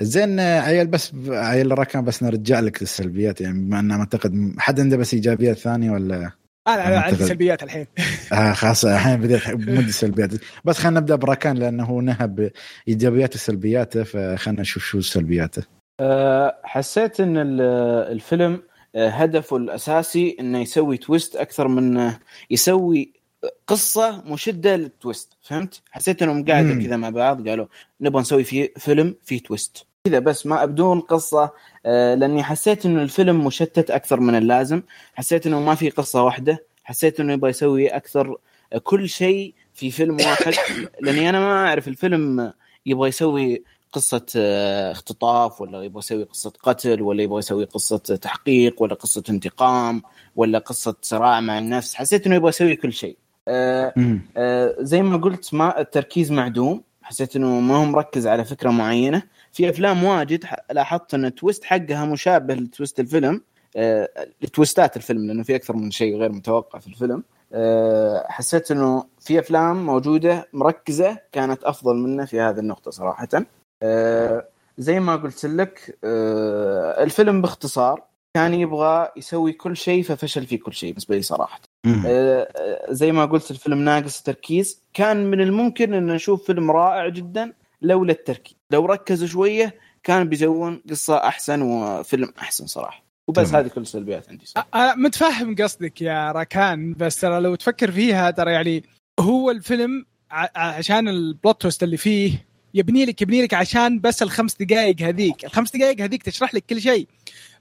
زين 0.00 0.40
عيال 0.40 0.86
بس 0.86 1.12
عيال 1.28 1.78
راكان 1.78 2.04
بس 2.04 2.22
نرجع 2.22 2.60
لك 2.60 2.82
للسلبيات 2.82 3.40
يعني 3.40 3.58
بما 3.58 3.80
انه 3.80 3.98
أعتقد 3.98 4.54
حد 4.58 4.80
عنده 4.80 4.96
بس 4.96 5.14
إيجابيات 5.14 5.58
ثانية 5.58 5.90
ولا؟ 5.90 6.30
أنا 6.68 6.88
أنا 6.88 7.00
عندي 7.00 7.24
سلبيات 7.24 7.62
الحين. 7.62 7.86
آه 8.32 8.52
خلاص 8.52 8.84
الحين 8.84 9.20
بديت 9.20 9.48
مدي 9.48 9.92
سلبيات 9.92 10.30
بس 10.64 10.78
خلينا 10.78 11.00
نبدأ 11.00 11.16
براكان 11.16 11.56
لأنه 11.56 11.98
نهب 11.98 12.50
ايجابيات 12.88 13.34
وسلبياته 13.34 14.02
فخلينا 14.02 14.60
نشوف 14.60 14.84
شو 14.84 15.00
سلبياته. 15.00 15.62
أه 16.00 16.60
حسيت 16.64 17.20
إن 17.20 17.36
الفيلم 17.36 18.62
آه، 18.96 19.08
هدفه 19.08 19.56
الأساسي 19.56 20.36
إنه 20.40 20.58
يسوي 20.58 20.96
twist 20.96 21.36
أكثر 21.36 21.68
من 21.68 22.12
يسوي 22.50 23.12
قصة 23.66 24.22
مشدة 24.26 24.76
لل 24.76 24.93
twist 24.93 25.36
فهمت؟ 25.42 25.82
حسيت 25.90 26.22
إنهم 26.22 26.44
قاعدة 26.44 26.74
كذا 26.74 26.96
مع 26.96 27.10
بعض 27.10 27.48
قالوا 27.48 27.66
نبغى 28.00 28.20
نسوي 28.20 28.44
فيه 28.44 28.72
فيلم 28.76 29.14
فيه 29.24 29.42
twist. 29.42 29.86
كذا 30.04 30.18
بس 30.18 30.46
ما 30.46 30.64
بدون 30.64 31.00
قصة 31.00 31.52
آه، 31.86 32.14
لأني 32.14 32.42
حسيت 32.42 32.86
إنه 32.86 33.02
الفيلم 33.02 33.44
مشتت 33.44 33.90
أكثر 33.90 34.20
من 34.20 34.34
اللازم 34.34 34.82
حسيت 35.14 35.46
إنه 35.46 35.60
ما 35.60 35.74
في 35.74 35.90
قصة 35.90 36.22
واحدة 36.22 36.64
حسيت 36.84 37.20
إنه 37.20 37.32
يبغى 37.32 37.50
يسوي 37.50 37.88
أكثر 37.88 38.36
آه، 38.72 38.78
كل 38.78 39.08
شيء 39.08 39.54
في 39.74 39.90
فيلم 39.90 40.16
واحد. 40.16 40.54
لأني 41.02 41.28
أنا 41.28 41.40
ما 41.40 41.66
أعرف 41.66 41.88
الفيلم 41.88 42.52
يبغى 42.86 43.08
يسوي 43.08 43.64
قصة 43.92 44.26
آه، 44.36 44.92
اختطاف 44.92 45.60
ولا 45.60 45.82
يبغى 45.82 45.98
يسوي 45.98 46.24
قصة 46.24 46.52
قتل 46.62 47.02
ولا 47.02 47.22
يبغى 47.22 47.38
يسوي 47.38 47.64
قصة 47.64 47.96
تحقيق 47.98 48.82
ولا 48.82 48.94
قصة 48.94 49.22
انتقام 49.30 50.02
ولا 50.36 50.58
قصة 50.58 50.96
صراع 51.02 51.40
مع 51.40 51.58
النفس. 51.58 51.94
حسيت 51.94 52.26
إنه 52.26 52.34
يبغى 52.34 52.48
يسوي 52.48 52.76
كل 52.76 52.92
شيء. 52.92 53.16
آه 53.48 53.94
آه 54.36 54.76
زي 54.78 55.02
ما 55.02 55.16
قلت 55.16 55.54
ما 55.54 55.80
التركيز 55.80 56.32
معدوم. 56.32 56.82
حسيت 57.02 57.36
إنه 57.36 57.60
ما 57.60 57.76
هو 57.76 57.84
مركز 57.84 58.26
على 58.26 58.44
فكرة 58.44 58.70
معينة. 58.70 59.22
في 59.52 59.70
أفلام 59.70 60.04
واجد. 60.04 60.44
لاحظت 60.70 61.14
إن 61.14 61.24
التويست 61.24 61.64
حقها 61.64 62.04
مشابه 62.04 62.54
لتويست 62.54 63.00
الفيلم 63.00 63.42
آه 63.76 64.08
لتويستات 64.42 64.96
الفيلم 64.96 65.26
لأنه 65.26 65.42
في 65.42 65.56
أكثر 65.56 65.76
من 65.76 65.90
شيء 65.90 66.16
غير 66.16 66.32
متوقع 66.32 66.78
في 66.78 66.86
الفيلم. 66.86 67.22
حسيت 68.28 68.70
إنه 68.70 69.04
في 69.20 69.38
أفلام 69.38 69.86
موجودة 69.86 70.48
مركزة 70.52 71.18
كانت 71.32 71.64
أفضل 71.64 71.96
منه 71.96 72.24
في 72.24 72.40
هذه 72.40 72.58
النقطة 72.58 72.90
صراحة. 72.90 73.28
زي 74.78 75.00
ما 75.00 75.16
قلت 75.16 75.46
لك 75.46 75.98
الفيلم 77.04 77.42
باختصار 77.42 78.02
كان 78.36 78.54
يبغى 78.54 79.08
يسوي 79.16 79.52
كل 79.52 79.76
شيء 79.76 80.02
ففشل 80.02 80.46
في 80.46 80.56
كل 80.58 80.72
شيء 80.72 80.90
بالنسبة 80.90 81.16
لي 81.16 81.22
صراحة. 81.22 81.60
زي 82.88 83.12
ما 83.12 83.24
قلت 83.24 83.50
الفيلم 83.50 83.78
ناقص 83.78 84.22
تركيز. 84.22 84.82
كان 84.94 85.30
من 85.30 85.40
الممكن 85.40 85.94
إن 85.94 86.06
نشوف 86.06 86.46
فيلم 86.46 86.70
رائع 86.70 87.08
جدا 87.08 87.52
لولا 87.82 88.12
التركيز. 88.12 88.56
لو 88.70 88.86
ركزوا 88.86 89.28
شوية 89.28 89.74
كان 90.02 90.28
بيسوون 90.28 90.82
قصة 90.90 91.16
أحسن 91.16 91.62
وفيلم 91.62 92.32
أحسن 92.40 92.66
صراحة. 92.66 93.04
وبس 93.28 93.54
هذه 93.54 93.68
كل 93.68 93.80
السلبيات 93.80 94.28
عندي 94.28 94.46
صراحة. 94.46 94.68
أنا 94.74 94.94
متفهم 94.94 95.56
قصدك 95.56 96.02
يا 96.02 96.32
راكان 96.32 96.94
بس 96.94 97.20
ترى 97.20 97.40
لو 97.40 97.54
تفكر 97.54 97.90
فيها 97.90 98.30
ترى 98.30 98.52
يعني 98.52 98.84
هو 99.20 99.50
الفيلم 99.50 100.06
عشان 100.56 101.08
البلوت 101.08 101.62
توست 101.62 101.82
اللي 101.82 101.96
فيه 101.96 102.46
يبني 102.74 103.04
لك 103.04 103.22
يبني 103.22 103.42
لك 103.42 103.54
عشان 103.54 104.00
بس 104.00 104.22
الخمس 104.22 104.56
دقائق 104.62 105.02
هذيك. 105.02 105.44
الخمس 105.44 105.76
دقائق 105.76 106.00
هذيك 106.00 106.22
تشرح 106.22 106.54
لك 106.54 106.64
كل 106.70 106.80
شيء. 106.80 107.06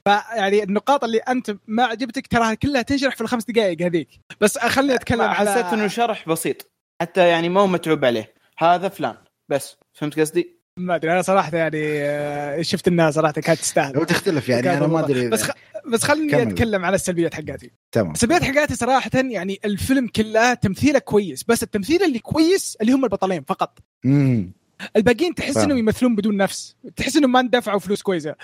فيعني 0.06 0.64
النقاط 0.64 1.04
اللي 1.04 1.18
أنت 1.18 1.58
ما 1.68 1.84
عجبتك 1.84 2.28
تراها 2.28 2.54
كلها 2.54 2.82
تنشرح 2.82 3.16
في 3.16 3.22
الخمس 3.22 3.46
دقائق 3.46 3.82
هذيك. 3.82 4.10
بس 4.42 4.58
خليني 4.58 4.96
أتكلم 4.96 5.22
على 5.22 5.52
حسيت 5.52 5.66
إنه 5.66 5.88
شرح 5.88 6.30
بسيط. 6.30 6.72
حتى 7.02 7.28
يعني 7.28 7.50
ما 7.50 7.62
هو 7.62 7.68
متعوب 7.68 8.06
عليه. 8.06 8.34
هذا 8.58 8.90
فلان. 8.90 9.16
بس. 9.50 9.78
فهمت 9.94 10.20
قصدي؟ 10.20 10.56
ما 10.78 10.96
أدري. 10.96 11.12
أنا 11.12 11.22
صراحة 11.22 11.58
يعني 11.58 11.82
آه، 11.84 12.62
شفت 12.62 12.88
انها 12.88 13.12
صراحة 13.12 13.34
كانت 13.34 13.60
تستاهل. 13.60 13.98
وتختلف 13.98 14.50
يعني 14.50 14.78
أنا 14.78 14.88
ما 14.88 15.00
أدري 15.00 15.30
بس 15.30 15.44
خ... 15.44 15.52
بس 15.88 16.04
خليني 16.04 16.32
كمل. 16.32 16.42
أتكلم 16.42 16.86
على 16.86 16.96
السلبيات 16.96 17.34
حقاتي. 17.34 17.72
تمام. 17.92 18.12
السلبيات 18.12 18.44
حقاتي 18.44 18.76
صراحة 18.76 19.12
يعني 19.14 19.60
الفيلم 19.66 20.08
كله 20.08 20.54
تمثيله 20.54 21.00
كويس. 21.00 21.44
بس 21.44 21.64
التمثيل 21.64 22.04
اللي 22.04 22.20
كويس 22.20 22.78
اللي 22.82 22.92
هم 22.92 23.04
البطلين 23.04 23.44
فقط. 23.44 23.80
امم 24.06 24.52
الباقيين 24.96 25.36
تحس 25.36 25.58
إنهم 25.58 25.78
يمثلون 25.78 26.16
بدون 26.16 26.38
نفس. 26.38 26.76
تحس 26.96 27.16
إنهم 27.16 27.32
ما 27.32 27.40
اندفعوا 27.40 27.80
فلوس 27.80 28.02
كويسة. 28.02 28.36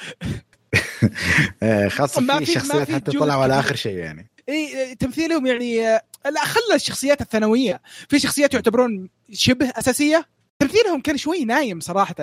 خاصة 1.98 2.40
في 2.40 2.46
شخصيات 2.46 2.92
حتى 2.92 3.12
طلعوا 3.12 3.44
على 3.44 3.60
آخر 3.60 3.76
شيء 3.76 3.98
يعني. 3.98 4.32
اي 4.50 4.96
تمثيلهم 4.96 5.46
يعني 5.46 5.82
لا 6.26 6.46
خلى 6.46 6.76
الشخصيات 6.76 7.22
الثانوية 7.22 7.82
في 8.10 8.20
شخصيات 8.20 8.54
يعتبرون 8.54 9.10
شبه 9.32 9.70
أساسية. 9.76 10.26
تمثيلهم 10.60 11.02
كان 11.02 11.18
شوي 11.18 11.46
نايم 11.46 11.80
صراحة. 11.80 12.16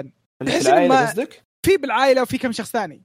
تحس 0.46 0.68
قصدك؟ 0.68 1.42
في 1.62 1.76
بالعائلة 1.76 2.22
وفي 2.22 2.38
كم 2.38 2.52
شخص 2.52 2.70
ثاني. 2.70 3.02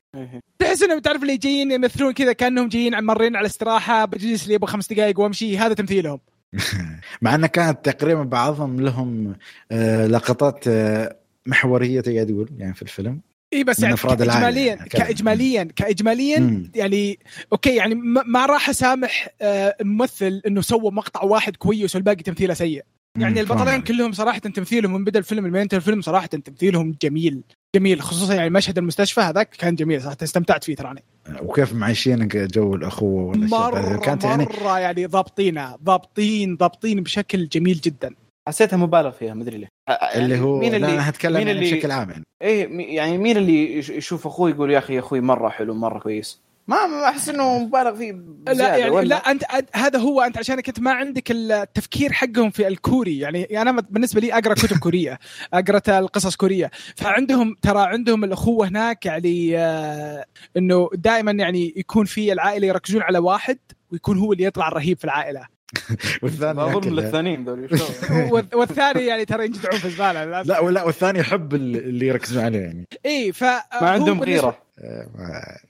تحس 0.59 0.84
إنهم 0.84 0.99
تعرف 0.99 1.21
اللي 1.21 1.38
جايين 1.38 1.71
يمثلون 1.71 2.13
كذا 2.13 2.34
كأنهم 2.34 2.67
جايين 2.67 3.03
مرين 3.03 3.36
على 3.36 3.45
استراحة 3.45 4.05
بجلس 4.05 4.47
لي 4.47 4.55
أبغى 4.55 4.71
خمس 4.71 4.93
دقائق 4.93 5.19
وأمشي. 5.19 5.57
هذا 5.57 5.74
تمثيلهم. 5.74 6.19
مع 7.21 7.36
انه 7.36 7.47
كانت 7.47 7.89
تقريبا 7.89 8.24
بعضهم 8.24 8.82
لهم 8.82 9.36
آه 9.71 10.07
لقطات 10.07 10.67
آه 10.67 11.17
محورية 11.45 12.01
تقدر 12.01 12.24
تقول 12.24 12.49
يعني 12.57 12.74
في 12.74 12.82
الفيلم. 12.82 13.21
إي 13.54 13.64
بس 13.64 13.80
يعني 13.80 13.95
كاجماليا 13.95 14.66
يعني 14.66 14.89
كاجماليا 14.89 15.64
كاجماليا 15.64 16.64
يعني 16.76 17.20
okay 17.51 17.76
يعني 17.76 17.95
ما 18.26 18.45
راح 18.45 18.70
أسامح 18.70 19.30
الممثل 19.41 20.41
إنه 20.47 20.62
سوى 20.62 20.91
مقطع 20.91 21.24
واحد 21.24 21.56
كويس 21.56 21.95
والباقي 21.95 22.24
تمثيله 22.24 22.54
سيء. 22.54 22.84
يعني 23.20 23.41
البطلين 23.41 23.82
كلهم 23.82 24.12
صراحة 24.12 24.39
تمثيلهم 24.39 24.93
من 24.93 25.04
بدأ 25.04 25.20
الفيلم 25.20 25.47
لما 25.47 25.62
ينتهي 25.62 25.78
الفيلم 25.78 26.01
صراحة 26.01 26.28
تمثيلهم 26.28 26.95
جميل 27.01 27.43
جميل 27.76 28.01
خصوصا 28.01 28.34
يعني 28.34 28.49
مشهد 28.49 28.78
المستشفى 28.78 29.22
هذاك 29.22 29.49
كان 29.49 29.76
جميل 29.76 30.01
صراحة 30.01 30.18
استمتعت 30.24 30.64
فيه 30.64 30.76
تراني. 30.76 31.04
وكيف 31.41 31.74
معيشين 31.74 32.28
جو 32.28 32.76
الأخوة 32.76 33.38
مرة 33.38 33.97
كانت 33.97 34.24
يعني 34.24 34.45
مرة 34.45 34.80
يعني 34.80 35.06
ضابطينها 35.06 35.78
ضابطين 35.84 36.56
ضابطين 36.56 37.04
بشكل 37.04 37.47
جميل 37.47 37.80
جدا. 37.84 38.16
حسيتها 38.47 38.77
مبالغ 38.77 39.11
فيها 39.11 39.33
مدري 39.33 39.57
ليه 39.57 39.67
اللي 40.15 40.39
هو 40.39 40.59
مين 40.59 40.75
اللي 40.75 40.93
أنا 40.93 41.09
هتكلم 41.09 41.37
مين 41.37 41.49
اللي 41.49 41.75
بشكل 41.75 41.91
عام 41.91 42.09
يعني. 42.09 42.23
إيه 42.41 42.95
يعني 42.95 43.17
مين 43.17 43.37
اللي 43.37 43.77
يشوف 43.77 44.27
أخوي 44.27 44.51
يقول 44.51 44.71
يا 44.71 44.77
أخي 44.77 44.99
أخوي 44.99 45.21
مرة 45.21 45.49
حلو 45.49 45.73
مرة 45.73 45.99
كويس. 45.99 46.41
ما 46.67 47.09
أحس 47.09 47.29
إنه 47.29 47.57
مبالغ 47.59 47.95
فيه 47.95 48.11
لا 48.47 48.77
يعني 48.77 48.91
ولا؟ 48.91 49.07
لا 49.07 49.31
أنت 49.31 49.43
هذا 49.73 49.99
هو 49.99 50.21
أنت 50.21 50.37
عشانك 50.37 50.67
انت 50.67 50.79
ما 50.79 50.91
عندك 50.91 51.31
التفكير 51.31 52.13
حقهم 52.13 52.49
في 52.49 52.67
الكوري 52.67 53.19
يعني 53.19 53.61
أنا 53.61 53.71
بالنسبة 53.71 54.21
لي 54.21 54.33
أقرأ 54.33 54.53
كتب 54.53 54.77
كورية 54.77 55.19
أقرأ 55.53 55.99
القصص 55.99 56.35
كورية. 56.35 56.71
فعندهم 56.95 57.55
ترى 57.61 57.81
عندهم 57.81 58.23
الأخوة 58.23 58.67
هناك 58.67 59.05
يعني 59.05 59.57
آه 59.57 60.25
إنه 60.57 60.89
دائما 60.93 61.31
يعني 61.31 61.73
يكون 61.77 62.05
في 62.05 62.33
العائلة 62.33 62.67
يركزون 62.67 63.01
على 63.01 63.17
واحد 63.17 63.57
ويكون 63.91 64.17
هو 64.17 64.33
اللي 64.33 64.43
يطلع 64.43 64.67
الرهيب 64.67 64.97
في 64.97 65.05
العائلة. 65.05 65.53
والثاني 66.24 66.64
أظن 66.64 66.99
الثانيين 66.99 67.45
ذول 67.45 67.70
والثاني 68.53 69.05
يعني 69.05 69.26
ترى 69.26 69.45
ينجدعون 69.45 69.80
في 69.80 69.86
الزباله 69.86 70.41
لا 70.41 70.59
ولا 70.59 70.84
والثاني 70.84 71.20
يحب 71.20 71.55
اللي 71.55 72.07
يركزون 72.07 72.43
عليه 72.43 72.59
يعني. 72.59 72.88
إي 73.05 73.32
ف 73.32 73.43
ما 73.43 73.89
عندهم 73.89 74.24
غيرة. 74.24 74.57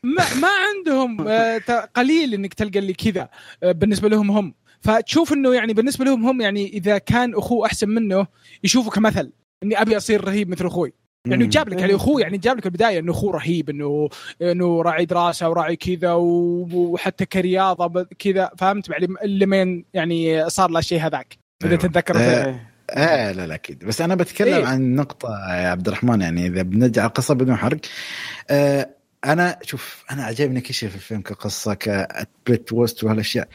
ما 0.03 0.25
ما 0.41 0.47
عندهم 0.47 1.27
آه، 1.27 1.57
قليل 1.95 2.33
إنك 2.33 2.53
تلقى 2.53 2.79
اللي 2.79 2.93
كذا 2.93 3.29
آه، 3.63 3.71
بالنسبة 3.71 4.09
لهم 4.09 4.31
هم. 4.31 4.53
فتشوف 4.81 5.33
إنه 5.33 5.53
يعني 5.53 5.73
بالنسبة 5.73 6.05
لهم 6.05 6.25
هم 6.25 6.41
يعني 6.41 6.67
إذا 6.67 6.97
كان 6.97 7.35
أخوه 7.35 7.65
أحسن 7.65 7.89
منه 7.89 8.27
يشوفه 8.63 8.91
كمثل 8.91 9.31
إني 9.63 9.81
أبي 9.81 9.97
أصير 9.97 10.23
رهيب 10.23 10.49
مثل 10.49 10.65
أخوي. 10.65 10.93
يعني 11.27 11.47
جاب 11.47 11.69
لك 11.69 11.79
يعني 11.79 11.95
اخوه 11.95 12.21
يعني 12.21 12.37
جاب 12.37 12.57
لك 12.57 12.65
البداية 12.65 12.99
إنه 12.99 13.11
اخوه 13.11 13.33
رهيب 13.33 13.69
إنه 13.69 14.09
إنه 14.41 14.81
راعي 14.81 15.05
دراسة 15.05 15.49
وراعي 15.49 15.75
كذا 15.75 16.13
وحتى 16.13 17.25
كرياضة 17.25 18.07
كذا 18.19 18.51
فهمت؟ 18.57 18.89
بعد 18.89 19.15
لمن 19.25 19.83
يعني 19.93 20.49
صار 20.49 20.69
له 20.69 20.79
الشيء 20.79 20.99
هذاك 20.99 21.37
إذا 21.63 21.69
أيوه. 21.69 21.81
تتذكر. 21.81 22.17
آه, 22.17 22.59
آه 22.89 23.31
لا 23.31 23.47
لا 23.47 23.55
أكيد. 23.55 23.85
بس 23.85 24.01
أنا 24.01 24.15
بتكلم 24.15 24.53
إيه؟ 24.53 24.65
عن 24.65 24.95
نقطة 24.95 25.29
يا 25.29 25.67
عبد 25.67 25.87
الرحمن 25.87 26.21
يعني 26.21 26.47
إذا 26.47 26.61
بنرجع 26.61 27.05
القصة 27.05 27.33
بدون 27.33 27.55
حرق. 27.55 27.79
آه 28.49 28.89
أنا 29.25 29.59
شوف 29.61 30.03
أنا 30.11 30.23
عجبني 30.23 30.61
كل 30.61 30.73
شيء 30.73 30.89
في 30.89 30.95
الفيلم 30.95 31.21
كقصة 31.21 31.73
كبليت 31.73 32.73
وست 32.73 33.03
وهالأشياء. 33.03 33.47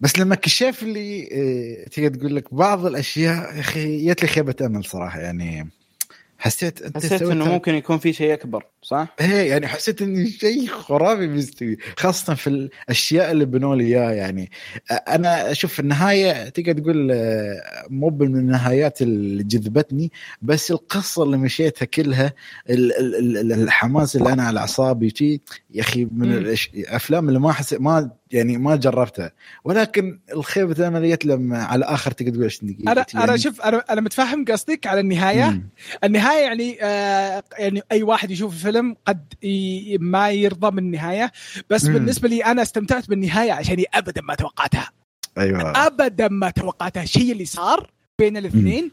بس 0.00 0.18
لما 0.18 0.34
كشف 0.34 0.82
لي 0.82 1.28
آه 1.32 1.88
تقدر 1.88 2.18
تقول 2.18 2.36
لك 2.36 2.54
بعض 2.54 2.86
الأشياء 2.86 3.54
يا 3.54 3.60
أخي 3.60 4.06
جت 4.06 4.22
لي 4.22 4.28
خيبة 4.28 4.56
أمل 4.66 4.84
صراحة 4.84 5.20
يعني 5.20 5.70
حسيت 6.38 6.82
انت 6.82 6.96
حسيت 6.96 7.22
إنه 7.22 7.52
ممكن 7.52 7.74
يكون 7.74 7.98
في 7.98 8.12
شيء 8.12 8.34
أكبر. 8.34 8.64
صح؟ 8.84 9.14
إيه 9.20 9.50
يعني 9.50 9.66
حسيت 9.68 10.02
ان 10.02 10.26
شيء 10.26 10.66
خرافي 10.68 11.26
بيستوي 11.26 11.76
خاصة 11.96 12.34
في 12.34 12.46
الأشياء 12.46 13.30
اللي 13.30 13.44
بنوا 13.44 13.76
لي 13.76 13.84
إياها 13.84 14.12
يعني. 14.12 14.50
أنا 15.08 15.50
أشوف 15.50 15.80
النهاية 15.80 16.48
تقدر 16.48 16.72
تقول 16.82 17.10
آه، 17.12 17.86
مو 17.90 18.10
من 18.10 18.36
النهايات 18.36 19.02
اللي 19.02 19.42
جذبتني 19.44 20.12
بس 20.42 20.70
القصة 20.70 21.22
اللي 21.22 21.36
مشيتها 21.36 21.86
كلها 21.86 22.32
ال- 22.70 22.96
ال- 22.98 23.36
ال- 23.36 23.52
الحماس 23.52 24.16
اللي 24.16 24.32
أنا 24.32 24.42
على 24.42 24.60
أعصابي 24.60 25.12
شي 25.16 25.40
يا 25.70 25.80
أخي 25.80 26.04
من 26.04 26.32
الافلام 26.32 27.28
اللي 27.28 27.40
ما 27.40 27.52
حس 27.52 27.72
ما 27.72 28.10
يعني 28.30 28.58
ما 28.58 28.76
جربتها. 28.76 29.32
ولكن 29.64 30.18
الخيبة 30.32 30.72
الامل 30.72 31.10
جت 31.10 31.24
لما 31.24 31.58
على 31.58 31.84
آخر 31.84 32.10
تقدر 32.10 32.30
تقول 32.32 32.44
20 32.44 32.72
دقيقه 32.74 32.92
أنا 32.92 33.06
يعني 33.14 33.24
أنا 33.24 33.36
شوف 33.36 33.60
أنا 33.60 33.84
أنا 33.90 34.00
متفهم 34.00 34.44
قصدك 34.44 34.86
على 34.86 35.00
النهاية. 35.00 35.44
مم. 35.50 35.68
النهاية 36.04 36.42
يعني 36.44 36.78
آه 36.82 37.42
يعني 37.58 37.82
أي 37.92 38.02
واحد 38.02 38.30
يشوف 38.30 38.52
الفيلم 38.52 38.73
قد 39.06 39.34
ي- 39.44 39.98
ما 40.00 40.30
يرضى 40.30 40.70
من 40.70 40.78
النهاية 40.78 41.32
بس 41.70 41.84
مم. 41.84 41.92
بالنسبة 41.92 42.28
لي 42.28 42.44
أنا 42.44 42.62
استمتعت 42.62 43.08
بالنهاية 43.08 43.52
عشان 43.52 43.84
ابدا 43.94 44.22
ما 44.22 44.34
توقعتها. 44.34 44.90
أيوه. 45.38 45.86
ابدا 45.86 46.28
ما 46.28 46.50
توقعتها. 46.50 47.02
الشيء 47.02 47.32
اللي 47.32 47.44
صار 47.44 47.90
بين 48.18 48.36
الاثنين 48.36 48.90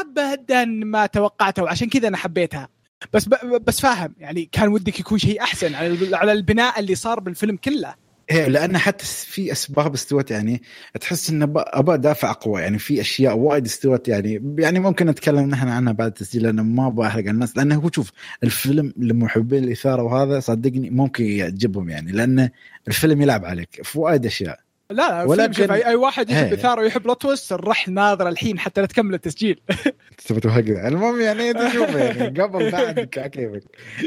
ابدا 0.00 0.64
ما 0.64 1.06
توقعته. 1.06 1.62
وعشان 1.62 1.88
كذا 1.88 2.08
أنا 2.08 2.16
حبيتها. 2.16 2.68
بس. 3.12 3.28
بس 3.66 3.80
فاهم 3.80 4.14
يعني 4.18 4.48
كان 4.52 4.68
ودك 4.68 5.00
يكون 5.00 5.18
شيء 5.18 5.42
أحسن 5.42 5.74
على 5.74 6.16
على 6.16 6.32
البناء 6.32 6.80
اللي 6.80 6.94
صار 6.94 7.20
بالفيلم 7.20 7.56
كله. 7.56 7.94
إيه 8.30 8.46
لأن 8.48 8.78
حتى 8.78 9.06
في 9.06 9.52
أسباب 9.52 9.92
استوت 9.94 10.30
يعني 10.30 10.62
تحس 11.00 11.30
إنه 11.30 11.52
ابى 11.56 11.98
دافع 11.98 12.30
أقوى. 12.30 12.62
يعني 12.62 12.78
في 12.78 13.00
أشياء 13.00 13.36
وايد 13.36 13.64
استوت 13.66 14.08
يعني 14.08 14.54
يعني 14.58 14.80
ممكن 14.80 15.06
نتكلم 15.06 15.50
نحن 15.50 15.68
عنها 15.68 15.92
بعد 15.92 16.06
التسجيل 16.08 16.42
لأنه 16.42 16.62
ما 16.62 16.86
أبغى 16.86 17.06
أحرق 17.06 17.28
الناس. 17.28 17.56
لأنه 17.56 17.74
هو 17.76 17.90
شوف 17.94 18.12
الفيلم 18.44 18.92
لمحبين 18.96 19.64
الإثارة 19.64 20.02
وهذا 20.02 20.40
صدقني 20.40 20.90
ممكن 20.90 21.24
يعجبهم 21.24 21.88
يعني 21.88 22.12
لأن 22.12 22.50
الفيلم 22.88 23.22
يلعب 23.22 23.44
عليك 23.44 23.80
في 23.84 23.98
وايد 23.98 24.26
أشياء. 24.26 24.60
لا 24.90 25.08
لا 25.08 25.24
ولكن- 25.24 25.52
شوف 25.52 25.70
أي, 25.70 25.94
واحد 25.94 26.30
يحب. 26.30 26.52
اثاره 26.52 26.80
ويحب 26.80 27.06
لوت 27.06 27.22
تويست 27.22 27.52
نروح 27.52 27.88
ناظر 27.88 28.28
الحين 28.28 28.58
حتى 28.58 28.80
لا 28.80 28.86
تكمل 28.86 29.14
التسجيل 29.14 29.60
توقع 30.42 30.88
المهم 30.88 31.20
يعني 31.20 31.52
تشوف 31.54 31.94
يعني 31.94 32.40
قبل 32.40 32.70
بعد 32.70 33.00
كيفك 33.00 33.62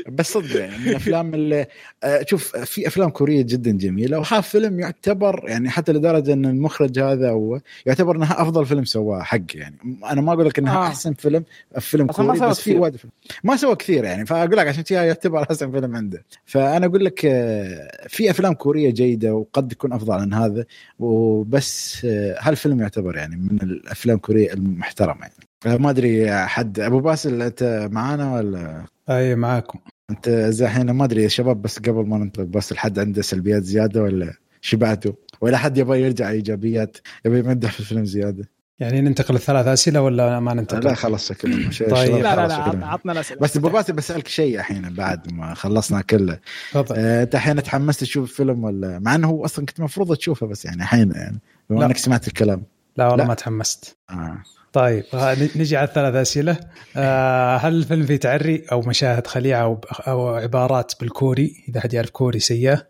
بس 0.09 0.31
صدق 0.31 0.59
يعني 0.59 0.77
من 0.77 0.87
الأفلام 0.87 1.33
اللي 1.33 1.65
آه، 2.03 2.25
شوف 2.27 2.57
في 2.57 2.87
أفلام 2.87 3.09
كورية 3.09 3.41
جدا 3.41 3.71
جميلة 3.71 4.19
وهذا 4.19 4.41
فيلم 4.41 4.79
يعتبر 4.79 5.45
يعني 5.47 5.69
حتى 5.69 5.91
لدرجة 5.93 6.33
إن 6.33 6.45
المخرج 6.45 6.99
هذا 6.99 7.29
هو 7.29 7.59
يعتبر 7.85 8.15
إنها 8.15 8.41
أفضل 8.41 8.65
فيلم 8.65 8.85
سواه 8.85 9.21
حق 9.21 9.39
يعني 9.55 9.77
أنا 10.05 10.21
ما 10.21 10.33
أقول 10.33 10.45
لك 10.45 10.59
إنها 10.59 10.77
آه. 10.77 10.87
أحسن 10.87 11.13
فيلم 11.13 11.43
فيلم 11.79 12.07
كوري 12.07 12.39
بس 12.39 12.61
في. 12.61 12.75
وايد 12.77 12.95
فيلم. 12.95 13.11
ما 13.43 13.55
سوى 13.55 13.75
كثير 13.75 14.03
يعني 14.03 14.25
فأقول 14.25 14.57
لك 14.57 14.67
عشان 14.67 14.83
كذا 14.83 15.03
يعتبر 15.03 15.43
أحسن 15.43 15.71
فيلم 15.71 15.95
عنده 15.95 16.23
فأنا 16.45 16.85
أقول 16.85 17.05
لك 17.05 17.25
آه، 17.25 18.07
في 18.07 18.29
أفلام 18.29 18.53
كورية 18.53 18.89
جيدة 18.89 19.33
وقد 19.33 19.67
تكون 19.67 19.93
أفضل 19.93 20.13
عن 20.13 20.33
هذا 20.33 20.65
وبس 20.99 22.05
هالفيلم 22.39 22.81
يعتبر 22.81 23.15
يعني 23.15 23.35
من 23.35 23.61
الأفلام 23.61 24.15
الكوريه 24.15 24.53
المحترمة 24.53 25.21
يعني. 25.21 25.33
آه، 25.65 25.77
ما 25.77 25.89
أدري 25.89 26.31
حد 26.47 26.79
أبو 26.79 26.99
باسل 26.99 27.41
أنت 27.41 27.89
معانا 27.91 28.35
ولا؟ 28.35 28.85
أي 29.09 29.35
معاكم. 29.35 29.79
أنت 30.09 30.29
زي 30.29 30.65
الحين 30.65 30.91
ما 30.91 31.05
أدري 31.05 31.23
يا 31.23 31.27
شباب 31.27 31.61
بس 31.61 31.79
قبل 31.79 32.05
ما 32.07 32.17
ننطق 32.17 32.43
بس 32.43 32.71
الحد 32.71 32.99
عنده 32.99 33.21
سلبيات 33.21 33.63
زيادة 33.63 34.03
ولا 34.03 34.33
شبعتوا 34.61 35.13
ولا 35.41 35.57
حد 35.57 35.77
يبغى 35.77 36.01
يرجع 36.01 36.29
إيجابيات 36.29 36.97
يبغى 37.25 37.39
يمدح 37.39 37.71
في 37.71 37.79
الفيلم 37.79 38.05
زيادة؟ 38.05 38.49
يعني 38.79 39.01
ننتقل 39.01 39.35
لثلاث 39.35 39.67
أسئلة 39.67 40.01
ولا 40.01 40.39
ما 40.39 40.53
ننتقل؟ 40.53 40.83
لا 40.83 40.93
خلص 40.93 41.31
كلهم 41.31 41.69
طيب. 41.89 42.15
لا 42.15 42.35
لا 42.35 42.47
لا 42.47 42.87
عطنا 42.87 43.11
الأسئلة 43.11 43.39
بس 43.39 43.57
ابو 43.57 43.69
باسل 43.69 43.93
بسألك 43.93 44.27
شيء 44.27 44.59
الحين 44.59 44.93
بعد 44.93 45.33
ما 45.33 45.53
خلصنا 45.53 46.01
كله 46.01 46.39
تفضل 46.71 46.95
آه، 46.97 47.23
أنت 47.23 47.35
الحين 47.35 47.63
تحمست 47.63 48.01
تشوف 48.01 48.29
الفيلم 48.31 48.63
ولا 48.63 48.99
مع 48.99 49.15
إنه 49.15 49.27
هو 49.29 49.45
أصلا 49.45 49.65
كنت 49.65 49.79
المفروض 49.79 50.15
تشوفه 50.17 50.47
بس 50.47 50.65
يعني 50.65 50.81
الحين 50.83 51.11
يعني 51.11 51.39
بما 51.69 51.79
لا. 51.79 51.85
إنك 51.85 51.97
سمعت 51.97 52.27
الكلام 52.27 52.63
لا 52.97 53.07
والله. 53.07 53.25
ما 53.25 53.33
تحمست 53.33 53.97
آه. 54.09 54.37
طيب 54.73 55.03
ها- 55.13 55.35
نجي 55.55 55.77
على 55.77 55.87
الثلاث 55.87 56.15
أسئلة 56.15 56.57
آه، 56.97 57.57
هل 57.57 57.75
الفيلم 57.75 58.05
فيه 58.05 58.15
تعري 58.17 58.65
أو 58.71 58.81
مشاهد 58.81 59.27
خليعة 59.27 59.61
أو 59.63 59.79
أو 60.07 60.27
عبارات 60.35 60.93
بالكوري 61.01 61.63
إذا 61.69 61.81
حد 61.81 61.93
يعرف 61.93 62.09
كوري 62.09 62.39
سيئة 62.39 62.87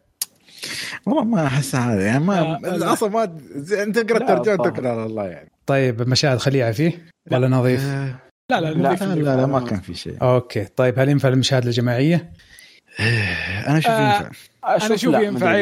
والله 1.05 1.23
ما 1.23 1.47
أحس 1.47 1.75
هذا 1.75 2.05
يعني 2.05 2.23
ما 2.23 2.59
لا، 2.63 2.69
لا. 2.77 2.93
أصلا 2.93 3.09
ما 3.09 3.23
أنت 3.83 3.99
تقرأ 3.99 4.17
الترجمة 4.39 4.89
على 4.89 5.05
الله 5.05 5.25
يعني 5.25 5.51
طيب 5.67 6.09
مشاهد 6.09 6.37
خليعة 6.37 6.71
فيه؟ 6.71 7.05
ولا 7.31 7.47
نظيف؟ 7.47 7.81
آه، 7.85 8.15
لا 8.51 8.61
لا 8.61 8.71
لا، 8.73 8.89
نضيف 8.89 9.03
لا 9.03 9.15
لا, 9.15 9.35
لا 9.35 9.45
ما 9.45 9.59
كان 9.59 9.79
في 9.81 9.93
شيء. 9.93 10.17
أوكي 10.21 10.65
طيب 10.65 10.99
هل 10.99 11.09
ينفع 11.09 11.29
المشاهد 11.29 11.65
الجماعية؟ 11.65 12.33
أنا 13.67 13.77
أشوف 13.77 13.91
آه، 13.91 14.15
ينفع. 14.15 14.29
أنا 14.65 14.75
أشوف 14.95 15.13
ينفع 15.13 15.55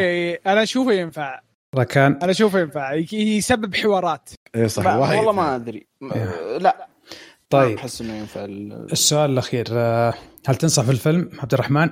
أنا 0.46 0.64
أشوفه 0.64 0.92
ينفع. 0.94 1.40
ركان. 1.76 2.20
أنا 2.24 2.32
أشوفه 2.32 2.60
ينفع. 2.60 2.94
يسبب 3.14 3.76
حوارات. 3.76 4.30
إي 4.56 4.68
صح 4.70 4.86
والله 4.86 5.32
ما 5.32 5.56
أدري. 5.56 5.88
إيه. 6.16 6.58
لا 6.58 6.88
طيب. 7.50 7.78
أحس 7.78 8.02
إنه 8.02 8.14
ينفع 8.14 8.46
ال- 8.46 8.92
السؤال 8.92 9.30
الأخير 9.32 9.66
آه، 9.72 10.14
هل 10.48 10.56
تنصح 10.56 10.84
في 10.84 10.92
الفيلم؟ 10.92 11.30
عبد 11.40 11.54
الرحمن؟ 11.54 11.90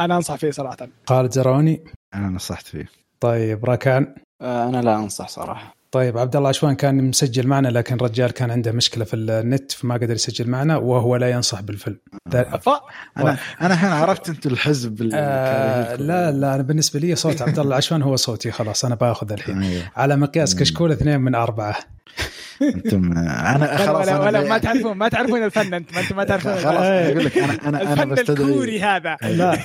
أنا 0.00 0.16
أنصح 0.16 0.34
فيه 0.34 0.50
صراحة. 0.50 0.88
خالد 1.08 1.32
زرعوني 1.32 1.84
أنا 2.14 2.26
نصحت 2.28 2.66
فيه. 2.66 2.88
طيب 3.20 3.64
راكان 3.64 4.14
آه، 4.42 4.68
أنا 4.68 4.82
لا 4.82 4.96
أنصح 4.96 5.28
صراحة. 5.28 5.74
طيب 5.92 6.18
عبد 6.18 6.36
الله 6.36 6.48
عشوان 6.48 6.74
كان 6.74 7.04
مسجل 7.04 7.46
معنا 7.46 7.68
لكن 7.68 7.94
الرجال 7.94 8.30
كان 8.30 8.50
عنده 8.50 8.72
مشكلة 8.72 9.04
في 9.04 9.16
النت 9.16 9.72
فما 9.72 9.94
قدر 9.94 10.14
يسجل 10.14 10.48
معنا 10.50 10.76
وهو 10.76 11.16
لا 11.16 11.30
ينصح 11.30 11.60
بالفيلم. 11.60 11.98
ذا- 12.28 12.56
ف... 12.56 12.68
أنا 13.18 13.36
أنا 13.60 13.74
الحين 13.74 13.90
عرفت 13.90 14.28
أنت 14.28 14.46
الحزب 14.46 15.10
آه 15.14 15.94
لا 15.96 16.30
لا 16.32 16.54
أنا 16.54 16.62
بالنسبة 16.62 17.00
لي 17.00 17.14
صوت 17.14 17.42
عبد 17.42 17.58
الله 17.58 17.76
عشوان 17.76 18.02
هو 18.02 18.16
صوتي 18.16 18.50
خلاص 18.50 18.84
أنا 18.84 18.94
بأخذ 18.94 19.32
الحين. 19.32 19.62
أيوه. 19.62 19.82
على 19.96 20.16
مقياس. 20.16 20.54
كشكول 20.56 20.92
اثنين 20.92 21.20
من 21.20 21.34
أربعة. 21.34 21.76
أنتم 22.62 23.12
أنا 23.12 23.76
خلاص 23.76 24.08
ولا, 24.08 24.16
أنا 24.16 24.20
ولا 24.20 24.48
ما 24.48 24.58
تعرفون 24.58 24.96
ما 24.96 25.08
تعرفون 25.08 25.44
الفن 25.44 25.74
أنت 25.74 25.92
ما 25.94 26.00
انت 26.00 26.12
ما 26.12 26.24
تعرفون 26.24 26.56
خلاص. 26.56 26.82
أقول 26.82 27.24
لك 27.24 27.38
أنا 27.38 27.68
أنا 27.68 27.92
أنا 27.92 28.02
الفن 28.02 28.32
الكوري 28.32 28.78
بستدعي 28.78 28.80
هذا 28.80 29.16
لا. 29.22 29.58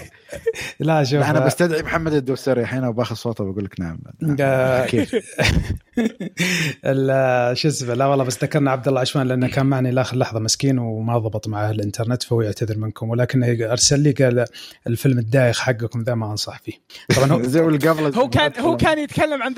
لا 0.79 1.03
شوف. 1.03 1.19
لا، 1.19 1.29
أنا 1.29 1.39
بستدعي 1.39 1.81
محمد 1.81 2.13
الدوسري 2.13 2.61
الحين 2.61 2.83
وباخذ 2.83 3.15
صوته 3.15 3.43
وبقول 3.43 3.63
لك 3.65 3.79
نعم. 3.79 3.99
أكيد. 4.39 5.07
ال- 6.85 7.57
شو 7.57 7.67
اسمه 7.67 7.93
لا 7.93 8.05
والله 8.05 8.23
بس 8.23 8.43
ذكرنا 8.43 8.71
عبد 8.71 8.87
الله 8.87 9.01
عشوان 9.01 9.27
لأنه 9.27 9.47
كان 9.47 9.65
معنا 9.65 9.87
لآخر 9.87 10.17
لحظة 10.17 10.39
مسكين 10.39 10.79
وما 10.79 11.17
ضبط 11.17 11.47
معه 11.47 11.71
الإنترنت 11.71 12.23
فهو 12.23 12.41
يعتذر 12.41 12.77
منكم. 12.77 13.09
ولكن 13.09 13.43
أرسل 13.63 13.99
لي 13.99 14.11
قال 14.11 14.45
الفيلم 14.87 15.19
الدايخ 15.19 15.59
حقكم 15.59 16.01
ذا 16.03 16.15
ما 16.15 16.31
أنصح 16.31 16.59
فيه. 16.59 16.73
طبعا 17.15 17.31
هو 17.31 17.37
هو 18.21 18.29
كان 18.29 18.51
هو 18.59 18.77
كان 18.77 18.99
يتكلم 18.99 19.43
عن 19.43 19.55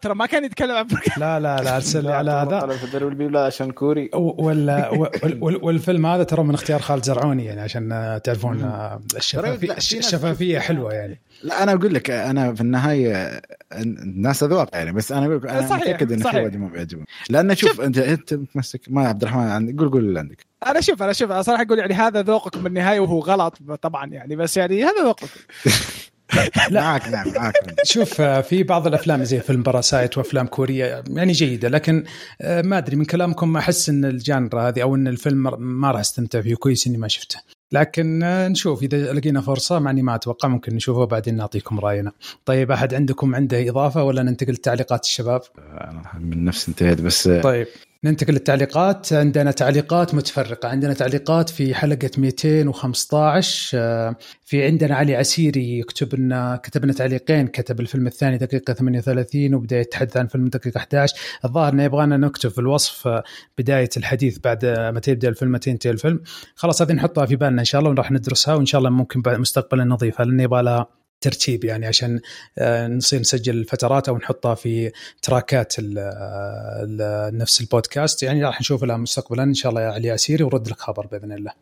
ترى 0.00 0.14
ما 0.14 0.26
كان 0.26 0.44
يتكلم 0.44 0.70
عن 0.76 0.86
لا 1.16 1.40
لا 1.40 1.56
لا 1.56 1.76
أرسل 1.76 2.02
لي 2.04 2.12
على 2.12 2.30
هذا. 2.30 2.71
في 2.76 2.84
الدوري 2.84 3.04
البيبلا 3.04 3.44
عشان 3.44 3.70
كوري. 3.70 4.10
ولا 4.14 4.88
وال- 4.90 5.64
والفيلم 5.64 6.06
هذا 6.06 6.22
ترى 6.22 6.42
من 6.42 6.54
اختيار 6.54 6.80
خالد 6.80 7.04
زرعوني 7.04 7.44
يعني 7.44 7.60
عشان 7.60 8.20
تعرفون 8.24 8.62
آه، 8.62 9.00
الشفافيه 9.16 9.68
ناس 9.68 9.92
الشفافية 9.92 10.58
حلوة 10.58 10.92
يعني. 10.92 11.20
لا 11.42 11.62
أنا 11.62 11.72
أقول 11.72 11.94
لك 11.94 12.10
أنا 12.10 12.54
في 12.54 12.60
النهاية 12.60 13.42
الناس 13.76 14.42
أذواق 14.42 14.68
يعني 14.72 14.92
بس 14.92 15.12
أنا 15.12 15.26
أقول 15.26 15.36
لك 15.36 15.46
أنا 15.46 15.76
متأكد 15.76 16.12
إن. 16.12 16.36
وايد 16.42 16.56
ما 16.56 16.68
بيعجبهم. 16.68 17.04
لأن 17.30 17.54
شوف 17.54 17.80
انت 17.80 17.98
أنت 17.98 18.34
متمسك. 18.34 18.80
ما 18.88 19.08
عبد 19.08 19.22
الرحمن 19.22 19.42
عندك 19.42 19.78
قول 19.80 19.90
قول 19.90 20.04
اللي 20.04 20.18
عندك. 20.18 20.46
أنا 20.66 20.80
شوف 20.80 21.02
أنا 21.02 21.12
شوف 21.12 21.30
أنا 21.30 21.42
صراحة 21.42 21.62
أقول 21.62 21.78
يعني 21.78 21.94
هذا 21.94 22.22
ذوقكم 22.22 22.62
بالنهايه 22.62 23.00
وهو 23.00 23.18
غلط 23.18 23.58
طبعا 23.82 24.06
يعني 24.06 24.36
بس 24.36 24.56
يعني 24.56 24.84
هذا 24.84 25.14
ذوقكم 26.34 26.74
معك 26.74 27.08
نعم 27.08 27.32
معك 27.36 27.54
شوف 27.84 28.20
آه، 28.20 28.40
في 28.40 28.62
بعض 28.62 28.86
الأفلام 28.86 29.24
زي 29.24 29.40
فيلم 29.40 29.62
باراسايت 29.62 30.18
وأفلام 30.18 30.46
كورية 30.46 31.04
يعني 31.10 31.32
جيدة 31.32 31.68
لكن 31.68 32.04
آه، 32.40 32.62
ما 32.62 32.78
أدري 32.78 32.96
من 32.96 33.04
كلامكم 33.04 33.56
أحس 33.56 33.88
إن 33.88 34.04
الجانرا 34.04 34.68
هذه 34.68 34.82
أو 34.82 34.94
إن 34.94 35.08
الفيلم 35.08 35.62
ما 35.62 35.90
راح 35.90 36.00
أستمتع 36.00 36.40
فيه 36.40 36.54
كويس 36.54 36.86
إني 36.86 36.98
ما 36.98 37.08
شفته 37.08 37.38
لكن 37.72 38.22
آه، 38.22 38.48
نشوف 38.48 38.82
إذا 38.82 39.12
لقينا 39.12 39.40
فرصة 39.40 39.78
مع 39.78 39.90
إني 39.90 40.02
ما 40.02 40.14
أتوقع 40.14 40.48
ممكن 40.48 40.74
نشوفه 40.74 41.00
وبعدين 41.00 41.36
نعطيكم 41.36 41.80
رأينا. 41.80 42.12
طيب 42.44 42.70
أحد 42.70 42.94
عندكم 42.94 43.34
عنده 43.34 43.68
إضافة 43.68 44.02
ولا 44.02 44.22
ننتقل 44.22 44.52
لتعليقات 44.52 45.04
الشباب؟ 45.04 45.40
أنا 45.58 46.02
من 46.20 46.44
نفسي 46.44 46.70
انتهيت 46.70 47.00
بس 47.00 47.28
طيب 47.28 47.66
ننتقل 48.04 48.32
للتعليقات. 48.32 49.12
عندنا 49.12 49.50
تعليقات 49.50 50.14
متفرقة. 50.14 50.68
عندنا 50.68 50.94
تعليقات 50.94 51.50
في 51.50 51.74
حلقة 51.74 52.10
215 52.18 53.78
آه، 53.78 54.16
في 54.44 54.64
عندنا 54.66 54.94
علي 54.94 55.16
عسيري 55.16 55.78
يكتب 55.78 56.14
لنا 56.14 56.60
كتب 56.62 56.84
لنا 56.84 56.92
تعليقين 56.92 57.46
كتب 57.46 57.80
الفيلم 57.80 58.06
الثاني 58.06 58.38
دقيقة 58.38 58.72
38 58.72 59.54
وبدأ 59.54 59.80
يتحدث 59.80 60.16
عن 60.16 60.26
فيلم 60.26 60.48
دقيقة 60.48 60.78
11 60.78 61.14
الظاهر 61.44 61.72
إنه 61.72 61.82
يبغانا 61.84 62.16
نكتب 62.16 62.50
في 62.50 62.58
الوصف 62.58 63.08
آه، 63.08 63.22
بداية 63.58 63.90
الحديث 63.96 64.38
بعد 64.38 64.64
آه، 64.64 64.90
متى 64.90 65.10
يبدأ 65.10 65.28
الفيلم 65.28 65.52
متى 65.52 65.70
ينتهي 65.70 65.90
الفيلم. 65.90 66.20
خلاص 66.54 66.82
هذه 66.82 66.92
نحطها 66.92 67.26
في 67.26 67.36
بالنا 67.36 67.60
إن 67.60 67.64
شاء 67.64 67.78
الله 67.80 67.90
وراح 67.90 68.10
ندرسها 68.12 68.54
وإن 68.54 68.66
شاء 68.66 68.78
الله 68.78 68.90
ممكن 68.90 69.22
مستقبلا 69.26 69.84
نضيفها 69.84 70.26
لأن 70.26 70.40
يبغى 70.40 70.62
لها 70.62 71.01
ترتيب 71.22 71.64
يعني 71.64 71.86
عشان 71.86 72.20
آه، 72.58 72.88
نصير 72.88 73.20
نسجل 73.20 73.54
الفترات 73.56 74.08
أو 74.08 74.16
نحطها 74.16 74.54
في 74.54 74.92
تراكات 75.22 75.74
ال 75.78 75.98
ال 75.98 77.38
نفس 77.38 77.60
البودكاست 77.60 78.22
يعني 78.22 78.44
راح 78.44 78.60
نشوف 78.60 78.84
لها 78.84 78.96
مستقبلا 78.96 79.42
إن 79.42 79.54
شاء 79.54 79.70
الله 79.70 79.82
يا 79.82 79.88
علي 79.88 80.08
ياسيري 80.08 80.44
ورد 80.44 80.68
لك 80.68 80.80
خبر 80.80 81.06
بإذن 81.06 81.32
الله. 81.32 81.52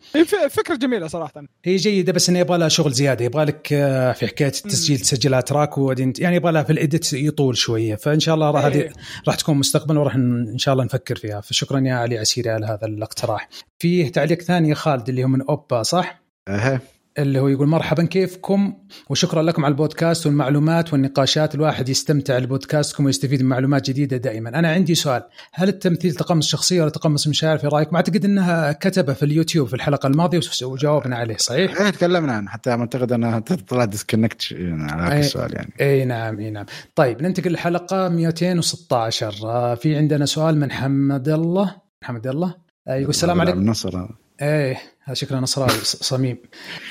فكرة 0.48 0.74
جميلة 0.74 1.06
صراحة 1.06 1.44
هي 1.64 1.76
جيدة 1.76 2.12
بس 2.12 2.28
انه 2.28 2.38
يبغى 2.38 2.58
لها 2.58 2.68
شغل 2.68 2.92
زيادة 2.92 3.24
يبغى 3.24 3.44
لك 3.44 3.72
آه، 3.72 4.12
في 4.12 4.26
حكاية 4.26 4.48
التسجيل 4.48 4.98
تسجلها 4.98 5.40
تراك 5.40 5.78
وبعدين 5.78 6.12
يعني 6.18 6.36
يبغى 6.36 6.52
لها 6.52 6.62
في 6.62 6.72
الإديت 6.72 7.12
يطول 7.12 7.56
شوية 7.56 7.94
فإن 7.94 8.20
شاء 8.20 8.34
الله 8.34 8.50
راح 8.50 8.64
هذه 8.64 8.74
إيه. 8.74 8.92
راح 9.28 9.36
تكون 9.36 9.56
مستقبلا 9.56 10.00
وراح 10.00 10.14
إن 10.14 10.58
شاء 10.58 10.72
الله 10.72 10.84
نفكر 10.84 11.16
فيها 11.16 11.40
فشكرا 11.40 11.80
يا 11.80 11.94
علي 11.94 12.18
عسيري 12.18 12.50
على 12.50 12.66
هذا 12.66 12.86
الاقتراح. 12.86 13.48
فيه 13.78 14.12
تعليق 14.12 14.42
ثاني 14.42 14.68
يا 14.68 14.74
خالد 14.74 15.08
اللي 15.08 15.24
هو 15.24 15.28
من 15.28 15.42
أوبا 15.42 15.82
صح؟ 15.82 16.22
أها 16.48 16.80
اللي 17.18 17.40
هو 17.40 17.48
يقول 17.48 17.68
مرحبا 17.68 18.04
كيفكم؟ 18.04 18.74
وشكرا 19.08 19.42
لكم 19.42 19.64
على 19.64 19.72
البودكاست 19.72 20.26
والمعلومات 20.26 20.92
والنقاشات. 20.92 21.54
الواحد 21.54 21.88
يستمتع 21.88 22.38
بودكاستكم 22.38 23.04
ويستفيد 23.04 23.42
من 23.42 23.48
معلومات 23.48 23.90
جديدة 23.90 24.16
دائما. 24.16 24.58
أنا 24.58 24.68
عندي 24.72 24.94
سؤال. 24.94 25.22
هل 25.52 25.68
التمثيل 25.68 26.14
تقمص 26.14 26.46
شخصيه 26.46 26.80
ولا 26.80 26.90
تقمص 26.90 27.28
مشاعر 27.28 27.58
في 27.58 27.66
رايكم 27.66 27.96
أعتقد 27.96 28.24
إنها 28.24 28.72
كتبه 28.72 29.12
في 29.12 29.22
اليوتيوب 29.22 29.68
في 29.68 29.74
الحلقة 29.74 30.06
الماضية 30.06 30.40
وجاوبنا 30.62 31.16
عليه 31.16 31.36
صحيح؟ 31.36 31.80
إيه 31.80 31.90
تكلمنا 31.90 32.32
عنه 32.32 32.50
حتى 32.50 32.70
أعتقد 32.70 33.12
إنها 33.12 33.38
طلع 33.38 33.84
disconnect 33.84 34.52
على 34.52 35.02
هذا 35.02 35.12
إيه. 35.12 35.20
السؤال 35.20 35.54
يعني. 35.54 35.72
اي 35.80 36.04
نعم 36.04 36.38
اي 36.38 36.50
نعم. 36.50 36.66
طيب 36.94 37.22
ننتقل 37.22 37.50
للحلقه 37.50 38.08
216 38.08 39.34
آه، 39.44 39.74
في 39.74 39.96
عندنا 39.96 40.26
سؤال 40.26 40.60
من 40.60 40.72
حمد 40.72 41.28
الله. 41.28 41.76
محمد 42.02 42.26
الله. 42.26 42.54
آه، 42.88 42.94
يقول 42.94 43.10
السلام 43.10 43.40
عليكم. 43.40 43.58
النصر 43.58 44.06
إيه. 44.42 44.78
شكله 45.12 45.38
نصراوي 45.40 45.70
صميم. 45.84 46.38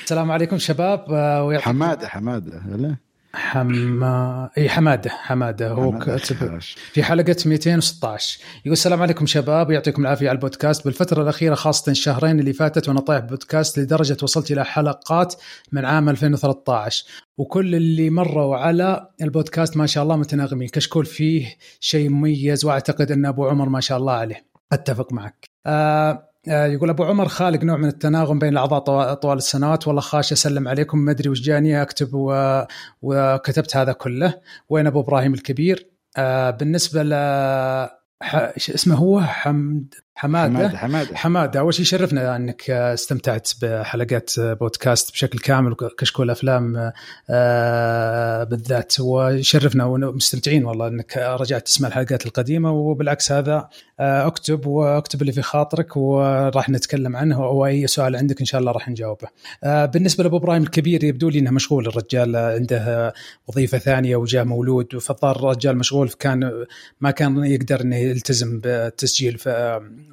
السلام 0.04 0.30
عليكم 0.30 0.58
شباب 0.58 1.04
آه، 1.12 1.44
ويعطيكم- 1.44 1.64
حمادة 1.68 2.08
حمادة 2.08 2.62
ولا 2.72 2.96
حما 3.34 4.50
إي 4.58 4.68
حمادة 4.68 5.10
حمادة 5.10 5.70
هو 5.70 5.98
كاتب. 5.98 6.58
في 6.92 7.02
حلقة 7.02 7.36
216 7.46 8.40
يقول 8.60 8.72
السلام 8.72 9.02
عليكم 9.02 9.26
شباب 9.26 9.68
ويعطيكم 9.68 10.02
العافية 10.02 10.28
على 10.28 10.36
البودكاست. 10.36 10.84
بالفترة 10.84 11.22
الأخيرة 11.22 11.54
خاصة 11.54 11.90
الشهرين 11.92 12.40
اللي 12.40 12.52
فاتت 12.52 12.88
وأنا 12.88 13.00
طايح 13.00 13.20
بودكاست 13.24 13.78
لدرجة 13.78 14.16
وصلت 14.22 14.50
إلى 14.50 14.64
حلقات 14.64 15.34
من 15.72 15.84
عام 15.84 16.08
2013 16.08 17.04
وكل 17.38 17.74
اللي 17.74 18.10
مروا 18.10 18.56
على 18.56 19.08
البودكاست 19.22 19.76
ما 19.76 19.86
شاء 19.86 20.02
الله 20.04 20.16
متناغمين. 20.16 20.68
كشكول 20.68 21.06
فيه 21.06 21.56
شيء 21.80 22.08
مميز 22.08 22.64
وأعتقد 22.64 23.12
أن 23.12 23.26
أبو 23.26 23.48
عمر 23.48 23.68
ما 23.68 23.80
شاء 23.80 23.98
الله 23.98 24.12
عليه. 24.12 24.44
أتفق 24.72 25.12
معك. 25.12 25.44
آه، 25.66 26.29
يقول 26.46 26.88
أبو 26.90 27.04
عمر 27.04 27.28
خالق 27.28 27.64
نوع 27.64 27.76
من 27.76 27.88
التناغم 27.88 28.38
بين 28.38 28.48
الأعضاء 28.52 28.80
طوا- 28.80 29.14
طوال 29.14 29.36
السنوات 29.38 29.86
والله 29.88 30.00
خاش 30.00 30.32
أسلم 30.32 30.68
عليكم 30.68 30.98
ما 30.98 31.10
أدري 31.10 31.28
وش 31.28 31.40
جاني 31.40 31.82
أكتب 31.82 32.08
و... 32.14 32.62
وكتبت 33.02 33.76
هذا 33.76 33.92
كله. 33.92 34.34
وين 34.68 34.86
أبو 34.86 35.00
إبراهيم 35.00 35.34
الكبير؟ 35.34 35.90
آه 36.16 36.50
بالنسبة 36.50 37.02
ل 37.02 37.14
ح... 38.22 38.34
اسمه 38.56 38.94
هو؟ 38.96 39.20
حمد 39.20 39.94
حمادة. 40.20 40.68
حمادة 40.78 41.16
حمادة. 41.16 41.60
أول 41.60 41.74
شيء 41.74 41.84
شرفنا 41.84 42.36
إنك 42.36 42.70
استمتعت 42.70 43.50
بحلقات 43.62 44.30
بودكاست 44.40 45.12
بشكل 45.12 45.38
كامل 45.38 45.72
وكشكول 45.72 46.30
أفلام 46.30 46.92
آه، 47.30 48.44
بالذات. 48.44 48.94
وشرفنا 49.00 49.84
ومستمتعين 49.84 50.64
والله 50.64 50.88
إنك 50.88 51.16
رجعت 51.16 51.66
تسمع 51.66 51.88
الحلقات 51.88 52.26
القديمة 52.26 52.70
وبالعكس 52.72 53.32
هذا 53.32 53.68
آه، 54.00 54.26
أكتب 54.26 54.66
وأكتب 54.66 55.20
اللي 55.20 55.32
في 55.32 55.42
خاطرك 55.42 55.96
وراح 55.96 56.68
نتكلم 56.70 57.16
عنه 57.16 57.40
واي 57.40 57.86
سؤال 57.86 58.16
عندك 58.16 58.40
إن 58.40 58.46
شاء 58.46 58.60
الله 58.60 58.72
راح 58.72 58.88
نجاوبه. 58.88 59.28
آه، 59.64 59.86
بالنسبة 59.86 60.24
لأبو 60.24 60.36
إبراهيم 60.36 60.62
الكبير 60.62 61.04
يبدو 61.04 61.28
لي 61.28 61.38
إنه 61.38 61.50
مشغول 61.50 61.86
الرجال 61.86 62.36
عنده 62.36 63.12
وظيفة 63.48 63.78
ثانية 63.78 64.16
وجاء 64.16 64.44
مولود 64.44 64.98
فالظاهر 64.98 65.36
الرجال 65.36 65.78
مشغول 65.78 66.08
فكان 66.08 66.64
ما 67.00 67.10
كان 67.10 67.44
يقدر 67.44 67.80
إنه 67.80 67.96
يلتزم 67.96 68.60
بالتسجيل 68.60 69.38
ف- 69.38 69.48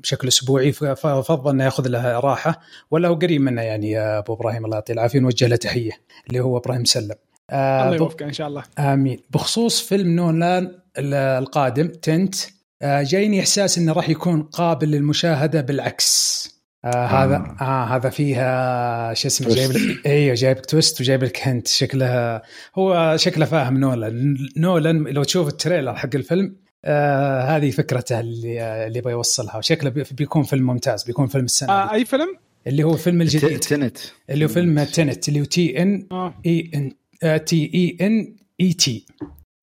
بشكل 0.04 0.28
أسبوعي 0.28 0.72
ففضل 0.72 1.52
إنه 1.52 1.64
يأخذ 1.64 1.88
له 1.88 2.20
راحة 2.20 2.60
ولا 2.92 3.08
هو 3.08 3.14
قريب 3.16 3.42
منه 3.42 3.62
يعني 3.62 3.92
يا 3.92 4.18
أبو 4.18 4.34
إبراهيم 4.34 4.66
الله 4.66 4.76
يعطيه 4.78 4.94
العافية 4.94 5.20
نوجه 5.20 5.48
له 5.48 5.56
تحية 5.56 5.92
اللي 6.28 6.40
هو 6.40 6.58
إبراهيم 6.58 6.86
سلم. 6.86 7.16
آه، 7.50 7.84
الله 7.86 7.96
يوفقه 7.96 8.26
إن 8.26 8.34
شاء 8.34 8.48
الله. 8.48 8.64
آمين. 8.80 9.20
بخصوص 9.30 9.82
فيلم 9.82 10.16
نولان 10.16 10.64
ال- 10.98 11.14
القادم 11.14 11.88
تنت 11.88 12.36
آه، 12.82 13.02
جايني 13.04 13.40
إحساس 13.40 13.78
إنه 13.78 13.94
راح 13.94 14.10
يكون 14.10 14.42
قابل 14.44 14.88
للمشاهدة 14.92 15.62
بالعكس. 15.62 16.38
آه 16.86 17.06
هذا 17.06 17.56
آه. 17.62 17.84
هذا 17.96 18.10
فيها 18.10 19.14
شو 19.14 19.28
اسمه. 19.28 19.50
جايب 19.56 19.72
لك 19.72 20.06
إيوه 20.08 20.36
جايب 20.36 20.58
لك 20.58 20.66
twist 20.66 21.02
وجايب 21.02 21.24
لك 21.24 21.48
هنت 21.48 21.68
شكلها 21.68 22.42
هو 22.78 23.14
شكله 23.18 23.46
فاهم 23.46 23.78
نولان 23.78 24.38
نولان 24.58 25.04
لو 25.04 25.24
تشوف 25.24 25.48
ال 25.48 25.54
trailer 25.54 25.96
حق 25.96 26.10
الفيلم 26.16 26.56
آه 26.86 27.42
هذه 27.42 27.72
فكرته 27.72 28.20
اللي 28.20 28.86
اللي 28.88 28.98
يبغى 29.00 29.12
يوصلها. 29.14 29.62
شكله 29.62 29.90
بي- 29.90 30.04
بيكون 30.12 30.44
فيلم 30.44 30.68
ممتاز 30.68 31.04
بيكون 31.04 31.28
فيلم 31.28 31.46
السنة 31.46 31.70
آه 31.74 31.90
آه 31.90 31.94
أي 31.94 32.06
فيلم؟ 32.06 32.38
اللي 32.68 32.84
هو 32.84 32.94
فيلم 32.94 33.22
الجديد. 33.22 33.60
Tenet 33.60 33.98
اللي 34.30 34.46
هو 34.46 34.50
فيلم 34.50 34.84
Tenet 34.84 35.28
اللي 35.30 35.40
هو 35.40 35.44
T 35.44 35.82
N 35.82 36.08
آه. 36.12 36.34
E 36.46 36.72
N 36.76 36.92
آه، 37.24 37.38
T 37.38 37.72
E 37.74 38.08
N 38.08 38.36
E 38.62 38.74
T 38.74 39.06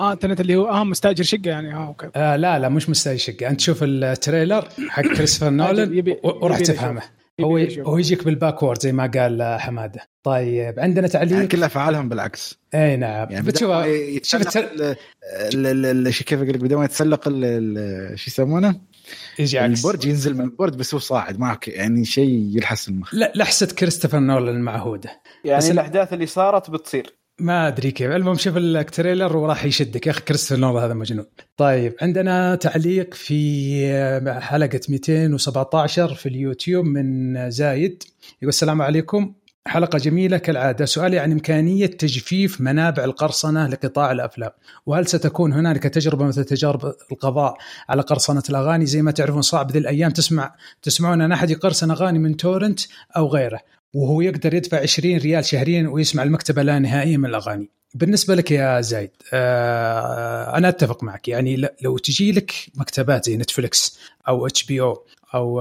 آه 0.00 0.14
Tenet 0.14 0.40
اللي 0.40 0.56
هو 0.56 0.68
آه 0.68 0.84
مستأجر 0.84 1.24
شقة 1.24 1.40
يعني. 1.50 1.74
آه 1.74 1.86
okay. 1.86 2.10
آه 2.16 2.36
لا 2.36 2.58
لا 2.58 2.68
مش 2.68 2.88
مستاهل 2.88 3.20
شقة. 3.20 3.48
أنت 3.48 3.60
شوف 3.60 3.78
ال 3.82 3.93
trailer 3.93 4.68
حق 4.88 5.02
كريستوفر 5.16 5.50
نولان 5.50 6.16
وراح 6.24 6.58
تفهمه. 6.60 7.02
هو. 7.40 7.58
هو 7.86 7.98
يجيك 7.98 8.24
بال 8.24 8.36
backward 8.36 8.82
زي 8.82 8.92
ما 8.92 9.06
قال 9.06 9.60
حمادة. 9.60 10.00
طيب 10.22 10.80
عندنا 10.80 11.08
يعني 11.14 11.28
تعليق 11.28 11.48
كل 11.48 11.62
افعالهم 11.64 12.08
بالعكس. 12.08 12.58
أي 12.74 12.96
نعم. 12.96 13.30
يعني 13.30 13.46
بتشوف 13.46 13.70
شوف 13.70 13.86
يتسلق 13.86 14.46
التر... 14.46 14.64
ال- 14.64 14.96
ال- 15.66 15.66
ال- 15.86 16.06
ال- 16.06 16.14
شو 16.14 16.24
كيف 16.24 16.38
أقول 16.42 16.54
لك؟ 16.54 16.60
بدل 16.60 16.76
ما 16.76 16.84
يتسلق 16.84 17.28
ال- 17.28 17.44
ال- 17.44 18.18
شو 18.18 18.24
يسمونه؟ 18.30 18.80
يجي 19.38 19.58
عكس. 19.58 19.84
البرج 19.84 20.04
ينزل 20.06 20.34
من 20.34 20.44
البرج 20.44 20.74
بس 20.74 20.94
هو 20.94 21.00
صاعد 21.00 21.38
معك 21.38 21.68
يعني 21.68 22.04
شيء 22.04 22.50
يلحس 22.56 22.88
المخ. 22.88 23.14
لا 23.14 23.32
لحسة 23.36 23.66
كريستوفر 23.66 24.18
نولان 24.18 24.56
المعهوده 24.56 25.10
يعني 25.44 25.58
بس- 25.58 25.70
الأحداث 25.70 26.12
اللي 26.12 26.26
صارت 26.26 26.70
بتصير. 26.70 27.14
ما 27.38 27.68
أدري 27.68 27.90
كيف. 27.90 28.10
المهم 28.10 28.36
شوف 28.36 28.56
ال 28.56 28.66
trailer 28.66 29.36
وراح 29.36 29.64
يشدك. 29.64 30.06
يا 30.06 30.12
أخي 30.12 30.20
كريستوفر 30.20 30.60
نولان 30.60 30.84
هذا 30.84 30.94
مجنون. 30.94 31.26
طيب 31.56 31.94
عندنا 32.02 32.54
تعليق 32.54 33.14
في 33.14 34.40
حلقة 34.40 34.80
217 34.88 36.14
في 36.14 36.28
اليوتيوب 36.28 36.84
من 36.84 37.50
زايد. 37.50 38.02
يقول 38.42 38.48
السلام 38.48 38.82
عليكم. 38.82 39.34
حلقة 39.66 39.98
جميلة 39.98 40.38
كالعادة. 40.38 40.84
سؤالي 40.84 41.18
عن 41.18 41.32
إمكانية 41.32 41.86
تجفيف 41.86 42.60
منابع 42.60 43.04
القرصنة 43.04 43.68
لقطاع 43.68 44.12
الأفلام. 44.12 44.50
وهل 44.86 45.06
ستكون 45.06 45.52
هنالك 45.52 45.82
تجربة 45.82 46.24
مثل 46.24 46.44
تجارب 46.44 46.94
القضاء 47.12 47.56
على 47.88 48.02
قرصنة 48.02 48.42
الأغاني؟ 48.50 48.86
زي 48.86 49.02
ما 49.02 49.10
تعرفون 49.10 49.42
صعب 49.42 49.70
ذي 49.72 49.78
الأيام 49.78 50.10
تسمع 50.10 50.54
تسمعون 50.82 51.20
أن 51.20 51.32
أحد 51.32 51.50
يقرصن 51.50 51.90
أغاني 51.90 52.18
من 52.18 52.36
تورنت 52.36 52.80
أو 53.16 53.28
غيره. 53.28 53.60
وهو 53.94 54.20
يقدر 54.20 54.54
يدفع 54.54 54.80
20 54.80 55.16
ريال 55.16 55.44
شهريا 55.44 55.88
ويسمع 55.88 56.22
المكتبة 56.22 56.62
لا 56.62 56.78
نهائية 56.78 57.16
من 57.16 57.26
الأغاني. 57.26 57.70
بالنسبة 57.94 58.34
لك 58.34 58.50
يا 58.50 58.80
زايد 58.80 59.10
آه 59.32 60.56
أنا 60.56 60.68
أتفق 60.68 61.04
معك. 61.04 61.28
يعني 61.28 61.68
لو 61.82 61.98
تجي 61.98 62.32
لك 62.32 62.52
مكتبات 62.74 63.24
زي 63.24 63.36
نتفلكس 63.36 63.98
أو 64.28 64.46
HBO 64.46 65.06
أو 65.34 65.60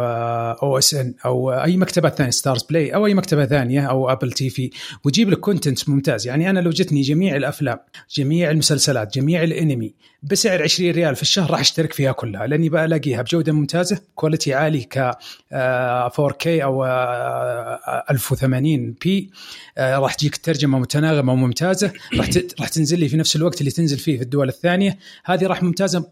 OSN 0.64 1.14
أو 1.26 1.54
أي 1.54 1.78
مكتبات 1.78 2.18
ثانية 2.18 2.32
Starz 2.32 2.64
Play 2.64 2.96
أو 2.96 3.06
أي 3.06 3.14
مكتبة 3.14 3.46
ثانية 3.46 3.82
أو 3.82 4.12
Apple 4.12 4.32
TV 4.32 4.70
وتجيب 5.04 5.30
لك 5.30 5.40
content 5.40 5.90
ممتاز. 5.90 6.28
يعني 6.28 6.50
أنا 6.50 6.60
لو 6.60 6.70
جتني 6.70 7.02
جميع 7.02 7.36
الأفلام 7.36 7.78
جميع 8.16 8.52
المسلسلات 8.52 9.18
جميع 9.18 9.44
الأنمي 9.44 9.94
بسعر 10.24 10.64
20 10.64 10.92
ريال 10.92 11.16
في 11.16 11.22
الشهر 11.22 11.52
راح 11.52 11.60
أشترك 11.60 11.94
فيها 11.94 12.12
كلها 12.12 12.48
لأني 12.48 12.70
بلاقيها 12.70 13.22
بجودة 13.22 13.52
ممتازة 13.52 14.02
quality 14.16 14.54
عالي 14.54 14.84
ك 14.84 15.18
آه، 15.52 16.10
4K 16.10 16.48
أو 16.48 16.86
آه، 16.86 18.04
1080 18.12 18.96
p 19.02 19.32
آه، 19.78 19.98
راح 19.98 20.14
تجيك 20.14 20.38
ترجمة 20.38 20.80
متناغمة 20.80 21.34
وممتازة. 21.34 21.94
راح 22.18 22.30
راح 22.60 22.68
تنزل 22.68 23.00
لي 23.00 23.10
في 23.10 23.18
نفس 23.18 23.36
الوقت 23.36 23.60
اللي 23.60 23.72
تنزل 23.72 23.98
فيه 23.98 24.18
في 24.18 24.24
الدول 24.24 24.50
الثانية. 24.50 24.98
هذه 25.26 25.48
راح 25.48 25.64
ممتازة 25.64 26.08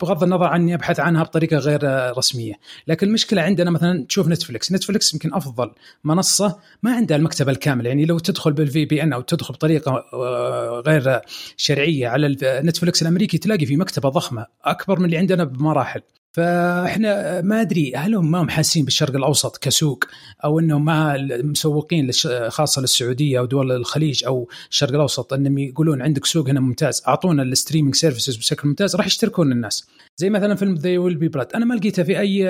بغض 0.00 0.22
النظر 0.22 0.44
عن 0.44 0.60
اني 0.60 0.74
أبحث 0.74 1.00
عنها 1.00 1.22
بطريقة 1.22 1.56
غير 1.56 1.80
آه، 1.84 2.12
رسمية. 2.12 2.54
لكن 2.90 3.06
المشكلة 3.06 3.42
عندنا 3.42 3.70
مثلا 3.70 4.06
تشوف 4.06 4.28
Netflix 4.28 4.72
Netflix 4.72 5.14
يمكن 5.14 5.34
أفضل 5.34 5.72
منصة 6.04 6.58
ما 6.82 6.94
عندها 6.94 7.16
المكتبه 7.16 7.52
الكامله 7.52 7.88
يعني 7.88 8.04
لو 8.04 8.18
تدخل 8.18 8.52
بال 8.52 8.84
VPN 8.84 9.12
أو 9.12 9.20
تدخل 9.20 9.54
بطريقة 9.54 10.04
آه، 10.12 10.82
غير 10.86 11.20
شرعية 11.56 12.08
على 12.08 12.36
Netflix 12.42 13.02
الأمريكي 13.02 13.38
تلاقي 13.38 13.66
في 13.66 13.76
مكتبة 13.76 14.08
ضخمة 14.08 14.46
أكبر 14.64 14.98
من 14.98 15.04
اللي 15.04 15.18
عندنا 15.18 15.44
بمراحل. 15.44 16.00
فإحنا 16.32 17.40
ما 17.40 17.60
أدري 17.60 17.92
هل 17.96 18.14
هم 18.14 18.30
ما 18.30 18.42
هم 18.42 18.48
حاسين 18.48 18.84
بالشرق 18.84 19.16
الأوسط 19.16 19.56
كسوق 19.56 20.04
أو 20.44 20.58
إنهم 20.58 20.84
ما 20.84 21.16
مسوقين 21.42 22.10
خاصة 22.48 22.80
للسعودية 22.82 23.38
أو 23.38 23.44
دول 23.44 23.72
الخليج 23.72 24.24
أو 24.24 24.48
الشرق 24.70 24.90
الأوسط 24.90 25.32
إنهم 25.32 25.58
يقولون 25.58 26.02
عندك 26.02 26.26
سوق 26.26 26.48
هنا 26.48 26.60
ممتاز 26.60 27.02
أعطونا 27.08 27.42
ال 27.42 27.47
streaming 27.47 27.94
services 27.94 28.36
بشكل 28.36 28.68
ممتاز 28.68 28.96
راح 28.96 29.06
يشتركون 29.06 29.52
الناس. 29.52 29.88
زي 30.16 30.30
مثلا 30.30 30.54
فيلم 30.54 30.74
There 30.74 30.98
Will 30.98 31.16
Be 31.16 31.28
Blood 31.28 31.52
أنا 31.54 31.64
ما 31.64 31.74
لقيتها 31.74 32.02
في 32.02 32.18
أي 32.20 32.44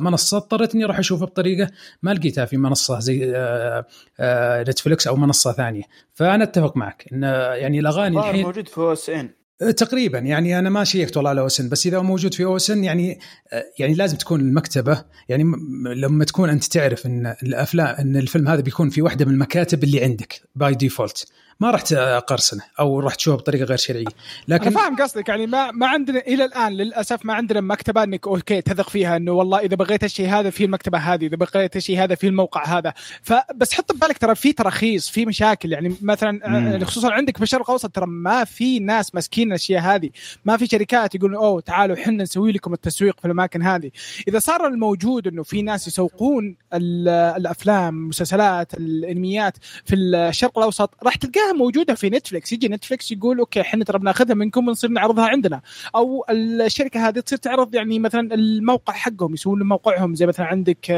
منصة 0.00 0.36
اضطريت 0.36 0.74
إني 0.74 0.84
أروح 0.84 0.98
اشوفها 0.98 1.26
بطريقة 1.26 1.70
ما 2.02 2.14
لقيتها 2.14 2.44
في 2.44 2.56
منصة 2.56 2.98
زي 2.98 3.34
Netflix 4.68 5.06
أو 5.06 5.16
منصة 5.16 5.52
ثانية. 5.52 5.82
فأنا 6.14 6.44
أتفق 6.44 6.76
معك 6.76 7.08
إن 7.12 7.22
يعني 7.22 7.80
الأغاني 7.80 8.18
الحين 8.18 8.44
موجود 8.44 8.68
في 8.68 8.78
OSN 8.78 9.30
تقريبا. 9.70 10.18
يعني 10.18 10.58
أنا 10.58 10.70
ما 10.70 10.84
شيكت 10.84 11.16
والله 11.16 11.30
على 11.30 11.40
OSN. 11.40 11.68
بس 11.68 11.86
إذا 11.86 12.00
موجود 12.00 12.34
في 12.34 12.44
OSN 12.44 12.84
يعني 12.84 13.18
يعني 13.78 13.94
لازم 13.94 14.16
تكون 14.16 14.40
المكتبة. 14.40 15.04
يعني 15.28 15.44
لما 15.94 16.24
تكون 16.24 16.50
أنت 16.50 16.64
تعرف 16.64 17.06
إن 17.06 17.34
الافلام 17.42 17.94
إن 17.98 18.16
الفيلم 18.16 18.48
هذا 18.48 18.60
بيكون 18.60 18.90
في 18.90 19.02
واحدة 19.02 19.24
من 19.24 19.32
المكاتب 19.32 19.84
اللي 19.84 20.04
عندك 20.04 20.40
by 20.56 20.74
default 20.74 21.26
ما 21.60 21.70
راح 21.70 21.80
تقرصنه 21.80 22.62
أو 22.80 23.00
راح 23.00 23.14
تشوفه 23.14 23.36
بطريقة 23.36 23.64
غير 23.64 23.76
شرعية. 23.76 24.04
لكن 24.48 24.66
أنا 24.66 24.80
فاهم 24.80 24.96
قصدك 24.96 25.28
يعني 25.28 25.46
ما 25.46 25.70
ما 25.70 25.86
عندنا 25.86 26.18
إلى 26.18 26.44
الآن 26.44 26.72
للأسف 26.72 27.24
ما 27.24 27.34
عندنا 27.34 27.60
مكتبة 27.60 28.02
إنك 28.02 28.26
أوكي 28.26 28.60
تثق 28.60 28.90
فيها 28.90 29.16
إنه 29.16 29.32
والله 29.32 29.58
إذا 29.58 29.76
بغيت 29.76 30.04
الشيء 30.04 30.28
هذا 30.28 30.50
في 30.50 30.64
المكتبة 30.64 30.98
هذه 30.98 31.26
إذا 31.26 31.36
بغيت 31.36 31.76
الشيء 31.76 32.04
هذا 32.04 32.14
في 32.14 32.26
الموقع 32.26 32.78
هذا. 32.78 32.94
فبس 33.22 33.72
حط 33.72 33.92
ببالك 33.92 34.18
ترى 34.18 34.34
في 34.34 34.52
تراخيص 34.52 35.08
في 35.08 35.26
مشاكل. 35.26 35.72
يعني 35.72 35.96
مثلا 36.02 36.84
خصوصا 36.84 37.12
عندك 37.12 37.36
في 37.36 37.42
الشرق 37.42 37.62
الاوسط 37.62 37.90
ترى 37.90 38.06
ما 38.06 38.44
في 38.44 38.78
ناس 38.78 39.14
ماسكين 39.14 39.48
الأشياء 39.48 39.82
هذه. 39.82 40.10
ما 40.44 40.56
في 40.56 40.66
شركات 40.66 41.14
يقولون 41.14 41.36
أوه 41.36 41.60
تعالوا 41.60 41.96
إحنا 41.96 42.22
نسوي 42.22 42.52
لكم 42.52 42.72
التسويق 42.72 43.20
في 43.20 43.24
الأماكن 43.24 43.62
هذه. 43.62 43.90
إذا 44.28 44.38
صار 44.38 44.66
الموجود 44.66 45.26
إنه 45.26 45.42
في 45.42 45.62
ناس 45.62 45.88
يسوقون 45.88 46.56
الأفلام 46.74 47.96
المسلسلات 47.96 48.74
الأنميات 48.74 49.56
في 49.84 49.94
الشرق 49.94 50.58
الأوسط 50.58 50.94
راح 51.02 51.16
تلقاها 51.42 51.52
موجودة 51.52 51.94
في 51.94 52.10
Netflix 52.10 52.52
يجي 52.52 52.68
Netflix 52.68 53.12
يقول 53.12 53.38
okay 53.38 53.60
إحنا 53.60 53.84
ترى 53.84 53.98
بناخذها 53.98 54.34
منكم 54.34 54.68
ونصير 54.68 54.90
نعرضها 54.90 55.26
عندنا. 55.26 55.60
أو 55.94 56.24
الشركة 56.30 57.08
هذه 57.08 57.20
تصير 57.20 57.38
تعرض 57.38 57.74
يعني 57.74 57.98
مثلا 57.98 58.34
الموقع 58.34 58.92
حقهم 58.92 59.34
يسوون 59.34 59.62
موقعهم. 59.62 60.14
زي 60.14 60.26
مثلا 60.26 60.46
عندك 60.46 60.90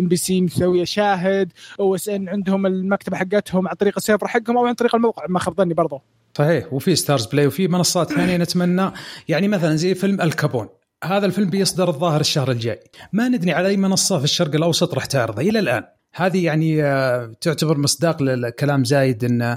MBC 0.00 0.40
مسوية 0.40 0.84
شاهد 0.84 1.52
OSN 1.80 2.28
عندهم 2.28 2.66
المكتبة 2.66 3.16
حقتهم 3.16 3.68
عن 3.68 3.74
طريق 3.74 3.94
ال 3.96 4.01
server 4.01 4.28
حقهم 4.28 4.58
أو 4.58 4.66
عن 4.66 4.74
طريق 4.74 4.94
الموقع. 4.94 5.26
ما 5.28 5.38
خاب 5.38 5.56
ظني 5.56 5.74
برضه 5.74 6.00
صحيح. 6.34 6.72
وفي 6.72 6.96
Starz 6.96 7.26
Play 7.26 7.46
وفي 7.46 7.68
منصات 7.68 8.12
ثانية 8.12 8.36
نتمنى. 8.36 8.90
يعني 9.28 9.48
مثلا 9.48 9.76
زي 9.76 9.94
فيلم 9.94 10.20
الكابون 10.20 10.68
هذا 11.04 11.26
الفيلم 11.26 11.50
بيصدر 11.50 11.88
الظاهر 11.88 12.20
الشهر 12.20 12.50
الجاي. 12.50 12.80
ما 13.12 13.28
ندري 13.28 13.52
على 13.52 13.68
أي 13.68 13.76
منصة 13.76 14.18
في 14.18 14.24
الشرق 14.24 14.54
الأوسط 14.54 14.94
راح 14.94 15.04
تعرضه. 15.04 15.42
إلى 15.42 15.58
الآن. 15.58 15.97
هذه 16.14 16.44
يعني 16.44 16.82
تعتبر 17.40 17.78
مصداق 17.78 18.22
للكلام 18.22 18.84
زايد 18.84 19.24
إن 19.24 19.56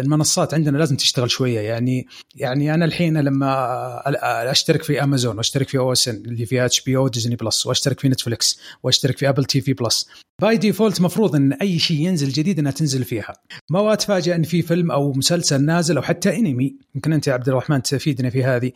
المنصات 0.00 0.54
عندنا 0.54 0.78
لازم 0.78 0.96
تشتغل 0.96 1.30
شوية. 1.30 1.60
يعني 1.60 2.06
يعني 2.34 2.74
أنا 2.74 2.84
الحين 2.84 3.18
لما 3.18 4.02
أشترك 4.50 4.82
في 4.82 5.02
امازون 5.02 5.36
وأشترك 5.36 5.68
في 5.68 5.78
OSN 5.78 6.14
اللي 6.14 6.46
فيها 6.46 6.66
HBO 6.66 7.08
Disney 7.08 7.36
Plus 7.36 7.66
وأشترك 7.66 8.00
في 8.00 8.08
Netflix 8.08 8.60
وأشترك 8.82 9.18
في 9.18 9.28
Apple 9.28 9.44
TV 9.44 9.60
في 9.60 9.72
Plus 9.72 10.08
by 10.40 10.56
default 10.56 11.00
مفروض 11.00 11.36
إن 11.36 11.52
أي 11.52 11.78
شيء 11.78 11.96
ينزل 11.96 12.28
جديد 12.28 12.58
إنها 12.58 12.72
تنزل 12.72 13.04
فيها. 13.04 13.32
ما 13.70 13.92
اتفاجئ 13.92 14.34
إن 14.34 14.42
في 14.42 14.62
فيلم 14.62 14.90
أو 14.90 15.12
مسلسل 15.12 15.64
نازل 15.64 15.96
أو 15.96 16.02
حتى 16.02 16.36
انمي 16.36 16.76
يمكن 16.94 17.12
أنت 17.12 17.26
يا 17.26 17.32
عبد 17.32 17.48
الرحمن 17.48 17.82
تفيدنا 17.82 18.30
في 18.30 18.44
هذه 18.44 18.72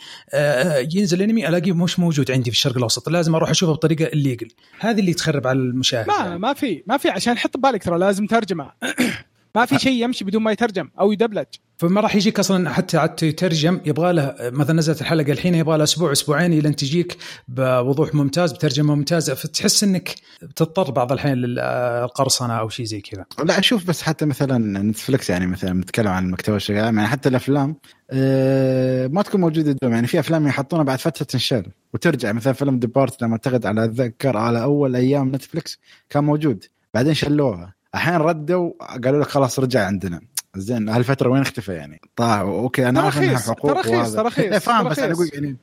ينزل 0.95 1.23
انمي 1.23 1.49
ألاقيه 1.49 1.73
مش 1.73 1.99
موجود 1.99 2.31
عندي 2.31 2.51
في 2.51 2.57
الشرق 2.57 2.77
الأوسط 2.77 3.09
لازم 3.09 3.35
أروح 3.35 3.51
أشوفه 3.51 3.73
بطريقة 3.73 4.05
illegal 4.12 4.49
هذه 4.79 5.01
اللي 5.01 5.15
تخرب 5.15 5.47
على 5.47 5.59
المشاهد. 5.59 6.09
ما 6.09 6.15
يعني. 6.15 6.39
ما 6.39 6.53
في. 6.53 6.83
ما 6.86 6.97
في 6.97 7.11
عشان 7.11 7.39
حط 7.39 7.56
بالك 7.56 7.82
ترى 7.82 7.98
لازم 7.98 8.27
ترجمة. 8.27 8.70
ما 9.55 9.66
في 9.66 9.78
شيء 9.78 10.05
يمشي 10.05 10.24
بدون 10.24 10.43
ما 10.43 10.52
يترجم 10.52 10.90
أو 11.01 11.12
يدبلج. 11.12 11.47
فما 11.77 12.01
راح 12.01 12.16
يجيك 12.16 12.39
أصلا 12.39 12.70
حتى 12.70 12.98
حتى 12.98 13.27
يترجم 13.27 13.81
يبغى 13.86 14.12
له 14.12 14.35
مثلا 14.40 14.77
نزلت 14.77 15.01
الحلقة 15.01 15.32
الحين 15.32 15.55
يبغى 15.55 15.78
له 15.78 15.85
أسبوع 15.85 16.12
أسبوعين 16.12 16.52
إلى 16.52 16.69
أن 16.69 16.77
تجيك 16.77 17.16
بوضوح 17.48 18.15
ممتاز 18.15 18.52
بترجمة 18.52 18.94
ممتازة. 18.94 19.35
فتحس 19.35 19.85
إنك 19.85 20.15
تضطر 20.56 20.90
بعض 20.90 21.12
الحين 21.12 21.35
للقرصنة 21.35 22.55
أو 22.55 22.69
شيء 22.69 22.86
زي 22.86 23.01
كذا. 23.01 23.24
لا 23.44 23.59
أشوف 23.59 23.85
بس 23.86 24.02
حتى 24.02 24.27
مثلا 24.27 24.82
نتفلكس 24.82 25.31
يعني 25.31 25.47
مثلا 25.47 25.73
نتكلم 25.73 26.09
عن 26.09 26.24
المكتبه 26.24 26.56
الشغاله 26.56 26.85
يعني 26.85 27.06
حتى 27.06 27.28
الأفلام 27.28 27.77
أه 28.11 29.06
ما 29.06 29.23
تكون 29.23 29.40
موجودة 29.40 29.77
دوم 29.82 29.93
يعني 29.93 30.06
في 30.06 30.19
أفلام 30.19 30.47
يحطونها 30.47 30.85
بعد 30.85 30.98
فترة 30.98 31.24
تنشال 31.24 31.66
وترجع. 31.94 32.32
مثلا 32.32 32.52
فيلم 32.52 32.78
Departed 32.78 33.23
لما 33.23 33.32
اعتقد 33.32 33.66
على 33.66 33.85
أتذكر 33.85 34.36
على 34.36 34.62
أول 34.62 34.97
أيام 34.97 35.35
Netflix 35.35 35.78
كان 36.11 36.24
موجود. 36.24 36.65
بعدين 36.95 37.15
شلوها 37.15 37.75
الحين 37.95 38.15
ردوا 38.15 38.73
قالوا 39.05 39.21
لك 39.21 39.29
خلاص 39.29 39.59
رجع 39.59 39.87
عندنا. 39.87 40.21
زين 40.57 40.89
هالفترة 40.89 41.29
وين 41.29 41.43
اختفى 41.43 41.73
يعني؟ 41.73 42.01
طاع 42.16 42.41
okay 42.41 42.89
أنا 42.89 43.01
عارف 43.01 43.19
انها 43.19 43.39
حقوق 43.39 43.73
تراخيص 43.73 44.12
تراخيص 44.15 44.57
فاهم 44.65 44.89
بس 44.89 44.99
أنا 44.99 45.12
أقول 45.12 45.31
يعني 45.33 45.57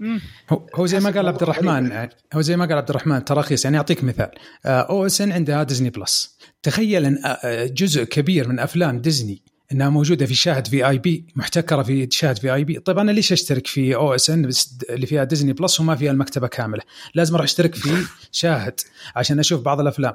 هو 0.75 0.85
زي 0.85 0.99
ما 0.99 1.09
قال 1.09 1.27
عبد 1.27 1.41
الرحمن 1.41 2.07
هو 2.33 2.41
زي 2.41 2.57
ما 2.57 2.65
قال 2.65 2.77
عبد 2.77 2.89
الرحمن 2.89 3.25
تراخيص. 3.25 3.65
يعني 3.65 3.77
أعطيك 3.77 4.03
مثال. 4.03 4.29
OSN 4.65 5.31
عندها 5.31 5.63
Disney 5.63 5.89
Plus 5.89 6.37
تخيل 6.63 7.05
إن 7.05 7.17
جزء 7.73 8.03
كبير 8.03 8.47
من 8.47 8.59
أفلام 8.59 8.99
ديزني 9.01 9.43
إنها 9.71 9.89
موجودة 9.89 10.25
في 10.25 10.33
شاهد 10.33 10.67
في 10.67 10.87
VIP 10.87 11.25
محتكرة 11.35 11.83
في 11.83 12.07
شاهد 12.11 12.37
في 12.37 12.53
VIP 12.53 12.79
طيب 12.79 12.99
أنا 12.99 13.11
ليش 13.11 13.31
أشترك 13.31 13.67
في 13.67 13.95
OSN 13.95 14.51
اللي 14.89 15.05
فيها 15.05 15.23
Disney 15.23 15.53
Plus 15.53 15.79
وما 15.79 15.95
فيها 15.95 16.11
المكتبة 16.11 16.47
كاملة؟ 16.47 16.81
لازم 17.15 17.35
أروح 17.35 17.43
أشترك 17.43 17.75
في 17.75 17.89
شاهد 18.31 18.79
عشان 19.15 19.39
أشوف 19.39 19.61
بعض 19.61 19.79
الأفلام. 19.79 20.13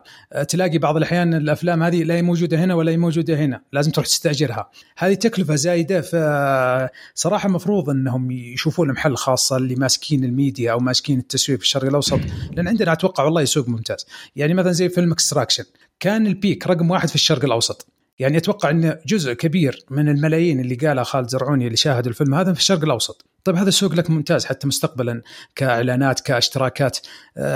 تلاقي 0.48 0.78
بعض 0.78 0.96
الأحيان 0.96 1.34
الأفلام 1.34 1.82
هذه 1.82 2.02
لا 2.02 2.14
هي 2.14 2.22
موجودة 2.22 2.64
هنا 2.64 2.74
ولا 2.74 2.92
هي 2.92 2.96
موجودة 2.96 3.36
هنا. 3.36 3.62
لازم 3.72 3.90
تروح 3.90 4.06
تستأجرها. 4.06 4.70
هذه 4.96 5.14
تكلفة 5.14 5.54
زايدة 5.54 6.00
فصراحه 6.00 7.46
المفروض 7.46 7.90
إنهم 7.90 8.30
يشوفون 8.30 8.92
محل 8.92 9.16
خاصه 9.16 9.56
اللي 9.56 9.74
ماسكين 9.74 10.24
الميديا 10.24 10.72
أو 10.72 10.78
ماسكين 10.78 11.18
التسويق 11.18 11.58
في 11.58 11.64
الشرق 11.64 11.84
الأوسط. 11.84 12.20
لأن 12.52 12.68
عندنا 12.68 12.92
أتوقع 12.92 13.24
والله 13.24 13.44
سوق 13.44 13.68
ممتاز. 13.68 14.06
يعني 14.36 14.54
مثلا 14.54 14.72
زي 14.72 14.88
فيلم 14.88 15.12
Extraction 15.12 15.64
كان 16.00 16.26
ال 16.26 16.34
peak 16.34 16.66
رقم 16.66 16.90
واحد 16.90 17.08
في 17.08 17.14
الشرق 17.14 17.44
الأوسط. 17.44 17.95
يعني 18.18 18.36
أتوقع 18.36 18.70
إن 18.70 18.98
جزء 19.06 19.32
كبير 19.32 19.84
من 19.90 20.08
الملايين 20.08 20.60
اللي 20.60 20.74
قالها 20.74 21.04
خالد 21.04 21.28
زرعوني 21.28 21.66
اللي 21.66 21.76
شاهدوا 21.76 22.10
الفيلم 22.10 22.34
هذا 22.34 22.52
في 22.52 22.60
الشرق 22.60 22.82
الأوسط. 22.82 23.26
طيب 23.44 23.56
هذا 23.56 23.70
سوق 23.70 23.94
لك 23.94 24.10
ممتاز 24.10 24.44
حتى 24.44 24.66
مستقبلا 24.66 25.22
كإعلانات 25.54 26.20
كاشتراكات. 26.20 26.98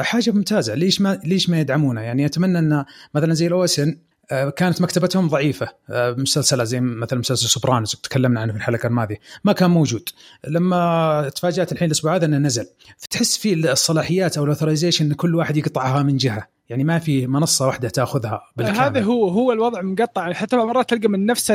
حاجة 0.00 0.30
ممتازة. 0.30 0.74
ليش 0.74 1.00
ما 1.00 1.20
ليش 1.24 1.50
ما 1.50 1.60
يدعمونه؟ 1.60 2.00
يعني 2.00 2.26
أتمنى 2.26 2.58
إن 2.58 2.84
مثلا 3.14 3.34
زي 3.34 3.46
ال 3.46 3.59
OSN 3.59 3.96
كانت 4.30 4.82
مكتبتهم 4.82 5.28
ضعيفة. 5.28 5.68
مسلسلات 5.90 6.66
زي 6.66 6.80
مثلا 6.80 7.18
مسلسل 7.18 7.48
Sopranos 7.48 8.00
تكلمنا 8.00 8.40
عنه 8.40 8.52
في 8.52 8.58
الحلقة 8.58 8.86
الماضية. 8.86 9.16
ما 9.44 9.52
كان 9.52 9.70
موجود. 9.70 10.08
لما 10.48 11.30
تفاجأت 11.34 11.72
الحين 11.72 11.86
الأسبوع 11.86 12.14
هذا 12.14 12.26
إنه 12.26 12.38
نزل. 12.38 12.66
فتحس 12.98 13.36
في 13.36 13.54
الصلاحيات 13.72 14.38
أو 14.38 14.44
ال 14.44 14.49
authorization 14.49 15.04
إن 15.04 15.12
كل 15.12 15.34
واحد 15.34 15.56
يقطعها 15.56 16.02
من 16.02 16.16
جهة. 16.16 16.46
يعني 16.68 16.84
ما 16.84 16.98
في 16.98 17.26
منصة 17.26 17.66
واحدة 17.66 17.88
تأخذها 17.88 18.42
بالكامل. 18.56 18.78
هذا 18.78 19.02
هو 19.02 19.28
هو 19.28 19.52
الوضع 19.52 19.82
مقطع. 19.82 20.32
حتى 20.32 20.56
مرات 20.56 20.90
تلقى 20.90 21.08
من 21.08 21.26
نفس 21.26 21.52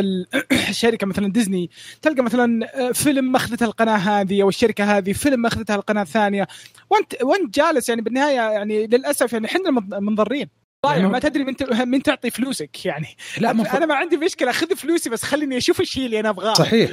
الشركة 0.51 1.07
مثلا 1.11 1.31
ديزني 1.31 1.69
تلقى 2.01 2.23
مثلا 2.23 2.67
فيلم 2.93 3.31
ماخذته 3.31 3.63
القناة 3.63 3.97
هذه 3.97 4.41
أو 4.41 4.49
الشركة 4.49 4.97
هذه 4.97 5.13
فيلم 5.13 5.39
ماخذتها 5.39 5.75
القناة 5.75 6.01
الثانية. 6.01 6.47
وأنت 6.89 7.23
وأنت 7.23 7.55
جالس 7.55 7.89
يعني 7.89 8.01
بالنهاية 8.01 8.35
يعني 8.35 8.87
للأسف 8.87 9.33
يعني 9.33 9.45
إحنا 9.45 9.71
منضرين. 9.99 10.64
ضايع 10.85 10.97
يعني 10.97 11.09
ما 11.09 11.19
تدري 11.19 11.43
من 11.43 11.55
من 11.91 12.03
تعطي 12.03 12.29
فلوسك 12.29 12.85
يعني. 12.85 13.07
لا 13.37 13.53
مف... 13.53 13.75
أنا 13.75 13.85
ما 13.85 13.95
عندي 13.95 14.17
مشكلة 14.17 14.51
خذ 14.51 14.75
فلوسي 14.75 15.09
بس 15.09 15.23
خليني 15.23 15.57
أشوف 15.57 15.81
الشيء 15.81 16.05
اللي 16.05 16.19
أنا 16.19 16.29
أبغاه. 16.29 16.53
صحيح. 16.53 16.91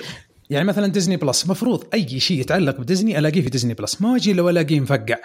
يعني 0.50 0.64
مثلا 0.64 0.86
Disney 0.86 1.16
Plus 1.16 1.48
مفروض 1.48 1.84
أي 1.94 2.20
شيء 2.20 2.40
يتعلق 2.40 2.80
بديزني 2.80 3.18
ألاقيه 3.18 3.42
في 3.42 3.50
Disney 3.50 3.74
Plus 3.74 4.02
ما 4.02 4.16
أجي 4.16 4.32
لو 4.32 4.50
الاقيه 4.50 4.80
مفقع. 4.80 5.16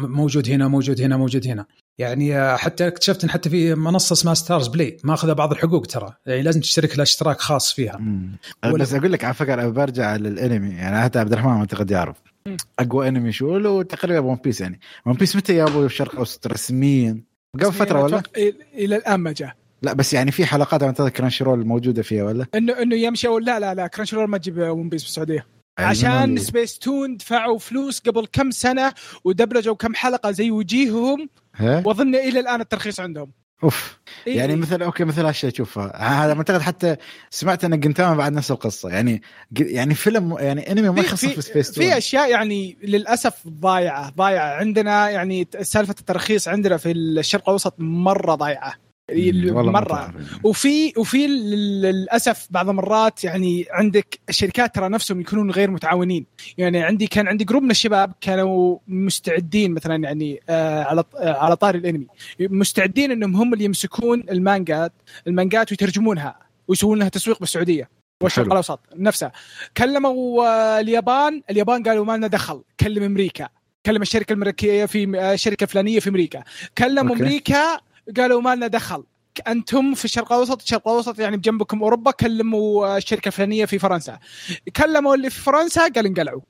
موجود 0.00 0.48
هنا 0.48 0.68
موجود 0.68 1.00
هنا 1.00 1.16
موجود 1.16 1.46
هنا. 1.46 1.66
يعني 1.98 2.56
حتى 2.56 2.86
اكتشفت 2.86 3.24
إن 3.24 3.30
حتى 3.30 3.50
في 3.50 3.74
منصة 3.74 4.12
اسمها 4.12 4.34
Starz 4.34 4.66
Play 4.68 4.96
ماخذة 5.04 5.32
بعض 5.32 5.52
الحقوق 5.52 5.86
ترى. 5.86 6.12
يعني 6.26 6.42
لازم 6.42 6.60
تشترك 6.60 6.96
لها 6.96 7.02
اشتراك 7.02 7.40
خاص 7.40 7.72
فيها. 7.72 8.00
ولا... 8.64 8.82
بس 8.82 8.94
أقول 8.94 9.12
لك 9.12 9.24
على 9.24 9.34
فكرة 9.34 9.68
برجع 9.68 10.16
للأنمي. 10.16 10.74
يعني 10.74 11.02
حتى 11.02 11.18
عبد 11.18 11.32
الرحمن 11.32 11.52
أعتقد 11.52 11.90
يعرف. 11.90 12.16
أقوى 12.78 13.08
أنمي 13.08 13.32
شو؟ 13.32 13.58
له 13.58 13.82
تقريبا 13.82 14.20
One 14.20 14.38
Piece 14.44 14.60
يعني. 14.60 14.80
One 15.06 15.12
Piece 15.14 15.36
متى 15.36 15.54
جابوا 15.54 15.86
الشرق 15.86 16.12
الاوسط 16.12 16.46
رسميا. 16.46 17.29
قبل 17.54 17.72
فترة 17.72 18.02
ولا؟ 18.02 18.22
إلى 18.74 18.96
الآن 18.96 19.20
ما 19.20 19.32
جاء. 19.32 19.56
لا 19.82 19.92
بس 19.92 20.14
يعني 20.14 20.32
في 20.32 20.46
حلقات 20.46 20.82
اعتقد 20.82 21.08
Crunchyroll 21.08 21.66
موجودة 21.66 22.02
فيها 22.02 22.24
ولا؟ 22.24 22.46
انه 22.54 22.82
إنه 22.82 22.96
يمشي 22.96 23.28
لا 23.28 23.60
لا 23.60 23.74
لا 23.74 23.86
Crunchyroll 23.86 24.28
ما 24.28 24.38
تجيب 24.38 24.58
One 24.58 24.88
Piece 24.88 25.02
بالسعودية. 25.02 25.46
عشان 25.78 26.36
سبيس 26.36 26.78
تون 26.78 27.16
دفعوا 27.16 27.58
فلوس 27.58 28.00
قبل 28.00 28.26
كم 28.32 28.50
سنة 28.50 28.92
ودبلجوا 29.24 29.74
كم 29.74 29.94
حلقة 29.94 30.30
زي 30.30 30.50
وجيههم 30.50 31.28
وأظن 31.60 32.14
إلى 32.14 32.40
الآن 32.40 32.60
الترخيص 32.60 33.00
عندهم. 33.00 33.32
أوف. 33.64 33.98
إيه. 34.26 34.36
يعني. 34.36 34.56
مثل 34.56 34.82
okay 34.82 35.04
مثل 35.04 35.26
هالشيء 35.26 35.50
اشوفها 35.50 35.96
هذا 35.96 36.32
أعتقد 36.32 36.60
حتى 36.60 36.96
سمعت 37.30 37.64
إن 37.64 37.80
Gintama 37.80 38.14
بعد 38.14 38.32
نفس 38.32 38.50
القصة. 38.50 38.88
يعني 38.88 39.22
يعني 39.52 39.94
فيلم 39.94 40.36
يعني 40.38 40.72
انمي 40.72 40.88
ما 40.88 41.00
يخص 41.00 41.24
في 41.26 41.42
سبيس 41.42 41.78
في 41.78 41.98
أشياء 41.98 42.30
يعني 42.30 42.76
للأسف 42.82 43.48
ضايعة 43.48 44.10
ضايعة. 44.10 44.54
عندنا 44.54 45.10
يعني 45.10 45.48
سالفة 45.60 45.94
الترخيص 46.00 46.48
عندنا 46.48 46.76
في 46.76 46.90
الشرق 46.90 47.42
الأوسط 47.48 47.74
مرة 47.78 48.34
ضايعة. 48.34 48.89
مرة. 49.52 50.14
وفي 50.44 50.92
وفي 50.96 51.26
لل- 51.26 51.82
للأسف 51.82 52.46
بعض 52.50 52.68
المرات 52.68 53.24
يعني 53.24 53.66
عندك 53.70 54.18
الشركات 54.28 54.74
ترى 54.74 54.88
نفسهم 54.88 55.20
يكونون 55.20 55.50
غير 55.50 55.70
متعاونين. 55.70 56.26
يعني 56.58 56.82
عندي 56.82 57.06
كان 57.06 57.28
عندي 57.28 57.44
group 57.44 57.62
من 57.62 57.70
الشباب 57.70 58.12
كانوا 58.20 58.78
مستعدين 58.88 59.74
مثلا 59.74 60.04
يعني 60.04 60.40
آه 60.48 60.82
على 60.84 61.04
آه 61.16 61.32
على 61.38 61.56
طاري 61.56 61.78
الانمي. 61.78 62.06
مستعدين 62.40 63.10
إنهم 63.10 63.36
هم 63.36 63.52
اللي 63.54 63.64
يمسكون 63.64 64.24
المانجات 64.30 64.92
المانجات 65.26 65.70
ويترجمونها 65.72 66.36
ويسوون 66.68 66.98
لها 66.98 67.08
تسويق 67.08 67.40
بالسعودية. 67.40 67.88
والشرق. 68.22 68.46
الأوسط 68.46 68.80
نفسه. 68.96 69.30
كلموا 69.76 70.44
آه، 70.46 70.80
اليابان 70.80 71.42
اليابان 71.50 71.82
قالوا 71.82 72.04
ما 72.04 72.16
لنا 72.16 72.26
دخل 72.26 72.62
كلم 72.80 73.02
أمريكا. 73.02 73.48
كلم 73.86 74.02
الشركة 74.02 74.32
الامريكيه 74.32 74.84
في 74.86 75.18
آه، 75.18 75.32
الشركة 75.34 75.64
الفلانية 75.64 76.00
في 76.00 76.08
أمريكا. 76.10 76.42
كلموا 76.78 77.10
أوكي. 77.12 77.22
أمريكا 77.22 77.80
قالوا 78.16 78.40
ما 78.40 78.54
لنا 78.56 78.66
دخل. 78.66 79.04
أنتم 79.48 79.94
في 79.94 80.04
الشرق 80.04 80.32
الأوسط 80.32 80.62
الشرق 80.62 80.88
الأوسط 80.88 81.18
يعني 81.18 81.36
بجنبكم 81.36 81.82
أوروبا 81.82 82.10
كلموا 82.10 82.96
الشركة 82.96 83.28
الفلانية 83.28 83.64
في 83.64 83.78
فرنسا. 83.78 84.18
كلموا 84.76 85.14
اللي 85.14 85.30
في 85.30 85.40
فرنسا 85.40 85.88
قال 85.88 86.06
انقلعوا. 86.06 86.40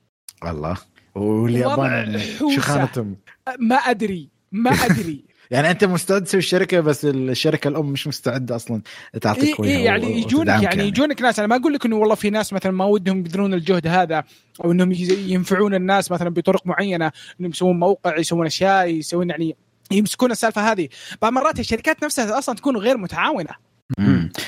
الله. 0.45 0.77
واليابان 1.15 2.19
حوسة. 2.19 2.55
شو 2.55 2.61
خانتهم؟ 2.61 3.15
ما 3.59 3.75
أدري 3.75 4.29
ما 4.51 4.71
أدري. 4.85 5.31
يعني 5.51 5.71
أنت 5.71 5.85
مستعد 5.85 6.23
تسوي 6.23 6.39
الشركة 6.39 6.79
بس 6.79 7.05
الشركة 7.05 7.67
الأم 7.67 7.85
مش 7.85 8.07
مستعدة 8.07 8.55
أصلا 8.55 8.81
تعطيك 9.21 9.59
اي 9.59 9.65
إيه 9.65 9.85
يعني 9.85 10.21
يجونك 10.21 10.63
يعني 10.63 10.87
يجونك 10.87 11.21
ناس. 11.21 11.39
أنا 11.39 11.47
ما 11.47 11.55
أقول 11.55 11.73
لك 11.73 11.85
إنه 11.85 11.95
والله 11.95 12.15
في 12.15 12.29
ناس 12.29 12.53
مثلا 12.53 12.71
ما 12.71 12.85
ودهم 12.85 13.19
يبذلون 13.19 13.53
الجهد 13.53 13.87
هذا 13.87 14.23
أو 14.63 14.71
إنهم 14.71 14.91
ينفعون 15.27 15.75
الناس 15.75 16.11
مثلا 16.11 16.29
بطرق 16.29 16.67
معينة 16.67 17.11
إنهم 17.39 17.51
يسوون 17.51 17.79
موقع 17.79 18.17
يسوون 18.17 18.45
أشياء 18.45 18.87
يسوون 18.87 19.29
يعني 19.29 19.55
يمسكون 19.91 20.31
السالفة 20.31 20.71
هذه. 20.71 20.89
بعض 21.21 21.33
مرات 21.33 21.59
الشركات 21.59 22.03
نفسها 22.03 22.37
أصلا 22.37 22.55
تكون 22.55 22.77
غير 22.77 22.97
متعاونة. 22.97 23.71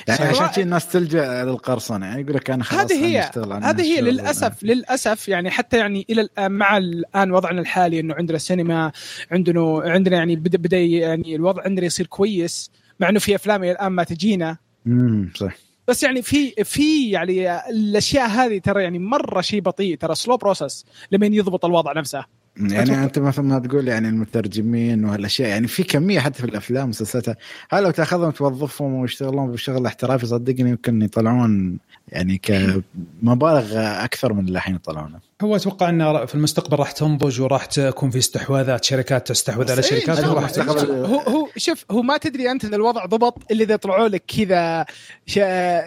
يعني 0.07 0.29
عشان 0.29 0.53
شي 0.53 0.61
الناس 0.61 0.87
تلجأ 0.87 1.45
للقرصنة 1.45 2.05
يعني 2.05 2.21
يقول 2.21 2.35
لك 2.35 2.49
أنا 2.49 2.63
خلاص 2.63 2.91
هذه 2.91 3.05
هي 3.05 3.31
هذه 3.63 3.81
هي. 3.81 4.01
للاسف 4.01 4.63
للأسف 4.63 5.29
يعني 5.29 5.51
حتى 5.51 5.77
يعني 5.77 6.05
إلى 6.09 6.21
الآن 6.21 6.51
مع 6.51 6.77
الآن 6.77 7.31
وضعنا 7.31 7.61
الحالي 7.61 7.99
إنه 7.99 8.13
عندنا 8.13 8.35
السينما 8.35 8.91
عندنا 9.31 9.81
عندنا 9.85 10.17
يعني 10.17 10.35
بدا 10.35 10.57
بدا 10.57 10.77
يعني 10.77 11.35
الوضع 11.35 11.63
عندنا 11.63 11.85
يصير 11.85 12.07
كويس 12.07 12.71
مع 12.99 13.09
إنه 13.09 13.19
في 13.19 13.35
أفلام 13.35 13.63
إلى 13.63 13.71
الآن 13.71 13.91
ما 13.91 14.03
تجينا. 14.03 14.57
امم 14.87 15.31
صح. 15.35 15.53
بس 15.87 16.03
يعني 16.03 16.21
في 16.21 16.51
في 16.63 17.09
يعني 17.09 17.59
الأشياء 17.69 18.27
هذه 18.27 18.57
ترى 18.57 18.83
يعني 18.83 18.99
مرة 18.99 19.41
شيء 19.41 19.61
بطيء 19.61 19.97
ترى 19.97 20.15
سلو 20.15 20.37
بروسس 20.37 20.85
لمن 21.11 21.33
يضبط 21.33 21.65
الوضع 21.65 21.93
نفسه. 21.93 22.25
يعني 22.57 22.83
أتوقع. 22.83 23.03
أنت 23.03 23.19
مثلا 23.19 23.45
ما 23.45 23.59
تقول 23.59 23.87
يعني 23.87 24.09
المترجمين 24.09 25.05
وهالأشياء 25.05 25.49
يعني 25.49 25.67
في 25.67 25.83
كمية 25.83 26.19
حتى 26.19 26.39
في 26.39 26.45
الأفلام 26.45 26.81
والمسلسلات 26.81 27.37
هل 27.69 27.83
لو 27.83 27.91
تأخذهم 27.91 28.31
توظفهم 28.31 28.93
ويشتغلون 28.93 29.51
بشغل 29.51 29.85
احترافي 29.85 30.25
صدقني 30.25 30.69
يمكن 30.69 31.01
يطلعون 31.01 31.79
يعني 32.07 32.37
كمبالغ 32.37 33.73
أكثر 34.03 34.33
من 34.33 34.39
اللي 34.39 34.57
الحين 34.57 34.75
يطلعونه. 34.75 35.19
هو 35.41 35.55
أتوقع 35.55 35.89
انه 35.89 36.25
في 36.25 36.35
المستقبل 36.35 36.77
راح 36.79 36.91
تنضج 36.91 37.41
وراح 37.41 37.65
تكون 37.65 38.09
في 38.09 38.17
استحواذات 38.17 38.83
شركات 38.83 39.27
تستحوذ 39.27 39.71
على 39.71 39.81
إيه، 39.81 39.87
شركات 39.89 40.19
وراح. 40.25 40.51
هو 40.89 41.19
هو 41.19 41.47
شوف 41.57 41.85
هو 41.91 42.01
ما 42.01 42.17
تدري 42.17 42.51
أنت 42.51 42.65
ان 42.65 42.73
الوضع 42.73 43.05
ضبط 43.05 43.51
إلا 43.51 43.63
إذا 43.63 43.75
طلعوا 43.75 44.07
لك 44.07 44.23
كذا 44.27 44.85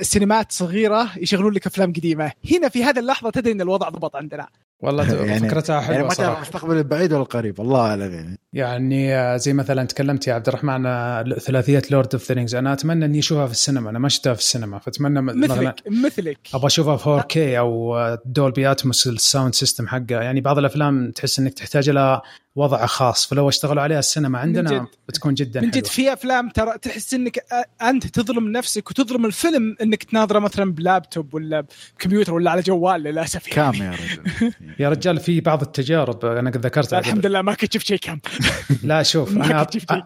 سينمات 0.02 0.52
صغيرة 0.52 1.08
يشغلون 1.16 1.52
لك 1.52 1.66
أفلام 1.66 1.92
قديمة. 1.92 2.32
هنا 2.52 2.68
في 2.68 2.84
هذه 2.84 2.98
اللحظة 2.98 3.30
تدري 3.30 3.52
إن 3.52 3.60
الوضع 3.60 3.88
ضبط 3.88 4.16
عندنا. 4.16 4.48
والله 4.80 5.14
يعني- 5.24 5.48
فكرتها 5.48 5.74
يعني 5.80 5.86
حلوة 5.86 6.08
ما 6.08 6.14
تعرف 6.14 6.18
صراحة. 6.18 6.36
المستقبل 6.36 6.76
البعيد 6.78 7.12
ولا 7.12 7.22
القريب 7.22 7.60
الله 7.60 7.80
أعلم 7.80 8.12
يعني. 8.12 8.38
يعني 8.52 9.14
آه، 9.14 9.36
زي 9.36 9.52
مثلا 9.52 9.84
تكلمت 9.86 10.26
يا 10.26 10.34
عبد 10.34 10.48
الرحمن 10.48 10.86
آه، 10.86 11.22
ثلاثية 11.22 11.82
Lord 11.90 12.08
of 12.14 12.28
the 12.28 12.34
Rings 12.34 12.54
أنا 12.54 12.72
أتمنى 12.72 13.04
إني 13.04 13.18
أشوفها 13.18 13.46
في 13.46 13.52
السينما 13.52 13.90
أنا 13.90 13.98
ما 13.98 14.08
شفتها 14.08 14.34
في 14.34 14.40
السينما. 14.40 14.78
فأتمنى 14.78 15.20
مثلك 15.22 15.74
مثلك. 15.90 16.38
أبغى 16.54 16.66
أشوفها 16.66 17.20
4K 17.22 17.36
أو 17.36 17.96
Dolby 18.24 18.70
Atmos 18.70 19.06
ال 19.06 19.13
sound 19.13 19.45
system 19.52 19.88
حقه. 19.88 20.04
يعني 20.10 20.40
بعض 20.40 20.58
الأفلام 20.58 21.10
تحس 21.10 21.38
إنك 21.38 21.54
تحتاج 21.54 21.90
لها 21.90 22.22
وضع 22.56 22.86
خاص 22.86 23.26
فلو 23.26 23.48
اشتغلوا 23.48 23.82
عليها 23.82 23.98
السينما 23.98 24.38
عندنا 24.38 24.70
جد. 24.70 24.86
بتكون 25.08 25.34
جدا 25.34 25.60
من 25.60 25.70
جد. 25.70 25.74
حلوة. 25.74 25.88
في 25.88 26.12
أفلام 26.12 26.48
ترى 26.48 26.78
تحس 26.82 27.14
إنك 27.14 27.38
أنت 27.82 28.06
تظلم 28.06 28.52
نفسك 28.52 28.90
وتظلم 28.90 29.26
الفيلم 29.26 29.76
إنك 29.82 30.04
تناظره 30.04 30.38
مثلا 30.38 30.72
بلابتوب 30.72 31.34
ولا 31.34 31.66
بكمبيوتر 31.98 32.34
ولا 32.34 32.50
على 32.50 32.62
جوال 32.62 33.02
للأسف 33.02 33.46
كام 33.46 33.74
يعني. 33.74 33.96
يا 33.96 34.00
رجل؟ 34.40 34.52
يا 34.80 34.88
رجال 34.88 35.20
في 35.20 35.40
بعض 35.40 35.62
التجارب. 35.62 36.24
أنا 36.24 36.50
قد 36.50 36.66
ذكرتها 36.66 36.98
الحمد 36.98 37.26
لله 37.26 37.42
ما 37.42 37.54
كنت 37.54 37.72
شفت 37.72 37.86
شيء 37.86 37.98
كم 37.98 38.18
لا 38.82 39.02
شوف 39.02 39.32
أنا. 39.36 39.44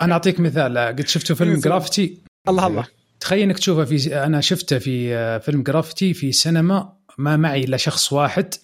أنا 0.02 0.12
أعطيك 0.12 0.40
مثال. 0.40 0.78
قد 0.78 1.08
شفتوا 1.08 1.36
فيلم 1.36 1.60
Gravity 1.60 2.18
الله 2.48 2.66
الله. 2.66 2.84
تخيل 3.20 3.42
إنك 3.42 3.58
تشوفه 3.58 3.84
في 3.84 4.24
أنا 4.24 4.40
شفته 4.40 4.78
في 4.78 5.14
آه، 5.14 5.38
فيلم 5.38 5.62
جرافتي 5.62 6.14
في 6.14 6.32
سينما 6.32 6.92
ما 7.18 7.36
معي 7.36 7.64
إلا 7.64 7.76
شخص 7.76 8.12
واحد. 8.12 8.54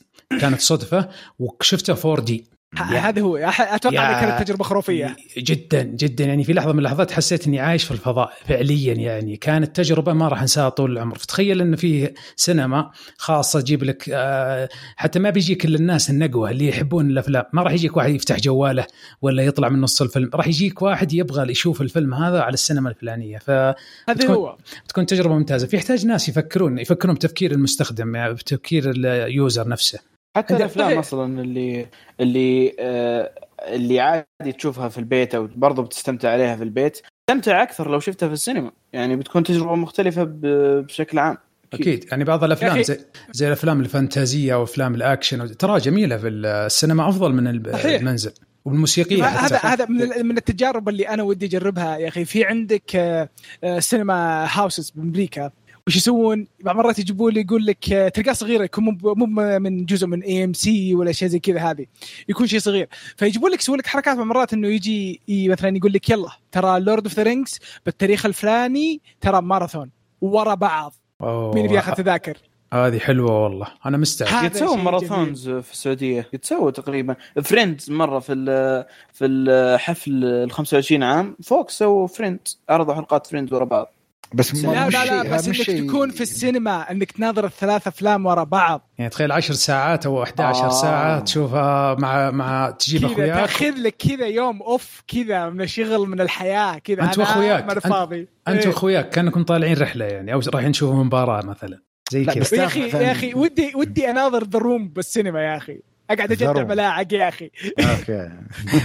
كانت 0.41 0.61
صدفة 0.61 1.09
وشفته 1.39 2.11
4 2.11 2.25
دي. 2.25 2.57
هذا 2.75 3.23
هو 3.23 3.37
أتوقع 3.37 4.09
انها 4.09 4.21
كانت 4.21 4.43
تجربة 4.43 4.65
خرافية. 4.65 5.17
جدا 5.39 5.83
جدا. 5.83 6.25
يعني 6.25 6.45
في 6.45 6.53
لحظة 6.53 6.73
من 6.73 6.79
اللحظات 6.79 7.11
حسيت 7.11 7.47
إني 7.47 7.61
عايش 7.61 7.85
في 7.85 7.91
الفضاء 7.91 8.33
فعليا 8.47 8.95
يعني. 8.95 9.37
كانت 9.37 9.77
تجربة 9.77 10.13
ما 10.13 10.29
راح 10.29 10.41
أنساها 10.41 10.69
طول 10.69 10.93
العمر. 10.93 11.19
فتخيل 11.19 11.61
انه 11.61 11.77
في 11.77 12.11
سينما 12.37 12.91
خاصة 13.17 13.61
تجيب 13.61 13.85
لك 13.85 14.11
آه، 14.13 14.69
حتى 14.97 15.19
ما 15.19 15.31
بيجي 15.31 15.55
كل 15.55 15.75
الناس 15.75 16.11
النقوة 16.11 16.51
اللي 16.51 16.69
يحبون 16.69 17.11
الأفلام. 17.11 17.45
ما 17.53 17.63
راح 17.63 17.73
يجيك 17.73 17.97
واحد 17.97 18.11
يفتح 18.11 18.37
جواله 18.41 18.87
ولا 19.23 19.43
يطلع 19.43 19.69
من 19.69 19.81
نص 19.81 20.03
الفيلم. 20.03 20.31
راح 20.35 20.47
يجيك 20.47 20.83
واحد 20.83 21.13
يبغى 21.13 21.51
يشوف 21.51 21.81
الفيلم 21.81 22.15
هذا 22.15 22.41
على 22.41 22.55
السينما 22.55 22.89
الفلانية. 22.89 23.39
ف 23.39 23.51
هذا 23.51 24.27
هو. 24.31 24.57
تكون 24.89 25.07
تجربة 25.07 25.35
ممتازة. 25.35 25.67
في 25.67 25.77
يحتاج 25.77 26.07
ناس 26.07 26.29
يفكرون 26.29 26.79
يفكرون 26.79 27.15
بتفكير 27.15 27.53
المستخدم 27.53 28.15
يعني 28.15 28.35
بتفكير 28.35 28.91
ال 28.91 29.06
user 29.06 29.69
نفسه. 29.69 30.16
حتى 30.37 30.57
الأفلام. 30.57 30.99
أصلا 30.99 31.41
اللي 31.41 31.87
اللي 32.21 32.77
آه 32.81 33.31
اللي 33.69 34.01
عادي 34.01 34.53
تشوفها 34.59 34.89
في 34.89 34.99
البيت 34.99 35.35
أو 35.35 35.49
برضو 35.55 35.83
بتستمتع 35.83 36.31
عليها 36.31 36.57
في 36.57 36.63
البيت 36.63 37.01
تستمتع 37.27 37.63
أكثر 37.63 37.91
لو 37.91 38.01
شفتها 38.01 38.27
في 38.27 38.33
السينما 38.33 38.73
يعني 38.93 39.17
بتكون 39.17 39.43
تجربة 39.43 39.75
مختلفة 39.75 40.25
بشكل 40.29 41.19
عام 41.19 41.37
أكيد 41.73 42.05
يعني 42.11 42.25
بعض 42.25 42.45
الأفلام 42.45 42.83
زي 42.83 43.01
زي 43.33 43.47
الأفلام 43.47 43.81
الفانتازية 43.81 44.55
وافلام 44.55 44.95
الأكشن 44.95 45.57
ترى 45.57 45.79
جميلة 45.79 46.17
في 46.17 46.29
السينما 46.29 47.09
أفضل 47.09 47.33
من. 47.33 47.47
المنزل 47.47 48.33
والموسيقية 48.65 49.25
هذا. 49.25 49.57
هذا 49.57 49.87
من 49.87 50.27
من 50.27 50.37
التجارب 50.37 50.89
اللي 50.89 51.09
أنا 51.09 51.23
ودي 51.23 51.47
أجربها 51.47 51.97
يا 51.97 52.09
أخي 52.09 52.25
في 52.25 52.45
عندك 52.45 52.97
آه، 52.97 53.29
آه، 53.65 53.79
cinema 53.79 54.47
houses 54.53 54.91
بأمريكا 54.91 55.51
وش 55.89 55.97
يسوون؟ 55.97 56.47
بعض 56.61 56.77
مرات 56.77 56.99
يجيبوا 56.99 57.31
لي 57.31 57.41
يقول 57.41 57.67
لك 57.67 57.93
آه، 57.93 58.09
تلقاه 58.09 58.33
صغير 58.33 58.63
يكون 58.63 58.85
مو 58.85 59.15
مو 59.15 59.27
من 59.59 59.85
جزء 59.85 60.07
من 60.07 60.23
AMC 60.23 60.95
ولا 60.95 61.13
شيء 61.13 61.29
زي 61.29 61.39
كذا 61.39 61.61
هذه. 61.61 61.87
يكون 62.29 62.47
شيء 62.47 62.59
صغير. 62.59 62.89
فيجيبون 63.17 63.51
لك 63.51 63.59
يسوون 63.61 63.79
لك 63.79 63.87
حركات 63.87 64.17
بعض 64.17 64.27
مرات 64.27 64.53
إنه 64.53 64.69
يجي 64.69 65.21
مثلا 65.29 65.77
يقول 65.77 65.93
لك 65.93 66.11
يلا 66.11 66.29
ترى 66.53 66.81
Lord 66.81 67.05
of 67.07 67.15
the 67.17 67.23
Rings 67.23 67.59
بالتاريخ 67.87 68.27
الفلاني 68.27 69.01
ترى 69.21 69.43
ماراثون 69.43 69.91
ورا 70.21 70.55
بعض. 70.55 70.95
أوه، 71.23 71.55
مين 71.55 71.67
بياخذ 71.69 71.93
تذاكر؟ 71.93 72.39
هذه 72.73 72.99
حلوة 72.99 73.43
والله. 73.45 73.67
أنا 73.87 73.97
مستعد 73.97 74.45
يتسوى 74.45 74.77
marathons 74.77 75.49
في 75.51 75.73
السعودية؟ 75.73 76.29
يتسوى 76.33 76.73
تقريبا. 76.73 77.17
Friends 77.43 77.91
مرة 77.91 78.19
في 78.19 78.33
ال- 78.33 78.85
في 79.13 79.27
الحفل 79.27 80.25
ال 80.25 80.51
25 80.51 81.03
عام. 81.03 81.37
VOX 81.43 81.79
سووا 81.79 82.07
Friends 82.07 82.59
عرضوا 82.69 82.95
حلقات 82.95 83.27
Friends 83.27 83.53
ورا 83.53 83.65
بعض. 83.65 83.93
بس 84.35 84.55
ما 84.65 84.73
لا 84.73 84.89
لا 84.89 85.23
لا 85.23 85.37
بس 85.37 85.47
إنك 85.47 85.57
شيء- 85.57 85.87
تكون 85.89 86.11
في 86.11 86.21
السينما 86.21 86.91
إنك 86.91 87.13
تناظر 87.13 87.45
الثلاث 87.47 87.87
أفلام 87.87 88.27
ورا 88.27 88.45
بعض. 88.45 88.91
يعني 88.99 89.11
تخيل 89.11 89.33
10 89.33 89.55
ساعات 89.55 90.07
أو 90.07 90.23
11 90.23 90.65
آه. 90.67 90.71
ساعة 90.71 91.21
تشوفها 91.21 91.95
مع 91.95 92.31
مع 92.31 92.71
تجيب 92.71 93.01
كذا 93.01 93.13
أخوياك. 93.13 93.37
تأخذ 93.37 93.71
لك 93.77 93.95
كذا 93.97 94.27
يوم 94.27 94.63
off 94.63 95.03
كذا 95.09 95.49
من 95.51 95.67
شغل 95.67 96.09
من 96.09 96.21
الحياة 96.21 96.79
كذا. 96.79 97.11
أنت- 97.11 97.79
فاضي. 97.79 98.29
أنت 98.49 98.61
إيه. 98.61 98.69
وأخوياك 98.69 99.11
كأنكم 99.11 99.43
طالعين 99.43 99.79
رحلة 99.79 100.05
يعني 100.05 100.33
أو 100.33 100.41
رايحين 100.55 100.73
تشوفوا 100.73 101.05
مباراه 101.05 101.47
مثلا. 101.47 101.83
زي 102.13 102.25
لا، 102.25 102.33
كذا. 102.35 102.43
بس 102.43 102.53
يا 102.53 102.65
أخي 102.67 102.89
يا 102.89 103.13
أخي 103.13 103.35
ودي 103.35 103.73
ودي 103.75 104.11
أناظر 104.11 104.45
The 104.45 104.59
Room 104.59 104.89
بالسينما 104.89 105.41
يا 105.43 105.57
أخي. 105.57 105.81
أقعد 106.11 106.33
اجدع. 106.33 106.65
ملاعق 106.65 107.13
يا 107.13 107.29
أخي. 107.29 107.51
okay. 107.81 108.31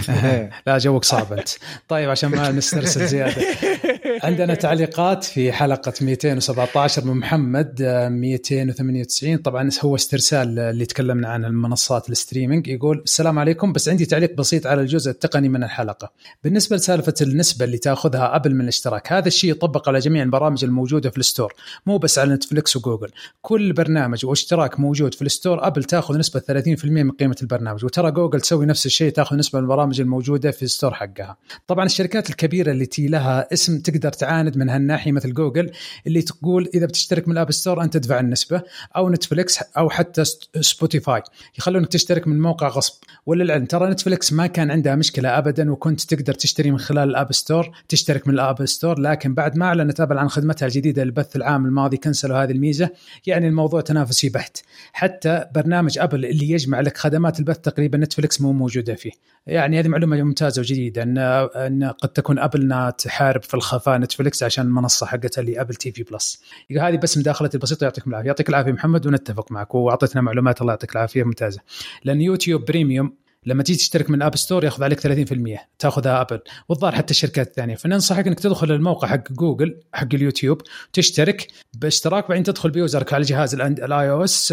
لا 0.68 0.78
جوك 0.78 1.04
صعب 1.04 1.34
أنت. 1.34 1.50
طيب 1.88 2.10
عشان 2.10 2.30
ما 2.30 2.52
نسترسل 2.52 3.08
زيادة. 3.08 3.42
عندنا 4.24 4.54
تعليقات 4.54 5.24
في 5.24 5.52
حلقة 5.52 5.94
217 6.02 7.06
من 7.06 7.14
محمد 7.18 7.82
آه، 7.82 8.10
298 8.10 9.38
طبعا 9.38 9.70
هو 9.82 9.96
استرسال 9.96 10.60
اللي 10.60 10.86
تكلمنا 10.86 11.30
عنه 11.30 11.48
المنصات 11.48 12.10
ال 12.10 12.15
streaming. 12.15 12.68
يقول 12.68 13.02
السلام 13.06 13.40
عليكم. 13.40 13.74
بس 13.74 13.90
عندي 13.90 14.06
تعليق 14.06 14.34
بسيط 14.36 14.68
على 14.68 14.82
الجزء 14.82 15.12
التقني 15.12 15.50
من 15.50 15.64
الحلقة. 15.64 16.12
بالنسبة 16.44 16.76
لسالفة 16.76 17.14
النسبة 17.22 17.66
اللي 17.66 17.78
تأخذها 17.78 18.36
ابل 18.36 18.56
من 18.56 18.62
الاشتراك 18.62 19.14
هذا 19.14 19.28
الشيء 19.28 19.52
يطبق 19.52 19.90
على 19.90 20.00
جميع 20.00 20.24
البرامج 20.24 20.64
الموجودة 20.64 21.10
في 21.10 21.18
ال 21.18 21.24
store 21.24 21.54
مو 21.86 21.98
بس 21.98 22.20
على 22.20 22.34
نتفلكس 22.34 22.76
وجوجل. 22.76 23.12
كل 23.42 23.74
برنامج 23.74 24.26
واشتراك 24.26 24.80
موجود 24.80 25.14
في 25.14 25.22
ال 25.22 25.29
store 25.29 25.68
ابل 25.68 25.84
تأخذ 25.84 26.18
نسبة 26.18 26.40
30% 26.40 26.86
من 26.86 27.11
قيمة 27.12 27.36
البرنامج. 27.42 27.86
وترى 27.86 28.12
جوجل 28.12 28.42
تسوي 28.42 28.66
نفس 28.66 28.86
الشيء 28.86 29.12
تاخذ 29.12 29.36
نسبة 29.36 29.60
من 29.60 29.66
البرامج 29.66 30.02
الموجودة 30.02 30.52
في 30.52 30.64
ال 30.64 30.69
store 30.69 30.94
حقها. 30.94 31.38
طبعا 31.68 31.86
الشركات 31.86 32.30
الكبيرة 32.30 32.72
اللي 32.72 32.86
تي 32.86 33.08
لها 33.08 33.54
اسم 33.54 33.80
تقدر 33.80 34.12
تعاند 34.12 34.58
من 34.58 34.70
هالناحية 34.70 35.12
مثل 35.12 35.34
جوجل 35.34 35.72
اللي 36.08 36.22
تقول 36.22 36.70
إذا 36.74 36.86
بتشترك 36.86 37.28
من 37.28 37.34
ال 37.34 37.38
App 37.38 37.52
Store 37.52 37.84
أنت 37.84 37.98
تدفع 37.98 38.20
النسبة 38.20 38.62
أو 38.96 39.10
نتفلكس 39.10 39.60
أو 39.78 39.90
حتى 39.90 40.24
سبوتيفاي. 40.62 41.22
يخلونك 41.58 41.88
تشترك 41.88 42.28
من 42.28 42.42
موقع 42.42 42.68
غصب. 42.68 42.94
وللعلم 43.26 43.66
ترى 43.66 43.90
نتفلكس 43.90 44.34
ما 44.34 44.48
كان 44.48 44.72
عندها 44.72 44.96
مشكلة 44.96 45.38
ابدا 45.38 45.72
وكنت 45.72 46.02
تقدر 46.02 46.34
تشتري 46.34 46.72
من 46.72 46.80
خلال 46.80 47.10
ال 47.10 47.16
App 47.16 47.34
Store 47.34 47.72
تشترك 47.90 48.28
من 48.28 48.34
ال 48.34 48.42
App 48.42 48.66
Store. 48.66 49.00
لكن 49.00 49.34
بعد 49.34 49.58
ما 49.58 49.66
أعلنت 49.66 50.00
أبل 50.00 50.18
عن 50.18 50.30
خدمتها 50.30 50.66
الجديدة 50.66 51.04
للبث 51.04 51.36
العام 51.36 51.66
الماضي 51.66 51.98
كنسلوا 51.98 52.44
هذه 52.44 52.52
الميزة. 52.52 52.90
يعني 53.26 53.48
الموضوع 53.48 53.82
تنافسي 53.82 54.30
بحت. 54.30 54.58
حتى 54.94 55.46
برنامج 55.56 56.00
أبل 56.00 56.26
اللي 56.26 56.50
يجمع 56.52 56.82
لك 56.82 56.98
خدمات 57.02 57.40
البث 57.40 57.58
تقريبا 57.58 57.98
نتفلكس 57.98 58.42
مو 58.42 58.54
موجودة 58.54 58.96
فيه. 58.96 59.12
يعني 59.48 59.80
هذه 59.80 59.88
معلومة 59.88 60.24
ممتازة 60.24 60.60
وجديدة 60.60 61.04
ان 61.04 61.18
إن 61.18 61.84
قد 61.84 62.10
تكون 62.10 62.40
أبل 62.40 62.92
تحارب 62.98 63.44
في 63.44 63.54
الخفاء 63.54 63.98
نتفلكس 63.98 64.44
عشان 64.44 64.66
المنصة 64.66 65.06
حقتها 65.06 65.42
اللي 65.42 65.62
Apple 65.62 65.76
TV 65.76 66.04
Plus. 66.04 66.42
هذه 66.80 66.98
بس 66.98 67.18
مداخلتي 67.18 67.58
البسيطة 67.58 67.84
يعطيكم 67.84 68.10
العافية. 68.10 68.28
يعطيك 68.28 68.50
العافية 68.50 68.72
محمد 68.72 69.08
ونتفق 69.08 69.52
معك. 69.52 69.76
واعطيتنا 69.76 70.22
معلومات 70.22 70.62
الله 70.62 70.74
يعطيك 70.74 70.92
العافية 70.96 71.24
ممتازة. 71.24 71.60
لأن 72.04 72.22
YouTube 72.22 72.66
Premium 72.66 73.14
لما 73.46 73.64
تيجي 73.64 73.78
تشترك 73.78 74.10
من 74.10 74.22
App 74.22 74.36
Store 74.36 74.64
ياخذ 74.64 74.84
عليك 74.84 75.00
30% 75.00 75.68
تاخذها 75.80 76.22
أبل. 76.22 76.40
والظاهر 76.70 76.96
حتى 76.96 77.12
الشركات 77.12 77.48
الثانية. 77.48 77.76
فننصحك 77.76 78.28
إنك 78.28 78.40
تدخل 78.40 78.72
الموقع 78.72 79.08
حق 79.08 79.32
جوجل 79.32 79.80
حق 79.94 80.08
اليوتيوب 80.14 80.62
تشترك. 80.94 81.48
باشتراك 81.74 82.30
بعدين 82.30 82.44
تدخل 82.44 82.70
ب 82.70 82.77
user 82.77 83.06
ك 83.06 83.14
على 83.14 83.24
جهاز 83.24 83.56
ال 83.56 84.10
iOS 84.10 84.52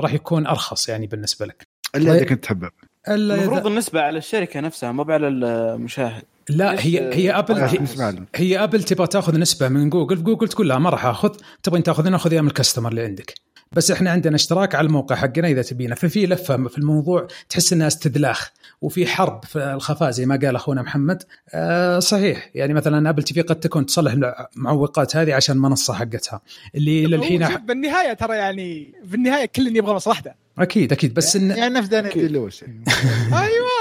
راح 0.00 0.14
يكون 0.14 0.46
أرخص 0.46 0.88
يعني 0.88 1.06
بالنسبة 1.06 1.46
لك. 1.46 1.69
إلا 1.94 2.12
طيب. 2.12 2.16
اذا 2.16 2.24
كنت 2.24 2.44
تحبه 2.44 2.70
المفروض 3.08 3.66
النسبة 3.66 4.00
على 4.00 4.18
الشركة 4.18 4.60
نفسها 4.60 4.92
مو 4.92 5.02
على 5.02 5.28
المشاهد 5.28 6.22
لا 6.50 6.86
هي 6.86 7.14
هي 7.14 7.30
ابل 7.30 7.54
آه، 7.54 7.66
هي, 7.66 7.72
بالنسبة 7.76 8.10
لهم. 8.10 8.26
هي 8.34 8.64
ابل 8.64 8.82
تبغى 8.82 9.06
تاخذ 9.06 9.38
نسبة 9.38 9.68
من 9.68 9.90
جوجل 9.90 10.16
في 10.16 10.22
جوجل 10.22 10.48
تقول 10.48 10.68
لا 10.68 10.78
ما 10.78 10.90
راح 10.90 11.06
آخذ. 11.06 11.36
تبغين 11.62 11.82
تاخذ 11.82 12.08
ناخذ 12.08 12.30
اياها 12.30 12.42
من 12.42 12.48
ال 12.48 12.53
customer 12.53 12.90
اللي 12.90 13.02
عندك. 13.02 13.34
بس 13.72 13.90
إحنا 13.90 14.10
عندنا 14.10 14.36
اشتراك 14.36 14.74
على 14.74 14.86
الموقع 14.86 15.16
حقنا 15.16 15.48
إذا 15.48 15.62
تبينا 15.62 15.94
ففي 15.94 16.26
لفة 16.26 16.68
في 16.68 16.78
الموضوع 16.78 17.26
تحس 17.48 17.72
إنها 17.72 17.86
استدلاخ 17.86 18.52
وفي 18.80 19.06
حرب 19.06 19.44
في 19.44 19.58
الخفاء 19.58 20.10
زي 20.10 20.26
ما 20.26 20.38
قال 20.42 20.56
أخونا 20.56 20.82
محمد. 20.82 21.22
آه 21.54 21.98
صحيح. 21.98 22.50
يعني 22.54 22.74
مثلا 22.74 23.10
Apple 23.10 23.22
TV 23.22 23.40
قد 23.42 23.60
تكون 23.60 23.86
تصلح 23.86 24.12
المعوقات 24.56 25.16
هذه 25.16 25.34
عشان 25.34 25.56
المنصه 25.56 25.94
حقتها. 25.94 26.40
اللي 26.74 27.06
للحين 27.06 27.46
شوف، 27.50 27.60
بالنهاية 27.60 28.12
ترى 28.12 28.36
يعني 28.36 28.94
في 29.08 29.14
النهاية 29.14 29.46
كل 29.46 29.76
يبغى 29.76 29.94
مصلحته. 29.94 30.32
أكيد 30.58 30.92
أكيد. 30.92 31.14
بس 31.14 31.36
إن 31.36 31.50
يعني 31.50 31.74
نفس 31.74 31.88
داني 31.88 32.08
أيوه. 33.32 33.79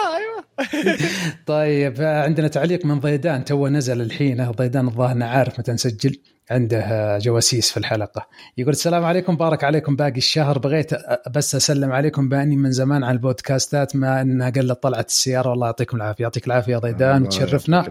طيب 1.45 2.01
عندنا 2.01 2.47
تعليق 2.47 2.85
من 2.85 2.99
ضيدان 2.99 3.45
تو 3.45 3.67
نزل 3.67 4.01
الحين. 4.01 4.51
ضيدان 4.51 4.87
الظاهر 4.87 5.11
إنه 5.11 5.25
عارف 5.25 5.59
متى 5.59 5.71
نسجل 5.71 6.17
عنده 6.51 7.17
جواسيس 7.17 7.71
في 7.71 7.77
الحلقة. 7.77 8.27
يقول 8.57 8.71
السلام 8.71 9.05
عليكم 9.05 9.35
بارك 9.35 9.63
عليكم 9.63 9.95
باقي 9.95 10.17
الشهر. 10.17 10.59
بغيت 10.59 10.91
بس 11.31 11.55
أسلم 11.55 11.91
عليكم 11.91 12.29
بأني 12.29 12.55
من 12.55 12.71
زمان 12.71 13.03
على 13.03 13.13
ال 13.13 13.22
podcastات 13.22 13.95
ما 13.95 14.21
أنها 14.21 14.49
قلت 14.49 14.83
طلعت 14.83 15.07
السيارة. 15.07 15.49
والله 15.49 15.67
يعطيكم 15.67 15.97
العافية. 15.97 16.23
يعطيك 16.23 16.47
العافية 16.47 16.73
يا 16.73 16.79
ضيدان 16.79 17.23
وتشرفنا 17.23 17.89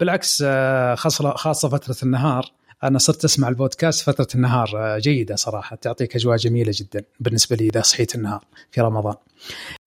بالعكس 0.00 0.42
آه، 0.46 0.94
خاصة 0.94 1.68
فترة 1.68 1.96
النهار 2.02 2.52
أنا 2.84 2.98
صرت 2.98 3.24
أسمع 3.24 3.48
البودكاست 3.48 4.02
فترة 4.10 4.28
النهار 4.34 4.70
آه، 4.76 4.98
جيدة 4.98 5.36
صراحة. 5.36 5.76
تعطيك 5.76 6.16
أجواء 6.16 6.36
جميلة 6.36 6.72
جدا 6.74 7.04
بالنسبة 7.20 7.56
لي 7.56 7.66
إذا 7.66 7.82
صحيت 7.82 8.14
النهار 8.14 8.44
في 8.70 8.80
رمضان. 8.80 9.14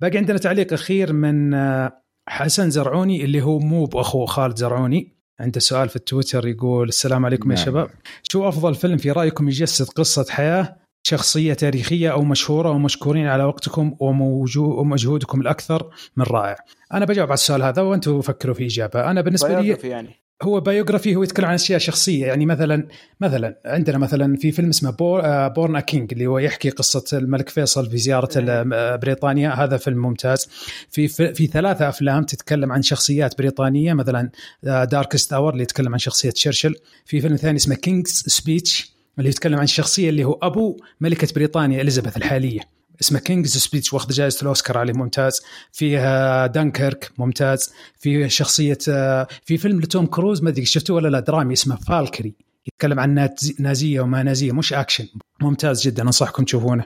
باقي 0.02 0.18
عندنا 0.18 0.38
تعليق 0.38 0.74
أخير 0.74 1.14
من 1.14 1.54
آه، 1.54 2.05
حسن 2.30 2.70
زرعوني 2.70 3.24
اللي 3.24 3.42
هو 3.42 3.60
مو 3.60 3.86
بأخو 3.86 4.26
خالد 4.26 4.58
زرعوني. 4.58 5.16
عنده 5.40 5.60
سؤال 5.60 5.90
في 5.90 5.96
التويتر 5.96 6.48
يقول 6.48 6.88
السلام 6.88 7.26
عليكم 7.26 7.52
يا 7.52 7.56
نعم. 7.56 7.66
شباب. 7.66 7.90
شو 8.24 8.48
أفضل 8.48 8.76
فيلم 8.76 8.98
في 8.98 9.12
رأيكم 9.12 9.48
يجسد 9.48 9.90
قصة 9.90 10.26
حياة 10.30 10.76
شخصية 11.08 11.54
تاريخية 11.54 12.12
أو 12.12 12.24
مشهورة 12.24 12.70
ومشكورين 12.70 13.28
على 13.28 13.44
وقتكم 13.44 13.96
ومجهودكم 14.00 15.42
الأكثر 15.42 15.90
من 16.18 16.26
رائع؟ 16.26 16.56
أنا 16.94 17.06
بجاوب 17.06 17.30
على 17.30 17.34
السؤال 17.34 17.64
هذا 17.64 17.82
وأنتم 17.82 18.22
فكروا 18.22 18.56
في 18.56 18.66
إجابة. 18.66 19.12
أنا 19.12 19.22
بالنسبة 19.22 19.62
لي 19.62 19.78
يعني. 19.84 20.25
هو 20.44 20.60
biography 20.60 21.16
هو 21.16 21.24
يتكلم 21.24 21.46
عن 21.46 21.54
أشياء 21.54 21.80
شخصية. 21.80 22.26
يعني 22.26 22.46
مثلا 22.46 22.88
مثلا 23.22 23.60
عندنا 23.66 23.98
مثلا 23.98 24.38
في 24.38 24.52
فيلم 24.52 24.70
اسمه 24.70 24.92
بور 24.92 25.48
Born 25.48 25.80
a 25.80 25.87
King 25.87 26.14
اللي 26.14 26.26
هو 26.28 26.40
يحكي 26.40 26.70
قصة 26.70 27.18
الملك 27.18 27.50
فيصل 27.50 27.90
في 27.92 27.98
زيارة 27.98 28.30
ال- 28.36 28.98
بريطانيا. 28.98 29.50
هذا 29.50 29.78
فيلم 29.78 29.98
ممتاز. 29.98 30.48
في 30.90 31.08
في 31.08 31.48
ثلاثة 31.48 31.90
أفلام 31.90 32.24
تتكلم 32.24 32.72
عن 32.72 32.82
شخصيات 32.82 33.38
بريطانية. 33.38 33.94
مثلا 33.94 34.30
Darkest 34.64 35.34
Hour 35.34 35.54
اللي 35.54 35.64
يتكلم 35.64 35.94
عن 35.94 36.00
شخصية 36.00 36.30
تشرشل 36.30 36.76
في 37.06 37.22
فيلم 37.22 37.36
ثاني 37.36 37.56
اسمه 37.58 37.76
King's 37.76 38.24
Speech 38.28 38.96
اللي 39.18 39.30
يتكلم 39.30 39.58
عن 39.58 39.64
الشخصيه 39.64 40.10
اللي 40.10 40.24
هو 40.24 40.34
أبو 40.44 40.78
ملكة 41.02 41.28
بريطانيا 41.36 41.82
إليزابيث 41.82 42.18
الحالية. 42.18 42.60
اسمه 43.02 43.20
King's 43.20 43.58
Speech 43.58 43.94
واخذ 43.94 44.12
جائزة 44.14 44.42
الأوسكار 44.42 44.78
عليه 44.78 44.94
ممتاز. 44.94 45.42
فيها 45.72 46.48
دانكيرك 46.48 47.12
ممتاز. 47.18 47.74
في 48.00 48.30
شخصية 48.30 48.78
آه، 48.90 49.28
في 49.46 49.58
فيلم 49.58 49.80
لتوم 49.82 50.06
كروز 50.06 50.44
ما 50.44 50.50
أدري 50.50 50.66
شفتوه 50.66 50.96
ولا 50.96 51.08
لا 51.08 51.20
درامي 51.20 51.54
اسمه 51.54 51.76
Valkyrie. 51.76 52.34
يتكلم 52.68 53.00
عن 53.00 53.14
ناز- 53.14 53.56
نازية 53.60 54.02
وما 54.02 54.24
نازية 54.24 54.52
مش 54.52 54.74
أكشن. 54.74 55.08
ممتاز 55.42 55.82
جدا 55.88 56.04
أنصحكم 56.04 56.44
تشوفونه. 56.44 56.84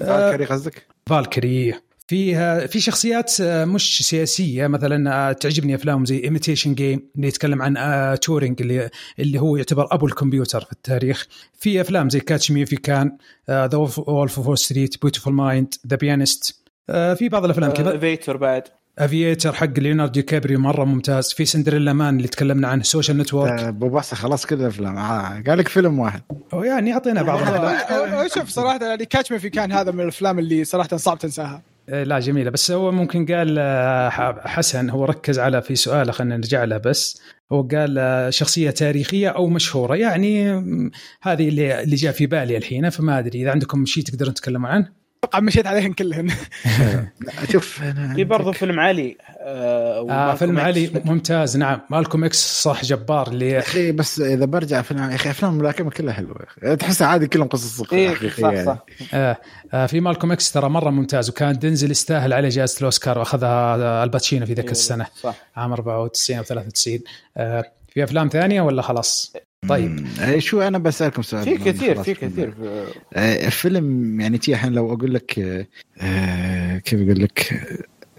Valkyrie 0.00 0.44
قصدك؟ 0.44 0.86
Valkyrie 1.06 1.74
فيها 2.08 2.66
في 2.66 2.80
شخصيات 2.80 3.40
آه، 3.40 3.64
مش 3.64 4.06
سياسية. 4.06 4.66
مثلا 4.66 5.28
آه، 5.28 5.32
تعجبني 5.32 5.74
أفلام 5.74 6.04
زي 6.04 6.24
Imitation 6.24 6.74
Game 6.74 7.10
اللي 7.16 7.28
يتكلم 7.28 7.62
عن 7.62 7.76
آه، 7.76 8.14
تورينج 8.14 8.62
اللي 8.62 8.90
اللي 9.18 9.40
هو 9.40 9.56
يعتبر 9.56 9.88
أبو 9.90 10.06
الكمبيوتر 10.06 10.60
في 10.60 10.72
التاريخ. 10.72 11.26
في 11.58 11.80
أفلام 11.80 12.10
زي 12.10 12.20
Catch 12.20 12.50
Me 12.50 12.66
If 12.66 12.76
You 12.76 12.96
Can 12.96 13.16
The 13.50 13.76
Wolf 14.06 14.38
of 14.38 14.58
Street 14.58 15.02
Beautiful 15.02 15.32
Mind 15.32 15.74
The 15.86 15.96
Pianist 15.96 16.56
في 16.86 17.28
بعض 17.28 17.44
الأفلام 17.44 17.70
كذا. 17.70 17.98
Aviator 17.98 18.36
بعد. 18.36 18.62
Aviator 18.98 19.52
حق 19.52 19.78
ليوناردو 19.78 20.12
دي 20.12 20.22
كابريو 20.22 20.58
مرة 20.58 20.84
ممتاز. 20.84 21.32
في 21.32 21.44
Cinderella 21.44 21.92
Man 21.92 22.16
اللي 22.16 22.28
تكلمنا 22.28 22.68
عنه 22.68 22.82
Social 22.82 23.18
Network 23.18 23.60
آه، 23.60 23.68
أبو 23.68 23.88
باسا 23.88 24.16
خلاص 24.16 24.46
كل 24.46 24.60
الافلام 24.60 24.98
آه، 24.98 25.42
قال 25.46 25.58
لك 25.58 25.68
فيلم 25.68 25.98
واحد. 25.98 26.22
يعني 26.52 26.92
أعطينا 26.92 27.22
بعض 27.22 27.40
الأفلام. 27.48 28.28
شوف 28.28 28.48
صراحة 28.48 28.84
يعني 28.86 29.04
Catch 29.04 29.32
Me 29.32 29.38
If 29.38 29.50
You 29.50 29.61
Can 29.61 29.72
هذا 29.72 29.92
من 29.92 30.00
الأفلام 30.00 30.38
اللي 30.38 30.64
صراحة 30.64 30.96
صعب 30.96 31.18
تنساها. 31.18 31.54
آه، 31.54 31.71
لا 31.88 32.18
جميلة. 32.18 32.50
بس 32.50 32.70
هو 32.70 32.92
ممكن 32.92 33.26
قال 33.26 33.56
آه، 33.58 34.08
حسن 34.48 34.90
هو 34.90 35.04
ركز 35.04 35.38
على 35.38 35.62
في 35.62 35.74
سؤاله 35.74 36.12
خلينا 36.12 36.36
نرجع 36.36 36.64
له 36.64 36.76
بس. 36.76 37.22
هو 37.52 37.62
قال 37.62 37.98
آه، 37.98 38.30
شخصية 38.30 38.70
تاريخية 38.70 39.28
أو 39.28 39.46
مشهورة. 39.46 39.96
يعني 39.96 40.50
هذه 41.22 41.48
اللي 41.48 41.82
اللي 41.82 41.96
جاء 41.96 42.12
في 42.12 42.26
بالي 42.26 42.56
الحين 42.56 42.90
فما 42.90 43.18
أدري. 43.18 43.42
إذا 43.42 43.50
عندكم 43.50 43.84
شيء 43.84 44.04
تقدرون 44.04 44.34
تتكلموا 44.34 44.68
عنه؟ 44.68 45.01
أتوقع 45.32 45.40
مشيت 45.40 45.66
عليهن 45.66 45.92
كلهن. 45.92 46.26
لا، 47.20 47.32
شوف 47.52 47.82
أنا 47.82 48.14
في 48.14 48.24
برضه 48.24 48.52
فيلم 48.52 48.80
علي 48.80 49.16
آه 49.40 50.10
آه 50.10 50.34
فيلم. 50.34 50.58
علي 50.58 50.90
ممتاز 51.04 51.56
نعم. 51.56 51.80
Malcolm 51.90 52.24
X 52.24 52.62
صح 52.62 52.84
جبار 52.84 53.28
اللي 53.28 53.50
يا 53.50 53.58
أخي 53.58 53.92
بس 53.92 54.20
إذا 54.20 54.44
برجع 54.44 54.82
فيلم 54.82 55.10
يا 55.10 55.14
أخي 55.14 55.30
أفلام 55.30 55.52
الملاكمة 55.52 55.90
كلها 55.90 56.12
حلوة 56.14 56.36
يا 56.62 56.68
أخي. 56.68 56.76
تحسها 56.76 57.06
عادي 57.06 57.26
كلهم 57.26 57.48
قصص 57.48 57.92
إيه 57.92 58.14
حقيقية 58.14 58.42
صح 58.42 58.52
يعني. 58.52 58.66
صح. 58.66 58.84
آه 59.14 59.36
آه 59.74 59.86
في 59.86 60.00
Malcolm 60.00 60.32
X 60.32 60.52
ترى 60.52 60.68
مرة 60.68 60.90
ممتاز 60.90 61.30
وكان 61.30 61.58
دنزل 61.58 61.90
يستاهل 61.90 62.32
عليه 62.32 62.48
جائزة 62.48 62.78
الأوسكار 62.78 63.18
وأخذها 63.18 63.76
آه، 63.76 64.04
آل 64.04 64.13
باتشينو 64.13 64.46
في 64.46 64.52
ذيك 64.54 64.64
إيه، 64.64 64.70
السنة. 64.70 65.06
صح. 65.20 65.34
عام 65.56 65.72
94 65.72 66.38
أو 66.38 66.44
93 66.44 66.98
آه 67.36 67.64
في 67.88 68.04
أفلام 68.04 68.28
ثانية 68.28 68.60
ولا 68.62 68.82
خلاص؟ 68.82 69.32
طيب. 69.68 70.06
آه، 70.20 70.38
شو 70.38 70.60
أنا 70.62 70.78
بسألكم 70.78 71.22
سؤال 71.22 71.44
في 71.44 71.56
كثير. 71.58 72.02
في 72.02 72.14
كثير. 72.14 72.54
آه، 73.14 73.48
فيلم 73.48 74.20
يعني 74.20 74.38
تي 74.38 74.52
الحين 74.52 74.72
لو 74.72 74.92
أقول 74.94 75.14
لك 75.14 75.38
آه، 76.00 76.78
كيف 76.78 77.00
أقول 77.00 77.22
لك؟ 77.22 77.66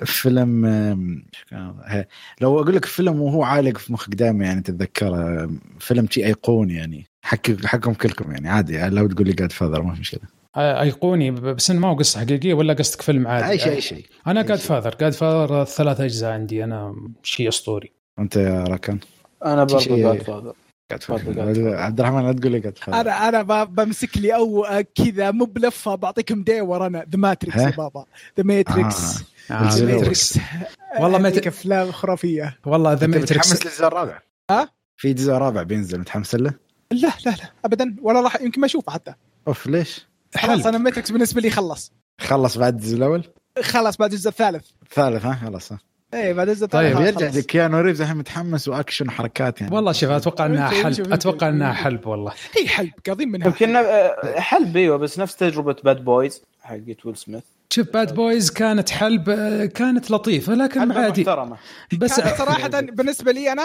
فيلم 0.06 0.66
آه، 0.66 2.08
لو 2.42 2.60
أقول 2.60 2.76
لك 2.76 2.86
فيلم 2.86 3.22
وهو 3.22 3.44
عالق 3.44 3.78
في 3.78 3.94
مخك 3.94 4.16
دائما 4.16 4.46
يعني 4.46 4.62
تتذكره 4.62 5.50
فيلم 5.80 6.06
تي 6.06 6.26
أيقوني 6.26 6.74
يعني 6.76 7.06
حق 7.22 7.66
حقكم 7.66 7.94
كلكم 7.94 8.32
يعني 8.32 8.50
عادي 8.50 8.88
لو 8.88 9.08
تقول 9.08 9.28
لي 9.28 9.34
Godfather 9.34 9.82
ما 9.82 9.94
في 9.94 10.00
مشكلة. 10.00 10.22
أيقوني 10.58 11.32
بس 11.32 11.72
انه 11.72 11.80
ما 11.80 11.88
هو 11.88 11.96
قصة 11.96 12.20
حقيقية 12.20 12.54
ولا 12.54 12.74
قصدك 12.74 13.02
فيلم 13.02 13.28
عادي. 13.28 13.50
أي 13.50 13.60
شيء 13.60 13.72
أي 13.74 13.82
شيء. 13.82 14.06
أنا 14.28 14.42
God. 14.42 14.58
father 14.58 14.96
Godfather 15.02 15.66
ثلاث 15.66 16.02
أجزاء 16.02 16.32
عندي 16.32 16.64
أنا 16.64 16.96
شيء 17.24 17.48
أسطوري. 17.48 17.92
أنت 18.20 18.36
يا 18.36 18.64
راكان؟ 18.64 19.00
أنا 19.46 19.64
برضو 19.64 19.80
شيء- 19.80 19.98
جاد 19.98 20.22
فاذر 20.22 20.54
تفضل. 20.98 21.74
عبد 21.76 22.00
الرحمن 22.00 22.26
لا 22.26 22.34
تقول 22.34 22.52
لي 22.52 22.60
قاعد 22.60 22.78
فاكر. 22.78 23.02
أنا 23.02 23.30
أنا 23.30 23.64
بمسك 23.64 24.18
لي 24.18 24.36
أو 24.36 24.66
كذا 24.96 25.32
مو 25.32 25.46
بلفة 25.46 25.96
بعطيكم 25.96 26.44
ديور 26.44 26.88
أنا 26.88 27.06
ذا 27.12 27.18
ماتريكس؟ 27.18 27.58
يا 27.58 27.70
بابا 27.70 28.06
ذا 28.38 28.44
ماتريكس 28.44 29.24
الأول. 29.52 29.92
ماتريكس 29.92 30.40
والله 31.00 31.18
ما 31.18 31.24
ماتريكس 31.24 31.48
أفلام 31.48 31.92
خرافية 31.92 32.58
والله 32.66 32.94
ذا 32.94 33.08
ماتريكس 33.08 33.52
متحمس 33.52 33.66
للجزء 33.66 33.88
الرابع؟ 33.88 34.22
ها؟ 34.52 34.70
في 34.98 35.14
جزء 35.14 35.32
رابع 35.32 35.64
بينزل 35.64 36.00
متحمس 36.00 36.36
له؟ 36.36 36.54
لا 36.92 37.12
لا 37.26 37.32
لا 37.32 37.52
ابدا 37.66 37.96
ولا 38.02 38.22
راح 38.22 38.42
يمكن 38.42 38.62
ما 38.62 38.66
أشوفه 38.66 38.92
حتى 38.92 39.14
أوف 39.48 39.68
ليش؟ 39.68 40.08
خلاص 40.38 40.66
أنا 40.66 40.78
ماتريكس 40.78 41.12
بالنسبة 41.12 41.42
لي 41.42 41.50
خلص 41.50 41.92
خلص 42.22 42.58
بعد 42.58 42.76
الجزء 42.76 42.98
الأول؟ 42.98 43.24
خلاص 43.62 43.98
بعد 43.98 44.12
الجزء 44.12 44.30
الثالث 44.30 44.66
الثالث 44.84 45.26
ها 45.26 45.34
خلاص 45.34 45.72
ها 45.72 45.80
إيه 46.14 46.34
بعد 46.34 46.50
الجزء 46.50 46.66
طيب، 46.66 47.00
يرجع. 47.00 47.40
كيانو 47.40 47.80
ريفز 47.80 48.02
الحين 48.02 48.18
متحمس 48.18 48.68
وأكشن 48.68 49.08
وحركات 49.08 49.62
يعني. 49.62 49.76
والله 49.76 49.92
شوف 49.92 50.10
أتوقع 50.10 50.46
إنها 50.46 50.70
حلب 50.70 51.14
أتوقع 51.14 51.50
إنها. 51.50 51.74
حلب 51.74 52.08
والله. 52.08 52.34
هي 52.60 52.68
حلب 52.68 52.92
قاضين 53.08 53.30
منها 53.32 53.48
يمكن 53.48 53.78
حلب. 54.38 54.78
إيوه 54.78 54.98
بس 54.98 55.20
نفس 55.20 55.36
تجربة 55.36 55.76
Bad 55.84 56.04
Boys 56.04 56.42
حقت 56.62 57.06
ويل 57.06 57.18
سميث. 57.18 57.44
شوف 57.70 57.88
Bad 57.94 58.16
Boys 58.16 58.52
كانت 58.52 58.90
حلب 58.90 59.32
كانت 59.76 60.12
لطيفة 60.12 60.54
لكن 60.54 60.92
عادي. 60.92 61.22
محترمة. 61.22 61.58
بس 61.98 62.20
كانت 62.20 62.38
صراحة 62.38 62.70
بالنسبة 62.98 63.32
لي 63.32 63.52
أنا 63.52 63.64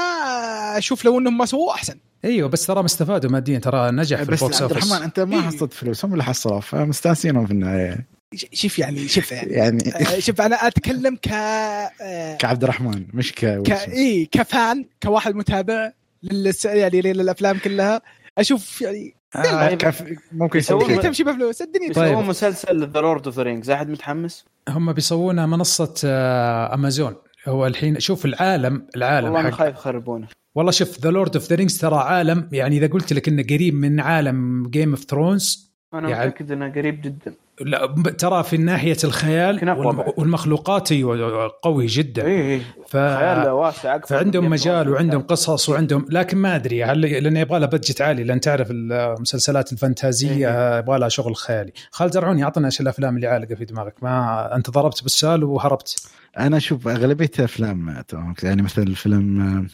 أشوف 0.79 1.05
لو 1.05 1.19
إنهم 1.19 1.39
ما 1.39 1.47
سووه 1.47 1.75
أحسن. 1.75 1.95
إيوه 2.25 2.49
بس 2.49 2.67
ترى 2.67 2.85
استفادوا 2.85 3.31
ماديا 3.31 3.59
ترى 3.59 3.91
نجح 3.91 4.23
في 4.23 4.31
بس 4.33 4.43
ال 4.43 4.48
box 4.48 4.63
عبد 4.63 4.71
الرحمن 4.71 4.91
office 4.93 5.05
أنت 5.05 5.21
ما 5.21 5.37
إيه. 5.37 5.43
حصلت 5.43 5.73
فلوس 5.73 6.05
هم 6.05 6.13
اللي 6.13 6.25
حصلوا 6.25 6.61
فمستانسينهم 6.61 7.47
في 7.47 7.53
النهاية. 7.53 8.18
شوف 8.35 8.79
يعني 8.79 9.09
شوف 9.09 9.33
يعني. 9.33 9.53
يعني. 9.53 9.79
آه، 9.95 10.19
شوف 10.19 10.41
أنا 10.41 10.67
أتكلم 10.67 11.17
ك 11.17 11.29
آه، 11.29 12.37
كعبد 12.37 12.63
الرحمن 12.63 13.07
مش 13.15 13.33
ك 13.33 13.45
ك 13.63 13.71
ك 13.71 14.29
fan 14.33 14.85
كواحد 15.03 15.35
متابع 15.35 15.93
للس... 16.23 16.65
يعني 16.65 17.01
للأفلام 17.01 17.59
كلها. 17.59 18.03
أشوف 18.39 18.81
يعني 18.81 19.15
آه 19.37 19.75
كف... 19.75 20.05
ممكن 20.33 20.59
يسوون-. 20.59 21.03
تمشي 21.03 21.25
بفلوس 21.25 21.63
الدنيا 21.63 21.93
طيب. 21.93 22.13
يسوون 22.13 22.27
مسلسل 22.27 22.89
The 22.91 23.01
Lord 23.01 23.27
of 23.27 23.37
the 23.37 23.43
Rings 23.43 23.71
أحد 23.71 23.89
متحمس؟ 23.89 24.45
هم 24.69 24.93
بيسوونها 24.93 25.47
منصة 25.47 25.95
آه، 26.05 26.75
أمازون. 26.75 27.15
هو 27.49 27.67
الحين 27.67 28.01
شوف 28.01 28.25
العالم 28.25 28.87
العالم 28.97 29.27
والله 29.27 29.41
أنا 29.41 29.51
خايف 29.51 29.75
يخربونه. 29.77 30.29
والله 30.55 30.73
شوف 30.73 31.01
The 31.01 31.11
Lord 31.11 31.37
of 31.37 31.49
the 31.51 31.57
Rings 31.57 31.79
ترى 31.79 31.97
عالم 31.97 32.49
يعني 32.53 32.77
إذا 32.77 32.87
قلت 32.87 33.13
لك 33.13 33.29
إنه 33.29 33.43
قريب 33.43 33.75
من 33.75 34.01
عالم 34.01 34.69
Game 34.71 34.91
of 34.91 35.05
Thrones 35.05 35.73
أنا 35.95 36.11
يعني- 36.11 36.27
متأكد 36.27 36.53
إنه 36.53 36.69
قريب 36.73 37.03
جدا. 37.03 37.35
لا 37.61 37.87
ترى 38.19 38.43
في 38.43 38.57
ناحية 38.57 38.97
الخيال. 39.05 39.77
والمخلوقات 40.17 40.93
أيوة 40.93 41.51
قوي 41.63 41.87
جدا. 41.87 42.25
اي 42.27 42.55
اي 42.55 42.61
ف... 42.89 42.97
خيال 42.97 43.49
واسع 43.49 43.95
أكثر 43.95 44.17
فعندهم 44.17 44.51
مجال 44.51 44.89
وعندهم. 44.89 45.23
قصص 45.23 45.69
وعندهم 45.69 46.07
لكن 46.11 46.39
ما 46.39 46.57
أدري 46.57 46.85
هل 46.85 47.01
لأنه 47.01 47.41
يبغى 47.41 47.59
لها 47.59 47.69
budget 47.69 48.01
عالي 48.01 48.25
لأن 48.25 48.41
تعرف 48.41 48.69
المسلسلات 48.71 49.73
الفانتازية 49.73 50.79
يبغى 50.79 50.99
لها 50.99 51.09
شغل 51.09 51.37
خيالي. 51.37 51.73
خالد 51.91 52.13
زرعوني 52.13 52.45
أعطنا 52.45 52.67
إيش 52.67 52.81
الأفلام 52.81 53.17
اللي 53.17 53.27
عالقة 53.27 53.55
في 53.55 53.65
دماغك؟ 53.65 53.95
ما 54.03 54.55
أنت 54.57 54.71
ضربت 54.71 55.03
بالسؤال 55.03 55.45
وهربت. 55.45 56.09
أنا 56.39 56.57
أشوف 56.57 56.89
أغلبية 56.89 57.31
أفلام 57.41 58.05
يعني 58.43 58.63
مثل 58.63 58.95
فيلم 58.95 59.67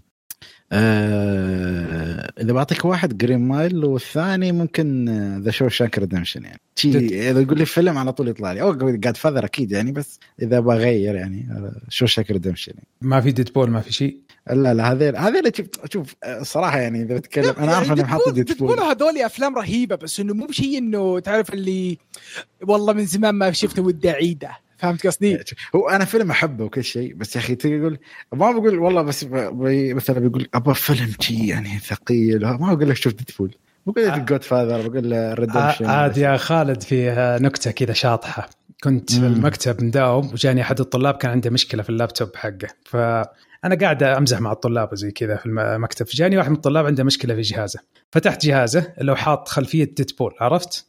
آه، 0.72 2.32
إذا 2.40 2.52
بعطيك 2.52 2.84
واحد 2.84 3.18
Green 3.18 3.40
Mile 3.40 3.84
والثاني 3.84 4.52
ممكن 4.52 5.08
The 5.42 5.50
Shawshank 5.50 5.98
Redemption 5.98 6.44
يعني. 6.44 6.60
شي 6.76 7.30
إذا 7.30 7.42
تقول 7.42 7.58
لي 7.58 7.66
فيلم 7.66 7.98
على 7.98 8.12
طول 8.12 8.28
يطلع 8.28 8.52
لي. 8.52 8.62
أو 8.62 8.72
Godfather 8.72 9.44
أكيد 9.44 9.72
يعني 9.72 9.92
بس 9.92 10.20
إذا 10.42 10.60
بغير 10.60 11.14
يعني 11.14 11.48
Shawshank 11.88 12.30
Redemption 12.30 12.72
يعني. 12.74 12.88
ما 13.00 13.20
في 13.20 13.32
Deadpool 13.32 13.70
ما 13.70 13.80
في 13.80 13.92
شيء 13.92 14.18
لا 14.50 14.74
لا 14.74 14.92
هذيل 14.92 15.16
هذيل 15.16 15.56
شوف 15.56 15.66
شوف 15.92 16.14
آه، 16.24 16.42
صراحة 16.42 16.78
يعني 16.78 17.02
إذا 17.02 17.14
بتكلم 17.14 17.54
أنا 17.58 17.74
عارف 17.74 17.92
اني 17.92 18.02
محط 18.02 18.28
Deadpool 18.28 18.44
Deadpool 18.44 18.80
هذول 18.80 19.18
أفلام 19.18 19.58
رهيبة 19.58 19.96
بس 19.96 20.20
إنه 20.20 20.34
مو 20.34 20.46
بشيء 20.46 20.78
إنه 20.78 21.18
تعرف 21.18 21.54
اللي 21.54 21.98
والله 22.62 22.92
من 22.92 23.06
زمان 23.06 23.34
ما 23.34 23.52
شفته 23.52 23.82
ودي 23.82 24.10
اعيده 24.10 24.63
فهمت 24.84 25.06
قصدي؟ 25.06 25.38
هو 25.76 25.88
أنا 25.88 26.04
فيلم 26.04 26.30
أحبه 26.30 26.64
وكل 26.64 26.84
شيء 26.84 27.14
بس 27.14 27.36
يا 27.36 27.40
أخي 27.40 27.54
تقول 27.54 27.98
ما 28.32 28.50
بقول 28.52 28.78
والله 28.78 29.02
بس 29.02 29.24
ب- 29.24 29.34
ب- 29.34 29.94
مثلا 29.96 30.18
بيقول 30.18 30.48
أبغى 30.54 30.74
فيلم 30.74 31.12
شي 31.20 31.46
يعني 31.46 31.78
ثقيل 31.78 32.46
ما 32.46 32.74
بقول 32.74 32.90
لك 32.90 32.96
شوف 32.96 33.12
Deadpool. 33.14 33.54
بقول 33.86 34.06
لك 34.08 34.20
Godfather 34.20 34.88
بقول 34.88 35.38
Redemption 35.38 35.86
عاد 35.86 36.16
يا 36.18 36.36
خالد 36.36 36.82
في 36.82 37.10
آه، 37.10 37.38
نكتة 37.38 37.70
كذا 37.70 37.92
شاطحة. 37.92 38.48
كنت 38.84 39.12
في. 39.12 39.18
المكتب 39.18 39.84
مداوم 39.84 40.26
وجاني 40.32 40.60
أحد 40.62 40.80
الطلاب 40.80 41.14
كان 41.14 41.30
عنده 41.30 41.50
مشكلة 41.50 41.82
في 41.82 41.90
اللابتوب 41.90 42.28
حقه. 42.36 42.68
فانا 42.84 43.74
قاعد 43.80 44.02
أمزح 44.02 44.40
مع 44.40 44.52
الطلاب 44.52 44.92
وزي 44.92 45.10
كذا 45.10 45.36
في 45.36 45.46
المكتب. 45.46 46.06
فجاني 46.06 46.36
واحد 46.38 46.48
من 46.50 46.56
الطلاب 46.56 46.86
عنده 46.86 47.04
مشكلة 47.04 47.34
في 47.34 47.40
جهازه. 47.40 47.80
فتحت 48.12 48.46
جهازه 48.46 48.92
لو 49.00 49.16
حاط 49.16 49.48
خلفية 49.48 49.84
Deadpool 49.84 50.34
عرفت؟ 50.40 50.86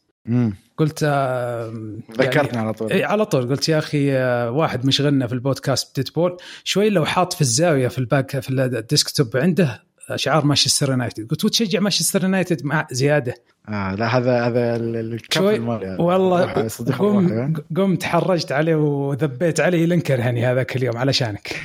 قلت 0.78 1.00
آه، 1.04 1.74
ذكرتني 2.12 2.48
يعني 2.48 2.58
على 2.58 2.74
طول. 2.74 3.04
على 3.04 3.26
طول. 3.26 3.50
قلت 3.50 3.70
يا 3.70 3.78
أخي 3.78 4.14
آه، 4.14 4.52
واحد 4.52 4.86
مشغلنا 4.86 5.28
في 5.28 5.34
البودكاست 5.34 5.96
Deadpool 5.96 6.38
شوي 6.64 6.90
لو 6.90 7.06
حاط 7.06 7.34
في 7.34 7.42
الزاوية 7.42 7.88
في 7.88 8.00
ال 8.00 8.08
back 8.08 8.40
في 8.40 8.50
ال 8.50 8.61
desktop 8.61 9.38
عنده 9.38 9.86
شعار 10.16 10.46
مانشستر 10.46 10.90
يونايتد 10.90 11.30
قلت 11.30 11.46
وتشجع 11.46 11.80
مانشستر 11.80 12.24
يونايتد 12.24 12.66
مع 12.66 12.88
زيادة؟ 12.92 13.34
آه 13.70 13.96
لا 13.96 14.18
هذا 14.18 14.48
هذا 14.48 15.18
شوي 15.32 15.60
هذا. 15.60 15.98
والله 16.02 16.54
روح 16.54 16.68
صديق 16.68 16.98
قم 16.98 17.26
الروح، 17.28 17.50
قمت 17.78 18.04
حرجت 18.04 18.52
عليه 18.52 18.76
وذبيت 18.76 19.60
عليه 19.60 19.86
لين 19.86 20.02
كرهني 20.02 20.46
هذاك 20.46 20.76
اليوم 20.76 20.98
علشانك. 20.98 21.56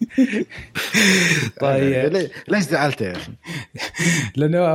طيب. 1.60 2.30
ليش 2.48 2.64
زعلت 2.64 3.00
يا 3.00 3.12
أخي؟ 3.12 3.32
لأنه 4.36 4.66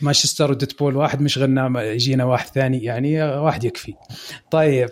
مانشستر 0.00 0.50
وديدبول 0.50 0.96
واحد 0.96 1.20
مشغلنا 1.20 1.82
يجينا 1.82 2.24
واحد 2.24 2.46
ثاني 2.46 2.84
يعني 2.84 3.22
واحد 3.22 3.64
يكفي. 3.64 3.94
طيب. 4.50 4.88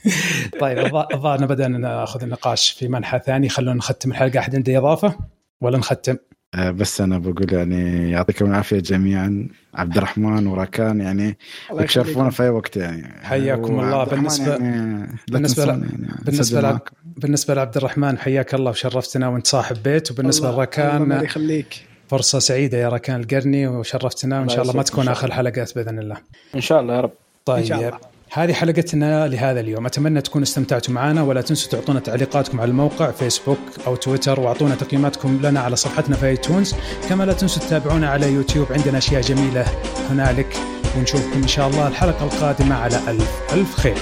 طيب 0.60 0.78
الظ- 0.88 1.14
الظاهر 1.14 1.46
بدأنا 1.46 1.78
ناخذ 1.78 2.22
النقاش 2.22 2.70
في 2.70 2.88
منحى 2.88 3.20
ثاني 3.26 3.48
خلونا 3.48 3.74
نختم 3.74 4.10
الحلقة. 4.10 4.38
أحد 4.38 4.54
عنده 4.56 4.78
إضافة؟ 4.78 5.16
ولا 5.60 5.78
نختم؟ 5.78 6.16
آه، 6.54 6.70
بس 6.70 7.00
أنا 7.00 7.18
بقول 7.18 7.52
يعني 7.52 8.10
يعطيكم 8.10 8.46
العافية 8.46 8.78
جميعا. 8.78 9.48
عبد 9.74 9.96
الرحمن 9.96 10.46
وراكان 10.46 11.00
يعني 11.00 11.38
تشرفونا. 11.84 12.30
في 12.30 12.42
أي 12.42 12.48
وقت 12.48 12.76
يعني. 12.76 13.08
حياكم 13.22 13.80
الله. 13.80 14.04
بالنسبة- 14.04 14.40
يعني 14.48 14.58
ل- 14.58 14.64
يعني 14.64 15.08
بالنسبة 15.28 16.40
أسجل 16.40 16.62
لعب-. 16.62 16.80
بالنسبة 17.16 17.54
لعبد 17.54 17.76
الرحمن 17.76 18.18
حياك 18.18 18.54
الله 18.54 18.70
وشرفتنا 18.70 19.28
وانت 19.28 19.46
صاحب 19.46 19.76
بيت. 19.84 20.10
وبالنسبة 20.10 20.50
الله- 20.50 20.96
الله 20.96 21.22
يخليك. 21.22 21.86
فرصة 22.08 22.38
سعيدة 22.38 22.78
يا 22.78 22.88
ركان 22.88 23.20
القرني 23.20 23.66
وشرفتنا. 23.66 24.40
وإن 24.40 24.48
شاء 24.48 24.62
الله 24.62 24.76
ما 24.76 24.82
تكون 24.82 25.08
آخر 25.08 25.32
حلقات 25.32 25.74
بإذن 25.74 25.98
الله. 25.98 26.16
إن 26.54 26.60
شاء 26.60 26.80
الله 26.80 26.94
يا 26.94 27.00
رب. 27.00 27.12
طيب. 27.44 27.58
إن 27.58 27.64
شاء 27.64 27.78
الله. 27.78 28.13
هذه 28.36 28.52
حلقتنا 28.52 29.28
لهذا 29.28 29.60
اليوم. 29.60 29.86
أتمنى 29.86 30.20
تكونوا 30.20 30.46
استمتعتوا 30.46 30.94
معنا 30.94 31.22
ولا 31.22 31.40
تنسوا 31.40 31.70
تعطونا 31.70 32.00
تعليقاتكم 32.00 32.60
على 32.60 32.70
الموقع 32.70 33.10
فيسبوك 33.10 33.58
أو 33.86 33.96
تويتر 33.96 34.40
وأعطونا 34.40 34.74
تقييماتكم 34.74 35.40
لنا 35.42 35.60
على 35.60 35.76
صفحتنا 35.76 36.16
في 36.16 36.26
ايتونز 36.26 36.74
كما 37.08 37.24
لا 37.24 37.32
تنسوا 37.32 37.62
تتابعونا 37.62 38.08
على 38.08 38.32
يوتيوب 38.32 38.72
عندنا 38.72 38.98
أشياء 38.98 39.20
جميلة 39.20 39.64
هنالك 40.10 40.56
ونشوفكم 40.98 41.42
إن 41.42 41.48
شاء 41.48 41.68
الله 41.68 41.88
الحلقة 41.88 42.24
القادمة 42.24 42.74
على 42.74 42.96
ألف 43.08 43.30
ألف 43.52 43.74
خير. 43.74 43.96